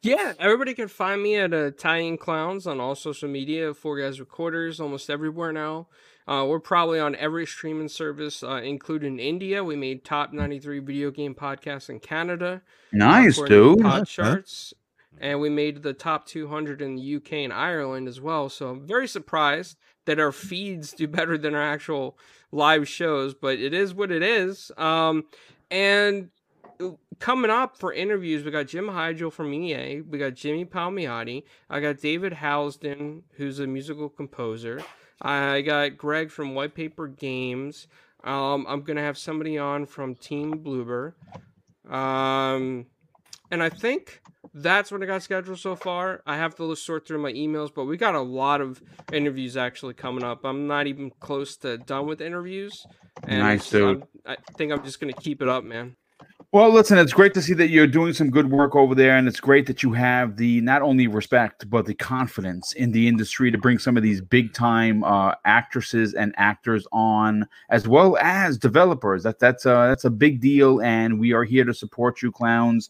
Yeah, 0.00 0.34
everybody 0.38 0.74
can 0.74 0.88
find 0.88 1.22
me 1.22 1.36
at 1.36 1.52
Italian 1.52 2.18
Clowns 2.18 2.66
on 2.66 2.80
all 2.80 2.94
social 2.94 3.28
media. 3.28 3.74
Four 3.74 4.00
Guys 4.00 4.20
with 4.20 4.28
Quarters, 4.28 4.80
almost 4.80 5.10
everywhere 5.10 5.52
now. 5.52 5.88
Uh, 6.28 6.44
we're 6.46 6.60
probably 6.60 7.00
on 7.00 7.16
every 7.16 7.46
streaming 7.46 7.88
service, 7.88 8.42
uh, 8.42 8.60
including 8.62 9.18
India. 9.18 9.64
We 9.64 9.76
made 9.76 10.04
top 10.04 10.32
93 10.32 10.80
video 10.80 11.10
game 11.10 11.34
podcasts 11.34 11.88
in 11.88 12.00
Canada. 12.00 12.62
Nice, 12.92 13.40
uh, 13.40 13.46
dude. 13.46 13.80
Pod 13.80 14.06
charts 14.06 14.74
and 15.20 15.40
we 15.40 15.48
made 15.48 15.82
the 15.82 15.92
top 15.92 16.26
200 16.26 16.80
in 16.82 16.96
the 16.96 17.16
UK 17.16 17.32
and 17.34 17.52
Ireland 17.52 18.08
as 18.08 18.20
well. 18.20 18.48
So 18.48 18.70
I'm 18.70 18.86
very 18.86 19.08
surprised 19.08 19.76
that 20.06 20.18
our 20.18 20.32
feeds 20.32 20.92
do 20.92 21.06
better 21.08 21.38
than 21.38 21.54
our 21.54 21.62
actual 21.62 22.18
live 22.50 22.88
shows, 22.88 23.34
but 23.34 23.58
it 23.58 23.74
is 23.74 23.94
what 23.94 24.10
it 24.10 24.22
is. 24.22 24.70
Um, 24.76 25.24
and 25.70 26.30
coming 27.18 27.50
up 27.50 27.76
for 27.76 27.92
interviews, 27.92 28.44
we 28.44 28.50
got 28.50 28.68
Jim 28.68 28.88
Hydro 28.88 29.30
from 29.30 29.52
EA, 29.52 30.00
we 30.00 30.18
got 30.18 30.34
Jimmy 30.34 30.64
Palmiotti, 30.64 31.44
I 31.68 31.80
got 31.80 31.98
David 31.98 32.34
Housden, 32.34 33.22
who's 33.36 33.58
a 33.58 33.66
musical 33.66 34.08
composer. 34.08 34.82
I 35.20 35.62
got 35.62 35.96
Greg 35.96 36.30
from 36.30 36.54
White 36.54 36.74
Paper 36.74 37.08
Games. 37.08 37.88
Um, 38.22 38.66
I'm 38.68 38.82
gonna 38.82 39.02
have 39.02 39.18
somebody 39.18 39.58
on 39.58 39.86
from 39.86 40.14
Team 40.14 40.62
Bloober. 40.62 41.14
Um, 41.92 42.86
and 43.50 43.62
I 43.62 43.68
think 43.68 44.20
that's 44.54 44.90
what 44.90 45.02
I 45.02 45.06
got 45.06 45.22
scheduled 45.22 45.58
so 45.58 45.76
far. 45.76 46.22
I 46.26 46.36
have 46.36 46.54
to 46.56 46.74
sort 46.74 47.06
through 47.06 47.18
my 47.18 47.32
emails, 47.32 47.72
but 47.74 47.84
we 47.84 47.96
got 47.96 48.14
a 48.14 48.20
lot 48.20 48.60
of 48.60 48.82
interviews 49.12 49.56
actually 49.56 49.94
coming 49.94 50.24
up. 50.24 50.44
I'm 50.44 50.66
not 50.66 50.86
even 50.86 51.10
close 51.20 51.56
to 51.58 51.78
done 51.78 52.06
with 52.06 52.20
interviews. 52.20 52.86
And 53.24 53.40
nice, 53.40 53.70
dude. 53.70 54.04
i 54.26 54.36
think 54.56 54.72
I'm 54.72 54.84
just 54.84 55.00
gonna 55.00 55.12
keep 55.12 55.42
it 55.42 55.48
up, 55.48 55.64
man. 55.64 55.96
Well, 56.50 56.72
listen, 56.72 56.96
it's 56.96 57.12
great 57.12 57.34
to 57.34 57.42
see 57.42 57.52
that 57.54 57.68
you're 57.68 57.86
doing 57.86 58.14
some 58.14 58.30
good 58.30 58.50
work 58.50 58.74
over 58.74 58.94
there, 58.94 59.18
and 59.18 59.28
it's 59.28 59.38
great 59.38 59.66
that 59.66 59.82
you 59.82 59.92
have 59.92 60.38
the 60.38 60.62
not 60.62 60.80
only 60.80 61.06
respect 61.06 61.68
but 61.68 61.84
the 61.84 61.92
confidence 61.92 62.72
in 62.72 62.92
the 62.92 63.06
industry 63.06 63.50
to 63.50 63.58
bring 63.58 63.78
some 63.78 63.98
of 63.98 64.02
these 64.02 64.22
big 64.22 64.54
time 64.54 65.04
uh, 65.04 65.34
actresses 65.44 66.14
and 66.14 66.34
actors 66.38 66.86
on, 66.90 67.46
as 67.68 67.86
well 67.86 68.16
as 68.16 68.56
developers. 68.56 69.24
That 69.24 69.38
that's 69.38 69.66
uh, 69.66 69.88
that's 69.88 70.06
a 70.06 70.10
big 70.10 70.40
deal, 70.40 70.80
and 70.80 71.20
we 71.20 71.34
are 71.34 71.44
here 71.44 71.64
to 71.64 71.74
support 71.74 72.22
you, 72.22 72.32
clowns 72.32 72.88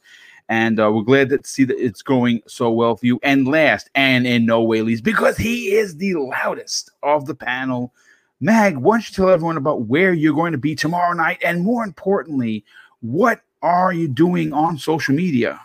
and 0.49 0.81
uh, 0.81 0.91
we're 0.93 1.03
glad 1.03 1.31
to 1.31 1.41
see 1.45 1.65
that 1.65 1.79
it's 1.79 2.03
going 2.03 2.43
so 2.47 2.71
well 2.71 2.97
for 2.97 3.07
you. 3.07 3.21
And 3.23 3.47
last, 3.47 3.91
and 3.95 4.27
in 4.27 4.47
no 4.47 4.63
way 4.63 4.83
least, 4.83 5.05
because 5.05 5.37
he 5.37 5.75
is 5.75 5.97
the 5.97 6.15
loudest 6.15 6.91
of 7.03 7.27
the 7.27 7.35
panel, 7.35 7.93
Mag, 8.41 8.77
why 8.77 8.95
don't 8.95 9.09
you 9.09 9.15
tell 9.15 9.31
everyone 9.31 9.57
about 9.57 9.83
where 9.83 10.13
you're 10.13 10.35
going 10.35 10.53
to 10.53 10.59
be 10.59 10.75
tomorrow 10.75 11.13
night, 11.13 11.39
and 11.45 11.65
more 11.65 11.85
importantly, 11.85 12.65
what 13.01 13.41
are 13.63 13.93
you 13.93 14.09
doing 14.09 14.53
on 14.53 14.79
social 14.79 15.15
media? 15.15 15.61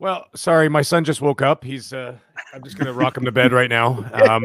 Well, 0.00 0.24
sorry, 0.34 0.70
my 0.70 0.80
son 0.80 1.04
just 1.04 1.20
woke 1.20 1.42
up. 1.42 1.62
He's 1.62 1.92
uh 1.92 2.16
I'm 2.54 2.64
just 2.64 2.78
gonna 2.78 2.92
rock 2.92 3.18
him 3.18 3.26
to 3.26 3.32
bed 3.32 3.52
right 3.52 3.68
now. 3.68 4.02
Um, 4.14 4.42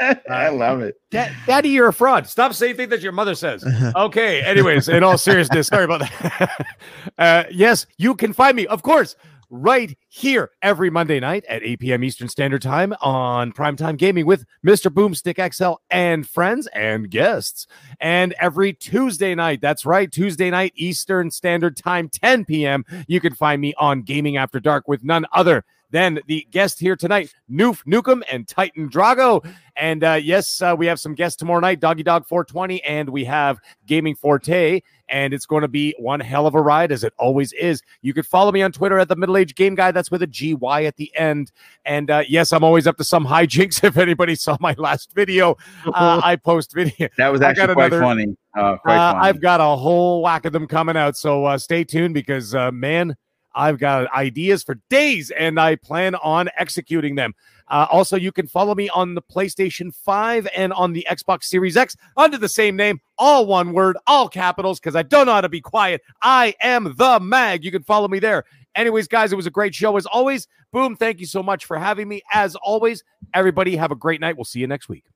I 0.28 0.48
love 0.48 0.80
it. 0.80 1.00
Daddy, 1.10 1.68
you're 1.68 1.86
a 1.86 1.92
fraud. 1.92 2.26
Stop 2.26 2.54
saying 2.54 2.74
things 2.74 2.90
that 2.90 3.00
your 3.00 3.12
mother 3.12 3.36
says. 3.36 3.64
Okay. 3.96 4.42
Anyways, 4.42 4.88
in 4.88 5.04
all 5.04 5.16
seriousness, 5.16 5.68
sorry 5.68 5.84
about 5.84 6.00
that. 6.00 6.66
uh, 7.18 7.44
yes, 7.50 7.86
you 7.98 8.14
can 8.16 8.32
find 8.32 8.56
me, 8.56 8.66
of 8.66 8.82
course, 8.82 9.14
right 9.50 9.96
here 10.08 10.50
every 10.62 10.90
Monday 10.90 11.20
night 11.20 11.44
at 11.48 11.62
8 11.62 11.80
p.m. 11.80 12.04
Eastern 12.04 12.28
Standard 12.28 12.62
Time 12.62 12.94
on 13.00 13.52
Primetime 13.52 13.96
Gaming 13.96 14.24
with 14.24 14.44
Mr. 14.64 14.90
Boomstick 14.90 15.52
XL 15.52 15.74
and 15.90 16.26
friends 16.26 16.68
and 16.68 17.10
guests. 17.10 17.66
And 18.00 18.32
every 18.40 18.72
Tuesday 18.72 19.34
night, 19.34 19.60
that's 19.60 19.84
right, 19.84 20.10
Tuesday 20.10 20.50
night 20.50 20.72
Eastern 20.76 21.30
Standard 21.30 21.76
Time, 21.76 22.08
10 22.08 22.44
p.m., 22.44 22.84
you 23.08 23.20
can 23.20 23.34
find 23.34 23.60
me 23.60 23.74
on 23.76 24.02
Gaming 24.02 24.36
After 24.36 24.60
Dark 24.60 24.88
with 24.88 25.04
none 25.04 25.26
other 25.32 25.64
than 25.90 26.20
the 26.26 26.46
guest 26.50 26.78
here 26.78 26.96
tonight, 26.96 27.32
Noof 27.50 27.84
Nukem 27.84 28.22
and 28.30 28.46
Titan 28.46 28.88
Drago. 28.88 29.44
And 29.76 30.04
uh, 30.04 30.18
yes, 30.22 30.60
uh, 30.60 30.74
we 30.76 30.86
have 30.86 31.00
some 31.00 31.14
guests 31.14 31.36
tomorrow 31.36 31.60
night, 31.60 31.80
Doggy 31.80 32.02
Dog 32.02 32.26
420, 32.26 32.82
and 32.84 33.08
we 33.08 33.24
have 33.24 33.58
Gaming 33.86 34.14
Forte 34.14 34.80
and 35.10 35.34
it's 35.34 35.44
going 35.44 35.62
to 35.62 35.68
be 35.68 35.94
one 35.98 36.20
hell 36.20 36.46
of 36.46 36.54
a 36.54 36.60
ride 36.60 36.92
as 36.92 37.04
it 37.04 37.12
always 37.18 37.52
is. 37.52 37.82
You 38.00 38.14
can 38.14 38.22
follow 38.22 38.52
me 38.52 38.62
on 38.62 38.72
Twitter 38.72 38.98
at 38.98 39.08
the 39.08 39.16
Middle 39.16 39.36
Age 39.36 39.54
Game 39.54 39.74
Guy. 39.74 39.90
That's 39.90 40.10
with 40.10 40.22
a 40.22 40.26
GY 40.26 40.84
at 40.86 40.96
the 40.96 41.14
end. 41.16 41.52
And 41.84 42.10
uh, 42.10 42.22
yes, 42.28 42.52
I'm 42.52 42.64
always 42.64 42.86
up 42.86 42.96
to 42.98 43.04
some 43.04 43.26
hijinks. 43.26 43.84
If 43.84 43.98
anybody 43.98 44.34
saw 44.34 44.56
my 44.60 44.74
last 44.78 45.12
video, 45.14 45.56
uh, 45.86 46.20
I 46.22 46.36
post 46.36 46.72
video. 46.72 47.08
That 47.16 47.32
was 47.32 47.42
actually 47.42 47.74
quite 47.74 47.92
another, 47.92 48.00
funny. 48.00 48.36
Uh, 48.56 48.76
quite 48.78 48.96
uh, 48.96 49.12
funny. 49.12 49.28
I've 49.28 49.40
got 49.40 49.60
a 49.60 49.76
whole 49.76 50.22
whack 50.22 50.44
of 50.44 50.52
them 50.52 50.66
coming 50.66 50.96
out, 50.96 51.16
so 51.16 51.44
uh, 51.44 51.58
stay 51.58 51.84
tuned 51.84 52.14
because 52.14 52.54
uh, 52.54 52.70
man. 52.70 53.16
I've 53.54 53.78
got 53.78 54.12
ideas 54.12 54.62
for 54.62 54.76
days 54.88 55.30
and 55.30 55.58
I 55.58 55.76
plan 55.76 56.14
on 56.16 56.48
executing 56.56 57.14
them. 57.14 57.34
Uh, 57.68 57.86
also, 57.90 58.16
you 58.16 58.32
can 58.32 58.48
follow 58.48 58.74
me 58.74 58.88
on 58.88 59.14
the 59.14 59.22
PlayStation 59.22 59.94
5 59.94 60.48
and 60.56 60.72
on 60.72 60.92
the 60.92 61.06
Xbox 61.08 61.44
Series 61.44 61.76
X 61.76 61.96
under 62.16 62.36
the 62.36 62.48
same 62.48 62.74
name, 62.74 63.00
all 63.16 63.46
one 63.46 63.72
word, 63.72 63.96
all 64.08 64.28
capitals, 64.28 64.80
because 64.80 64.96
I 64.96 65.02
don't 65.02 65.26
know 65.26 65.34
how 65.34 65.40
to 65.40 65.48
be 65.48 65.60
quiet. 65.60 66.02
I 66.20 66.54
am 66.62 66.94
the 66.96 67.20
mag. 67.20 67.64
You 67.64 67.70
can 67.70 67.84
follow 67.84 68.08
me 68.08 68.18
there. 68.18 68.44
Anyways, 68.74 69.08
guys, 69.08 69.32
it 69.32 69.36
was 69.36 69.46
a 69.46 69.50
great 69.50 69.74
show 69.74 69.96
as 69.96 70.06
always. 70.06 70.48
Boom, 70.72 70.96
thank 70.96 71.20
you 71.20 71.26
so 71.26 71.42
much 71.42 71.64
for 71.64 71.78
having 71.78 72.08
me. 72.08 72.22
As 72.32 72.56
always, 72.56 73.04
everybody 73.34 73.76
have 73.76 73.92
a 73.92 73.96
great 73.96 74.20
night. 74.20 74.36
We'll 74.36 74.44
see 74.44 74.60
you 74.60 74.66
next 74.66 74.88
week. 74.88 75.09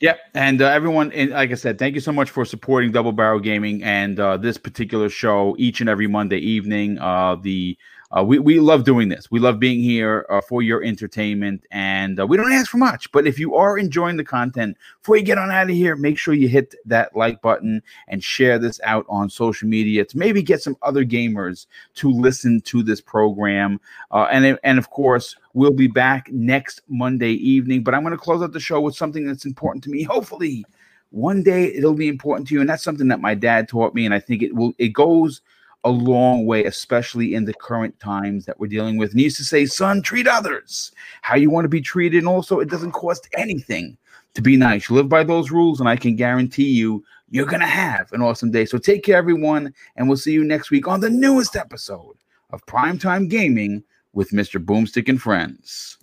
Yep, 0.00 0.20
and 0.34 0.62
uh, 0.62 0.66
everyone, 0.66 1.10
and 1.10 1.30
like 1.30 1.50
I 1.50 1.54
said, 1.54 1.76
thank 1.76 1.96
you 1.96 2.00
so 2.00 2.12
much 2.12 2.30
for 2.30 2.44
supporting 2.44 2.92
Double 2.92 3.10
Barrel 3.10 3.40
Gaming 3.40 3.82
and 3.82 4.20
uh, 4.20 4.36
this 4.36 4.56
particular 4.56 5.08
show 5.08 5.56
each 5.58 5.80
and 5.80 5.90
every 5.90 6.06
Monday 6.06 6.38
evening. 6.38 6.98
Uh, 7.00 7.34
the 7.34 7.76
uh, 8.16 8.22
we, 8.22 8.38
we 8.38 8.58
love 8.58 8.84
doing 8.84 9.10
this. 9.10 9.30
We 9.30 9.38
love 9.38 9.58
being 9.58 9.82
here 9.82 10.24
uh, 10.30 10.40
for 10.40 10.62
your 10.62 10.82
entertainment, 10.82 11.66
and 11.70 12.18
uh, 12.18 12.26
we 12.26 12.38
don't 12.38 12.52
ask 12.52 12.70
for 12.70 12.78
much. 12.78 13.10
But 13.12 13.26
if 13.26 13.38
you 13.38 13.54
are 13.56 13.76
enjoying 13.76 14.16
the 14.16 14.24
content, 14.24 14.78
before 15.02 15.16
you 15.16 15.22
get 15.22 15.36
on 15.36 15.50
out 15.50 15.68
of 15.68 15.76
here, 15.76 15.94
make 15.94 16.16
sure 16.16 16.32
you 16.32 16.48
hit 16.48 16.74
that 16.86 17.14
like 17.14 17.42
button 17.42 17.82
and 18.06 18.24
share 18.24 18.58
this 18.58 18.80
out 18.84 19.04
on 19.10 19.28
social 19.28 19.68
media 19.68 20.06
to 20.06 20.16
maybe 20.16 20.42
get 20.42 20.62
some 20.62 20.76
other 20.80 21.04
gamers 21.04 21.66
to 21.96 22.10
listen 22.10 22.62
to 22.62 22.82
this 22.82 23.00
program. 23.00 23.78
And 24.10 24.58
and 24.62 24.78
of 24.78 24.88
course, 24.88 25.36
we'll 25.58 25.72
be 25.72 25.88
back 25.88 26.30
next 26.30 26.82
Monday 26.88 27.32
evening. 27.32 27.82
But 27.82 27.92
I'm 27.92 28.02
going 28.02 28.12
to 28.12 28.16
close 28.16 28.42
out 28.42 28.52
the 28.52 28.60
show 28.60 28.80
with 28.80 28.94
something 28.94 29.26
that's 29.26 29.44
important 29.44 29.82
to 29.84 29.90
me. 29.90 30.04
Hopefully, 30.04 30.64
one 31.10 31.42
day 31.42 31.74
it'll 31.74 31.94
be 31.94 32.06
important 32.06 32.46
to 32.48 32.54
you, 32.54 32.60
and 32.60 32.70
that's 32.70 32.84
something 32.84 33.08
that 33.08 33.20
my 33.20 33.34
dad 33.34 33.68
taught 33.68 33.92
me, 33.92 34.04
and 34.04 34.14
I 34.14 34.20
think 34.20 34.42
it 34.42 34.54
will. 34.54 34.72
It 34.78 34.90
goes 34.90 35.42
a 35.82 35.90
long 35.90 36.46
way, 36.46 36.64
especially 36.64 37.34
in 37.34 37.44
the 37.44 37.54
current 37.54 37.98
times 37.98 38.46
that 38.46 38.60
we're 38.60 38.68
dealing 38.68 38.98
with. 38.98 39.10
And 39.10 39.18
he 39.18 39.24
used 39.24 39.36
to 39.38 39.44
say, 39.44 39.66
son, 39.66 40.00
treat 40.00 40.28
others 40.28 40.92
how 41.22 41.34
you 41.34 41.50
want 41.50 41.64
to 41.64 41.68
be 41.68 41.80
treated. 41.80 42.18
And 42.18 42.28
also, 42.28 42.60
it 42.60 42.68
doesn't 42.68 42.92
cost 42.92 43.28
anything 43.36 43.96
to 44.34 44.42
be 44.42 44.56
nice. 44.56 44.88
You 44.88 44.96
live 44.96 45.08
by 45.08 45.24
those 45.24 45.50
rules, 45.50 45.80
and 45.80 45.88
I 45.88 45.96
can 45.96 46.14
guarantee 46.14 46.68
you, 46.68 47.04
you're 47.30 47.46
going 47.46 47.60
to 47.60 47.66
have 47.66 48.12
an 48.12 48.22
awesome 48.22 48.52
day. 48.52 48.64
So 48.64 48.78
take 48.78 49.02
care, 49.02 49.16
everyone, 49.16 49.74
and 49.96 50.06
we'll 50.06 50.16
see 50.16 50.32
you 50.32 50.44
next 50.44 50.70
week 50.70 50.86
on 50.86 51.00
the 51.00 51.10
newest 51.10 51.56
episode 51.56 52.16
of 52.50 52.64
Primetime 52.66 53.28
Gaming 53.28 53.82
with 54.12 54.30
Mr. 54.30 54.62
Boomstick 54.64 55.08
and 55.08 55.20
Friends. 55.20 55.98